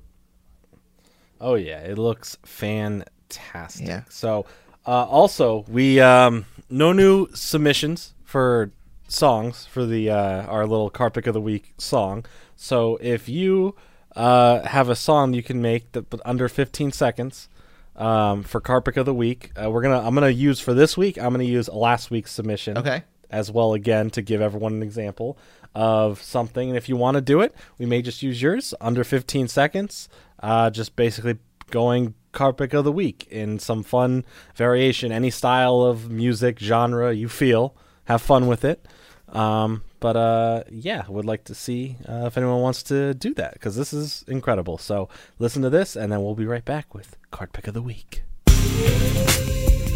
Oh 1.40 1.54
yeah, 1.54 1.80
it 1.80 1.98
looks 1.98 2.36
fantastic. 2.44 3.86
Yeah. 3.86 4.02
So, 4.08 4.46
uh, 4.86 5.04
also 5.04 5.64
we 5.68 6.00
um, 6.00 6.46
no 6.70 6.92
new 6.92 7.28
submissions 7.34 8.14
for 8.24 8.70
songs 9.08 9.66
for 9.66 9.84
the 9.86 10.10
uh, 10.10 10.42
our 10.46 10.66
little 10.66 10.90
Carpic 10.90 11.26
of 11.26 11.34
the 11.34 11.40
Week 11.40 11.74
song. 11.78 12.24
So 12.56 12.98
if 13.00 13.28
you 13.28 13.74
uh, 14.14 14.62
have 14.66 14.88
a 14.88 14.96
song 14.96 15.34
you 15.34 15.42
can 15.42 15.60
make 15.60 15.92
that 15.92 16.08
but 16.10 16.20
under 16.24 16.48
15 16.48 16.92
seconds 16.92 17.48
um, 17.96 18.42
for 18.42 18.60
Carpic 18.60 18.96
of 18.96 19.06
the 19.06 19.14
Week, 19.14 19.52
uh, 19.62 19.70
we're 19.70 19.82
gonna 19.82 20.00
I'm 20.00 20.14
gonna 20.14 20.28
use 20.30 20.60
for 20.60 20.74
this 20.74 20.96
week. 20.96 21.18
I'm 21.18 21.32
gonna 21.32 21.44
use 21.44 21.68
last 21.68 22.10
week's 22.10 22.32
submission 22.32 22.76
Okay. 22.78 23.02
as 23.30 23.50
well 23.50 23.74
again 23.74 24.10
to 24.10 24.22
give 24.22 24.40
everyone 24.40 24.74
an 24.74 24.82
example 24.82 25.38
of 25.74 26.22
something. 26.22 26.68
And 26.70 26.76
if 26.76 26.88
you 26.88 26.96
want 26.96 27.16
to 27.16 27.20
do 27.20 27.40
it, 27.42 27.54
we 27.78 27.84
may 27.86 28.00
just 28.02 28.22
use 28.22 28.40
yours 28.40 28.72
under 28.80 29.04
15 29.04 29.48
seconds. 29.48 30.08
Uh, 30.40 30.68
just 30.70 30.96
basically 30.96 31.38
going 31.70 32.14
carpet 32.36 32.74
of 32.74 32.84
the 32.84 32.92
week 32.92 33.26
in 33.30 33.58
some 33.58 33.82
fun 33.82 34.22
variation, 34.54 35.10
any 35.10 35.30
style 35.30 35.80
of 35.80 36.10
music 36.10 36.58
genre 36.60 37.10
you 37.12 37.28
feel. 37.28 37.74
Have 38.04 38.20
fun 38.20 38.46
with 38.46 38.62
it. 38.62 38.86
Um, 39.30 39.82
but 40.00 40.16
uh, 40.16 40.64
yeah, 40.70 41.04
would 41.08 41.24
like 41.24 41.44
to 41.44 41.54
see 41.54 41.96
uh, 42.06 42.26
if 42.26 42.36
anyone 42.36 42.60
wants 42.60 42.82
to 42.84 43.14
do 43.14 43.32
that 43.34 43.54
because 43.54 43.74
this 43.74 43.94
is 43.94 44.22
incredible. 44.28 44.76
So 44.76 45.08
listen 45.38 45.62
to 45.62 45.70
this, 45.70 45.96
and 45.96 46.12
then 46.12 46.22
we'll 46.22 46.34
be 46.34 46.44
right 46.44 46.64
back 46.64 46.94
with 46.94 47.16
card 47.30 47.54
pick 47.54 47.66
of 47.66 47.74
the 47.74 47.82
week. 47.82 48.22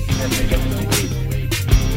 Carpet 0.09 0.53
of 0.57 0.65
the 0.75 0.83
week. 0.91 1.91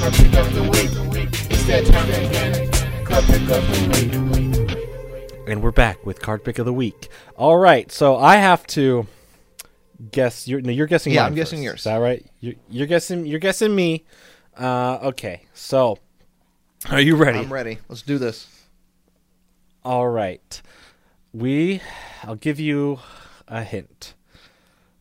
Carpet 0.00 0.34
of 0.38 0.54
the 0.54 0.62
week. 0.72 1.28
It's 1.50 1.66
that 1.66 1.84
time 1.86 2.08
again. 2.08 2.70
Carpet 3.04 3.42
of 3.50 3.62
the 3.66 4.30
week. 4.30 4.51
And 5.44 5.60
we're 5.60 5.72
back 5.72 6.06
with 6.06 6.20
card 6.20 6.44
pick 6.44 6.60
of 6.60 6.66
the 6.66 6.72
week. 6.72 7.08
All 7.36 7.56
right, 7.56 7.90
so 7.90 8.16
I 8.16 8.36
have 8.36 8.64
to 8.68 9.08
guess. 10.12 10.46
You're 10.46 10.60
no, 10.60 10.70
you're 10.70 10.86
guessing. 10.86 11.12
Yeah, 11.12 11.26
I'm 11.26 11.34
guessing 11.34 11.58
first. 11.58 11.64
yours. 11.64 11.78
Is 11.80 11.84
that 11.84 11.96
right? 11.96 12.24
You're, 12.38 12.54
you're 12.70 12.86
guessing. 12.86 13.26
You're 13.26 13.40
guessing 13.40 13.74
me. 13.74 14.04
Uh, 14.56 14.98
okay, 15.02 15.42
so 15.52 15.98
are 16.90 17.00
you 17.00 17.16
ready? 17.16 17.40
I'm 17.40 17.52
ready. 17.52 17.78
Let's 17.88 18.02
do 18.02 18.18
this. 18.18 18.46
All 19.84 20.08
right. 20.08 20.62
We 21.32 21.80
I'll 22.22 22.36
give 22.36 22.60
you 22.60 23.00
a 23.48 23.64
hint. 23.64 24.14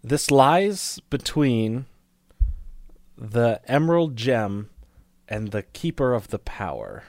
This 0.03 0.31
lies 0.31 0.99
between 1.11 1.85
the 3.15 3.61
emerald 3.67 4.15
gem 4.15 4.71
and 5.27 5.51
the 5.51 5.61
keeper 5.61 6.15
of 6.15 6.29
the 6.29 6.39
power. 6.39 7.03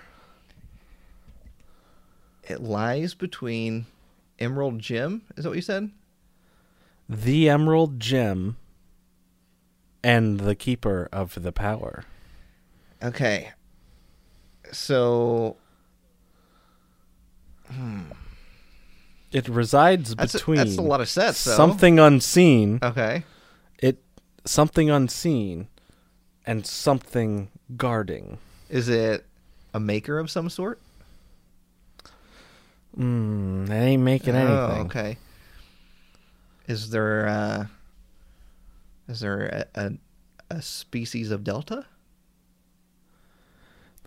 It 2.43 2.61
lies 2.61 3.15
between 3.15 3.87
Emerald 4.39 4.79
Gem. 4.79 5.23
Is 5.37 5.45
that 5.45 5.51
what 5.51 5.57
you 5.57 5.63
said? 5.63 5.91
The 7.09 7.49
emerald 7.49 8.01
gem 8.01 8.57
and 10.03 10.41
the 10.41 10.55
keeper 10.55 11.09
of 11.13 11.43
the 11.43 11.53
power. 11.53 12.05
Okay. 13.03 13.51
So 14.73 15.57
hmm. 17.71 18.03
It 19.33 19.49
resides 19.49 20.15
that's 20.15 20.35
a, 20.35 20.39
between 20.39 20.57
that's 20.59 20.77
a 20.77 20.83
lot 20.83 21.01
of 21.01 21.09
sets. 21.09 21.45
Though. 21.45 21.57
something 21.57 21.99
unseen, 21.99 22.79
Okay. 22.83 23.25
it 23.79 23.99
something 24.45 24.91
unseen 24.91 25.69
and 26.47 26.67
something 26.67 27.49
guarding. 27.77 28.39
Is 28.69 28.89
it 28.89 29.27
a 29.73 29.81
maker 29.81 30.19
of 30.19 30.31
some 30.31 30.51
sort? 30.51 30.81
Mm, 32.99 33.67
that 33.69 33.75
ain't 33.83 34.03
making 34.03 34.35
Oh, 34.37 34.39
anything. 34.67 34.87
okay. 34.87 35.17
Is 36.69 36.91
there 36.91 37.27
uh 37.29 37.67
is 39.09 39.21
there 39.21 39.67
a, 39.75 39.81
a, 39.81 39.93
a 40.51 40.63
species 40.63 41.31
of 41.31 41.43
delta? 41.45 41.87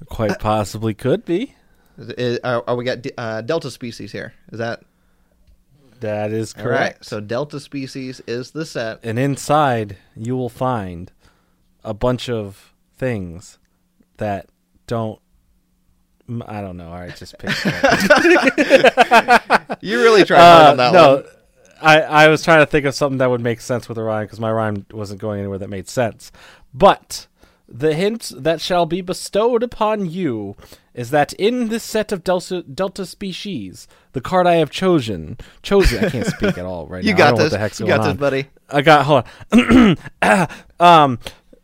Quite 0.07 0.39
possibly 0.39 0.93
could 0.93 1.25
be. 1.25 1.55
Is, 1.97 2.09
is, 2.11 2.39
are, 2.43 2.63
are 2.67 2.75
we 2.75 2.83
got 2.83 3.01
d- 3.01 3.11
uh, 3.17 3.41
delta 3.41 3.71
species 3.71 4.11
here? 4.11 4.33
Is 4.51 4.59
that 4.59 4.83
That 6.01 6.31
is 6.31 6.51
correct. 6.53 6.95
right? 6.97 7.05
So 7.05 7.19
delta 7.21 7.59
species 7.59 8.21
is 8.27 8.51
the 8.51 8.65
set. 8.65 8.99
and 9.03 9.17
inside 9.17 9.97
you 10.15 10.35
will 10.35 10.49
find 10.49 11.11
a 11.83 11.93
bunch 11.93 12.29
of 12.29 12.73
things 12.97 13.57
that 14.17 14.47
don't 14.87 15.19
I 16.47 16.61
don't 16.61 16.77
know. 16.77 16.89
All 16.89 16.99
right, 16.99 17.15
just 17.15 17.37
pick. 17.37 17.51
You 19.81 20.01
really 20.01 20.23
tried 20.23 20.39
hard 20.39 20.65
uh, 20.65 20.71
on 20.71 20.77
that 20.77 20.93
no, 20.93 21.15
one. 21.15 21.25
I 21.81 22.01
I 22.01 22.27
was 22.29 22.43
trying 22.43 22.59
to 22.59 22.65
think 22.65 22.85
of 22.85 22.95
something 22.95 23.17
that 23.19 23.29
would 23.29 23.41
make 23.41 23.61
sense 23.61 23.87
with 23.87 23.97
a 23.97 24.03
rhyme 24.03 24.25
because 24.25 24.39
my 24.39 24.51
rhyme 24.51 24.85
wasn't 24.91 25.21
going 25.21 25.39
anywhere 25.39 25.57
that 25.59 25.69
made 25.69 25.87
sense. 25.87 26.31
But 26.73 27.27
the 27.67 27.93
hint 27.93 28.31
that 28.35 28.61
shall 28.61 28.85
be 28.85 29.01
bestowed 29.01 29.63
upon 29.63 30.09
you 30.09 30.55
is 30.93 31.09
that 31.09 31.33
in 31.33 31.69
this 31.69 31.83
set 31.83 32.11
of 32.11 32.23
delta 32.23 32.63
delta 32.63 33.05
species, 33.05 33.87
the 34.13 34.21
card 34.21 34.47
I 34.47 34.55
have 34.55 34.71
chosen 34.71 35.37
chosen 35.61 36.05
I 36.05 36.09
can't 36.09 36.25
speak 36.25 36.57
at 36.57 36.65
all 36.65 36.87
right 36.87 37.03
You 37.03 37.11
now. 37.11 37.17
Got 37.17 37.37
this. 37.37 37.43
What 37.43 37.51
the 37.51 37.59
heck's 37.59 37.79
you 37.79 37.87
got 37.87 37.97
this, 37.99 38.07
on. 38.07 38.17
buddy. 38.17 38.47
I 38.69 38.81
got 38.81 39.05
hold 39.05 39.25
on. 39.51 39.97
um, 40.79 41.19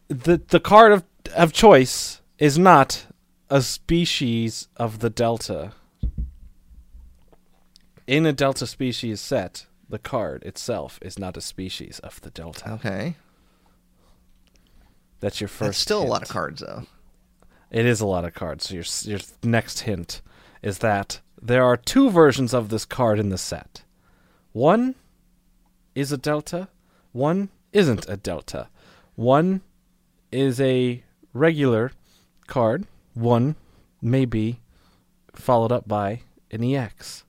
the 0.09 0.41
the 0.47 0.59
card 0.59 0.91
of 0.91 1.03
of 1.35 1.53
choice 1.53 2.21
is 2.37 2.59
not 2.59 3.05
a 3.51 3.61
species 3.61 4.69
of 4.77 4.99
the 4.99 5.09
delta. 5.09 5.73
In 8.07 8.25
a 8.25 8.31
delta 8.31 8.65
species 8.65 9.19
set, 9.19 9.67
the 9.89 9.99
card 9.99 10.41
itself 10.43 10.97
is 11.01 11.19
not 11.19 11.35
a 11.35 11.41
species 11.41 11.99
of 11.99 12.21
the 12.21 12.29
delta. 12.29 12.71
Okay. 12.71 13.17
That's 15.19 15.41
your 15.41 15.49
first. 15.49 15.67
That's 15.67 15.77
still 15.77 16.01
a 16.01 16.07
lot 16.07 16.23
of 16.23 16.29
cards 16.29 16.61
though. 16.61 16.83
It 17.69 17.85
is 17.85 17.99
a 17.99 18.07
lot 18.07 18.23
of 18.23 18.33
cards. 18.33 18.69
So 18.69 18.75
your 18.75 18.85
your 19.03 19.19
next 19.43 19.81
hint 19.81 20.21
is 20.63 20.79
that 20.79 21.19
there 21.41 21.63
are 21.63 21.75
two 21.75 22.09
versions 22.09 22.53
of 22.53 22.69
this 22.69 22.85
card 22.85 23.19
in 23.19 23.29
the 23.29 23.37
set. 23.37 23.83
One 24.53 24.95
is 25.93 26.11
a 26.13 26.17
delta, 26.17 26.69
one 27.11 27.49
isn't 27.73 28.07
a 28.07 28.15
delta. 28.15 28.69
One 29.15 29.61
is 30.31 30.61
a 30.61 31.03
regular 31.33 31.91
card, 32.47 32.85
one 33.13 33.55
may 34.01 34.25
be 34.25 34.59
followed 35.35 35.71
up 35.71 35.87
by 35.87 36.21
an 36.51 36.63
EX. 36.63 37.23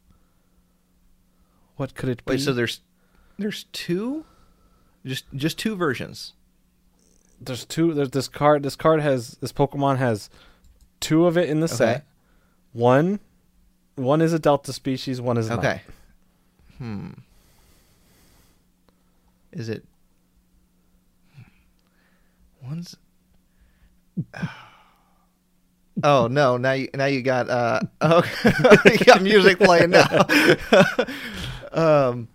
What 1.76 1.94
could 1.94 2.09
it 2.09 2.24
be? 2.24 2.32
Wait, 2.32 2.40
so 2.40 2.52
there's 2.52 2.80
there's 3.38 3.64
two 3.72 4.24
just 5.04 5.24
just 5.34 5.59
two 5.59 5.74
versions. 5.76 6.32
there's 7.40 7.64
two 7.64 7.92
there's 7.94 8.10
this 8.10 8.28
card 8.28 8.62
this 8.62 8.76
card 8.76 9.00
has 9.00 9.36
this 9.40 9.52
Pokemon 9.52 9.96
has 9.98 10.30
two 11.00 11.26
of 11.26 11.36
it 11.36 11.48
in 11.48 11.60
the 11.60 11.64
Okay. 11.66 11.74
set. 11.74 12.06
One 12.72 13.18
one 13.96 14.20
is 14.22 14.32
a 14.32 14.38
delta 14.38 14.72
species, 14.72 15.20
one 15.20 15.36
is 15.36 15.48
not. 15.50 15.59
Okay. 15.59 15.82
Hmm. 16.78 17.10
Is 19.52 19.68
it 19.68 19.84
one's 22.62 22.96
Oh 26.02 26.27
no, 26.27 26.56
now 26.56 26.73
you 26.73 26.89
now 26.94 27.05
you 27.06 27.23
got 27.23 27.48
uh 27.51 27.81
oh 28.01 28.23
you 28.85 28.98
got 28.98 29.23
music 29.23 29.59
playing 29.59 29.90
now. 29.90 30.06
um 31.73 32.28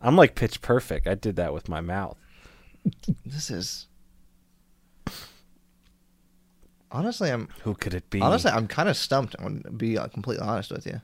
I'm 0.00 0.16
like 0.16 0.34
pitch 0.34 0.60
perfect. 0.62 1.06
I 1.06 1.14
did 1.14 1.36
that 1.36 1.52
with 1.52 1.68
my 1.68 1.80
mouth. 1.80 2.16
this 3.26 3.50
is 3.50 3.86
Honestly, 6.92 7.30
I'm 7.30 7.48
Who 7.62 7.74
could 7.74 7.94
it 7.94 8.08
be? 8.10 8.20
honestly 8.20 8.50
I'm 8.50 8.66
kind 8.66 8.88
of 8.88 8.96
stumped. 8.96 9.36
I'm 9.38 9.60
gonna 9.62 9.76
be 9.76 9.98
uh, 9.98 10.08
completely 10.08 10.46
honest 10.46 10.70
with 10.72 10.86
you. 10.86 11.00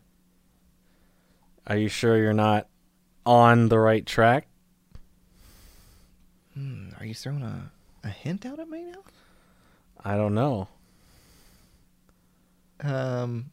Are 1.67 1.77
you 1.77 1.89
sure 1.89 2.17
you're 2.17 2.33
not 2.33 2.69
on 3.25 3.69
the 3.69 3.79
right 3.79 4.05
track? 4.07 4.47
Hmm, 6.55 6.89
are 6.99 7.05
you 7.05 7.13
throwing 7.15 7.43
a, 7.43 7.71
a 8.03 8.09
hint 8.09 8.47
out 8.47 8.59
at 8.59 8.69
me 8.69 8.83
now? 8.85 9.03
I 10.03 10.17
don't 10.17 10.35
know. 10.35 10.69
Um, 12.81 13.51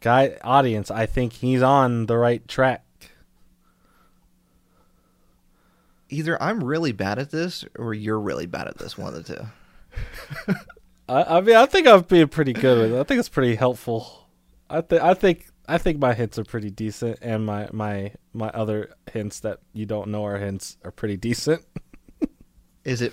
Guy 0.00 0.38
audience, 0.42 0.90
I 0.90 1.06
think 1.06 1.32
he's 1.34 1.62
on 1.62 2.06
the 2.06 2.16
right 2.16 2.46
track. 2.48 2.84
either 6.12 6.40
I'm 6.40 6.62
really 6.62 6.92
bad 6.92 7.18
at 7.18 7.30
this 7.30 7.64
or 7.76 7.94
you're 7.94 8.20
really 8.20 8.46
bad 8.46 8.68
at 8.68 8.78
this. 8.78 8.96
One 8.96 9.14
of 9.14 9.24
the 9.24 9.34
two. 9.34 10.54
I, 11.08 11.38
I 11.38 11.40
mean, 11.40 11.56
I 11.56 11.66
think 11.66 11.86
I'm 11.86 12.02
being 12.02 12.28
pretty 12.28 12.52
good 12.52 12.78
with 12.78 12.92
it. 12.92 13.00
I 13.00 13.02
think 13.04 13.18
it's 13.18 13.28
pretty 13.28 13.56
helpful. 13.56 14.28
I 14.70 14.80
think 14.82 15.02
I 15.02 15.14
think 15.14 15.46
I 15.68 15.78
think 15.78 15.98
my 15.98 16.14
hints 16.14 16.38
are 16.38 16.44
pretty 16.44 16.70
decent, 16.70 17.18
and 17.20 17.44
my 17.44 17.68
my 17.72 18.12
my 18.32 18.48
other 18.50 18.94
hints 19.10 19.40
that 19.40 19.60
you 19.72 19.86
don't 19.86 20.08
know 20.10 20.24
are 20.24 20.38
hints 20.38 20.76
are 20.84 20.90
pretty 20.90 21.16
decent. 21.16 21.64
Is 22.84 23.02
it 23.02 23.12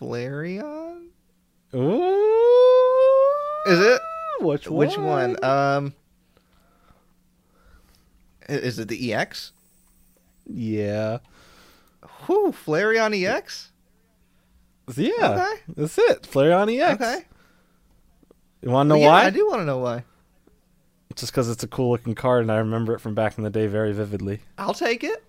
Flareon? 0.00 1.08
Ooh, 1.74 3.13
Is 3.66 3.80
it? 3.80 4.00
which 4.40 4.68
one? 4.68 4.76
Which 4.86 4.98
one? 4.98 5.44
Um, 5.44 5.94
is 8.48 8.78
it 8.78 8.88
the 8.88 9.12
EX? 9.14 9.52
yeah, 10.46 11.18
Whew, 12.26 12.52
Flareon 12.66 13.14
EX. 13.18 13.72
yeah, 14.96 15.12
Okay. 15.20 15.62
that's 15.76 15.96
it. 15.98 16.22
Flareon 16.22 16.70
EX. 16.78 17.00
Okay. 17.00 17.24
You 18.62 18.70
want 18.70 18.86
to 18.88 18.94
know 18.94 19.00
yeah, 19.00 19.08
why? 19.08 19.24
I 19.24 19.30
do 19.30 19.46
want 19.46 19.60
to 19.60 19.64
know 19.64 19.78
why. 19.78 20.04
Just 21.16 21.32
because 21.32 21.48
it's 21.48 21.62
a 21.62 21.68
cool 21.68 21.90
looking 21.90 22.14
card, 22.14 22.42
and 22.42 22.52
I 22.52 22.56
remember 22.58 22.94
it 22.94 22.98
from 23.00 23.14
back 23.14 23.38
in 23.38 23.44
the 23.44 23.50
day 23.50 23.66
very 23.66 23.92
vividly. 23.92 24.40
I'll 24.58 24.74
take 24.74 25.04
it. 25.04 25.22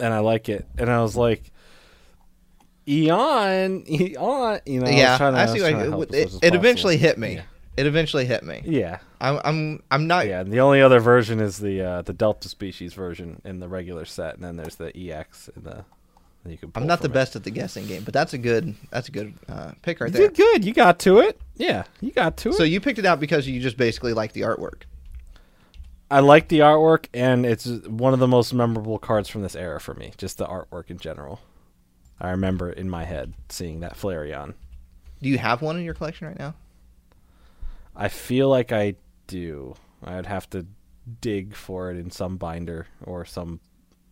and 0.00 0.12
I 0.12 0.18
like 0.18 0.48
it. 0.48 0.66
And 0.78 0.90
I 0.90 1.00
was 1.00 1.16
like, 1.16 1.52
Eon, 2.88 3.84
Eon, 3.88 4.60
you 4.66 4.80
know. 4.80 4.86
I 4.86 4.90
was 4.90 4.96
yeah, 4.96 5.16
trying 5.16 5.34
to- 5.34 5.40
I 5.40 5.44
was 5.44 5.52
see. 5.52 5.60
Like, 5.62 6.10
it, 6.10 6.14
as 6.14 6.38
it 6.42 6.54
eventually 6.54 6.96
hit 6.96 7.18
me. 7.18 7.34
Yeah. 7.36 7.42
It 7.76 7.86
eventually 7.86 8.24
hit 8.24 8.42
me. 8.42 8.62
Yeah, 8.64 9.00
I'm. 9.20 9.38
I'm. 9.44 9.82
I'm 9.90 10.06
not. 10.06 10.26
yeah. 10.26 10.40
And 10.40 10.50
the 10.50 10.60
only 10.60 10.80
other 10.80 10.98
version 10.98 11.40
is 11.40 11.58
the 11.58 11.82
uh, 11.82 12.02
the 12.02 12.14
Delta 12.14 12.48
species 12.48 12.94
version 12.94 13.42
in 13.44 13.60
the 13.60 13.68
regular 13.68 14.06
set, 14.06 14.34
and 14.34 14.42
then 14.42 14.56
there's 14.56 14.76
the 14.76 14.96
EX 14.96 15.50
in 15.54 15.64
the. 15.64 15.84
You 16.48 16.56
can. 16.56 16.72
I'm 16.74 16.86
not 16.86 17.00
the 17.02 17.08
it. 17.08 17.12
best 17.12 17.36
at 17.36 17.44
the 17.44 17.50
guessing 17.50 17.86
game, 17.86 18.02
but 18.04 18.14
that's 18.14 18.32
a 18.32 18.38
good. 18.38 18.74
That's 18.90 19.08
a 19.08 19.12
good 19.12 19.34
uh, 19.46 19.72
pick 19.82 20.00
right 20.00 20.10
You 20.10 20.18
there. 20.18 20.28
did 20.28 20.36
good. 20.36 20.64
You 20.64 20.72
got 20.72 20.98
to 21.00 21.18
it. 21.18 21.38
Yeah, 21.56 21.84
you 22.00 22.12
got 22.12 22.38
to 22.38 22.48
it. 22.50 22.54
So 22.54 22.62
you 22.62 22.80
picked 22.80 22.98
it 22.98 23.04
out 23.04 23.20
because 23.20 23.46
you 23.46 23.60
just 23.60 23.76
basically 23.76 24.14
like 24.14 24.32
the 24.32 24.42
artwork. 24.42 24.84
I 26.10 26.20
like 26.20 26.48
the 26.48 26.60
artwork, 26.60 27.06
and 27.12 27.44
it's 27.44 27.66
one 27.66 28.14
of 28.14 28.20
the 28.20 28.28
most 28.28 28.54
memorable 28.54 28.98
cards 28.98 29.28
from 29.28 29.42
this 29.42 29.56
era 29.56 29.80
for 29.80 29.92
me. 29.92 30.12
Just 30.16 30.38
the 30.38 30.46
artwork 30.46 30.88
in 30.88 30.96
general. 30.98 31.40
I 32.20 32.30
remember 32.30 32.70
in 32.70 32.88
my 32.88 33.04
head 33.04 33.34
seeing 33.48 33.80
that 33.80 33.94
Flareon. 33.94 34.54
Do 35.22 35.28
you 35.28 35.38
have 35.38 35.62
one 35.62 35.76
in 35.76 35.84
your 35.84 35.94
collection 35.94 36.26
right 36.26 36.38
now? 36.38 36.54
I 37.94 38.08
feel 38.08 38.48
like 38.48 38.72
I 38.72 38.96
do. 39.26 39.74
I'd 40.04 40.26
have 40.26 40.48
to 40.50 40.66
dig 41.20 41.54
for 41.54 41.90
it 41.90 41.96
in 41.96 42.10
some 42.10 42.36
binder 42.36 42.86
or 43.02 43.24
some 43.24 43.60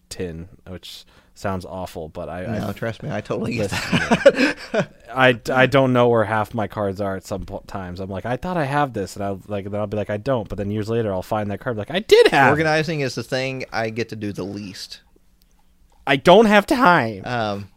tin, 0.09 0.49
which 0.67 1.05
sounds 1.35 1.65
awful, 1.65 2.09
but 2.09 2.29
I 2.29 2.47
No, 2.47 2.69
I, 2.69 2.73
trust 2.73 3.03
me, 3.03 3.11
I 3.11 3.21
totally 3.21 3.55
get 3.55 3.71
that. 3.71 4.89
I, 5.15 5.41
I 5.53 5.67
don't 5.67 5.93
know 5.93 6.09
where 6.09 6.25
half 6.25 6.55
my 6.55 6.67
cards 6.67 7.01
are 7.01 7.17
at 7.17 7.27
some 7.27 7.45
times. 7.67 8.01
I'm 8.01 8.11
like, 8.11 8.25
I 8.25 8.37
thought 8.37 8.57
I 8.57 8.65
have 8.65 8.93
this, 8.93 9.17
and 9.17 9.25
I'll 9.25 9.41
like 9.49 9.71
then 9.71 9.81
I'll 9.81 9.87
be 9.87 9.97
like, 9.97 10.11
I 10.11 10.17
don't, 10.17 10.49
but 10.49 10.57
then 10.57 10.71
years 10.71 10.89
later 10.89 11.13
I'll 11.13 11.23
find 11.23 11.51
that 11.51 11.61
card 11.61 11.77
like 11.77 11.91
I 11.91 11.99
did 11.99 12.29
have. 12.29 12.51
Organizing 12.51 13.01
is 13.01 13.15
the 13.15 13.23
thing 13.23 13.65
I 13.73 13.91
get 13.91 14.09
to 14.11 14.17
do 14.17 14.33
the 14.33 14.45
least. 14.45 15.01
I 16.07 16.17
don't 16.17 16.47
have 16.47 16.67
time. 16.67 17.23
Um, 17.25 17.69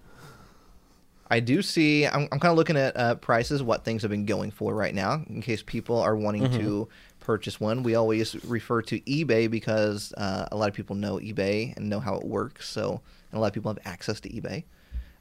I 1.29 1.39
do 1.41 1.61
see. 1.61 2.05
I'm, 2.05 2.27
I'm 2.31 2.39
kind 2.39 2.51
of 2.51 2.57
looking 2.57 2.77
at 2.77 2.95
uh, 2.95 3.15
prices, 3.15 3.61
what 3.61 3.83
things 3.83 4.01
have 4.01 4.11
been 4.11 4.25
going 4.25 4.51
for 4.51 4.73
right 4.73 4.95
now, 4.95 5.23
in 5.29 5.41
case 5.41 5.61
people 5.61 5.99
are 5.99 6.15
wanting 6.15 6.49
to 6.51 6.87
purchase 7.19 7.59
one. 7.59 7.83
We 7.83 7.95
always 7.95 8.41
refer 8.45 8.81
to 8.83 8.99
eBay 9.01 9.51
because 9.51 10.13
uh, 10.13 10.47
a 10.51 10.55
lot 10.55 10.69
of 10.69 10.75
people 10.75 10.95
know 10.95 11.17
eBay 11.17 11.75
and 11.75 11.89
know 11.89 11.99
how 11.99 12.15
it 12.15 12.25
works. 12.25 12.69
So, 12.69 13.01
and 13.31 13.37
a 13.37 13.41
lot 13.41 13.47
of 13.47 13.53
people 13.53 13.73
have 13.73 13.79
access 13.85 14.21
to 14.21 14.29
eBay. 14.29 14.63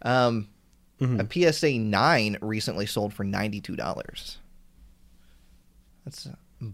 Um, 0.02 0.48
A 1.20 1.52
PSA 1.52 1.78
nine 1.78 2.36
recently 2.40 2.86
sold 2.86 3.12
for 3.12 3.24
ninety 3.24 3.60
two 3.60 3.76
dollars. 3.76 4.38
That's 6.04 6.26
uh, 6.26 6.66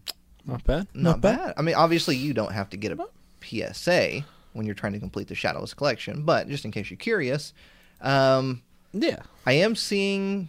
not 0.44 0.62
bad. 0.64 0.88
not, 0.94 1.20
bad. 1.20 1.54
I 1.56 1.62
mean, 1.62 1.74
obviously, 1.74 2.16
you 2.16 2.34
don't 2.34 2.52
have 2.52 2.68
to 2.70 2.76
get 2.76 2.92
a 2.92 3.06
PSA 3.42 4.24
when 4.52 4.66
you're 4.66 4.74
trying 4.74 4.92
to 4.92 5.00
complete 5.00 5.28
the 5.28 5.34
Shadowless 5.34 5.74
collection, 5.74 6.22
but 6.24 6.48
just 6.48 6.64
in 6.64 6.70
case 6.70 6.90
you're 6.90 6.98
curious, 6.98 7.54
um, 8.02 8.62
Yeah. 8.92 9.22
I 9.46 9.52
am 9.54 9.74
seeing. 9.74 10.48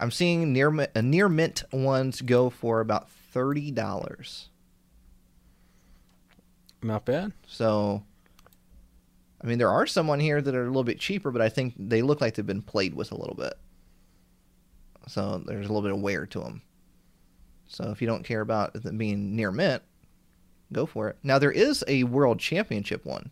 I'm 0.00 0.10
seeing 0.10 0.52
near 0.52 0.80
uh, 0.80 1.00
near 1.00 1.28
mint 1.28 1.64
ones 1.72 2.20
go 2.20 2.50
for 2.50 2.80
about 2.80 3.10
thirty 3.10 3.70
dollars. 3.70 4.48
Not 6.82 7.06
bad. 7.06 7.32
So, 7.46 8.02
I 9.42 9.46
mean, 9.46 9.58
there 9.58 9.70
are 9.70 9.86
some 9.86 10.10
on 10.10 10.20
here 10.20 10.42
that 10.42 10.54
are 10.54 10.64
a 10.64 10.66
little 10.66 10.84
bit 10.84 11.00
cheaper, 11.00 11.30
but 11.30 11.40
I 11.40 11.48
think 11.48 11.74
they 11.78 12.02
look 12.02 12.20
like 12.20 12.34
they've 12.34 12.44
been 12.44 12.60
played 12.60 12.94
with 12.94 13.10
a 13.10 13.16
little 13.16 13.34
bit. 13.34 13.54
So 15.06 15.42
there's 15.46 15.66
a 15.66 15.68
little 15.68 15.82
bit 15.82 15.92
of 15.92 16.00
wear 16.00 16.26
to 16.26 16.40
them. 16.40 16.62
So 17.66 17.90
if 17.90 18.02
you 18.02 18.06
don't 18.06 18.24
care 18.24 18.42
about 18.42 18.74
them 18.74 18.98
being 18.98 19.34
near 19.34 19.50
mint, 19.50 19.82
go 20.72 20.84
for 20.86 21.08
it. 21.08 21.16
Now 21.22 21.38
there 21.38 21.50
is 21.50 21.82
a 21.88 22.04
world 22.04 22.38
championship 22.38 23.04
one. 23.04 23.30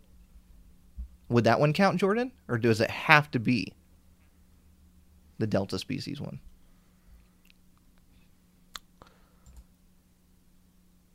Would 1.32 1.44
that 1.44 1.60
one 1.60 1.72
count, 1.72 1.98
Jordan, 1.98 2.32
or 2.48 2.58
does 2.58 2.80
it 2.80 2.90
have 2.90 3.30
to 3.32 3.38
be 3.38 3.72
the 5.38 5.46
Delta 5.46 5.78
species 5.78 6.20
one? 6.20 6.40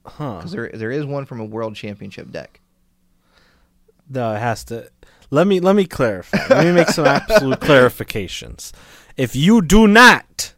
Huh. 0.06 0.38
Because 0.38 0.52
there 0.52 0.72
there 0.74 0.92
is 0.92 1.06
one 1.06 1.26
from 1.26 1.40
a 1.40 1.46
world 1.46 1.76
championship 1.76 2.32
deck. 2.32 2.62
No, 4.10 4.34
it 4.34 4.40
has 4.40 4.64
to. 4.66 4.90
Let 5.30 5.48
me 5.48 5.60
let 5.60 5.76
me 5.76 5.86
clarify. 5.86 6.38
Let 6.50 6.66
me 6.66 6.72
make 6.72 6.90
some 6.90 7.06
absolute 7.06 7.60
clarifications. 7.62 8.72
If 9.18 9.36
you 9.36 9.62
do 9.62 9.88
not 9.88 10.54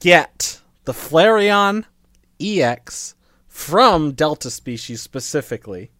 get 0.00 0.60
the 0.84 0.92
Flareon 0.92 1.84
EX 2.40 3.14
from 3.48 4.12
Delta 4.12 4.50
species 4.50 5.02
specifically, 5.02 5.90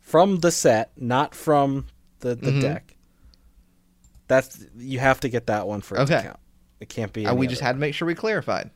from 0.00 0.40
the 0.40 0.50
set, 0.50 0.90
not 0.96 1.34
from 1.34 1.86
the, 2.22 2.34
the 2.34 2.50
Mhm. 2.52 2.60
deck, 2.62 2.94
that's 4.28 4.64
you 4.78 4.98
have 4.98 5.20
to 5.20 5.28
get 5.28 5.46
that 5.46 5.66
one 5.68 5.80
for 5.82 5.94
it 5.96 6.06
to 6.06 6.14
Okay. 6.16 6.22
count. 6.24 6.38
It 6.80 6.88
can't 6.88 7.12
be. 7.12 7.26
Uh, 7.26 7.34
we 7.34 7.46
just 7.46 7.60
had 7.60 7.72
to 7.74 7.78
make 7.78 7.94
sure 7.94 8.06
we 8.06 8.14
clarified. 8.14 8.70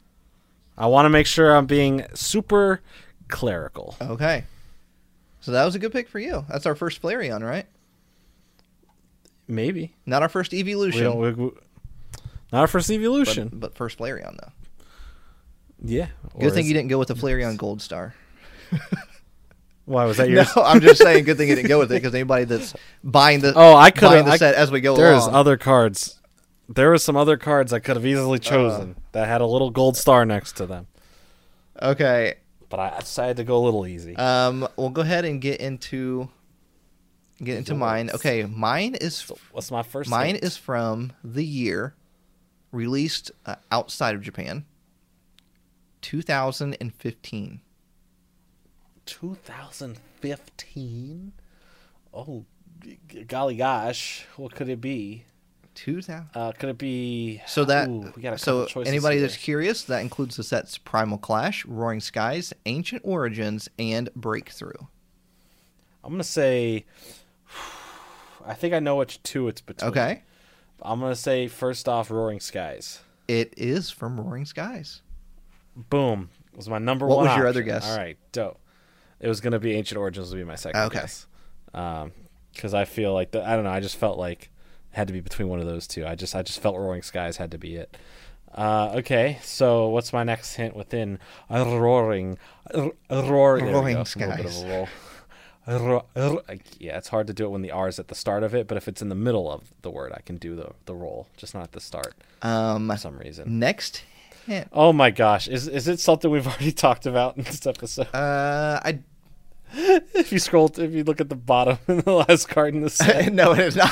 I 0.79 0.87
want 0.87 1.07
to 1.07 1.11
make 1.11 1.27
sure 1.27 1.57
I'm 1.57 1.67
being 1.67 2.05
super 2.15 2.81
clerical. 3.29 3.97
Okay. 4.01 4.45
So 5.41 5.51
that 5.53 5.65
was 5.65 5.75
a 5.75 5.79
good 5.79 5.93
pick 5.93 6.09
for 6.09 6.19
you. 6.19 6.45
That's 6.49 6.67
our 6.67 6.75
first 6.75 7.01
Flareon, 7.01 7.43
right? 7.43 7.67
Maybe 9.49 9.95
Not 10.07 10.23
our 10.23 10.29
first 10.29 10.53
evolution. 10.53 11.17
We, 11.19 11.33
we- 11.33 11.51
not 12.53 12.61
our 12.61 12.67
first 12.67 12.91
evolution. 12.91 13.49
but, 13.49 13.61
but 13.61 13.75
first 13.77 13.99
Flareon 13.99 14.37
though. 14.39 14.53
yeah. 15.85 16.09
Good 16.39 16.53
thing 16.53 16.67
you 16.67 16.75
didn't 16.75 16.89
go 16.89 16.99
with 16.99 17.09
the 17.09 17.15
Flareon 17.15 17.57
Gold 17.57 17.81
Star. 17.83 18.15
Why 19.87 20.05
was 20.05 20.19
that 20.19 20.29
yours? 20.31 20.49
No. 20.55 20.63
I'm 20.63 20.81
just 20.81 21.01
saying. 21.01 21.25
Good 21.25 21.37
thing 21.39 21.49
you 21.49 21.55
didn't 21.57 21.69
go 21.69 21.79
with 21.79 21.91
it 21.91 21.95
because 22.03 22.15
anybody 22.15 22.45
that's 22.45 22.75
buying 23.03 23.41
the 23.41 23.55
Oh, 23.57 23.75
I 23.75 23.91
could 23.91 24.03
buying 24.03 24.17
have. 24.19 24.27
the 24.27 24.33
I- 24.33 24.37
set 24.37 24.55
as 24.55 24.71
we 24.71 24.81
go 24.81 24.91
along. 24.93 25.01
There's 25.01 25.23
along. 25.25 25.35
other 25.35 25.57
cards. 25.57 26.21
There 26.69 26.91
were 26.91 26.99
some 26.99 27.17
other 27.17 27.37
cards 27.37 27.73
I 27.73 27.79
could 27.79 27.97
have 27.97 28.05
easily 28.05 28.39
chosen 28.41 28.97
that 29.13 29.29
had 29.29 29.41
a 29.41 29.47
little 29.47 29.71
gold 29.71 29.97
star 29.97 30.25
next 30.27 30.57
to 30.57 30.67
them, 30.67 30.89
okay. 31.81 32.35
but 32.69 32.81
I 32.81 32.99
decided 32.99 33.37
to 33.37 33.45
go 33.45 33.57
a 33.59 33.63
little 33.65 33.87
easy. 33.87 34.17
Um, 34.17 34.67
we'll 34.77 34.91
go 34.91 35.03
ahead 35.03 35.25
and 35.25 35.41
get 35.41 35.61
into 35.61 36.29
get 37.41 37.57
into 37.59 37.77
mine. 37.77 38.11
Okay, 38.13 38.43
mine 38.47 38.97
is 38.97 39.31
What's 39.53 39.71
my 39.71 39.85
first? 39.85 40.11
mine 40.11 40.33
hint? 40.35 40.43
is 40.45 40.57
from 40.57 41.13
the 41.23 41.45
year 41.45 41.95
released 42.73 43.31
uh, 43.47 43.55
outside 43.71 44.17
of 44.17 44.23
Japan, 44.23 44.65
2015. 46.03 47.61
2015. 49.07 51.33
Oh, 52.15 52.45
golly 53.27 53.57
gosh, 53.57 54.25
what 54.37 54.55
could 54.55 54.69
it 54.69 54.81
be? 54.81 55.25
2000. 55.75 56.29
Uh, 56.35 56.53
could 56.53 56.69
it 56.71 56.79
be? 56.79 57.43
So 57.47 57.65
that 57.67 57.89
Ooh, 57.89 58.13
we 58.17 58.23
got 58.23 58.33
a 58.35 58.39
so 58.39 58.67
anybody 58.87 59.17
here. 59.17 59.27
that's 59.27 59.37
curious, 59.37 59.83
that 59.85 60.01
includes 60.01 60.37
the 60.37 60.43
sets 60.43 60.79
Primal 60.79 61.19
Clash, 61.19 61.67
Roaring 61.67 62.01
Skies, 62.01 62.55
Ancient 62.65 63.03
Origins, 63.05 63.69
and 63.79 64.09
Breakthrough. 64.15 64.73
I'm 66.03 66.13
gonna 66.13 66.25
say. 66.25 66.87
I 68.47 68.55
think 68.55 68.73
I 68.75 68.79
know 68.79 68.97
which 68.97 69.23
two 69.25 69.49
it's 69.49 69.61
between. 69.61 69.91
Okay, 69.91 70.23
I'm 70.81 71.01
gonna 71.01 71.17
say 71.17 71.49
first 71.49 71.89
off, 71.89 72.11
Roaring 72.11 72.41
Skies. 72.41 73.01
it 73.29 73.53
is 73.57 73.91
from 73.91 74.19
Roaring 74.21 74.47
Skies. 74.47 75.03
Boom. 75.75 76.31
Was 76.55 76.69
my 76.71 76.79
number 76.79 77.07
What 77.07 77.19
one. 77.19 77.27
was 77.27 77.37
your 77.37 77.49
other 77.49 77.63
guess? 77.63 77.87
All 77.91 77.99
right, 77.99 78.17
dope. 78.33 78.59
It 79.21 79.29
was 79.29 79.41
gonna 79.41 79.59
be 79.59 79.75
Ancient 79.75 79.99
Origins 79.99 80.31
would 80.31 80.37
be 80.39 80.45
my 80.45 80.55
second 80.57 80.81
Okay. 80.83 81.01
guess. 81.01 81.27
Um, 81.75 82.13
because 82.53 82.73
I 82.75 82.85
feel 82.87 83.13
like 83.13 83.33
the, 83.33 83.47
I 83.47 83.55
don't 83.55 83.65
know. 83.65 83.71
I 83.71 83.81
just 83.81 83.97
felt 83.97 84.19
like 84.19 84.51
it 84.93 84.97
had 84.97 85.07
to 85.09 85.13
be 85.13 85.21
between 85.21 85.49
one 85.49 85.61
of 85.61 85.67
those 85.67 85.87
two. 85.87 86.07
I 86.07 86.15
just 86.15 86.35
I 86.35 86.43
just 86.43 86.61
felt 86.61 86.77
Roaring 86.77 87.03
Skies 87.03 87.37
had 87.37 87.51
to 87.51 87.59
be 87.59 87.77
it. 87.77 87.97
Uh, 88.55 88.93
okay, 88.97 89.39
so 89.43 89.89
what's 89.89 90.13
my 90.15 90.25
next 90.25 90.55
hint 90.55 90.75
within 90.75 91.19
a 91.51 91.63
roaring, 91.65 92.39
a 92.73 92.91
roaring, 93.11 93.67
Roaring 93.67 93.67
go, 93.67 93.71
a 93.71 93.75
little 93.75 93.83
bit 93.85 93.97
of 93.99 94.09
Skies. 94.09 94.63
a 94.63 94.67
roll. 94.67 94.89
r- 95.67 96.05
r- 96.17 96.57
yeah, 96.79 96.97
it's 96.97 97.09
hard 97.09 97.27
to 97.27 97.35
do 97.35 97.45
it 97.45 97.49
when 97.51 97.61
the 97.61 97.71
R 97.73 97.89
is 97.89 97.99
at 97.99 98.09
the 98.09 98.15
start 98.15 98.43
of 98.43 98.55
it, 98.55 98.67
but 98.67 98.77
if 98.79 98.89
it's 98.89 99.03
in 99.03 99.11
the 99.11 99.15
middle 99.15 99.51
of 99.53 99.73
the 99.83 99.91
word, 99.91 100.13
I 100.15 100.21
can 100.25 100.37
do 100.39 100.55
the 100.57 100.71
the 100.87 100.95
roll, 100.95 101.27
just 101.37 101.53
not 101.55 101.65
at 101.65 101.73
the 101.73 101.81
start 101.81 102.15
Um, 102.41 102.89
for 102.89 102.97
some 102.97 103.19
reason. 103.19 103.59
next, 103.59 104.03
Oh 104.73 104.93
my 104.93 105.11
gosh, 105.11 105.49
is 105.49 105.67
is 105.69 105.89
it 105.89 106.01
something 106.01 106.31
we've 106.31 106.47
already 106.53 106.73
talked 106.73 107.07
about 107.07 107.37
in 107.37 107.45
this 107.45 107.67
episode? 107.67 108.09
Uh, 108.15 108.81
I 108.85 108.99
if 109.73 110.33
you 110.33 110.39
scroll, 110.39 110.71
if 110.77 110.93
you 110.93 111.05
look 111.05 111.21
at 111.21 111.29
the 111.29 111.35
bottom 111.35 111.79
in 111.89 112.01
the 112.01 112.13
last 112.13 112.49
card 112.49 112.75
in 112.75 112.83
the 112.83 112.91
set, 112.91 113.33
no, 113.33 113.53
it 113.53 113.59
is 113.61 113.77
not. 113.77 113.91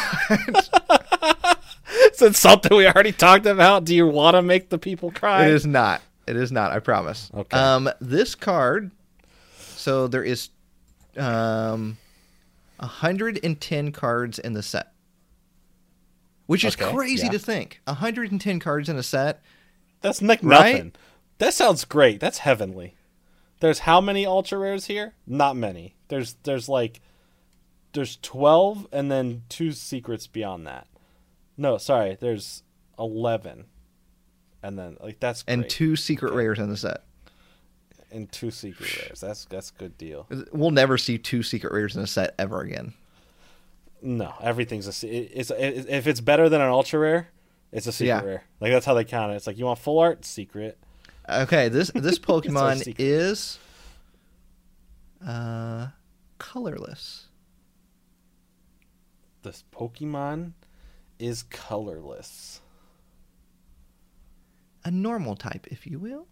is 2.13 2.23
it 2.23 2.37
something 2.37 2.77
we 2.77 2.87
already 2.87 3.13
talked 3.13 3.47
about? 3.47 3.85
Do 3.85 3.95
you 3.95 4.07
want 4.07 4.35
to 4.37 4.43
make 4.43 4.69
the 4.71 4.79
people 4.79 5.11
cry? 5.11 5.47
It 5.47 5.51
is 5.53 5.67
not. 5.67 6.01
It 6.27 6.37
is 6.37 6.53
not. 6.53 6.71
I 6.73 6.79
promise. 6.79 7.31
Okay. 7.35 7.57
Um, 7.57 7.91
this 8.01 8.35
card. 8.35 8.91
So 9.77 10.07
there 10.09 10.25
is, 10.25 10.49
um, 11.19 11.99
hundred 12.81 13.41
and 13.43 13.61
ten 13.61 13.93
cards 13.93 14.39
in 14.39 14.55
the 14.55 14.63
set, 14.63 14.93
which 16.47 16.65
is 16.65 16.75
Okay, 16.81 16.91
crazy 16.93 17.27
yeah. 17.27 17.33
to 17.33 17.39
think. 17.39 17.81
hundred 17.87 18.31
and 18.31 18.41
ten 18.41 18.61
cards 18.61 18.89
in 18.89 18.97
a 18.97 19.03
set. 19.03 19.43
That's 20.05 20.21
like 20.23 20.41
Right? 20.43 20.73
nothing. 20.75 20.93
That 21.39 21.55
sounds 21.55 21.85
great. 21.85 22.21
That's 22.21 22.39
heavenly. 22.39 22.95
There's 23.61 23.81
how 23.81 24.01
many 24.01 24.27
ultra 24.27 24.59
rares 24.59 24.87
here? 24.87 25.15
Not 25.27 25.57
many. 25.57 25.95
There's 26.09 26.35
there's 26.45 26.69
like 26.69 27.01
there's 27.95 28.19
12 28.23 28.87
and 28.93 29.11
then 29.11 29.43
two 29.49 29.73
secrets 29.73 30.27
beyond 30.27 30.67
that. 30.67 30.87
No, 31.57 31.79
sorry, 31.79 32.17
there's 32.21 32.63
11. 32.99 33.65
And 34.63 34.79
then 34.79 34.97
like 35.01 35.21
that's 35.21 35.43
great. 35.43 35.55
and 35.55 35.69
two 35.71 35.97
secret 35.97 36.35
rares 36.35 36.59
in 36.59 36.69
the 36.69 36.77
set. 36.77 37.03
and 38.13 38.31
two 38.31 38.51
secret 38.51 38.95
rares. 38.99 39.21
That's 39.21 39.47
that's 39.47 39.71
a 39.71 39.79
good 39.79 39.97
deal. 39.97 40.27
We'll 40.53 40.71
never 40.71 40.99
see 40.99 41.17
two 41.19 41.43
secret 41.43 41.73
rares 41.73 41.97
in 41.97 42.03
a 42.03 42.07
set 42.07 42.35
ever 42.39 42.61
again. 42.61 42.93
No, 44.03 44.35
everything's 44.43 44.87
a 44.87 45.07
it's 45.09 45.51
it, 45.51 45.87
if 45.89 46.07
it's 46.07 46.21
better 46.21 46.51
than 46.51 46.61
an 46.61 46.69
ultra 46.69 46.99
rare, 47.01 47.29
it's 47.75 47.87
a 47.87 47.93
secret 47.93 48.07
Yeah. 48.09 48.23
rare. 48.25 48.45
Like 48.61 48.73
that's 48.73 48.87
how 48.87 48.95
they 48.95 49.05
count 49.05 49.33
it. 49.33 49.37
It's 49.37 49.47
like 49.47 49.59
you 49.59 49.67
want 49.67 49.79
full 49.79 49.99
art, 49.99 50.25
secret. 50.25 50.79
Okay, 51.29 51.69
this 51.69 51.91
this 51.95 52.19
Pokemon 52.19 52.95
is 52.99 53.59
uh 55.27 55.89
colorless. 56.39 57.27
This 59.43 59.65
Pokemon 59.73 60.53
is 61.19 61.43
colorless. 61.43 62.61
A 64.85 64.91
normal 64.91 65.35
type, 65.37 65.67
if 65.71 65.87
you 65.87 65.99
will. 65.99 66.27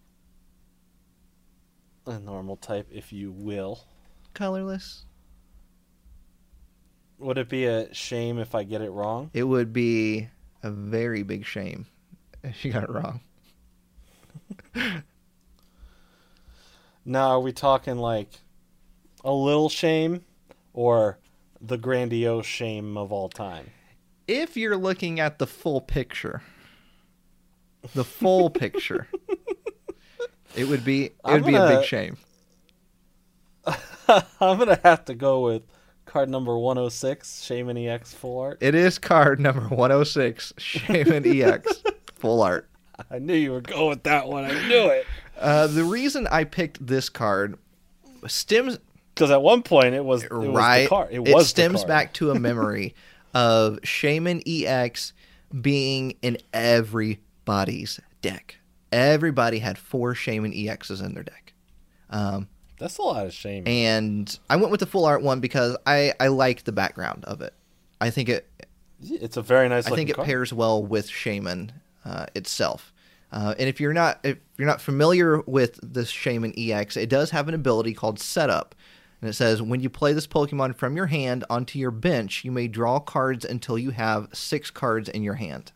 A 2.06 2.18
normal 2.18 2.56
type, 2.56 2.88
if 2.90 3.12
you 3.12 3.30
will. 3.32 3.84
Colorless. 4.34 5.04
Would 7.18 7.38
it 7.38 7.48
be 7.48 7.64
a 7.66 7.92
shame 7.94 8.38
if 8.38 8.54
I 8.54 8.64
get 8.64 8.80
it 8.82 8.90
wrong? 8.90 9.30
It 9.32 9.44
would 9.44 9.72
be 9.72 10.28
a 10.62 10.70
very 10.70 11.22
big 11.22 11.44
shame 11.44 11.86
if 12.42 12.64
you 12.64 12.72
got 12.72 12.84
it 12.84 12.90
wrong. 12.90 13.20
Now, 17.04 17.30
are 17.30 17.40
we 17.40 17.52
talking 17.52 17.96
like 17.96 18.28
a 19.24 19.32
little 19.32 19.68
shame 19.68 20.24
or 20.72 21.18
the 21.60 21.76
grandiose 21.76 22.46
shame 22.46 22.96
of 22.96 23.12
all 23.12 23.28
time? 23.28 23.70
If 24.28 24.56
you're 24.56 24.76
looking 24.76 25.18
at 25.18 25.38
the 25.38 25.46
full 25.46 25.80
picture, 25.80 26.42
the 27.94 28.04
full 28.04 28.50
picture, 28.50 29.08
it 30.54 30.68
would 30.68 30.84
be 30.84 31.06
it 31.06 31.14
would 31.24 31.44
be 31.44 31.56
a 31.56 31.66
big 31.66 31.84
shame. 31.84 32.16
I'm 33.66 34.58
going 34.58 34.68
to 34.68 34.80
have 34.84 35.04
to 35.06 35.14
go 35.14 35.40
with 35.40 35.62
card 36.12 36.28
number 36.28 36.58
106, 36.58 37.42
Shaymin 37.42 37.88
EX 37.88 38.12
full 38.12 38.38
art. 38.38 38.58
It 38.60 38.74
is 38.74 38.98
card 38.98 39.40
number 39.40 39.62
106, 39.62 40.52
Shaymin 40.58 41.42
EX, 41.42 41.82
full 42.16 42.42
art. 42.42 42.68
I 43.10 43.18
knew 43.18 43.34
you 43.34 43.52
were 43.52 43.62
going 43.62 43.88
with 43.88 44.02
that 44.02 44.28
one. 44.28 44.44
I 44.44 44.68
knew 44.68 44.88
it. 44.88 45.06
Uh, 45.40 45.66
the 45.68 45.84
reason 45.84 46.28
I 46.30 46.44
picked 46.44 46.86
this 46.86 47.08
card 47.08 47.56
stems 48.26 48.78
Because 49.14 49.30
at 49.30 49.40
one 49.40 49.62
point 49.62 49.94
it 49.94 50.04
was, 50.04 50.24
it 50.24 50.30
was 50.30 50.48
right. 50.48 50.82
the 50.82 50.88
card. 50.88 51.08
It, 51.10 51.20
was 51.20 51.32
the 51.32 51.44
stems 51.44 51.82
back 51.82 52.12
to 52.14 52.30
a 52.30 52.34
memory 52.38 52.94
of 53.32 53.80
Shaymin 53.80 54.42
EX 54.46 55.14
being 55.62 56.16
in 56.20 56.36
everybody's 56.52 57.98
deck. 58.20 58.56
Everybody 58.92 59.60
had 59.60 59.78
four 59.78 60.12
Shaymin 60.12 60.54
EXs 60.54 61.02
in 61.02 61.14
their 61.14 61.24
deck. 61.24 61.54
Um, 62.10 62.48
That's 62.82 62.98
a 62.98 63.02
lot 63.02 63.26
of 63.26 63.32
shame. 63.32 63.62
and 63.66 64.38
I 64.50 64.56
went 64.56 64.72
with 64.72 64.80
the 64.80 64.86
full 64.86 65.04
art 65.04 65.22
one 65.22 65.38
because 65.38 65.76
I, 65.86 66.14
I 66.18 66.26
like 66.26 66.64
the 66.64 66.72
background 66.72 67.24
of 67.24 67.40
it. 67.40 67.54
I 68.00 68.10
think 68.10 68.28
it 68.28 68.50
It's 69.00 69.36
a 69.36 69.42
very 69.42 69.68
nice 69.68 69.86
I 69.86 69.94
think 69.94 70.10
it 70.10 70.16
card. 70.16 70.26
pairs 70.26 70.52
well 70.52 70.82
with 70.84 71.08
Shaymin 71.08 71.70
uh, 72.04 72.26
itself. 72.34 72.92
Uh, 73.30 73.54
and 73.56 73.68
if 73.68 73.80
you're 73.80 73.92
not 73.92 74.18
if 74.24 74.38
you're 74.58 74.66
not 74.66 74.80
familiar 74.80 75.40
with 75.42 75.78
this 75.80 76.12
Shaymin 76.12 76.54
EX, 76.58 76.96
it 76.96 77.08
does 77.08 77.30
have 77.30 77.46
an 77.46 77.54
ability 77.54 77.94
called 77.94 78.18
Setup. 78.18 78.74
And 79.20 79.30
it 79.30 79.34
says 79.34 79.62
when 79.62 79.80
you 79.80 79.88
play 79.88 80.12
this 80.12 80.26
Pokemon 80.26 80.74
from 80.74 80.96
your 80.96 81.06
hand 81.06 81.44
onto 81.48 81.78
your 81.78 81.92
bench, 81.92 82.44
you 82.44 82.50
may 82.50 82.66
draw 82.66 82.98
cards 82.98 83.44
until 83.44 83.78
you 83.78 83.90
have 83.92 84.28
six 84.32 84.72
cards 84.72 85.08
in 85.08 85.22
your 85.22 85.34
hand. 85.34 85.70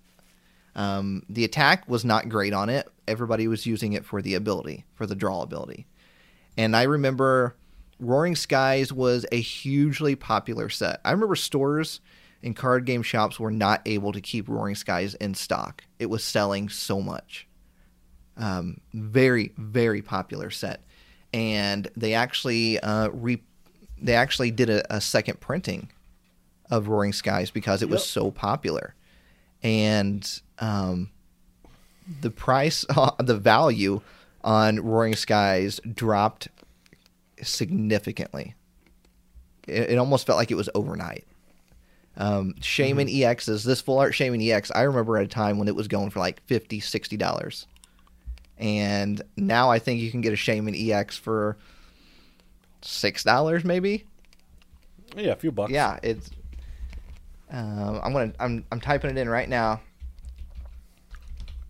Um, 0.75 1.23
the 1.29 1.45
attack 1.45 1.89
was 1.89 2.05
not 2.05 2.29
great 2.29 2.53
on 2.53 2.69
it. 2.69 2.89
Everybody 3.07 3.47
was 3.47 3.65
using 3.65 3.93
it 3.93 4.05
for 4.05 4.21
the 4.21 4.35
ability, 4.35 4.85
for 4.95 5.07
the 5.07 5.15
draw 5.15 5.43
ability. 5.43 5.87
And 6.57 6.77
I 6.77 6.85
remember 6.85 7.55
Roaring 8.01 8.37
Skies 8.37 8.93
was 8.93 9.27
a 9.33 9.41
hugely 9.41 10.15
popular 10.17 10.69
set. 10.69 11.01
I 11.05 11.13
remember 11.13 11.37
stores 11.37 12.01
and 12.43 12.55
card 12.55 12.85
game 12.85 13.03
shops 13.03 13.41
were 13.41 13.51
not 13.51 13.83
able 13.87 14.13
to 14.13 14.21
keep 14.21 14.49
Roaring 14.49 14.75
Skies 14.75 15.15
in 15.15 15.35
stock. 15.35 15.85
It 15.99 16.07
was 16.07 16.23
selling 16.25 16.69
so 16.69 17.01
much. 17.01 17.47
Um, 18.37 18.81
very, 18.93 19.53
very 19.57 20.03
popular 20.03 20.51
set. 20.51 20.83
And 21.33 21.89
they 21.97 22.15
actually 22.15 22.79
uh, 22.81 23.09
re- 23.09 23.43
they 24.01 24.15
actually 24.15 24.51
did 24.51 24.69
a, 24.71 24.95
a 24.95 25.01
second 25.01 25.41
printing 25.41 25.91
of 26.71 26.89
Roaring 26.89 27.13
Skies 27.15 27.51
because 27.51 27.83
it 27.83 27.89
was 27.89 28.01
Yep. 28.03 28.07
so 28.09 28.31
popular. 28.31 28.95
And 29.63 30.41
um, 30.59 31.11
the 32.21 32.31
price, 32.31 32.85
the 33.19 33.37
value 33.37 34.03
on 34.47 34.81
Roaring 34.81 35.17
Skies 35.17 35.81
dropped 35.93 36.49
significantly. 37.43 38.55
It, 39.67 39.91
it 39.91 39.99
almost 39.99 40.25
felt 40.25 40.39
like 40.39 40.51
it 40.53 40.55
was 40.55 40.71
overnight. 40.75 41.27
Um, 42.17 42.55
Shaymin 42.61 43.15
EXs, 43.15 43.65
this 43.65 43.83
full 43.83 43.99
art 43.99 44.15
Shaymin 44.15 44.49
EX, 44.49 44.71
I 44.71 44.83
remember 44.83 45.19
at 45.19 45.25
a 45.25 45.29
time 45.29 45.59
when 45.59 45.69
it 45.69 45.75
was 45.75 45.89
going 45.89 46.09
for 46.09 46.21
like 46.21 46.41
50 46.47 46.81
$60. 46.81 47.67
And 48.57 49.21
now 49.37 49.71
I 49.71 49.79
think 49.79 50.01
you 50.01 50.11
can 50.11 50.23
get 50.23 50.33
a 50.33 50.37
Shaymin 50.37 50.91
EX 50.91 51.19
for 51.19 51.59
$6 52.81 53.65
maybe. 53.65 54.05
yeah, 55.17 55.33
a 55.33 55.37
few 55.37 55.53
bucks. 55.53 55.73
Yeah, 55.73 55.99
it's. 56.03 56.31
Um, 57.51 58.01
I'm 58.03 58.13
gonna. 58.13 58.33
I'm. 58.41 58.65
I'm 58.73 58.81
typing 58.81 59.11
it 59.11 59.17
in 59.17 59.29
right 59.29 59.49
now. 59.49 59.81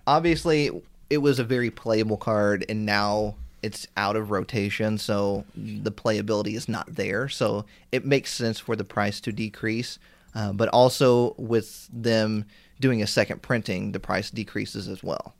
Obviously, 0.06 0.70
it 1.10 1.18
was 1.18 1.38
a 1.38 1.44
very 1.44 1.70
playable 1.70 2.16
card, 2.16 2.64
and 2.68 2.84
now 2.84 3.36
it's 3.62 3.86
out 3.96 4.16
of 4.16 4.30
rotation, 4.30 4.98
so 4.98 5.44
the 5.56 5.92
playability 5.92 6.54
is 6.54 6.68
not 6.68 6.94
there. 6.94 7.28
So 7.28 7.64
it 7.90 8.04
makes 8.04 8.32
sense 8.32 8.58
for 8.58 8.76
the 8.76 8.84
price 8.84 9.20
to 9.22 9.32
decrease. 9.32 9.98
Uh, 10.34 10.52
but 10.52 10.68
also 10.68 11.34
with 11.38 11.88
them 11.90 12.44
doing 12.78 13.02
a 13.02 13.06
second 13.06 13.40
printing, 13.40 13.92
the 13.92 14.00
price 14.00 14.30
decreases 14.30 14.86
as 14.86 15.02
well. 15.02 15.34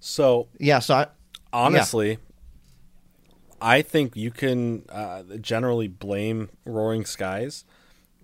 So 0.00 0.48
Yeah. 0.58 0.80
So 0.80 0.94
I, 0.94 1.06
honestly, 1.52 2.18
I 3.60 3.82
think 3.82 4.16
you 4.16 4.30
can 4.30 4.84
uh, 4.88 5.22
generally 5.40 5.88
blame 5.88 6.50
Roaring 6.64 7.04
Skies 7.04 7.64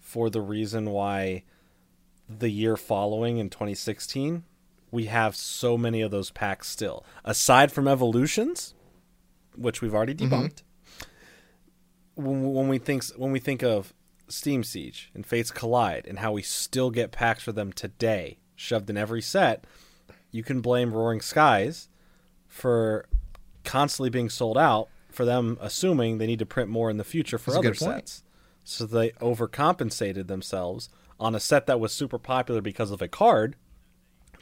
for 0.00 0.28
the 0.28 0.40
reason 0.40 0.90
why 0.90 1.44
the 2.28 2.50
year 2.50 2.76
following 2.76 3.38
in 3.38 3.48
2016 3.48 4.44
we 4.92 5.06
have 5.06 5.34
so 5.34 5.76
many 5.76 6.02
of 6.02 6.12
those 6.12 6.30
packs 6.30 6.68
still. 6.68 7.04
Aside 7.24 7.72
from 7.72 7.88
evolutions, 7.88 8.74
which 9.56 9.80
we've 9.82 9.94
already 9.94 10.14
debunked, 10.14 10.62
when, 12.14 12.52
when 12.52 12.68
we 12.68 12.78
think 12.78 13.04
when 13.16 13.32
we 13.32 13.40
think 13.40 13.62
of 13.62 13.92
Steam 14.28 14.62
Siege 14.62 15.10
and 15.14 15.26
Fates 15.26 15.50
Collide 15.50 16.06
and 16.06 16.20
how 16.20 16.30
we 16.30 16.42
still 16.42 16.90
get 16.90 17.10
packs 17.10 17.42
for 17.42 17.52
them 17.52 17.72
today, 17.72 18.38
shoved 18.54 18.88
in 18.90 18.96
every 18.96 19.22
set, 19.22 19.64
you 20.30 20.44
can 20.44 20.60
blame 20.60 20.92
Roaring 20.92 21.22
Skies 21.22 21.88
for 22.46 23.06
constantly 23.64 24.10
being 24.10 24.28
sold 24.28 24.58
out 24.58 24.88
for 25.10 25.24
them 25.24 25.56
assuming 25.60 26.18
they 26.18 26.26
need 26.26 26.38
to 26.38 26.46
print 26.46 26.68
more 26.68 26.90
in 26.90 26.96
the 26.96 27.04
future 27.04 27.38
for 27.38 27.52
That's 27.52 27.58
other 27.58 27.74
sets. 27.74 28.22
So 28.64 28.86
they 28.86 29.10
overcompensated 29.12 30.26
themselves 30.26 30.88
on 31.18 31.34
a 31.34 31.40
set 31.40 31.66
that 31.66 31.80
was 31.80 31.92
super 31.92 32.18
popular 32.18 32.60
because 32.60 32.90
of 32.90 33.02
a 33.02 33.08
card 33.08 33.56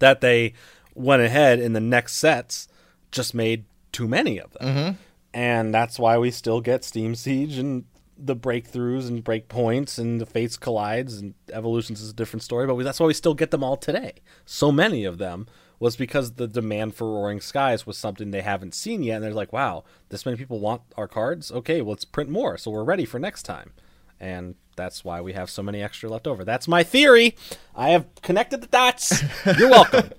that 0.01 0.21
they 0.21 0.53
went 0.95 1.23
ahead 1.23 1.61
in 1.61 1.73
the 1.73 1.81
next 1.81 2.17
sets 2.17 2.69
just 3.11 3.35
made 3.35 3.65
too 3.93 4.07
many 4.07 4.39
of 4.39 4.53
them. 4.55 4.69
Mm-hmm. 4.69 4.97
And 5.33 5.73
that's 5.73 5.99
why 5.99 6.19
we 6.19 6.31
still 6.31 6.61
get 6.61 6.85
Steam 6.85 7.15
Siege 7.15 7.57
and 7.57 7.85
the 8.23 8.37
breakthroughs 8.37 9.09
and 9.09 9.25
break 9.25 9.49
points 9.49 9.97
and 9.97 10.21
the 10.21 10.27
fates 10.27 10.57
collides 10.57 11.19
and 11.19 11.35
evolutions 11.53 12.03
is 12.03 12.11
a 12.11 12.15
different 12.15 12.43
story, 12.43 12.67
but 12.67 12.75
we, 12.75 12.85
that's 12.85 13.01
why 13.01 13.07
we 13.07 13.15
still 13.15 13.35
get 13.35 13.51
them 13.51 13.65
all 13.65 13.77
today. 13.77 14.15
So 14.45 14.71
many 14.71 15.05
of 15.05 15.19
them 15.19 15.47
was 15.79 15.97
because 15.97 16.33
the 16.33 16.47
demand 16.47 16.95
for 16.95 17.11
Roaring 17.11 17.41
Skies 17.41 17.87
was 17.87 17.97
something 17.97 18.31
they 18.31 18.43
haven't 18.43 18.75
seen 18.75 19.03
yet, 19.03 19.17
and 19.17 19.25
they're 19.25 19.33
like, 19.33 19.53
"Wow, 19.53 19.85
this 20.11 20.27
many 20.27 20.37
people 20.37 20.61
want 20.61 20.83
our 20.97 21.09
cards. 21.09 21.51
Okay, 21.51 21.81
well, 21.81 21.93
let's 21.93 22.05
print 22.05 22.29
more, 22.29 22.59
so 22.59 22.71
we're 22.71 22.85
ready 22.85 23.07
for 23.07 23.19
next 23.19 23.45
time." 23.45 23.73
And 24.21 24.55
that's 24.77 25.05
why 25.05 25.21
we 25.21 25.33
have 25.33 25.49
so 25.51 25.63
many 25.63 25.83
extra 25.83 26.09
left 26.11 26.27
over. 26.27 26.45
That's 26.45 26.69
my 26.69 26.83
theory. 26.83 27.37
I 27.75 27.91
have 27.91 28.07
connected 28.23 28.61
the 28.61 28.67
dots. 28.67 29.23
You're 29.59 29.71
welcome. 29.71 30.11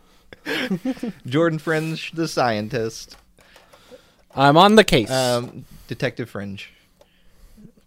Jordan 1.25 1.59
Fringe, 1.59 2.11
the 2.11 2.27
scientist. 2.27 3.15
I'm 4.35 4.57
on 4.57 4.75
the 4.75 4.83
case. 4.83 5.11
Um, 5.11 5.65
Detective 5.87 6.29
Fringe. 6.29 6.71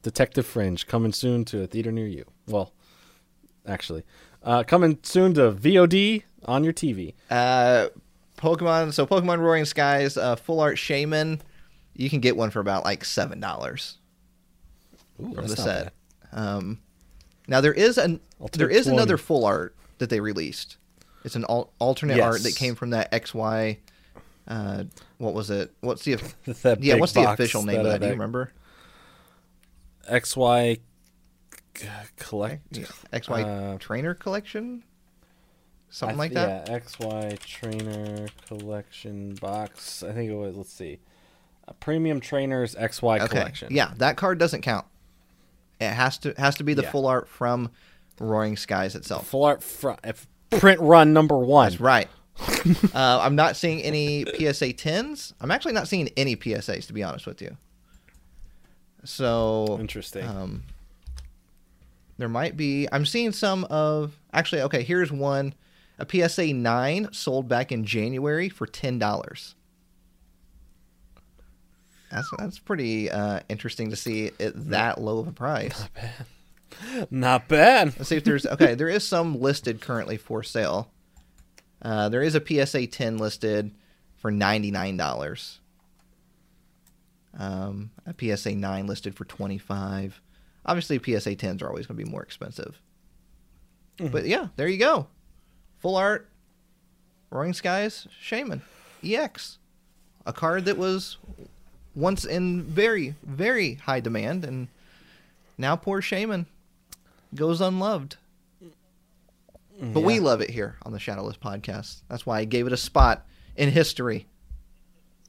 Detective 0.03 0.47
Fringe 0.47 0.87
coming 0.87 1.13
soon 1.13 1.45
to 1.47 1.63
a 1.63 1.67
theater 1.67 1.91
near 1.91 2.07
you. 2.07 2.25
Well, 2.47 2.73
actually, 3.67 4.05
uh, 4.43 4.63
coming 4.65 4.99
soon 5.03 5.35
to 5.35 5.51
VOD 5.53 6.23
on 6.45 6.63
your 6.63 6.75
TV. 6.75 7.15
Uh, 7.31 7.89
Pokemon. 8.37 8.93
So 8.93 9.07
Pokemon 9.07 9.39
Roaring 9.41 9.65
Skies, 9.65 10.17
uh, 10.17 10.37
full 10.37 10.61
art 10.61 10.77
Shaymin. 10.77 11.41
You 11.95 12.11
can 12.11 12.21
get 12.21 12.37
one 12.37 12.51
for 12.51 12.61
about 12.61 12.85
like 12.85 13.05
seven 13.05 13.41
dollars 13.41 13.99
Ooh, 15.23 15.35
the 15.35 15.49
set. 15.49 15.85
bad. 15.85 15.93
Um, 16.35 16.81
now 17.49 17.61
there 17.61 17.73
is 17.73 17.97
an 17.97 18.21
there 18.53 18.69
is 18.69 18.85
20. 18.85 18.97
another 18.97 19.17
full 19.17 19.45
art 19.45 19.75
that 19.99 20.11
they 20.11 20.21
released. 20.21 20.77
It's 21.25 21.37
an 21.37 21.47
al- 21.49 21.73
alternate 21.79 22.21
art 22.21 22.43
that 22.43 22.55
came 22.55 22.75
from 22.75 22.91
that 22.91 23.11
XY. 23.13 23.79
Uh, 24.47 24.85
what 25.17 25.33
was 25.33 25.49
it? 25.49 25.73
What's 25.81 26.05
the 26.05 26.21
yeah? 26.81 26.97
What's 26.97 27.13
the 27.13 27.31
official 27.31 27.63
name 27.63 27.81
of 27.81 27.87
that? 27.87 28.01
Do 28.01 28.07
you 28.07 28.13
uh, 28.13 28.17
remember? 28.17 28.53
XY 30.11 30.81
collect. 32.17 32.77
Yeah, 32.77 32.85
XY 33.13 33.75
uh, 33.75 33.79
Trainer 33.79 34.13
Collection, 34.13 34.83
something 35.89 36.17
I 36.17 36.19
like 36.19 36.33
that. 36.35 36.69
Yeah, 36.69 36.79
XY 36.79 37.39
Trainer 37.39 38.29
Collection 38.47 39.35
box. 39.37 40.03
I 40.03 40.13
think 40.13 40.31
it 40.31 40.35
was. 40.35 40.57
Let's 40.57 40.73
see, 40.73 40.99
a 41.67 41.73
Premium 41.73 42.21
Trainers 42.21 42.75
XY 42.75 43.21
okay, 43.21 43.29
Collection. 43.29 43.69
yeah, 43.71 43.93
that 43.97 44.17
card 44.17 44.39
doesn't 44.39 44.61
count. 44.61 44.85
It 45.81 45.91
has 45.91 46.19
to 46.19 46.35
has 46.39 46.55
to 46.57 46.65
be 46.65 46.75
the 46.75 46.83
Yeah. 46.83 46.91
full 46.91 47.07
art 47.07 47.29
from 47.29 47.71
Roaring 48.21 48.57
Skies 48.57 48.95
itself. 48.95 49.27
full 49.27 49.45
art 49.45 49.63
fr- 49.63 49.93
print 50.51 50.81
run 50.81 51.13
number 51.13 51.37
one. 51.37 51.69
That's 51.71 51.81
right. 51.81 52.09
uh, 52.95 53.21
I'm 53.21 53.37
not 53.37 53.57
seeing 53.57 53.81
any 53.83 54.25
PSA 54.25 54.73
10s. 54.75 55.33
I'm 55.41 55.51
actually 55.53 55.73
not 55.73 55.87
seeing 55.89 56.09
any 56.17 56.35
PSAs, 56.37 56.87
to 56.89 56.93
be 56.93 57.03
honest 57.03 57.27
with 57.27 57.41
you. 57.41 57.57
So 59.05 59.77
Interesting. 59.81 60.27
um, 60.27 60.63
there 62.19 62.29
might 62.29 62.57
be. 62.57 62.89
I'm 62.91 63.05
seeing 63.07 63.33
some 63.33 63.65
of. 63.65 64.19
Actually, 64.33 64.63
okay. 64.63 64.83
Here's 64.83 65.13
one. 65.13 65.55
A 65.99 66.07
PSA 66.29 66.53
9 66.53 67.09
sold 67.13 67.49
back 67.49 67.71
in 67.71 67.85
January 67.85 68.49
for 68.49 68.67
ten 68.67 68.99
dollars. 68.99 69.55
That's 72.11 72.29
that's 72.39 72.59
pretty 72.59 73.11
uh, 73.11 73.41
interesting 73.49 73.91
to 73.91 73.97
see 73.97 74.31
it 74.39 74.53
that 74.71 75.01
low 75.01 75.19
of 75.19 75.29
a 75.29 75.33
price. 75.33 75.81
Not 75.81 75.95
bad. 75.95 77.11
Not 77.11 77.49
bad. 77.49 77.95
Let's 77.99 78.09
see 78.09 78.17
if 78.17 78.25
there's 78.25 78.47
okay. 78.47 78.75
There 78.75 78.89
is 78.89 79.07
some 79.07 79.41
listed 79.41 79.81
currently 79.81 80.17
for 80.17 80.43
sale. 80.43 80.91
Uh, 81.83 82.09
there 82.09 82.23
is 82.23 82.35
a 82.35 82.43
PSA 82.45 82.87
10 82.87 83.19
listed 83.19 83.73
for 84.17 84.31
ninety 84.31 84.71
nine 84.71 84.97
dollars. 84.97 85.61
Um, 87.37 87.91
a 88.07 88.15
PSA 88.17 88.55
9 88.55 88.87
listed 88.87 89.17
for 89.17 89.25
twenty 89.25 89.59
five. 89.59 90.21
Obviously, 90.67 90.99
PSA 90.99 91.37
10s 91.37 91.63
are 91.63 91.69
always 91.69 91.87
going 91.87 91.99
to 91.99 92.05
be 92.05 92.11
more 92.11 92.23
expensive. 92.23 92.81
But 93.99 94.27
yeah, 94.27 94.49
there 94.57 94.67
you 94.67 94.79
go. 94.79 95.09
Full 95.81 95.97
art, 95.97 96.29
Roaring 97.31 97.53
Skies, 97.53 98.09
Shaymin, 98.25 98.63
EX, 99.05 99.59
a 100.25 100.33
card 100.33 100.65
that 100.65 100.79
was 100.79 101.19
once 101.95 102.25
in 102.25 102.63
very 102.63 103.15
very 103.23 103.75
high 103.75 104.01
demand, 104.01 104.45
and 104.45 104.69
now 105.59 105.77
poor 105.77 106.01
Shaymin 106.01 106.47
goes 107.35 107.61
unloved. 107.61 108.17
But 109.81 110.03
we 110.03 110.21
love 110.21 110.41
it 110.41 110.51
here 110.51 110.77
on 110.85 110.93
the 110.93 111.01
Shadowless 111.01 111.37
podcast. 111.37 112.03
That's 112.09 112.25
why 112.25 112.39
I 112.39 112.45
gave 112.45 112.67
it 112.69 112.73
a 112.73 112.77
spot 112.77 113.27
in 113.57 113.71
history 113.71 114.27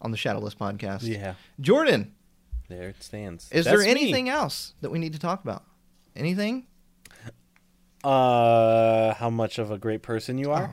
on 0.02 0.12
the 0.12 0.18
Shadowless 0.18 0.54
podcast. 0.54 1.02
Yeah, 1.02 1.34
Jordan, 1.60 2.14
there 2.70 2.90
it 2.90 3.02
stands. 3.02 3.46
is 3.52 3.66
That's 3.66 3.78
there 3.78 3.86
me. 3.86 3.90
anything 3.90 4.30
else 4.30 4.76
that 4.82 4.92
we 4.92 5.00
need 5.00 5.14
to 5.14 5.20
talk 5.20 5.44
about? 5.44 5.64
Anything? 6.16 6.68
Uh, 8.04 9.16
how 9.16 9.32
much 9.32 9.58
of 9.58 9.72
a 9.72 9.78
great 9.80 10.04
person 10.04 10.38
you 10.38 10.52
are? 10.52 10.72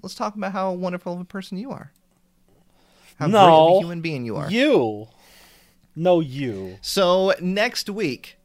Let's 0.00 0.14
talk 0.14 0.36
about 0.36 0.52
how 0.52 0.72
wonderful 0.72 1.12
of 1.14 1.20
a 1.20 1.24
person 1.24 1.58
you 1.58 1.70
are. 1.72 1.92
How 3.18 3.26
No. 3.26 3.44
great 3.44 3.54
of 3.54 3.76
a 3.76 3.80
human 3.80 4.00
being 4.00 4.24
you 4.24 4.36
are. 4.36 4.50
You. 4.50 5.08
No, 5.94 6.20
you. 6.20 6.78
So 6.80 7.34
next 7.40 7.90
week 7.90 8.38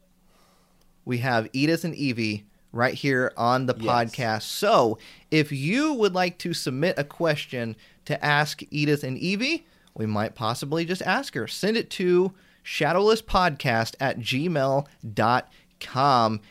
we 1.05 1.19
have 1.19 1.47
Edith 1.53 1.83
and 1.85 1.95
Evie 1.95 2.45
right 2.73 2.93
here 2.93 3.31
on 3.37 3.65
the 3.65 3.75
Yes. 3.77 3.85
podcast. 3.85 4.41
So 4.43 4.97
if 5.31 5.51
you 5.51 5.93
would 5.93 6.13
like 6.13 6.37
to 6.39 6.53
submit 6.53 6.95
a 6.99 7.03
question 7.03 7.75
to 8.05 8.23
ask 8.23 8.61
Edith 8.69 9.03
and 9.03 9.17
Evie, 9.17 9.65
we 9.95 10.05
might 10.05 10.35
possibly 10.35 10.85
just 10.85 11.01
ask 11.03 11.33
her. 11.35 11.47
Send 11.47 11.77
it 11.77 11.89
to 11.91 12.33
shadowlesspodcast 12.63 13.95
at 13.99 14.19
gmail.com. 14.19 14.89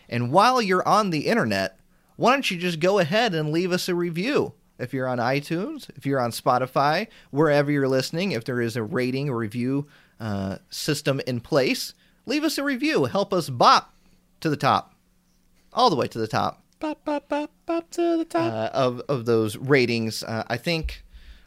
And 0.08 0.32
while 0.32 0.62
you're 0.62 0.88
on 0.88 1.10
the 1.10 1.26
internet, 1.26 1.78
why 2.16 2.32
don't 2.32 2.50
you 2.50 2.56
just 2.56 2.80
go 2.80 2.98
ahead 2.98 3.34
and 3.34 3.52
leave 3.52 3.70
us 3.72 3.88
a 3.88 3.94
review? 3.94 4.54
If 4.78 4.92
you're 4.92 5.08
on 5.08 5.18
iTunes, 5.18 5.88
if 5.96 6.04
you're 6.06 6.20
on 6.20 6.30
Spotify, 6.30 7.08
wherever 7.30 7.70
you're 7.70 7.88
listening, 7.88 8.32
if 8.32 8.44
there 8.44 8.60
is 8.60 8.76
a 8.76 8.82
rating 8.82 9.28
or 9.28 9.36
review 9.36 9.86
uh, 10.20 10.58
system 10.70 11.20
in 11.26 11.40
place, 11.40 11.94
leave 12.26 12.44
us 12.44 12.58
a 12.58 12.62
review. 12.64 13.04
Help 13.04 13.32
us 13.32 13.48
bop 13.48 13.94
to 14.40 14.50
the 14.50 14.56
top, 14.56 14.94
all 15.72 15.88
the 15.90 15.96
way 15.96 16.08
to 16.08 16.18
the 16.18 16.28
top 16.28 16.62
Bop, 16.78 17.04
bop, 17.06 17.28
bop, 17.28 17.50
bop 17.64 17.90
to 17.92 18.18
the 18.18 18.24
top. 18.26 18.52
uh, 18.52 18.70
of 18.76 19.00
of 19.08 19.24
those 19.24 19.56
ratings. 19.56 20.22
Uh, 20.22 20.44
I 20.46 20.58
think 20.58 21.04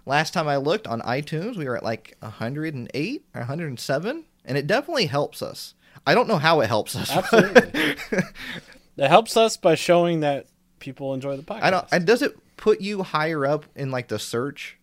last 0.07 0.33
time 0.33 0.47
I 0.47 0.57
looked 0.57 0.87
on 0.87 1.01
iTunes, 1.01 1.55
we 1.55 1.65
were 1.65 1.77
at 1.77 1.83
like 1.83 2.17
108 2.21 3.25
or 3.35 3.39
107, 3.39 4.25
and 4.45 4.57
it 4.57 4.65
definitely 4.65 5.05
helps 5.05 5.43
us. 5.43 5.75
I 6.07 6.15
don't 6.15 6.27
know 6.27 6.37
how 6.37 6.61
it 6.61 6.67
helps 6.67 6.95
us. 6.95 7.11
Absolutely. 7.11 7.95
it 8.97 9.07
helps 9.07 9.37
us 9.37 9.55
by 9.55 9.75
showing 9.75 10.21
that 10.21 10.47
people 10.79 11.13
enjoy 11.13 11.37
the 11.37 11.43
podcast. 11.43 11.61
I 11.61 11.69
don't. 11.69 11.87
And 11.91 12.07
does 12.07 12.23
it 12.23 12.35
put 12.59 12.81
you 12.81 13.03
higher 13.03 13.45
up 13.45 13.65
in 13.73 13.89
like 13.89 14.09
the 14.09 14.19
search? 14.19 14.77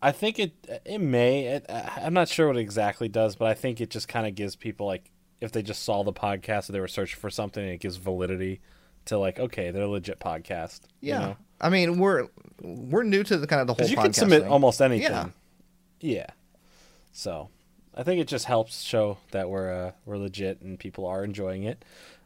I 0.00 0.10
think 0.10 0.38
it 0.38 0.52
it 0.84 0.98
may. 0.98 1.44
It, 1.44 1.66
I'm 1.68 2.14
not 2.14 2.28
sure 2.28 2.48
what 2.48 2.56
it 2.56 2.60
exactly 2.60 3.08
does, 3.08 3.36
but 3.36 3.48
I 3.48 3.54
think 3.54 3.80
it 3.80 3.90
just 3.90 4.08
kind 4.08 4.26
of 4.26 4.34
gives 4.34 4.56
people 4.56 4.86
like 4.86 5.12
if 5.40 5.52
they 5.52 5.62
just 5.62 5.84
saw 5.84 6.02
the 6.02 6.12
podcast 6.12 6.68
or 6.68 6.72
they 6.72 6.80
were 6.80 6.88
searching 6.88 7.20
for 7.20 7.30
something, 7.30 7.64
it 7.64 7.78
gives 7.78 7.96
validity 7.96 8.60
to 9.04 9.18
like 9.18 9.38
okay, 9.38 9.70
they're 9.70 9.82
a 9.82 9.88
legit 9.88 10.18
podcast. 10.18 10.80
Yeah. 11.00 11.14
you 11.14 11.26
know? 11.26 11.36
I 11.60 11.68
mean, 11.68 11.98
we're 11.98 12.28
we're 12.62 13.04
new 13.04 13.22
to 13.22 13.36
the 13.36 13.46
kind 13.46 13.60
of 13.60 13.66
the 13.68 13.74
whole. 13.74 13.86
you 13.86 13.96
can 13.96 14.12
submit 14.12 14.42
thing. 14.42 14.50
almost 14.50 14.80
anything. 14.80 15.12
Yeah. 15.12 15.28
Yeah. 16.00 16.26
So, 17.12 17.50
I 17.94 18.02
think 18.02 18.20
it 18.20 18.26
just 18.26 18.46
helps 18.46 18.80
show 18.80 19.18
that 19.30 19.50
we're 19.50 19.70
uh, 19.70 19.92
we're 20.06 20.16
legit 20.16 20.62
and 20.62 20.78
people 20.78 21.06
are 21.06 21.22
enjoying 21.22 21.62
it, 21.62 21.84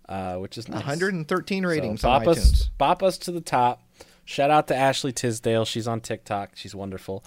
uh, 0.09 0.37
which 0.37 0.57
is 0.59 0.69
nice. 0.69 0.78
113 0.78 1.66
ratings 1.66 2.01
so 2.03 2.11
on 2.11 2.24
bop 2.24 2.37
iTunes. 2.37 2.39
us, 2.53 2.70
bop 2.78 3.03
us 3.03 3.19
to 3.19 3.33
the 3.33 3.41
top. 3.41 3.83
Shout 4.24 4.51
out 4.51 4.66
to 4.69 4.77
Ashley 4.77 5.12
Tisdale. 5.12 5.65
She's 5.65 5.87
on 5.87 6.01
TikTok. 6.01 6.51
She's 6.55 6.74
wonderful. 6.74 7.24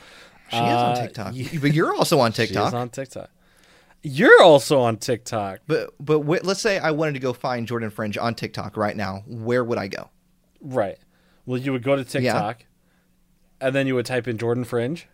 She 0.50 0.58
is 0.58 0.62
on 0.62 0.92
Uh, 0.98 1.02
TikTok, 1.02 1.34
but 1.62 1.74
you're 1.74 1.94
also 1.94 2.20
on 2.20 2.32
TikTok. 2.34 2.68
is 2.70 2.74
on 2.74 2.90
TikTok. 2.90 3.30
You're 4.02 4.42
also 4.42 4.80
on 4.80 4.98
TikTok. 4.98 5.60
But 5.68 5.94
but 6.00 6.22
wh- 6.22 6.44
let's 6.44 6.62
say 6.62 6.80
I 6.80 6.92
wanted 6.92 7.14
to 7.14 7.20
go 7.20 7.34
find 7.34 7.68
Jordan 7.68 7.90
Fringe 7.90 8.18
on 8.18 8.34
TikTok 8.36 8.76
right 8.78 8.96
now. 8.96 9.24
Where 9.28 9.64
would 9.64 9.78
I 9.78 9.88
go? 9.88 10.10
Right. 10.62 10.98
Well, 11.46 11.60
you 11.60 11.72
would 11.72 11.84
go 11.84 11.96
to 11.96 12.04
TikTok, 12.04 12.66
and 13.62 13.76
then 13.76 13.88
you 13.88 13.96
would 13.96 14.06
type 14.06 14.28
in 14.28 14.38
Jordan 14.38 14.64
Fringe, 14.64 15.08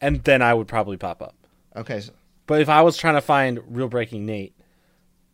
and 0.00 0.22
then 0.24 0.42
I 0.42 0.54
would 0.54 0.68
probably 0.68 0.96
pop 0.96 1.20
up. 1.22 1.34
Okay. 1.76 2.00
so, 2.00 2.12
But 2.46 2.60
if 2.60 2.68
I 2.68 2.82
was 2.82 2.96
trying 2.96 3.14
to 3.14 3.20
find 3.20 3.60
Real 3.68 3.88
Breaking 3.88 4.24
Nate 4.26 4.54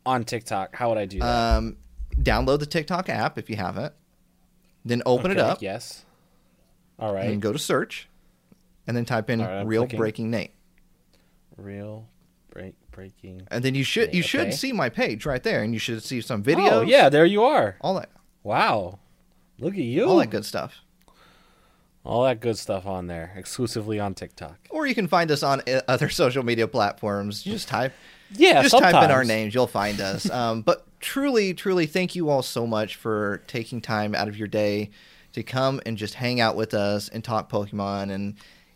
on 0.07 0.25
TikTok, 0.25 0.75
how 0.77 0.89
would 0.89 0.99
I 0.99 1.05
do 1.07 1.19
that? 1.19 1.57
Um, 1.57 1.77
download 2.17 2.61
the 2.61 2.67
TikTok 2.67 3.09
app 3.09 3.37
if 3.39 3.51
you 3.51 3.57
haven't. 3.57 3.93
Then 4.85 5.03
open 5.05 5.31
it 5.33 5.39
up 5.39 5.61
Yes. 5.61 6.05
All 6.99 7.13
right. 7.13 7.29
and 7.29 7.43
go 7.43 7.53
to 7.53 7.59
search, 7.59 8.09
and 8.87 8.97
then 8.97 9.05
type 9.05 9.29
in 9.29 9.41
right, 9.43 9.67
"real 9.67 9.83
clicking. 9.83 9.99
breaking 9.99 10.31
Nate," 10.31 10.53
Real 11.57 12.07
break 12.51 12.75
breaking. 12.91 13.43
and 13.51 13.65
then 13.65 13.75
you 13.75 13.83
should 13.85 14.15
you 14.15 14.23
should 14.23 14.41
Okay. 14.43 14.51
see 14.53 14.73
my 14.73 14.89
page 14.89 15.27
right 15.27 15.43
there, 15.43 15.63
and 15.63 15.73
you 15.75 15.79
should 15.79 16.03
see 16.03 16.21
some 16.21 16.43
videos. 16.43 16.71
Oh 16.71 16.81
yeah, 16.83 17.09
there 17.09 17.27
you 17.27 17.43
are. 17.43 17.77
all 17.81 17.95
that 17.95 18.11
Wow. 18.43 19.01
Look 19.59 19.75
at 19.75 19.81
you. 19.81 20.05
all 20.05 20.19
that 20.19 20.31
good 20.31 20.45
stuff. 20.45 20.83
All 22.05 22.23
that 22.25 22.39
good 22.41 22.57
stuff 22.57 22.87
on 22.87 23.09
there, 23.09 23.33
exclusively 23.37 23.99
on 23.99 24.15
TikTok. 24.15 24.59
Or 24.71 24.87
you 24.87 24.95
can 24.95 25.09
find 25.09 25.31
us 25.33 25.43
on 25.43 25.63
uh, 25.67 25.81
other 25.89 26.09
social 26.23 26.45
media 26.45 26.69
platforms. 26.69 27.45
You 27.45 27.53
just 27.53 27.67
type 27.69 27.93
Yeah, 28.33 28.63
just 28.63 28.77
type 28.77 29.05
in 29.05 29.11
our 29.11 29.25
names, 29.25 29.55
you'll 29.55 29.67
find 29.67 30.01
us. 30.01 30.31
Um, 30.37 30.63
but 30.63 30.85
truly, 31.01 31.55
truly, 31.55 31.87
thank 31.87 32.15
you 32.15 32.29
all 32.29 32.43
so 32.43 32.67
much 32.67 32.97
for 32.97 33.43
taking 33.47 33.81
time 33.81 34.15
out 34.15 34.29
of 34.29 34.37
your 34.37 34.49
day 34.49 34.91
to 35.33 35.43
come 35.43 35.81
and 35.87 35.97
just 35.97 36.15
hang 36.15 36.41
out 36.41 36.57
with 36.57 36.75
us 36.75 37.09
and 37.09 37.25
talk 37.25 37.51
Pokemon 37.51 38.11
and 38.11 38.35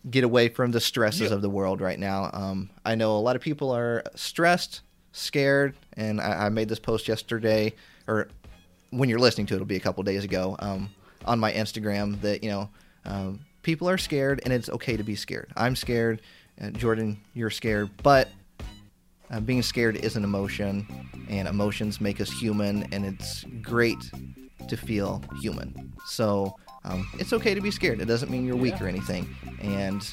get 0.09 0.25
away 0.25 0.49
from 0.49 0.71
the 0.71 0.81
stresses 0.81 1.31
of 1.31 1.43
the 1.43 1.51
world 1.51 1.81
right 1.81 1.99
now. 1.99 2.31
Um, 2.33 2.71
I 2.85 2.95
know 2.95 3.17
a 3.17 3.21
lot 3.21 3.37
of 3.37 3.43
people 3.43 3.71
are 3.73 4.03
stressed, 4.15 4.81
scared, 5.13 5.75
and 5.95 6.21
I, 6.21 6.47
I 6.47 6.49
made 6.49 6.69
this 6.69 6.79
post 6.79 7.09
yesterday, 7.09 7.75
or 8.07 8.29
when 8.91 9.09
you're 9.09 9.19
listening 9.19 9.47
to 9.49 9.55
it, 9.55 9.57
it'll 9.57 9.67
be 9.67 9.77
a 9.77 9.81
couple 9.81 10.03
days 10.03 10.25
ago 10.25 10.57
um, 10.61 10.89
on 11.27 11.39
my 11.39 11.53
Instagram 11.53 12.21
that 12.23 12.43
you 12.43 12.51
know 12.51 12.69
um, 13.05 13.41
people 13.63 13.89
are 13.89 13.99
scared 13.99 14.41
and 14.45 14.53
it's 14.53 14.69
okay 14.71 14.97
to 14.97 15.03
be 15.03 15.15
scared. 15.15 15.51
I'm 15.57 15.77
scared, 15.77 16.23
uh, 16.61 16.71
Jordan, 16.71 17.21
you're 17.35 17.51
scared, 17.51 17.91
but 18.03 18.29
uh, 19.31 19.41
being 19.41 19.63
scared 19.63 19.97
is 19.97 20.17
an 20.17 20.25
emotion, 20.25 20.87
and 21.29 21.47
emotions 21.47 22.01
make 22.01 22.21
us 22.21 22.31
human, 22.31 22.87
and 22.93 23.05
it's 23.05 23.45
great 23.63 24.11
to 24.69 24.77
feel 24.77 25.23
human. 25.41 25.93
So 26.07 26.57
um, 26.85 27.09
it's 27.19 27.33
okay 27.33 27.55
to 27.55 27.61
be 27.61 27.71
scared. 27.71 28.01
It 28.01 28.07
doesn't 28.07 28.31
mean 28.31 28.45
you're 28.45 28.57
weak 28.57 28.81
or 28.81 28.89
anything. 28.89 29.35
And 29.61 30.09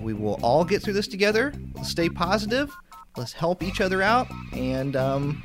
we 0.00 0.12
will 0.12 0.38
all 0.42 0.64
get 0.64 0.82
through 0.82 0.92
this 0.94 1.08
together. 1.08 1.52
Let's 1.74 1.88
stay 1.88 2.08
positive. 2.08 2.74
Let's 3.16 3.32
help 3.32 3.62
each 3.62 3.80
other 3.80 4.00
out, 4.00 4.26
and 4.52 4.96
um, 4.96 5.42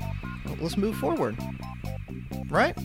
let's 0.61 0.77
move 0.77 0.95
forward. 0.95 1.38
Right? 2.49 2.77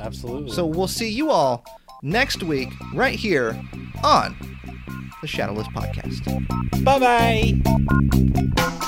Absolutely. 0.00 0.52
So 0.52 0.64
we'll 0.64 0.88
see 0.88 1.10
you 1.10 1.30
all 1.30 1.64
next 2.02 2.42
week, 2.42 2.70
right 2.94 3.18
here 3.18 3.60
on 4.02 4.36
the 5.20 5.26
Shadowless 5.26 5.68
Podcast. 5.68 6.24
bye 6.84 6.98
bye. 6.98 8.80